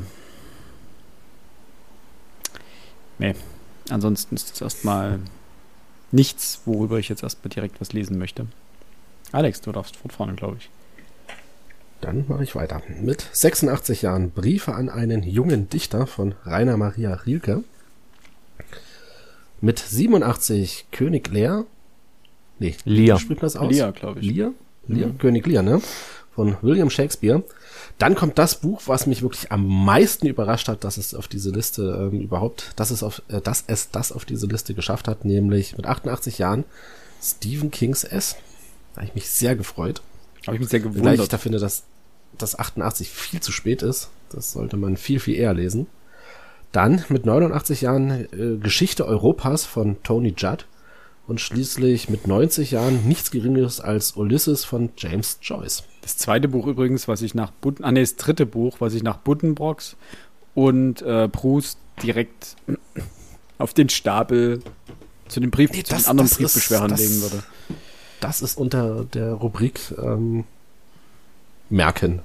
Nee. 3.20 3.36
Ansonsten 3.90 4.36
ist 4.36 4.54
es 4.54 4.62
erstmal 4.62 5.20
nichts, 6.12 6.62
worüber 6.66 7.00
ich 7.00 7.10
jetzt 7.10 7.24
erstmal 7.24 7.50
direkt 7.50 7.82
was 7.82 7.94
lesen 7.94 8.18
möchte. 8.18 8.48
Alex, 9.32 9.62
du 9.62 9.72
darfst 9.72 9.98
fortfahren, 9.98 10.36
glaube 10.36 10.58
ich. 10.60 10.70
Dann 12.02 12.26
mache 12.28 12.44
ich 12.44 12.56
weiter. 12.56 12.82
Mit 13.02 13.28
86 13.32 14.04
Jahren 14.04 14.32
Briefe 14.32 14.76
an 14.76 14.90
einen 14.90 15.24
jungen 15.24 15.70
Dichter 15.70 16.06
von 16.08 16.36
Rainer 16.46 16.78
Maria 16.78 17.14
Rilke. 17.14 17.64
Mit 19.62 19.80
87 19.80 20.88
König 20.92 21.30
Lear. 21.30 21.66
Nee, 22.60 22.76
Lear. 22.86 23.20
Spricht 23.20 23.42
das 23.44 23.56
aus? 23.56 23.74
Lear, 23.74 23.92
glaube 23.92 24.20
ich. 24.20 24.28
Lear? 24.28 24.52
Lear? 24.88 25.10
Mhm. 25.10 25.18
König 25.18 25.48
Lear, 25.48 25.64
ne? 25.64 25.82
Von 26.36 26.58
William 26.62 26.90
Shakespeare. 26.90 27.44
Dann 27.98 28.16
kommt 28.16 28.38
das 28.38 28.56
Buch, 28.56 28.84
was 28.86 29.08
mich 29.08 29.24
wirklich 29.24 29.52
am 29.52 29.66
meisten 29.66 30.28
überrascht 30.28 30.68
hat, 30.68 30.84
dass 30.84 30.98
es 30.98 31.16
auf 31.16 31.28
diese 31.28 31.50
Liste 31.50 32.10
ähm, 32.12 32.22
überhaupt, 32.22 32.72
dass 32.76 32.92
es 32.92 33.02
auf, 33.02 33.24
äh, 33.28 33.42
dass 33.42 33.64
es 33.68 33.90
das 33.90 34.12
auf 34.12 34.26
diese 34.26 34.46
Liste 34.48 34.74
geschafft 34.74 35.08
hat, 35.08 35.26
nämlich 35.26 35.78
mit 35.78 35.88
88 35.88 36.38
Jahren 36.38 36.64
Stephen 37.22 37.72
Kings 37.72 38.04
S. 38.04 38.36
Da 38.94 39.02
habe 39.02 39.08
ich 39.08 39.16
mich 39.16 39.30
sehr 39.30 39.56
gefreut. 39.56 40.02
Habe 40.46 40.56
ich 40.56 40.62
mich 40.62 40.70
sehr 40.70 40.80
gewundert. 40.80 41.06
Weil 41.06 41.20
ich 41.20 41.30
da 41.30 41.38
finde, 41.38 41.60
dass 41.60 41.84
dass 42.38 42.58
88 42.58 43.10
viel 43.10 43.40
zu 43.40 43.52
spät 43.52 43.82
ist. 43.82 44.10
Das 44.30 44.52
sollte 44.52 44.78
man 44.78 44.98
viel, 44.98 45.20
viel 45.20 45.36
eher 45.36 45.54
lesen. 45.54 45.88
Dann 46.72 47.04
mit 47.10 47.26
89 47.26 47.82
Jahren 47.82 48.12
äh, 48.12 48.58
Geschichte 48.62 49.06
Europas 49.06 49.66
von 49.66 50.02
Tony 50.04 50.34
Judd 50.38 50.66
und 51.28 51.42
schließlich 51.42 52.10
mit 52.10 52.26
90 52.26 52.72
Jahren 52.72 53.08
nichts 53.08 53.32
Geringeres 53.32 53.82
als 53.82 54.14
Ulysses 54.14 54.64
von 54.64 54.90
James 54.98 55.40
Joyce. 55.42 55.84
Das 56.02 56.18
zweite 56.18 56.48
Buch 56.48 56.68
übrigens, 56.68 57.08
was 57.08 57.22
ich 57.22 57.36
nach 57.36 57.52
Bud 57.52 57.80
ah, 57.82 57.92
nee, 57.92 58.00
das 58.00 58.16
dritte 58.16 58.46
Buch, 58.46 58.78
was 58.80 58.94
ich 58.94 59.04
nach 59.04 59.18
Buddenbrocks 59.18 59.98
und 60.56 61.02
äh, 61.02 61.28
Proust 61.28 61.78
direkt 62.02 62.56
auf 63.58 63.74
den 63.74 63.90
Stapel 63.90 64.62
zu 65.28 65.42
dem 65.42 65.52
Brief, 65.52 65.72
nee, 65.72 65.84
das, 65.84 65.90
zu 65.90 65.96
den 65.96 66.10
anderen 66.10 66.30
Briefbeschwerern 66.30 66.96
legen 66.96 67.22
würde. 67.22 67.44
Das 68.22 68.42
ist 68.42 68.58
unter 68.58 69.04
der 69.04 69.34
Rubrik 69.34 69.80
ähm, 70.02 70.46
Merken 71.70 72.22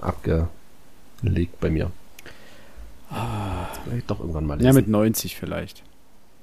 abgelegt 0.00 1.58
bei 1.60 1.70
mir. 1.70 1.90
Ah. 3.10 3.66
Vielleicht 3.84 4.10
doch 4.10 4.20
irgendwann 4.20 4.46
mal 4.46 4.54
lesen. 4.54 4.66
Ja, 4.66 4.72
mit 4.72 4.88
90 4.88 5.36
vielleicht. 5.36 5.82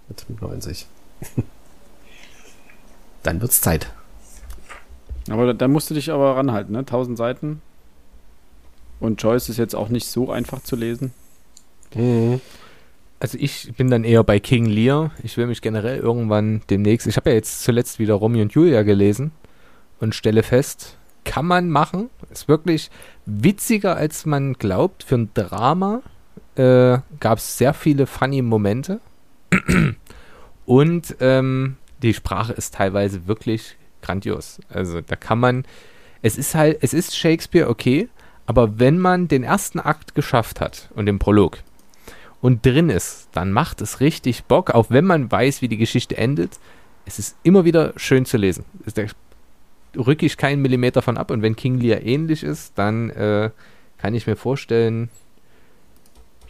Mit 0.10 0.42
90. 0.42 0.86
Dann 3.24 3.42
wird's 3.42 3.62
Zeit. 3.62 3.92
Aber 5.30 5.54
da 5.54 5.68
musst 5.68 5.90
du 5.90 5.94
dich 5.94 6.12
aber 6.12 6.36
ranhalten, 6.36 6.74
ne? 6.74 6.80
1000 6.80 7.18
Seiten. 7.18 7.62
Und 9.00 9.22
Joyce 9.22 9.50
ist 9.50 9.58
jetzt 9.58 9.76
auch 9.76 9.90
nicht 9.90 10.08
so 10.08 10.32
einfach 10.32 10.62
zu 10.62 10.76
lesen. 10.76 11.14
Mhm. 11.96 12.42
Also 13.20 13.38
ich 13.40 13.74
bin 13.76 13.90
dann 13.90 14.04
eher 14.04 14.24
bei 14.24 14.40
King 14.40 14.66
Lear. 14.66 15.12
Ich 15.24 15.38
will 15.38 15.48
mich 15.48 15.62
generell 15.62 16.00
irgendwann 16.00 16.62
demnächst. 16.70 17.06
Ich 17.08 17.18
habe 17.18 17.30
ja 17.30 17.36
jetzt 17.36 17.64
zuletzt 17.64 18.00
wieder 18.00 18.14
Romeo 18.16 18.42
und 18.42 18.54
Julia 18.54 18.84
gelesen 18.84 19.32
und 20.00 20.16
stelle 20.16 20.44
fest, 20.44 20.98
kann 21.26 21.46
man 21.46 21.70
machen. 21.70 22.10
Ist 22.32 22.48
wirklich 22.48 22.90
witziger, 23.26 23.96
als 23.96 24.26
man 24.26 24.54
glaubt. 24.54 25.04
Für 25.04 25.16
ein 25.16 25.30
Drama 25.34 26.02
äh, 26.56 27.00
gab 27.20 27.38
es 27.40 27.58
sehr 27.58 27.74
viele 27.74 28.08
funny 28.08 28.42
Momente. 28.42 29.00
Und 30.66 31.16
ähm, 31.20 31.78
die 32.02 32.14
Sprache 32.14 32.54
ist 32.54 32.76
teilweise 32.76 33.28
wirklich 33.28 33.78
grandios. 34.02 34.60
Also 34.70 35.02
da 35.02 35.16
kann 35.16 35.40
man, 35.40 35.66
es 36.22 36.38
ist 36.38 36.56
halt, 36.56 36.78
es 36.82 36.94
ist 36.94 37.18
Shakespeare 37.18 37.70
okay, 37.70 38.10
aber 38.46 38.80
wenn 38.80 38.98
man 38.98 39.28
den 39.28 39.44
ersten 39.44 39.80
Akt 39.80 40.16
geschafft 40.16 40.60
hat 40.62 40.90
und 40.96 41.06
den 41.06 41.20
Prolog 41.20 41.60
und 42.42 42.66
drin 42.66 42.90
ist, 42.90 43.30
dann 43.32 43.52
macht 43.52 43.82
es 43.82 44.00
richtig 44.00 44.46
Bock, 44.46 44.72
auch 44.72 44.90
wenn 44.90 45.06
man 45.06 45.32
weiß, 45.32 45.62
wie 45.62 45.68
die 45.68 45.78
Geschichte 45.78 46.18
endet. 46.18 46.60
Es 47.06 47.20
ist 47.20 47.38
immer 47.44 47.66
wieder 47.66 47.94
schön 47.98 48.26
zu 48.26 48.38
lesen. 48.38 48.66
Der 48.96 49.10
rücke 49.96 50.26
ich 50.26 50.38
keinen 50.38 50.62
Millimeter 50.62 51.02
von 51.02 51.18
ab. 51.18 51.32
Und 51.32 51.42
wenn 51.42 51.56
King 51.56 51.80
Lear 51.80 52.02
ähnlich 52.02 52.44
ist, 52.44 52.78
dann 52.78 53.10
äh, 53.12 53.52
kann 53.98 54.14
ich 54.14 54.28
mir 54.28 54.36
vorstellen, 54.36 55.10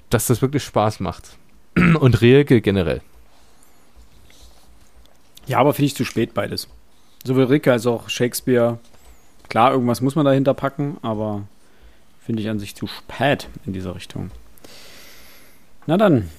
dass 0.10 0.28
das 0.28 0.42
wirklich 0.42 0.64
Spaß 0.64 1.00
macht. 1.00 1.38
Und 1.76 2.22
Rilke 2.22 2.62
generell. 2.62 3.02
Ja, 5.50 5.58
aber 5.58 5.74
finde 5.74 5.88
ich 5.88 5.96
zu 5.96 6.06
spät 6.06 6.36
beides. 6.36 6.68
Sowohl 7.26 7.46
Rilke 7.46 7.72
als 7.72 7.88
auch 7.88 8.08
Shakespeare. 8.08 8.78
Klar, 9.50 9.72
irgendwas 9.72 10.00
muss 10.00 10.16
man 10.16 10.24
dahinter 10.24 10.54
packen, 10.54 10.98
aber 11.02 11.48
finde 12.20 12.44
ich 12.44 12.50
an 12.50 12.60
sich 12.60 12.76
zu 12.76 12.86
spät 12.86 13.50
in 13.66 13.74
dieser 13.74 13.96
Richtung. 13.96 14.30
Na 15.88 15.98
dann, 15.98 16.30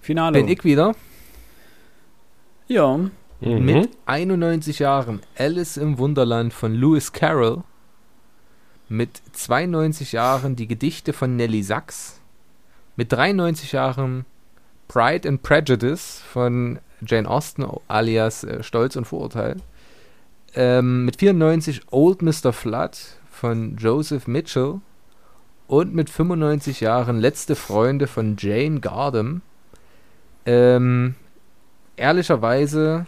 Finale. 0.00 0.40
Bin 0.40 0.48
ich 0.48 0.64
wieder? 0.64 0.96
Ja. 2.66 2.96
Mhm. 3.40 3.64
Mit 3.64 3.90
91 4.06 4.80
Jahren 4.80 5.20
Alice 5.38 5.76
im 5.76 5.98
Wunderland 5.98 6.52
von 6.52 6.74
Lewis 6.74 7.12
Carroll. 7.12 7.62
Mit 8.88 9.22
92 9.34 10.10
Jahren 10.10 10.56
die 10.56 10.66
Gedichte 10.66 11.12
von 11.12 11.36
Nelly 11.36 11.62
Sachs. 11.62 12.20
Mit 12.96 13.12
93 13.12 13.70
Jahren 13.70 14.26
Pride 14.88 15.28
and 15.28 15.44
Prejudice 15.44 16.20
von 16.28 16.80
Jane 17.06 17.28
Austen 17.28 17.64
alias 17.88 18.44
äh, 18.44 18.62
Stolz 18.62 18.96
und 18.96 19.06
Vorurteil. 19.06 19.56
Ähm, 20.54 21.04
mit 21.04 21.16
94 21.16 21.82
Old 21.90 22.22
Mr. 22.22 22.52
Flood 22.52 22.98
von 23.30 23.76
Joseph 23.76 24.26
Mitchell. 24.26 24.80
Und 25.66 25.94
mit 25.94 26.10
95 26.10 26.80
Jahren 26.80 27.18
Letzte 27.18 27.56
Freunde 27.56 28.06
von 28.06 28.36
Jane 28.38 28.80
Gardam. 28.80 29.40
Ähm, 30.44 31.14
ehrlicherweise 31.96 33.06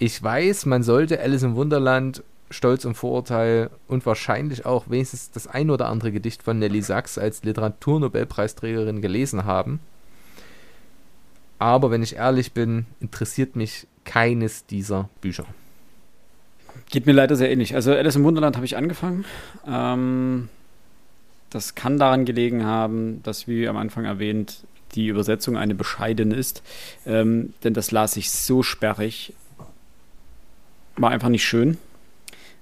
ich 0.00 0.22
weiß, 0.22 0.66
man 0.66 0.84
sollte 0.84 1.20
Alice 1.20 1.42
im 1.42 1.56
Wunderland, 1.56 2.22
Stolz 2.50 2.84
und 2.84 2.94
Vorurteil 2.94 3.68
und 3.88 4.06
wahrscheinlich 4.06 4.64
auch 4.64 4.88
wenigstens 4.88 5.32
das 5.32 5.48
ein 5.48 5.70
oder 5.70 5.88
andere 5.88 6.12
Gedicht 6.12 6.44
von 6.44 6.58
Nelly 6.60 6.82
Sachs 6.82 7.18
als 7.18 7.42
Literaturnobelpreisträgerin 7.42 9.02
gelesen 9.02 9.44
haben. 9.44 9.80
Aber 11.58 11.90
wenn 11.90 12.02
ich 12.02 12.16
ehrlich 12.16 12.52
bin, 12.52 12.86
interessiert 13.00 13.56
mich 13.56 13.86
keines 14.04 14.66
dieser 14.66 15.08
Bücher. 15.20 15.44
Geht 16.90 17.06
mir 17.06 17.12
leider 17.12 17.36
sehr 17.36 17.50
ähnlich. 17.50 17.74
Also 17.74 17.92
Alice 17.92 18.16
im 18.16 18.24
Wunderland 18.24 18.56
habe 18.56 18.64
ich 18.64 18.76
angefangen. 18.76 19.24
Ähm, 19.66 20.48
das 21.50 21.74
kann 21.74 21.98
daran 21.98 22.24
gelegen 22.24 22.64
haben, 22.64 23.22
dass, 23.22 23.48
wie 23.48 23.68
am 23.68 23.76
Anfang 23.76 24.04
erwähnt, 24.04 24.64
die 24.94 25.08
Übersetzung 25.08 25.56
eine 25.56 25.74
bescheidene 25.74 26.34
ist. 26.34 26.62
Ähm, 27.04 27.52
denn 27.64 27.74
das 27.74 27.90
las 27.90 28.16
ich 28.16 28.30
so 28.30 28.62
sperrig 28.62 29.34
war 31.00 31.10
einfach 31.10 31.28
nicht 31.28 31.44
schön. 31.44 31.78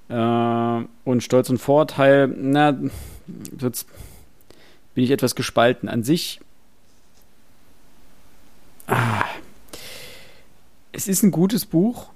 Äh, 0.09 0.85
und 1.05 1.23
Stolz 1.23 1.51
und 1.51 1.59
Vorurteil, 1.59 2.29
na, 2.29 2.77
jetzt 3.61 3.87
bin 4.95 5.05
ich 5.05 5.11
etwas 5.11 5.35
gespalten. 5.35 5.89
An 5.89 6.05
sich, 6.05 6.41
ah, 8.87 9.25
es 10.93 11.09
ist 11.09 11.23
ein 11.23 11.31
gutes 11.31 11.67
Buch. 11.67 12.09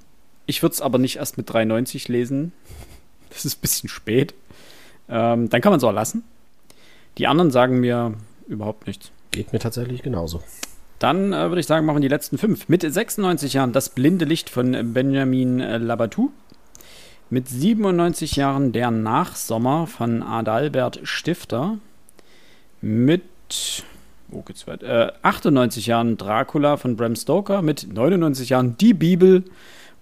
Ich 0.46 0.62
würde 0.62 0.72
es 0.72 0.80
aber 0.80 0.98
nicht 0.98 1.16
erst 1.16 1.36
mit 1.36 1.52
93 1.52 2.08
lesen. 2.08 2.52
Das 3.28 3.44
ist 3.44 3.58
ein 3.58 3.60
bisschen 3.60 3.88
spät. 3.88 4.34
Ähm, 5.08 5.48
dann 5.48 5.60
kann 5.60 5.70
man 5.70 5.78
es 5.78 5.84
auch 5.84 5.92
lassen. 5.92 6.24
Die 7.18 7.26
anderen 7.26 7.50
sagen 7.50 7.80
mir 7.80 8.14
überhaupt 8.48 8.86
nichts. 8.86 9.10
Geht 9.30 9.52
mir 9.52 9.58
tatsächlich 9.58 10.02
genauso. 10.02 10.42
Dann 10.98 11.32
äh, 11.32 11.48
würde 11.48 11.60
ich 11.60 11.66
sagen, 11.66 11.86
machen 11.86 11.96
wir 11.96 12.02
die 12.02 12.08
letzten 12.08 12.38
fünf. 12.38 12.68
Mit 12.68 12.82
96 12.82 13.54
Jahren 13.54 13.72
Das 13.72 13.90
blinde 13.90 14.24
Licht 14.24 14.50
von 14.50 14.92
Benjamin 14.92 15.60
äh, 15.60 15.78
Labatou. 15.78 16.30
Mit 17.30 17.48
97 17.48 18.36
Jahren 18.36 18.72
Der 18.72 18.90
Nachsommer 18.90 19.86
von 19.86 20.22
Adalbert 20.22 21.00
Stifter. 21.04 21.78
Mit 22.80 23.84
wo 24.30 24.42
geht's 24.42 24.66
weiter? 24.66 25.08
Äh, 25.08 25.12
98 25.22 25.86
Jahren 25.86 26.16
Dracula 26.16 26.76
von 26.76 26.96
Bram 26.96 27.16
Stoker. 27.16 27.62
Mit 27.62 27.92
99 27.92 28.50
Jahren 28.50 28.76
Die 28.78 28.94
Bibel. 28.94 29.44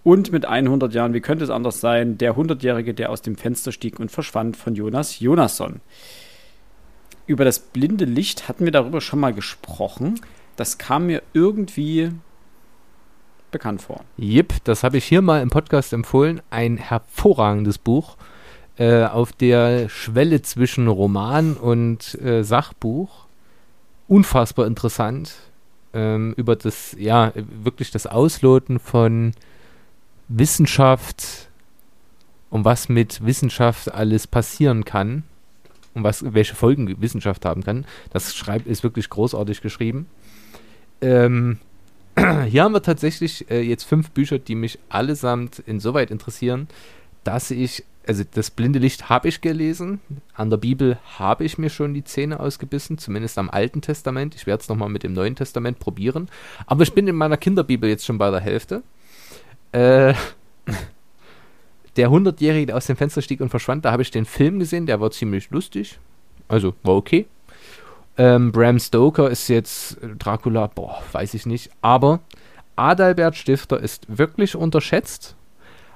Und 0.05 0.33
mit 0.33 0.47
100 0.47 0.95
Jahren, 0.95 1.13
wie 1.13 1.21
könnte 1.21 1.45
es 1.45 1.51
anders 1.51 1.81
sein, 1.81 2.19
Der 2.19 2.37
Hundertjährige, 2.37 2.95
der 2.95 3.11
aus 3.11 3.21
dem 3.21 3.37
Fenster 3.37 3.73
stieg 3.73 4.01
und 4.01 4.11
verschwand 4.11 4.57
von 4.57 4.75
Jonas 4.75 5.21
Jonasson. 5.21 5.81
Über 7.27 7.45
das 7.45 7.59
blinde 7.59 8.07
Licht 8.07 8.49
hatten 8.49 8.65
wir 8.65 8.73
darüber 8.73 9.01
schon 9.01 9.21
mal 9.21 9.35
gesprochen. 9.35 10.21
Das 10.57 10.79
kam 10.79 11.07
mir 11.07 11.23
irgendwie 11.35 12.11
bekannt 13.51 13.83
vor. 13.83 14.05
Jip, 14.17 14.55
das 14.65 14.83
habe 14.83 14.97
ich 14.97 15.05
hier 15.05 15.21
mal 15.21 15.43
im 15.43 15.51
Podcast 15.51 15.93
empfohlen. 15.93 16.41
Ein 16.51 16.79
hervorragendes 16.79 17.79
Buch 17.79 18.17
äh, 18.79 19.05
auf 19.05 19.33
der 19.33 19.89
Schwelle 19.89 20.43
zwischen 20.43 20.89
Roman 20.89 21.55
und 21.55 22.15
äh, 22.21 22.43
Sachbuch. 22.45 23.28
Unfassbar 24.09 24.67
interessant 24.67 25.35
ähm, 25.93 26.35
über 26.37 26.57
das, 26.57 26.97
ja, 26.99 27.33
wirklich 27.35 27.91
das 27.91 28.07
Ausloten 28.07 28.79
von 28.79 29.33
Wissenschaft 30.29 31.49
und 32.51 32.65
was 32.65 32.89
mit 32.89 33.25
Wissenschaft 33.25 33.93
alles 33.93 34.27
passieren 34.27 34.85
kann 34.85 35.25
und 35.95 36.05
was, 36.05 36.33
welche 36.33 36.55
Folgen 36.55 37.01
Wissenschaft 37.01 37.45
haben 37.45 37.63
kann. 37.63 37.85
Das 38.11 38.35
schreibt, 38.35 38.67
ist 38.67 38.83
wirklich 38.83 39.11
großartig 39.11 39.61
geschrieben. 39.61 40.07
Ähm, 41.01 41.59
hier 42.49 42.65
haben 42.65 42.73
wir 42.73 42.83
tatsächlich 42.83 43.51
äh, 43.51 43.61
jetzt 43.61 43.85
fünf 43.85 44.11
Bücher, 44.11 44.39
die 44.39 44.55
mich 44.55 44.79
allesamt 44.89 45.59
insoweit 45.61 46.11
interessieren, 46.11 46.69
dass 47.25 47.51
ich 47.51 47.85
also 48.09 48.25
das 48.33 48.51
blinde 48.51 48.79
Licht 48.79 49.11
habe 49.11 49.29
ich 49.29 49.43
gelesen. 49.43 50.01
An 50.33 50.49
der 50.49 50.57
Bibel 50.57 50.99
habe 51.19 51.45
ich 51.45 51.59
mir 51.59 51.69
schon 51.69 51.93
die 51.93 52.05
Zähne 52.05 52.41
ausgebissen, 52.41 52.97
zumindest 52.97 53.37
am 53.37 53.51
Alten 53.51 53.83
Testament. 53.83 54.35
Ich 54.35 54.47
werde 54.47 54.63
es 54.63 54.69
nochmal 54.71 54.89
mit 54.89 55.03
dem 55.03 55.13
Neuen 55.13 55.37
Testament 55.37 55.79
probieren. 55.79 56.31
Aber 56.67 56.83
ich 56.83 56.95
bin 56.95 57.07
in 57.07 57.17
meiner 57.17 57.37
Kinderbibel 57.37 57.89
jetzt 57.91 58.07
schon 58.07 58.17
bei 58.17 58.31
der 58.31 58.41
Hälfte. 58.41 58.83
Äh, 59.73 60.15
der 61.97 62.09
100-Jährige, 62.09 62.67
der 62.67 62.77
aus 62.79 62.87
dem 62.87 62.97
Fenster 62.97 63.21
stieg 63.21 63.43
und 63.43 63.51
verschwand, 63.51 63.85
da 63.85 63.93
habe 63.93 64.01
ich 64.01 64.11
den 64.11 64.25
Film 64.25 64.59
gesehen, 64.59 64.87
der 64.87 65.03
war 65.03 65.11
ziemlich 65.11 65.51
lustig. 65.51 65.99
Also 66.49 66.75
war 66.83 66.97
okay. 66.97 67.27
Ähm, 68.17 68.53
Bram 68.53 68.79
Stoker 68.79 69.29
ist 69.29 69.49
jetzt 69.49 69.99
Dracula, 70.19 70.69
boah, 70.69 71.03
weiß 71.13 71.35
ich 71.35 71.45
nicht. 71.45 71.71
Aber 71.83 72.21
Adalbert 72.75 73.37
Stifter 73.37 73.79
ist 73.79 74.07
wirklich 74.09 74.57
unterschätzt 74.57 75.37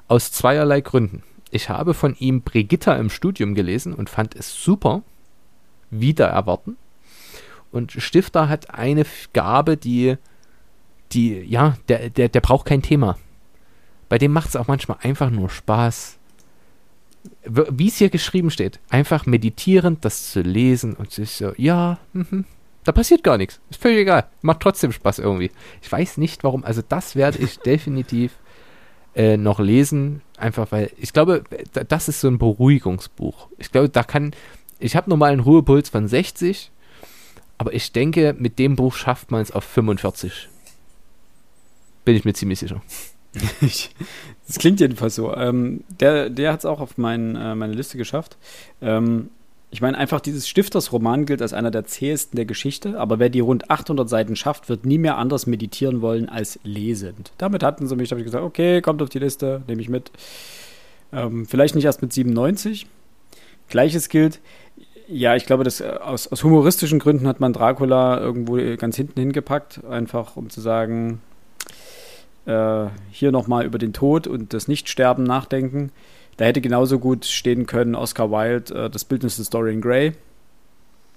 aus 0.08 0.30
zweierlei 0.30 0.82
Gründen. 0.82 1.22
Ich 1.52 1.68
habe 1.68 1.92
von 1.92 2.16
ihm 2.18 2.40
Brigitta 2.40 2.96
im 2.96 3.10
Studium 3.10 3.54
gelesen 3.54 3.92
und 3.92 4.08
fand 4.08 4.34
es 4.34 4.54
super. 4.64 5.02
Wieder 5.90 6.26
erwarten. 6.28 6.78
Und 7.70 7.92
Stifter 7.92 8.48
hat 8.48 8.70
eine 8.70 9.04
Gabe, 9.34 9.76
die, 9.76 10.16
die, 11.12 11.40
ja, 11.40 11.76
der, 11.88 12.08
der, 12.08 12.30
der 12.30 12.40
braucht 12.40 12.66
kein 12.66 12.80
Thema. 12.80 13.18
Bei 14.08 14.16
dem 14.16 14.32
macht 14.32 14.48
es 14.48 14.56
auch 14.56 14.66
manchmal 14.66 14.96
einfach 15.02 15.28
nur 15.28 15.50
Spaß. 15.50 16.18
Wie 17.44 17.88
es 17.88 17.96
hier 17.96 18.08
geschrieben 18.08 18.50
steht, 18.50 18.80
einfach 18.88 19.26
meditierend 19.26 20.06
das 20.06 20.30
zu 20.32 20.40
lesen 20.40 20.94
und 20.94 21.10
sich 21.12 21.32
so, 21.32 21.52
ja, 21.58 21.98
mh, 22.14 22.44
da 22.84 22.92
passiert 22.92 23.22
gar 23.22 23.36
nichts. 23.36 23.60
Ist 23.68 23.80
völlig 23.80 23.98
egal. 23.98 24.26
Macht 24.40 24.60
trotzdem 24.60 24.90
Spaß 24.90 25.18
irgendwie. 25.18 25.50
Ich 25.82 25.92
weiß 25.92 26.16
nicht 26.16 26.44
warum. 26.44 26.64
Also 26.64 26.80
das 26.86 27.14
werde 27.14 27.38
ich 27.38 27.58
definitiv 27.60 28.32
äh, 29.14 29.36
noch 29.36 29.60
lesen, 29.60 30.22
einfach 30.36 30.72
weil 30.72 30.90
ich 30.96 31.12
glaube, 31.12 31.44
das 31.88 32.08
ist 32.08 32.20
so 32.20 32.28
ein 32.28 32.38
Beruhigungsbuch. 32.38 33.48
Ich 33.58 33.70
glaube, 33.70 33.88
da 33.88 34.02
kann, 34.02 34.34
ich 34.78 34.96
habe 34.96 35.10
normal 35.10 35.32
einen 35.32 35.40
Ruhepuls 35.40 35.90
von 35.90 36.08
60, 36.08 36.70
aber 37.58 37.74
ich 37.74 37.92
denke, 37.92 38.34
mit 38.38 38.58
dem 38.58 38.76
Buch 38.76 38.94
schafft 38.94 39.30
man 39.30 39.42
es 39.42 39.52
auf 39.52 39.64
45. 39.64 40.48
Bin 42.04 42.16
ich 42.16 42.24
mir 42.24 42.32
ziemlich 42.32 42.58
sicher. 42.58 42.82
das 43.60 44.58
klingt 44.58 44.80
jedenfalls 44.80 45.14
so. 45.14 45.34
Ähm, 45.34 45.84
der 45.88 46.28
der 46.28 46.52
hat 46.52 46.60
es 46.60 46.66
auch 46.66 46.80
auf 46.80 46.98
mein, 46.98 47.36
äh, 47.36 47.54
meine 47.54 47.72
Liste 47.72 47.96
geschafft. 47.96 48.36
Ähm, 48.80 49.30
ich 49.72 49.80
meine, 49.80 49.96
einfach 49.96 50.20
dieses 50.20 50.46
Stiftersroman 50.46 51.24
gilt 51.24 51.40
als 51.40 51.54
einer 51.54 51.70
der 51.70 51.84
zähesten 51.84 52.36
der 52.36 52.44
Geschichte, 52.44 53.00
aber 53.00 53.18
wer 53.18 53.30
die 53.30 53.40
rund 53.40 53.70
800 53.70 54.08
Seiten 54.08 54.36
schafft, 54.36 54.68
wird 54.68 54.84
nie 54.84 54.98
mehr 54.98 55.16
anders 55.16 55.46
meditieren 55.46 56.02
wollen 56.02 56.28
als 56.28 56.60
lesend. 56.62 57.32
Damit 57.38 57.62
hatten 57.62 57.88
sie 57.88 57.96
mich, 57.96 58.10
habe 58.10 58.20
ich 58.20 58.26
gesagt, 58.26 58.44
okay, 58.44 58.82
kommt 58.82 59.00
auf 59.00 59.08
die 59.08 59.18
Liste, 59.18 59.62
nehme 59.66 59.80
ich 59.80 59.88
mit. 59.88 60.10
Ähm, 61.10 61.46
vielleicht 61.46 61.74
nicht 61.74 61.86
erst 61.86 62.02
mit 62.02 62.12
97. 62.12 62.86
Gleiches 63.68 64.10
gilt, 64.10 64.40
ja, 65.08 65.36
ich 65.36 65.46
glaube, 65.46 65.64
dass 65.64 65.80
äh, 65.80 65.88
aus, 65.88 66.28
aus 66.28 66.44
humoristischen 66.44 66.98
Gründen 66.98 67.26
hat 67.26 67.40
man 67.40 67.52
Dracula 67.52 68.20
irgendwo 68.20 68.56
ganz 68.76 68.96
hinten 68.96 69.20
hingepackt, 69.20 69.84
einfach 69.84 70.36
um 70.36 70.50
zu 70.50 70.60
sagen, 70.60 71.20
äh, 72.46 72.86
hier 73.10 73.32
nochmal 73.32 73.64
über 73.64 73.78
den 73.78 73.92
Tod 73.92 74.26
und 74.26 74.52
das 74.52 74.68
Nichtsterben 74.68 75.24
nachdenken. 75.24 75.92
Da 76.36 76.44
hätte 76.44 76.60
genauso 76.60 76.98
gut 76.98 77.24
stehen 77.24 77.66
können 77.66 77.94
Oscar 77.94 78.30
Wilde, 78.30 78.74
äh, 78.74 78.90
das 78.90 79.04
Bildnis 79.04 79.36
des 79.36 79.50
Dorian 79.50 79.80
Gray. 79.80 80.12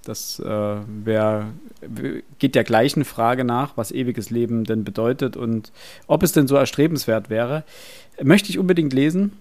Das 0.04 0.40
äh, 0.40 0.46
wär, 1.04 1.48
geht 2.38 2.54
der 2.56 2.64
gleichen 2.64 3.06
Frage 3.06 3.44
nach, 3.44 3.76
was 3.76 3.92
ewiges 3.92 4.30
Leben 4.30 4.64
denn 4.64 4.84
bedeutet 4.84 5.36
und 5.36 5.72
ob 6.08 6.22
es 6.22 6.32
denn 6.32 6.48
so 6.48 6.56
erstrebenswert 6.56 7.30
wäre. 7.30 7.64
Möchte 8.22 8.50
ich 8.50 8.60
unbedingt 8.60 8.94
lesen. 8.94 9.32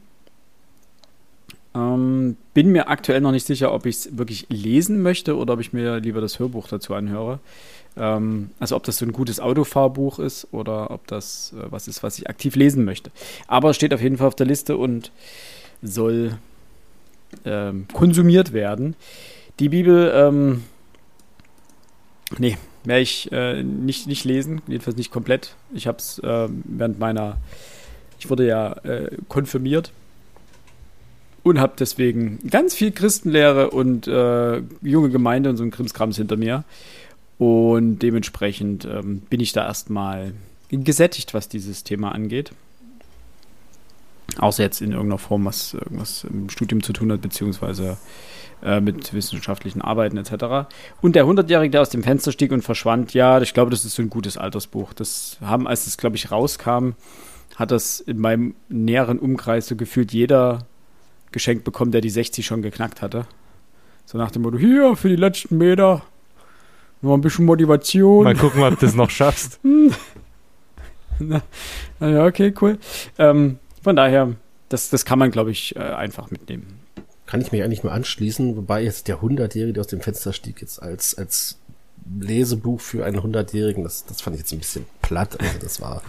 Ähm, 1.75 2.37
bin 2.55 2.71
mir 2.71 2.89
aktuell 2.89 3.21
noch 3.21 3.33
nicht 3.33 3.47
sicher, 3.47 3.75
ob 3.75 3.85
ich 3.85 3.97
es 3.97 4.17
wirklich 4.17 4.47
lesen 4.49 5.03
möchte 5.03 5.37
oder 5.37 5.55
ob 5.55 5.61
ich 5.61 5.73
mir 5.73 5.99
lieber 5.99 6.21
das 6.21 6.39
Hörbuch 6.39 6.69
dazu 6.69 6.95
anhöre. 6.95 7.41
Ähm, 7.97 8.51
also 8.59 8.77
ob 8.77 8.85
das 8.85 8.99
so 8.99 9.05
ein 9.05 9.13
gutes 9.13 9.41
Autofahrbuch 9.41 10.19
ist 10.19 10.49
oder 10.53 10.91
ob 10.91 11.07
das 11.09 11.53
äh, 11.59 11.67
was 11.71 11.89
ist, 11.89 12.03
was 12.03 12.19
ich 12.19 12.29
aktiv 12.29 12.57
lesen 12.57 12.85
möchte. 12.85 13.11
Aber 13.49 13.71
es 13.71 13.77
steht 13.77 13.93
auf 13.93 14.01
jeden 14.01 14.19
Fall 14.19 14.29
auf 14.29 14.37
der 14.37 14.47
Liste 14.47 14.77
und 14.77 15.11
soll 15.85 16.39
ähm, 17.45 17.87
konsumiert 17.93 18.53
werden. 18.53 18.97
Die 19.61 19.69
Bibel, 19.69 20.13
ähm, 20.15 20.65
nee, 22.39 22.57
werde 22.85 23.03
ich 23.03 23.31
äh, 23.33 23.63
nicht, 23.63 24.07
nicht 24.07 24.25
lesen, 24.25 24.63
jedenfalls 24.67 24.97
nicht 24.97 25.11
komplett. 25.11 25.55
Ich 25.73 25.87
habe 25.87 25.99
es 25.99 26.19
äh, 26.19 26.49
während 26.65 26.99
meiner, 26.99 27.37
ich 28.19 28.31
wurde 28.31 28.47
ja 28.47 28.73
äh, 28.85 29.17
konfirmiert 29.29 29.93
und 31.43 31.61
habe 31.61 31.75
deswegen 31.79 32.39
ganz 32.51 32.75
viel 32.75 32.91
Christenlehre 32.91 33.71
und 33.71 34.09
äh, 34.09 34.63
junge 34.83 35.11
Gemeinde 35.11 35.51
und 35.51 35.57
so 35.57 35.63
ein 35.63 35.71
Krimskrams 35.71 36.17
hinter 36.17 36.37
mir. 36.37 36.65
Und 37.39 37.99
dementsprechend 37.99 38.85
ähm, 38.85 39.21
bin 39.29 39.41
ich 39.41 39.53
da 39.53 39.67
erstmal 39.67 40.33
gesättigt, 40.71 41.35
was 41.35 41.49
dieses 41.49 41.85
Thema 41.85 42.13
angeht. 42.13 42.53
Außer 44.39 44.63
jetzt 44.63 44.81
in 44.81 44.93
irgendeiner 44.93 45.19
Form, 45.19 45.45
was 45.45 45.75
irgendwas 45.75 46.25
im 46.25 46.49
Studium 46.49 46.83
zu 46.83 46.93
tun 46.93 47.13
hat, 47.13 47.21
beziehungsweise 47.21 47.97
äh, 48.63 48.81
mit 48.81 49.13
wissenschaftlichen 49.13 49.83
Arbeiten 49.83 50.17
etc. 50.17 50.69
Und 51.01 51.17
der 51.17 51.25
100-Jährige, 51.25 51.71
der 51.71 51.83
aus 51.83 51.91
dem 51.91 52.03
Fenster 52.03 52.33
stieg 52.33 52.51
und 52.51 52.63
verschwand, 52.63 53.15
ja, 53.15 53.41
ich 53.41 53.55
glaube, 53.55 53.71
das 53.71 53.85
ist 53.85 53.95
so 53.95 54.03
ein 54.03 54.11
gutes 54.11 54.37
Altersbuch. 54.37 54.93
Das 54.93 55.39
haben, 55.41 55.69
als 55.69 55.87
es, 55.87 55.97
glaube 55.97 56.17
ich, 56.17 56.31
rauskam, 56.31 56.91
hat 57.57 57.71
das 57.71 58.01
in 58.01 58.19
meinem 58.19 58.55
näheren 58.69 59.19
Umkreis 59.19 59.69
so 59.69 59.77
gefühlt 59.77 60.13
jeder 60.13 60.67
geschenkt 61.31 61.65
bekommen, 61.65 61.93
der 61.93 62.01
die 62.01 62.11
60 62.11 62.45
schon 62.47 62.63
geknackt 62.63 63.03
hatte. 63.03 63.27
So 64.07 64.19
nach 64.19 64.31
dem 64.31 64.43
Motto, 64.43 64.59
hier, 64.59 64.97
für 64.97 65.09
die 65.09 65.17
letzten 65.17 65.59
Meter, 65.59 66.03
nur 67.03 67.17
ein 67.17 67.21
bisschen 67.21 67.45
Motivation. 67.45 68.25
Mal 68.25 68.35
gucken, 68.35 68.63
ob 68.63 68.79
du 68.79 68.87
es 68.87 68.95
noch 68.95 69.11
schaffst. 69.11 69.61
Na, 71.19 71.43
ja, 72.01 72.25
okay, 72.25 72.53
cool. 72.61 72.79
Ähm, 73.19 73.59
von 73.85 73.97
daher, 73.97 74.35
das, 74.71 74.89
das 74.89 75.05
kann 75.05 75.19
man, 75.19 75.31
glaube 75.31 75.51
ich, 75.51 75.77
äh, 75.77 75.81
einfach 75.81 76.31
mitnehmen. 76.31 76.81
Kann 77.27 77.41
ich 77.41 77.53
mich 77.53 77.63
eigentlich 77.63 77.83
nur 77.83 77.93
anschließen, 77.93 78.57
wobei 78.57 78.83
jetzt 78.83 79.09
der 79.09 79.21
100-Jährige, 79.21 79.75
der 79.75 79.83
aus 79.83 79.87
dem 79.87 80.01
Fenster 80.01 80.33
stieg, 80.33 80.61
jetzt 80.61 80.83
als, 80.83 81.17
als 81.17 81.59
Lesebuch 82.19 82.81
für 82.81 83.05
einen 83.05 83.21
100-Jährigen, 83.21 83.85
das, 83.85 84.05
das 84.07 84.21
fand 84.21 84.37
ich 84.37 84.41
jetzt 84.41 84.53
ein 84.53 84.59
bisschen 84.59 84.87
platt. 85.03 85.39
Also 85.41 85.59
das 85.61 85.81
war, 85.81 86.03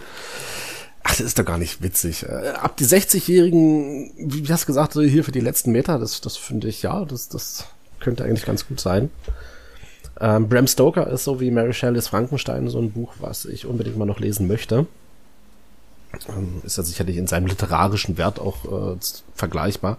ach, 1.02 1.10
das 1.10 1.20
ist 1.20 1.38
doch 1.38 1.44
gar 1.44 1.58
nicht 1.58 1.82
witzig. 1.82 2.24
Äh, 2.24 2.48
ab 2.48 2.76
die 2.78 2.86
60-Jährigen, 2.86 4.10
wie 4.16 4.52
hast 4.52 4.64
du 4.64 4.66
gesagt, 4.68 4.94
hier 4.94 5.24
für 5.24 5.32
die 5.32 5.40
letzten 5.40 5.70
Meter, 5.70 5.98
das, 5.98 6.20
das 6.20 6.36
finde 6.36 6.68
ich, 6.68 6.82
ja, 6.82 7.04
das, 7.04 7.28
das 7.28 7.66
könnte 8.00 8.24
eigentlich 8.24 8.46
ganz 8.46 8.66
gut 8.66 8.80
sein. 8.80 9.10
Ähm, 10.18 10.48
Bram 10.48 10.66
Stoker 10.66 11.08
ist 11.08 11.24
so 11.24 11.40
wie 11.40 11.50
Mary 11.50 11.74
Shelley's 11.74 12.08
Frankenstein 12.08 12.68
so 12.68 12.78
ein 12.78 12.92
Buch, 12.92 13.12
was 13.20 13.44
ich 13.44 13.66
unbedingt 13.66 13.98
mal 13.98 14.06
noch 14.06 14.20
lesen 14.20 14.46
möchte. 14.46 14.86
Ähm, 16.28 16.62
ist 16.64 16.76
ja 16.76 16.82
sicherlich 16.82 17.16
in 17.16 17.26
seinem 17.26 17.46
literarischen 17.46 18.18
Wert 18.18 18.40
auch 18.40 18.64
äh, 18.64 18.96
vergleichbar. 19.34 19.98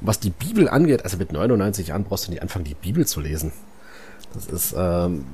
Und 0.00 0.06
was 0.06 0.20
die 0.20 0.30
Bibel 0.30 0.68
angeht, 0.68 1.04
also 1.04 1.16
mit 1.16 1.32
99 1.32 1.88
Jahren 1.88 2.04
brauchst 2.04 2.26
du 2.26 2.30
nicht 2.30 2.42
anfangen, 2.42 2.64
die 2.64 2.74
Bibel 2.74 3.06
zu 3.06 3.20
lesen. 3.20 3.52
Das 4.34 4.46
ist, 4.46 4.74
ähm, 4.76 5.24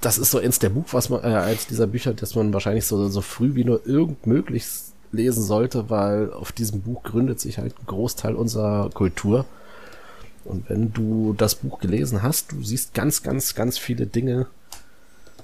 das 0.00 0.18
ist 0.18 0.30
so 0.30 0.38
eins 0.38 0.58
der 0.58 0.70
Buch, 0.70 0.86
was 0.92 1.08
man, 1.08 1.22
äh, 1.22 1.36
eins 1.36 1.66
dieser 1.66 1.86
Bücher, 1.86 2.12
das 2.12 2.34
man 2.34 2.52
wahrscheinlich 2.52 2.86
so, 2.86 3.08
so 3.08 3.20
früh 3.20 3.54
wie 3.54 3.64
nur 3.64 3.86
irgend 3.86 4.26
möglich 4.26 4.64
lesen 5.12 5.42
sollte, 5.42 5.90
weil 5.90 6.32
auf 6.32 6.52
diesem 6.52 6.82
Buch 6.82 7.02
gründet 7.02 7.40
sich 7.40 7.58
halt 7.58 7.74
ein 7.78 7.86
Großteil 7.86 8.34
unserer 8.34 8.90
Kultur. 8.90 9.46
Und 10.44 10.68
wenn 10.68 10.92
du 10.92 11.34
das 11.38 11.54
Buch 11.54 11.78
gelesen 11.78 12.22
hast, 12.22 12.52
du 12.52 12.62
siehst 12.62 12.92
ganz, 12.92 13.22
ganz, 13.22 13.54
ganz 13.54 13.78
viele 13.78 14.06
Dinge, 14.06 14.46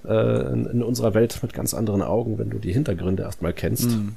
äh, 0.06 0.52
in, 0.52 0.66
in, 0.66 0.82
unserer 0.82 1.14
Welt 1.14 1.39
mit 1.43 1.52
ganz 1.52 1.74
anderen 1.74 2.02
Augen, 2.02 2.39
wenn 2.39 2.51
du 2.51 2.59
die 2.59 2.72
Hintergründe 2.72 3.22
erstmal 3.22 3.52
kennst. 3.52 3.90
Mhm. 3.90 4.14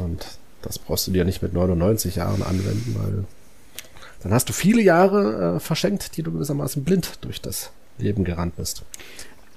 Und 0.00 0.26
das 0.62 0.78
brauchst 0.78 1.06
du 1.06 1.12
dir 1.12 1.24
nicht 1.24 1.42
mit 1.42 1.52
99 1.52 2.16
Jahren 2.16 2.42
anwenden, 2.42 2.96
weil 2.98 3.24
dann 4.22 4.32
hast 4.32 4.48
du 4.48 4.52
viele 4.52 4.82
Jahre 4.82 5.56
äh, 5.56 5.60
verschenkt, 5.60 6.16
die 6.16 6.22
du 6.22 6.32
gewissermaßen 6.32 6.82
blind 6.82 7.18
durch 7.20 7.40
das 7.40 7.70
Leben 7.98 8.24
gerannt 8.24 8.56
bist. 8.56 8.82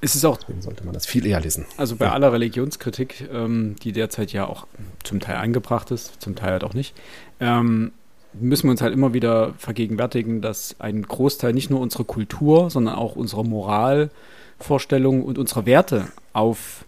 Es 0.02 0.14
ist 0.14 0.26
auch. 0.26 0.38
Deswegen 0.38 0.62
sollte 0.62 0.84
man 0.84 0.94
das 0.94 1.06
viel 1.06 1.26
eher 1.26 1.40
lesen. 1.40 1.66
Also 1.78 1.96
bei 1.96 2.06
ja. 2.06 2.14
aller 2.14 2.32
Religionskritik, 2.32 3.30
ähm, 3.32 3.76
die 3.82 3.94
derzeit 3.94 4.32
ja 4.32 4.46
auch 4.46 4.68
zum 5.04 5.20
Teil 5.20 5.38
eingebracht 5.38 5.90
ist, 5.92 6.22
zum 6.22 6.36
Teil 6.36 6.52
halt 6.52 6.64
auch 6.64 6.74
nicht, 6.74 6.94
ähm, 7.40 7.94
müssen 8.34 8.68
wir 8.68 8.72
uns 8.72 8.82
halt 8.82 8.94
immer 8.94 9.14
wieder 9.14 9.54
vergegenwärtigen, 9.58 10.42
dass 10.42 10.76
ein 10.80 11.02
Großteil 11.02 11.54
nicht 11.54 11.70
nur 11.70 11.80
unserer 11.80 12.04
Kultur, 12.04 12.70
sondern 12.70 12.96
auch 12.96 13.16
unserer 13.16 13.44
Moral 13.44 14.12
Vorstellungen 14.60 15.24
und 15.24 15.38
unserer 15.38 15.66
Werte 15.66 16.08
auf 16.34 16.86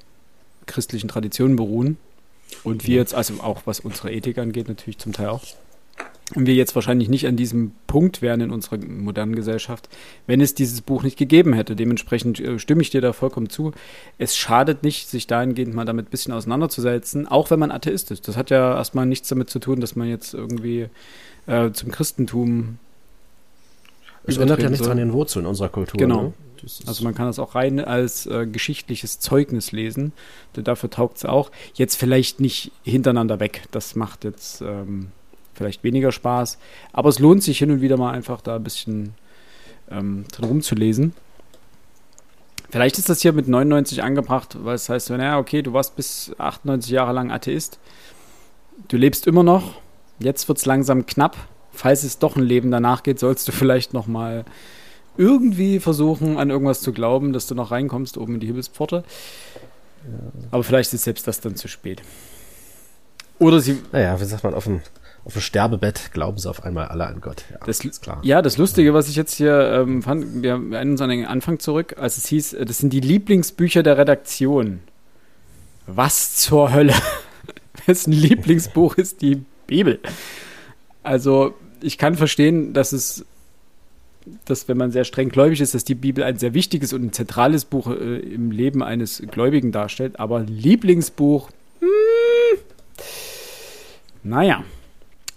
christlichen 0.65 1.07
Traditionen 1.07 1.55
beruhen. 1.55 1.97
Und 2.63 2.87
wir 2.87 2.95
jetzt, 2.95 3.13
also 3.13 3.35
auch 3.41 3.61
was 3.65 3.79
unsere 3.79 4.11
Ethik 4.11 4.37
angeht, 4.37 4.67
natürlich 4.67 4.97
zum 4.97 5.13
Teil 5.13 5.27
auch. 5.27 5.43
und 6.35 6.45
wir 6.45 6.55
jetzt 6.55 6.75
wahrscheinlich 6.75 7.09
nicht 7.09 7.27
an 7.27 7.35
diesem 7.35 7.71
Punkt 7.87 8.21
wären 8.21 8.41
in 8.41 8.51
unserer 8.51 8.77
modernen 8.77 9.35
Gesellschaft, 9.35 9.89
wenn 10.27 10.41
es 10.41 10.55
dieses 10.55 10.81
Buch 10.81 11.03
nicht 11.03 11.17
gegeben 11.17 11.53
hätte. 11.53 11.75
Dementsprechend 11.75 12.39
äh, 12.39 12.59
stimme 12.59 12.81
ich 12.81 12.89
dir 12.89 13.01
da 13.01 13.13
vollkommen 13.13 13.49
zu. 13.49 13.71
Es 14.17 14.35
schadet 14.35 14.83
nicht, 14.83 15.09
sich 15.09 15.27
dahingehend 15.27 15.73
mal 15.73 15.85
damit 15.85 16.07
ein 16.07 16.11
bisschen 16.11 16.33
auseinanderzusetzen, 16.33 17.27
auch 17.27 17.49
wenn 17.51 17.59
man 17.59 17.71
Atheist 17.71 18.11
ist. 18.11 18.27
Das 18.27 18.35
hat 18.35 18.49
ja 18.49 18.75
erstmal 18.75 19.05
nichts 19.05 19.27
damit 19.29 19.49
zu 19.49 19.59
tun, 19.59 19.79
dass 19.79 19.95
man 19.95 20.07
jetzt 20.07 20.33
irgendwie 20.33 20.87
äh, 21.47 21.71
zum 21.71 21.91
Christentum. 21.91 22.77
Es 24.25 24.37
ändert 24.37 24.61
ja 24.61 24.69
nichts 24.69 24.85
soll. 24.85 24.91
an 24.91 24.97
den 24.97 25.13
Wurzeln 25.13 25.45
unserer 25.45 25.69
Kultur. 25.69 25.97
Genau. 25.97 26.23
Ne? 26.23 26.33
Also 26.85 27.03
man 27.03 27.15
kann 27.15 27.27
das 27.27 27.39
auch 27.39 27.55
rein 27.55 27.79
als 27.79 28.25
äh, 28.25 28.45
geschichtliches 28.45 29.19
Zeugnis 29.19 29.71
lesen. 29.71 30.13
Dafür 30.53 30.89
taugt 30.89 31.17
es 31.17 31.25
auch. 31.25 31.51
Jetzt 31.73 31.95
vielleicht 31.95 32.39
nicht 32.39 32.71
hintereinander 32.83 33.39
weg. 33.39 33.63
Das 33.71 33.95
macht 33.95 34.23
jetzt. 34.23 34.61
Ähm, 34.61 35.11
vielleicht 35.59 35.83
weniger 35.83 36.11
Spaß. 36.11 36.57
Aber 36.93 37.09
es 37.09 37.19
lohnt 37.19 37.43
sich 37.43 37.59
hin 37.59 37.69
und 37.69 37.81
wieder 37.81 37.97
mal 37.97 38.11
einfach 38.11 38.41
da 38.41 38.55
ein 38.55 38.63
bisschen 38.63 39.13
ähm, 39.91 40.23
drin 40.31 40.45
rumzulesen. 40.45 41.13
Vielleicht 42.69 42.97
ist 42.97 43.09
das 43.09 43.21
hier 43.21 43.33
mit 43.33 43.47
99 43.47 44.03
angebracht, 44.03 44.57
weil 44.63 44.75
es 44.75 44.89
heißt, 44.89 45.09
naja, 45.09 45.37
okay, 45.37 45.61
du 45.61 45.73
warst 45.73 45.95
bis 45.95 46.31
98 46.37 46.91
Jahre 46.91 47.13
lang 47.13 47.29
Atheist. 47.29 47.79
Du 48.87 48.95
lebst 48.95 49.27
immer 49.27 49.43
noch. 49.43 49.81
Jetzt 50.19 50.47
wird 50.47 50.59
es 50.59 50.65
langsam 50.65 51.05
knapp. 51.05 51.35
Falls 51.71 52.03
es 52.03 52.19
doch 52.19 52.35
ein 52.35 52.43
Leben 52.43 52.71
danach 52.71 53.03
geht, 53.03 53.19
sollst 53.19 53.47
du 53.47 53.51
vielleicht 53.51 53.93
noch 53.93 54.07
mal 54.07 54.45
irgendwie 55.19 55.79
versuchen, 55.79 56.37
an 56.37 56.49
irgendwas 56.49 56.81
zu 56.81 56.93
glauben, 56.93 57.33
dass 57.33 57.45
du 57.45 57.53
noch 57.53 57.71
reinkommst 57.71 58.17
oben 58.17 58.35
in 58.35 58.39
die 58.39 58.47
Himmelspforte. 58.47 59.03
Ja. 60.05 60.47
Aber 60.51 60.63
vielleicht 60.63 60.93
ist 60.93 61.03
selbst 61.03 61.27
das 61.27 61.41
dann 61.41 61.55
zu 61.55 61.67
spät. 61.67 62.01
Oder 63.37 63.59
sie. 63.59 63.77
Naja, 63.91 64.19
wie 64.19 64.25
sagt 64.25 64.43
man, 64.43 64.53
auf 64.53 64.63
dem 64.63 64.81
auf 65.25 65.33
dem 65.33 65.41
Sterbebett 65.41 66.11
glauben 66.13 66.37
sie 66.37 66.49
auf 66.49 66.63
einmal 66.63 66.87
alle 66.87 67.05
an 67.05 67.21
Gott. 67.21 67.43
Ja, 67.51 67.57
das, 67.65 67.81
ist 67.81 68.01
klar. 68.01 68.19
Ja, 68.23 68.41
das 68.41 68.57
Lustige, 68.57 68.93
was 68.93 69.09
ich 69.09 69.15
jetzt 69.15 69.35
hier 69.35 69.59
ähm, 69.73 70.01
fand, 70.01 70.41
wir 70.41 70.51
erinnern 70.51 70.91
uns 70.91 71.01
an 71.01 71.09
den 71.09 71.25
Anfang 71.25 71.59
zurück, 71.59 71.97
als 71.99 72.17
es 72.17 72.27
hieß, 72.27 72.53
äh, 72.53 72.65
das 72.65 72.77
sind 72.77 72.93
die 72.93 73.01
Lieblingsbücher 73.01 73.83
der 73.83 73.97
Redaktion. 73.97 74.79
Was 75.85 76.35
zur 76.35 76.71
Hölle? 76.71 76.93
Wessen 77.85 78.13
Lieblingsbuch 78.13 78.95
ist 78.95 79.21
die 79.21 79.43
Bibel? 79.67 79.99
Also, 81.03 81.53
ich 81.81 81.97
kann 81.97 82.15
verstehen, 82.15 82.73
dass 82.73 82.91
es, 82.91 83.25
dass 84.45 84.67
wenn 84.67 84.77
man 84.77 84.91
sehr 84.91 85.03
streng 85.03 85.29
gläubig 85.29 85.61
ist, 85.61 85.73
dass 85.73 85.83
die 85.83 85.95
Bibel 85.95 86.23
ein 86.23 86.37
sehr 86.37 86.53
wichtiges 86.53 86.93
und 86.93 87.03
ein 87.03 87.13
zentrales 87.13 87.65
Buch 87.65 87.87
äh, 87.87 88.19
im 88.19 88.51
Leben 88.51 88.83
eines 88.83 89.23
Gläubigen 89.31 89.71
darstellt, 89.71 90.19
aber 90.19 90.41
Lieblingsbuch, 90.41 91.49
hm, 91.79 92.59
naja. 94.23 94.63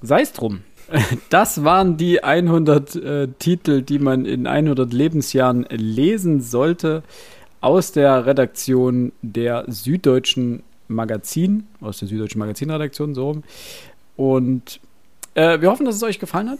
Sei 0.02 0.22
es 0.22 0.32
drum. 0.32 0.62
Das 1.30 1.64
waren 1.64 1.96
die 1.96 2.22
100 2.22 2.96
äh, 2.96 3.28
Titel, 3.38 3.82
die 3.82 3.98
man 3.98 4.26
in 4.26 4.46
100 4.46 4.92
Lebensjahren 4.92 5.66
lesen 5.70 6.40
sollte 6.40 7.02
aus 7.60 7.92
der 7.92 8.26
Redaktion 8.26 9.12
der 9.22 9.64
Süddeutschen 9.68 10.62
Magazin, 10.88 11.66
aus 11.80 11.98
der 12.00 12.08
Süddeutschen 12.08 12.40
Magazinredaktion, 12.40 13.14
so 13.14 13.28
rum. 13.28 13.44
Und 14.16 14.80
äh, 15.34 15.60
wir 15.60 15.70
hoffen, 15.70 15.86
dass 15.86 15.96
es 15.96 16.02
euch 16.02 16.18
gefallen 16.18 16.50
hat, 16.50 16.58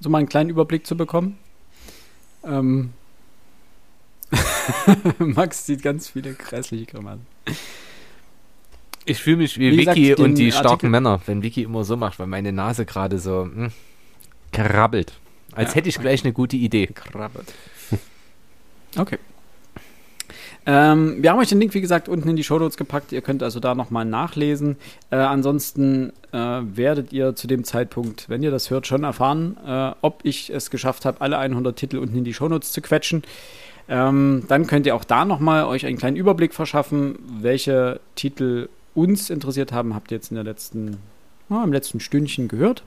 so 0.00 0.08
mal 0.08 0.18
einen 0.18 0.28
kleinen 0.28 0.50
Überblick 0.50 0.86
zu 0.86 0.96
bekommen. 0.96 1.38
Ähm 2.44 2.92
Max 5.18 5.66
sieht 5.66 5.82
ganz 5.82 6.08
viele 6.08 6.34
grässliche 6.34 6.86
Grimassen. 6.86 7.26
Ich 9.04 9.20
fühle 9.20 9.38
mich 9.38 9.58
wie, 9.58 9.72
wie 9.72 9.78
Vicky 9.78 10.02
gesagt, 10.02 10.20
und 10.20 10.36
die 10.36 10.52
starken 10.52 10.68
Artikel 10.68 10.90
Männer, 10.90 11.20
wenn 11.26 11.42
Vicky 11.42 11.62
immer 11.62 11.84
so 11.84 11.96
macht, 11.96 12.18
weil 12.18 12.26
meine 12.26 12.52
Nase 12.52 12.86
gerade 12.86 13.18
so 13.18 13.44
mh, 13.44 13.54
hm, 13.54 13.72
krabbelt. 14.52 15.14
Als 15.52 15.70
ja. 15.70 15.76
hätte 15.76 15.88
ich 15.88 15.98
gleich 15.98 16.22
eine 16.22 16.32
gute 16.32 16.56
Idee. 16.56 16.86
Krabbelt. 16.88 17.52
Okay. 18.96 19.18
Ähm, 20.72 21.20
wir 21.20 21.32
haben 21.32 21.40
euch 21.40 21.48
den 21.48 21.58
Link, 21.58 21.74
wie 21.74 21.80
gesagt, 21.80 22.08
unten 22.08 22.28
in 22.28 22.36
die 22.36 22.44
Show 22.44 22.56
Notes 22.56 22.76
gepackt. 22.76 23.10
Ihr 23.10 23.22
könnt 23.22 23.42
also 23.42 23.58
da 23.58 23.74
nochmal 23.74 24.04
nachlesen. 24.04 24.76
Äh, 25.10 25.16
ansonsten 25.16 26.12
äh, 26.30 26.38
werdet 26.38 27.12
ihr 27.12 27.34
zu 27.34 27.48
dem 27.48 27.64
Zeitpunkt, 27.64 28.28
wenn 28.28 28.40
ihr 28.44 28.52
das 28.52 28.70
hört, 28.70 28.86
schon 28.86 29.02
erfahren, 29.02 29.56
äh, 29.66 29.90
ob 30.00 30.20
ich 30.22 30.48
es 30.48 30.70
geschafft 30.70 31.06
habe, 31.06 31.22
alle 31.22 31.38
100 31.38 31.74
Titel 31.74 31.98
unten 31.98 32.18
in 32.18 32.22
die 32.22 32.32
Show 32.32 32.46
Notes 32.46 32.70
zu 32.70 32.82
quetschen. 32.82 33.24
Ähm, 33.88 34.44
dann 34.46 34.68
könnt 34.68 34.86
ihr 34.86 34.94
auch 34.94 35.02
da 35.02 35.24
nochmal 35.24 35.64
euch 35.64 35.86
einen 35.86 35.98
kleinen 35.98 36.16
Überblick 36.16 36.54
verschaffen, 36.54 37.18
welche 37.40 37.98
Titel 38.14 38.68
uns 38.94 39.28
interessiert 39.28 39.72
haben, 39.72 39.96
habt 39.96 40.12
ihr 40.12 40.18
jetzt 40.18 40.30
in 40.30 40.36
der 40.36 40.44
letzten, 40.44 40.98
oh, 41.48 41.64
im 41.64 41.72
letzten 41.72 41.98
Stündchen 41.98 42.46
gehört. 42.46 42.84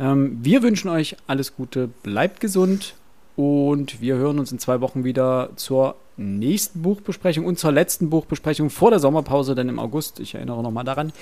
Ähm, 0.00 0.40
wir 0.42 0.64
wünschen 0.64 0.88
euch 0.88 1.16
alles 1.28 1.54
Gute, 1.54 1.86
bleibt 2.02 2.40
gesund 2.40 2.96
und 3.36 4.00
wir 4.00 4.16
hören 4.16 4.38
uns 4.38 4.52
in 4.52 4.58
zwei 4.58 4.80
Wochen 4.80 5.04
wieder 5.04 5.50
zur 5.56 5.96
nächsten 6.16 6.82
Buchbesprechung 6.82 7.44
und 7.44 7.58
zur 7.58 7.72
letzten 7.72 8.10
Buchbesprechung 8.10 8.70
vor 8.70 8.90
der 8.90 9.00
Sommerpause, 9.00 9.54
denn 9.54 9.68
im 9.68 9.78
August, 9.78 10.20
ich 10.20 10.34
erinnere 10.34 10.62
nochmal 10.62 10.84
daran, 10.84 11.12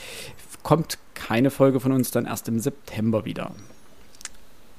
kommt 0.62 0.98
keine 1.14 1.50
Folge 1.50 1.80
von 1.80 1.92
uns 1.92 2.10
dann 2.10 2.26
erst 2.26 2.48
im 2.48 2.60
September 2.60 3.24
wieder. 3.24 3.52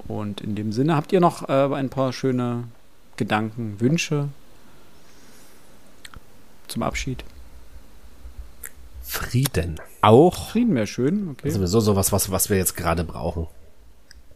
Und 0.06 0.40
in 0.40 0.54
dem 0.54 0.72
Sinne 0.72 0.94
habt 0.94 1.12
ihr 1.12 1.20
noch 1.20 1.48
äh, 1.48 1.52
ein 1.52 1.88
paar 1.88 2.12
schöne 2.12 2.64
Gedanken, 3.16 3.80
Wünsche 3.80 4.28
zum 6.68 6.82
Abschied. 6.82 7.24
Frieden. 9.02 9.80
Auch. 10.02 10.50
Frieden 10.50 10.74
wäre 10.74 10.86
schön, 10.86 11.28
okay. 11.30 11.42
Das 11.44 11.52
ist 11.52 11.54
sowieso 11.56 11.80
sowas, 11.80 12.12
was, 12.12 12.30
was 12.30 12.50
wir 12.50 12.56
jetzt 12.56 12.76
gerade 12.76 13.04
brauchen. 13.04 13.46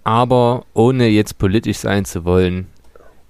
Aber 0.04 0.64
ohne 0.74 1.08
jetzt 1.08 1.38
politisch 1.38 1.78
sein 1.78 2.04
zu 2.04 2.24
wollen, 2.24 2.68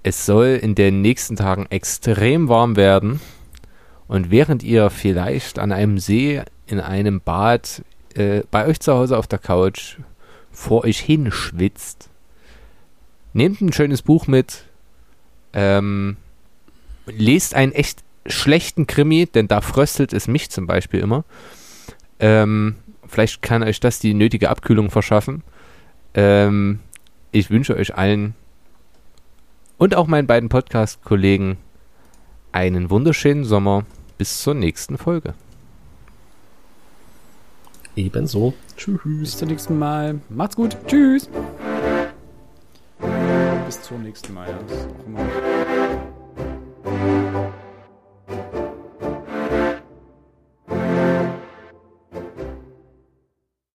es 0.08 0.24
soll 0.24 0.58
in 0.60 0.74
den 0.74 1.02
nächsten 1.02 1.36
Tagen 1.36 1.66
extrem 1.68 2.48
warm 2.48 2.76
werden. 2.76 3.20
Und 4.06 4.30
während 4.30 4.62
ihr 4.62 4.88
vielleicht 4.88 5.58
an 5.58 5.70
einem 5.70 5.98
See, 5.98 6.42
in 6.66 6.80
einem 6.80 7.20
Bad, 7.20 7.82
äh, 8.14 8.42
bei 8.50 8.66
euch 8.66 8.80
zu 8.80 8.94
Hause 8.94 9.18
auf 9.18 9.26
der 9.26 9.38
Couch 9.38 9.98
vor 10.50 10.84
euch 10.84 10.98
hinschwitzt, 10.98 12.08
nehmt 13.34 13.60
ein 13.60 13.72
schönes 13.72 14.00
Buch 14.00 14.26
mit, 14.26 14.64
ähm, 15.52 16.16
lest 17.06 17.54
ein 17.54 17.72
echt 17.72 18.02
schlechten 18.26 18.86
Krimi, 18.86 19.26
denn 19.26 19.46
da 19.46 19.60
fröstelt 19.60 20.14
es 20.14 20.26
mich 20.26 20.48
zum 20.48 20.66
Beispiel 20.66 21.00
immer. 21.00 21.24
Ähm, 22.18 22.76
vielleicht 23.06 23.42
kann 23.42 23.62
euch 23.62 23.78
das 23.78 23.98
die 23.98 24.14
nötige 24.14 24.48
Abkühlung 24.48 24.90
verschaffen. 24.90 25.42
Ähm, 26.14 26.80
ich 27.30 27.50
wünsche 27.50 27.76
euch 27.76 27.94
allen 27.94 28.34
und 29.78 29.94
auch 29.94 30.06
meinen 30.06 30.26
beiden 30.26 30.48
Podcast-Kollegen 30.48 31.56
einen 32.52 32.90
wunderschönen 32.90 33.44
Sommer. 33.44 33.84
Bis 34.18 34.42
zur 34.42 34.54
nächsten 34.54 34.98
Folge. 34.98 35.34
Ebenso. 37.94 38.54
Tschüss. 38.76 39.00
Bis 39.04 39.38
zum 39.38 39.48
nächsten 39.48 39.78
Mal. 39.78 40.20
Macht's 40.28 40.56
gut. 40.56 40.76
Tschüss. 40.86 41.28
Bis 43.66 43.82
zum 43.82 44.02
nächsten 44.02 44.34
Mal. 44.34 44.48
Ja, 44.48 45.67